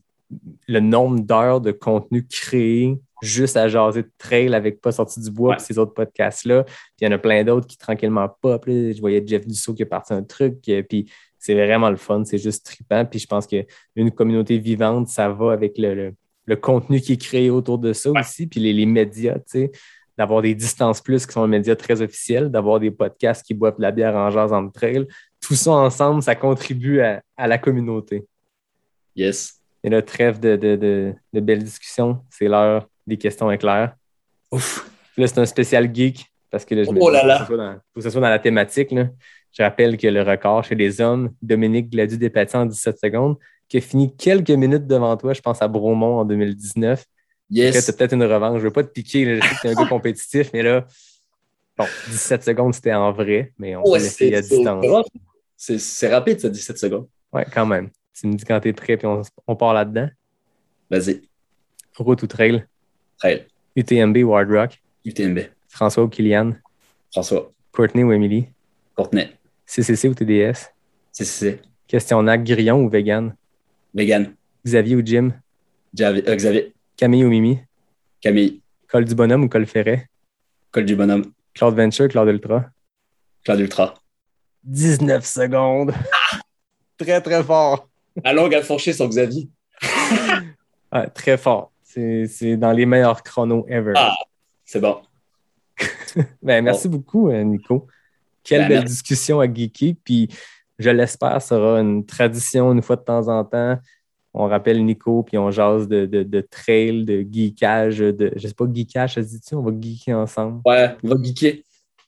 le 0.67 0.81
nombre 0.81 1.21
d'heures 1.21 1.61
de 1.61 1.71
contenu 1.71 2.27
créé 2.27 2.99
juste 3.23 3.57
à 3.57 3.69
jaser 3.69 4.03
de 4.03 4.11
trail 4.19 4.53
avec 4.53 4.81
pas 4.81 4.91
sorti 4.91 5.21
du 5.21 5.31
bois, 5.31 5.59
ces 5.59 5.79
autres 5.79 5.95
podcasts-là. 5.95 6.65
Puis 6.65 6.75
il 7.03 7.05
y 7.05 7.09
en 7.09 7.13
a 7.13 7.19
plein 7.19 7.45
d'autres 7.45 7.69
qui 7.69 7.79
tranquillement 7.79 8.29
pop. 8.41 8.65
Je 8.67 9.01
voyais 9.01 9.23
Jeff 9.25 9.47
Dussault 9.47 9.75
qui 9.75 9.85
a 9.85 9.87
parti 9.87 10.13
un 10.13 10.25
truc, 10.25 10.69
euh, 10.69 10.83
puis 10.83 11.09
c'est 11.39 11.55
vraiment 11.55 11.91
le 11.91 11.97
fun, 11.97 12.25
c'est 12.25 12.39
juste 12.39 12.67
trippant. 12.67 13.05
Puis 13.05 13.21
je 13.21 13.27
pense 13.29 13.47
qu'une 13.47 14.11
communauté 14.11 14.59
vivante, 14.59 15.07
ça 15.07 15.29
va 15.29 15.53
avec 15.53 15.79
le 15.79 15.95
le 15.95 16.15
contenu 16.57 17.01
qui 17.01 17.13
est 17.15 17.23
créé 17.23 17.51
autour 17.51 17.79
de 17.79 17.93
ça 17.93 18.11
aussi, 18.11 18.47
puis 18.47 18.61
les, 18.61 18.87
médias, 18.87 19.35
tu 19.35 19.43
sais. 19.47 19.73
d'avoir 20.17 20.43
des 20.43 20.55
distances 20.55 21.01
plus 21.01 21.27
qui 21.27 21.33
sont 21.33 21.43
un 21.43 21.47
média 21.49 21.75
très 21.77 22.01
officiel, 22.03 22.51
d'avoir 22.51 22.81
des 22.81 22.91
podcasts 22.91 23.45
qui 23.47 23.55
boivent 23.55 23.77
de 23.77 23.83
la 23.83 23.91
bière 23.91 24.15
en 24.17 24.31
jazz 24.31 24.53
entre 24.53 24.73
trail. 24.73 25.07
Tout 25.41 25.55
ça 25.55 25.71
ensemble, 25.73 26.23
ça 26.23 26.35
contribue 26.35 27.01
à, 27.01 27.23
à 27.37 27.47
la 27.47 27.59
communauté. 27.59 28.27
Yes. 29.15 29.55
Et 29.85 29.91
là, 29.91 30.03
trêve 30.03 30.41
de, 30.41 30.57
de, 30.57 30.77
de, 30.77 31.15
de 31.33 31.41
belles 31.41 31.63
discussions. 31.63 32.21
C'est 32.31 32.49
l'heure 32.49 32.89
des 33.07 33.17
questions 33.17 33.51
éclairs. 33.51 33.95
Ouf. 34.51 34.91
Là, 35.17 35.27
c'est 35.27 35.39
un 35.39 35.47
spécial 35.47 35.93
geek 35.95 36.25
parce 36.51 36.65
que 36.65 36.75
là, 36.75 36.85
je 36.85 36.91
me 36.91 36.99
Oh 37.01 37.11
dis, 37.11 37.17
là 37.17 37.21
faut 37.21 37.27
là. 37.27 37.35
que 37.37 37.41
ce 37.41 37.47
soit 37.47 37.57
dans- 37.57 37.75
faut 37.75 37.81
que 37.97 38.01
ce 38.03 38.11
soit 38.11 38.21
dans 38.21 38.29
la 38.29 38.39
thématique. 38.39 38.91
là. 38.93 39.09
Je 39.53 39.63
rappelle 39.63 39.97
que 39.97 40.07
le 40.07 40.23
record 40.23 40.65
chez 40.65 40.75
les 40.75 41.01
hommes, 41.01 41.31
Dominique 41.43 41.91
Gladu 41.91 42.19
Despatie 42.19 42.57
en 42.57 42.67
17 42.67 42.99
secondes, 42.99 43.37
qui 43.69 43.77
a 43.77 43.81
fini 43.81 44.15
quelques 44.17 44.51
minutes 44.51 44.87
devant 44.87 45.17
toi, 45.17 45.33
je 45.35 45.41
pense 45.41 45.61
à 45.63 45.69
Bromont 45.69 46.19
en 46.21 46.25
2019. 46.25 47.01
Après, 47.01 47.07
Yes. 47.51 47.87
tu 47.87 47.93
peut-être 47.95 48.13
une 48.13 48.25
revanche. 48.25 48.59
Je 48.61 48.65
veux 48.65 48.73
pas 48.73 48.83
te 48.85 48.91
piquer, 48.91 49.25
là, 49.25 49.41
je 49.41 49.49
sais 49.49 49.55
que 49.55 49.61
tu 49.63 49.67
es 49.69 49.71
un 49.71 49.75
gars 49.83 49.89
compétitif, 49.89 50.51
mais 50.53 50.63
là, 50.63 50.87
bon, 51.77 51.87
17 52.09 52.45
secondes, 52.45 52.75
c'était 52.75 52.93
en 52.93 53.11
vrai, 53.13 53.53
mais 53.59 53.75
on 53.77 53.83
Ouais, 53.85 53.99
peut 53.99 54.05
l'essayer 54.05 54.37
à 54.37 54.43
distance. 54.43 54.85
C'est 55.57 56.09
rapide, 56.13 56.41
ça, 56.41 56.49
17 56.51 56.79
secondes. 56.79 57.09
Ouais, 57.33 57.47
quand 57.53 57.67
même. 57.67 57.91
Tu 58.15 58.27
me 58.27 58.35
dis 58.35 58.45
quand 58.45 58.61
tu 58.61 58.69
es 58.69 58.73
prêt, 58.73 58.97
puis 58.97 59.07
on, 59.07 59.23
on 59.47 59.57
part 59.57 59.73
là-dedans. 59.75 60.09
Vas-y. 60.91 61.23
Route 61.97 62.23
ou 62.23 62.27
trail, 62.27 62.65
Trail. 63.19 63.47
UTMB 63.77 64.17
ou 64.25 64.35
Hard 64.35 64.51
Rock, 64.51 64.81
UTMB. 65.05 65.41
François 65.69 66.05
ou 66.05 66.09
Kylian, 66.09 66.53
François. 67.13 67.53
Courtney 67.73 68.05
ou 68.05 68.13
Emily, 68.13 68.47
Courtenay. 68.97 69.31
CCC 69.67 70.09
ou 70.09 70.15
TDS, 70.15 70.71
CCC. 71.13 71.61
Questionnaire 71.87 72.39
grillon 72.39 72.83
ou 72.85 72.89
vegan, 72.89 73.35
Vegan. 73.95 74.35
Xavier 74.67 74.97
ou 74.97 75.03
Jim, 75.05 75.33
Javi- 75.95 76.23
euh, 76.27 76.37
Xavier. 76.37 76.73
Camille 76.97 77.25
ou 77.25 77.31
Mimi, 77.31 77.59
Camille. 78.21 78.61
Col 78.89 79.05
du 79.05 79.15
bonhomme 79.15 79.45
ou 79.45 79.49
Col 79.49 79.67
Ferret, 79.67 80.07
Col 80.73 80.85
du 80.85 80.97
bonhomme. 80.97 81.25
Claude 81.55 81.75
Venture, 81.77 82.09
Claude 82.09 82.29
Ultra? 82.29 82.71
Claude 83.45 83.61
Ultra. 83.61 83.95
19 84.65 85.25
secondes. 85.25 85.93
très, 86.99 87.21
très 87.21 87.43
fort. 87.43 87.89
La 88.25 88.33
langue 88.33 88.55
a 88.55 88.63
fourché 88.63 88.93
sur 88.93 89.09
Xavier. 89.09 89.49
Ouais, 90.93 91.07
très 91.15 91.39
fort. 91.39 91.73
C'est 91.83 92.57
dans 92.57 92.73
les 92.73 92.87
meilleurs 92.87 93.23
chronos 93.23 93.65
ever. 93.69 93.95
Ah. 93.97 94.15
C'est 94.65 94.81
bon. 94.81 95.01
Ben, 96.43 96.63
merci 96.65 96.89
beaucoup, 96.89 97.31
euh, 97.31 97.43
Nico. 97.45 97.87
Quelle 98.43 98.63
Ben, 98.63 98.69
belle 98.69 98.79
merci. 98.81 98.95
discussion 98.95 99.41
à 99.41 99.47
geeker. 99.53 99.95
Puis, 100.05 100.29
je 100.79 100.91
l'espère, 100.91 101.43
sera 101.43 101.81
une 101.81 102.05
tradition 102.07 102.73
une 102.73 102.83
fois 102.83 102.97
de 102.97 103.03
temps 103.03 103.29
en 103.29 103.45
temps. 103.45 103.79
On 104.35 104.47
rappelle 104.47 104.85
Nico, 104.85 105.23
puis 105.23 105.39
on 105.39 105.51
jase 105.51 105.89
de, 105.89 106.07
de, 106.07 106.23
de 106.23 106.41
trail, 106.41 107.05
de 107.05 107.23
geekage, 107.29 107.99
de. 107.99 108.33
Je 108.37 108.47
sais 108.47 108.55
pas, 108.55 108.67
geekage, 108.73 109.15
ça 109.15 109.23
se 109.23 109.29
dit-tu? 109.29 109.55
On 109.55 109.63
va 109.63 109.73
geeker 109.81 110.17
ensemble. 110.17 110.61
Ouais, 110.65 110.95
on 111.03 111.09
va 111.09 111.17
geeker. 111.23 111.55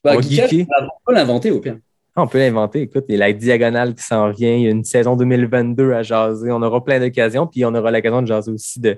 Bah, 0.03 0.11
On 0.13 0.15
va 0.15 0.21
geeker, 0.21 0.47
geeker. 0.47 0.67
On 0.79 1.05
peut 1.05 1.13
l'inventer 1.13 1.51
au 1.51 1.59
pire. 1.59 1.77
Ah, 2.15 2.23
on 2.23 2.27
peut 2.27 2.39
l'inventer. 2.39 2.81
Écoute, 2.81 3.05
il 3.07 3.13
y 3.13 3.15
a 3.15 3.19
la 3.19 3.33
diagonale 3.33 3.95
qui 3.95 4.03
s'en 4.03 4.29
vient. 4.31 4.53
Il 4.53 4.63
y 4.63 4.67
a 4.67 4.71
une 4.71 4.83
saison 4.83 5.15
2022 5.15 5.93
à 5.93 6.03
jaser. 6.03 6.51
On 6.51 6.61
aura 6.61 6.83
plein 6.83 6.99
d'occasions. 6.99 7.47
Puis 7.47 7.63
on 7.65 7.73
aura 7.73 7.89
l'occasion 7.89 8.21
de 8.21 8.27
jaser 8.27 8.51
aussi 8.51 8.79
de, 8.81 8.97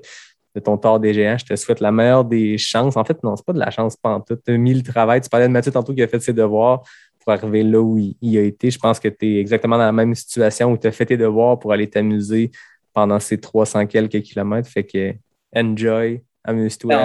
de 0.55 0.59
ton 0.59 0.77
tort 0.77 0.99
des 0.99 1.13
géants. 1.13 1.37
Je 1.37 1.45
te 1.45 1.55
souhaite 1.55 1.79
la 1.79 1.91
meilleure 1.91 2.25
des 2.25 2.57
chances. 2.57 2.97
En 2.97 3.05
fait, 3.05 3.23
non, 3.23 3.35
c'est 3.35 3.45
pas 3.45 3.53
de 3.53 3.59
la 3.59 3.69
chance 3.69 3.95
pantoute. 3.95 4.41
Tu 4.45 4.53
as 4.53 4.57
mis 4.57 4.73
le 4.73 4.81
travail. 4.81 5.21
Tu 5.21 5.29
parlais 5.29 5.47
de 5.47 5.53
Mathieu 5.53 5.71
tantôt 5.71 5.93
qui 5.93 6.01
a 6.01 6.07
fait 6.07 6.19
ses 6.19 6.33
devoirs 6.33 6.81
pour 7.23 7.33
arriver 7.33 7.63
là 7.63 7.81
où 7.81 7.97
il, 7.97 8.15
il 8.21 8.37
a 8.37 8.41
été. 8.41 8.69
Je 8.71 8.77
pense 8.79 8.99
que 8.99 9.07
tu 9.07 9.35
es 9.35 9.39
exactement 9.39 9.77
dans 9.77 9.85
la 9.85 9.91
même 9.91 10.13
situation 10.15 10.71
où 10.71 10.77
tu 10.77 10.87
as 10.87 10.91
fait 10.91 11.05
tes 11.05 11.17
devoirs 11.17 11.59
pour 11.59 11.71
aller 11.73 11.89
t'amuser 11.89 12.51
pendant 12.93 13.19
ces 13.19 13.39
300 13.39 13.87
quelques 13.87 14.21
kilomètres. 14.21 14.69
Fait 14.69 14.83
que 14.83 15.13
enjoy, 15.55 16.21
amuse-toi. 16.43 16.95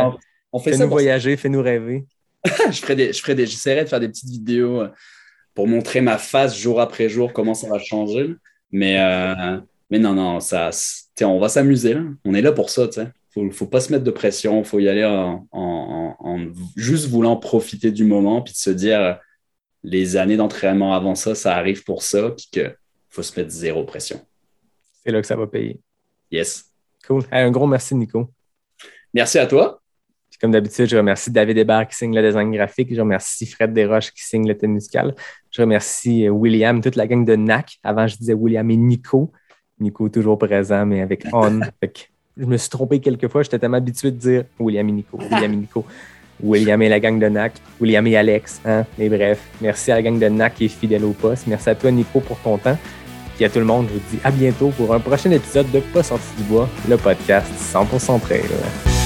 On, 0.53 0.59
on 0.59 0.59
fait. 0.61 0.73
Fais-nous 0.73 0.89
voyager, 0.91 1.37
fais-nous 1.37 1.63
rêver. 1.63 2.05
je 2.71 2.81
ferai 2.81 2.97
des, 2.97 3.13
je 3.13 3.21
ferai 3.21 3.35
des, 3.35 3.47
j'essaierai 3.47 3.85
de 3.85 3.89
faire 3.89 4.01
des 4.01 4.09
petites 4.09 4.29
vidéos 4.31 4.81
euh, 4.83 4.89
pour 5.55 5.67
montrer 5.67 6.01
ma 6.01 6.19
face 6.19 6.57
jour 6.59 6.81
après 6.81 7.09
jour, 7.09 7.33
comment 7.33 7.55
ça 7.55 7.69
va 7.69 7.79
changer. 7.79 8.35
Mais, 8.71 9.01
euh, 9.01 9.59
mais 9.91 9.99
non, 9.99 10.15
non, 10.15 10.41
ça, 10.41 10.71
on 11.23 11.39
va 11.41 11.49
s'amuser. 11.49 11.95
là. 11.95 12.03
On 12.25 12.35
est 12.35 12.43
là 12.43 12.53
pour 12.53 12.71
ça. 12.71 12.87
Il 12.97 13.11
faut, 13.33 13.51
faut 13.51 13.67
pas 13.67 13.81
se 13.81 13.91
mettre 13.93 14.05
de 14.05 14.11
pression. 14.11 14.59
Il 14.61 14.65
faut 14.65 14.79
y 14.79 14.89
aller 14.89 15.05
en, 15.05 15.47
en- 15.51 16.17
en- 16.21 16.29
en 16.29 16.47
juste 16.77 17.09
voulant 17.09 17.37
profiter 17.37 17.91
du 17.91 18.05
moment 18.05 18.43
puis 18.43 18.53
de 18.53 18.59
se 18.59 18.71
dire 18.71 19.19
les 19.83 20.17
années 20.17 20.37
d'entraînement 20.37 20.95
avant 20.95 21.15
ça, 21.15 21.35
ça 21.35 21.55
arrive 21.57 21.85
pour 21.85 22.03
ça. 22.03 22.31
Puis 22.31 22.49
qu'il 22.51 22.77
faut 23.09 23.23
se 23.23 23.39
mettre 23.39 23.51
zéro 23.51 23.85
pression. 23.85 24.21
C'est 25.05 25.13
là 25.13 25.21
que 25.21 25.27
ça 25.27 25.37
va 25.37 25.47
payer. 25.47 25.81
Yes. 26.31 26.67
Cool. 27.07 27.23
Hey, 27.33 27.45
un 27.45 27.51
gros 27.51 27.67
merci, 27.67 27.95
Nico. 27.95 28.31
Merci 29.15 29.39
à 29.39 29.47
toi. 29.47 29.81
Puis 30.31 30.39
comme 30.39 30.51
d'habitude, 30.51 30.87
je 30.87 30.97
remercie 30.97 31.31
David 31.31 31.57
Hébert 31.57 31.89
qui 31.89 31.97
signe 31.97 32.15
le 32.15 32.23
design 32.23 32.53
graphique. 32.53 32.95
Je 32.95 33.01
remercie 33.01 33.47
Fred 33.47 33.73
Desroches 33.73 34.13
qui 34.13 34.23
signe 34.23 34.47
le 34.47 34.57
thème 34.57 34.73
musical. 34.73 35.15
Je 35.51 35.63
remercie 35.63 36.27
euh, 36.27 36.31
William, 36.31 36.81
toute 36.81 36.97
la 36.97 37.07
gang 37.07 37.25
de 37.25 37.35
NAC. 37.37 37.79
Avant, 37.83 38.07
je 38.07 38.17
disais 38.17 38.35
William 38.35 38.71
et 38.71 38.77
Nico. 38.77 39.33
Nico 39.81 40.09
toujours 40.09 40.39
présent, 40.39 40.85
mais 40.85 41.01
avec 41.01 41.25
on. 41.33 41.61
Fait 41.81 41.89
que 41.89 42.01
je 42.37 42.45
me 42.45 42.57
suis 42.57 42.69
trompé 42.69 43.01
quelques 43.01 43.29
fois. 43.29 43.43
J'étais 43.43 43.59
tellement 43.59 43.79
habitué 43.79 44.11
de 44.11 44.17
dire 44.17 44.45
William 44.59 44.89
et 44.89 44.93
Nico, 44.93 45.19
William 45.19 45.53
et 45.53 45.57
Nico. 45.57 45.85
William 46.43 46.81
et 46.83 46.89
la 46.89 47.01
gang 47.01 47.19
de 47.19 47.29
NAC, 47.29 47.53
William 47.81 48.07
et 48.07 48.17
Alex. 48.17 48.61
Hein? 48.65 48.85
Mais 48.99 49.09
bref, 49.09 49.41
merci 49.61 49.91
à 49.91 49.97
la 49.97 50.03
gang 50.03 50.19
de 50.19 50.29
NAC 50.29 50.55
qui 50.55 50.65
est 50.67 50.69
fidèle 50.69 51.05
au 51.05 51.13
poste. 51.13 51.47
Merci 51.47 51.71
à 51.71 51.75
toi, 51.75 51.91
Nico, 51.91 52.21
pour 52.21 52.39
ton 52.39 52.59
temps. 52.59 52.79
Puis 53.37 53.45
à 53.45 53.49
tout 53.49 53.61
le 53.61 53.65
monde, 53.65 53.87
je 53.89 53.95
vous 53.95 54.01
dis 54.11 54.19
à 54.25 54.31
bientôt 54.31 54.71
pour 54.71 54.93
un 54.93 55.01
prochain 55.01 55.31
épisode 55.31 55.71
de 55.71 55.81
Pas 55.81 56.03
sorti 56.03 56.27
du 56.37 56.43
bois, 56.45 56.69
le 56.89 56.97
podcast 56.97 57.49
100% 57.73 58.21
trail. 58.21 58.98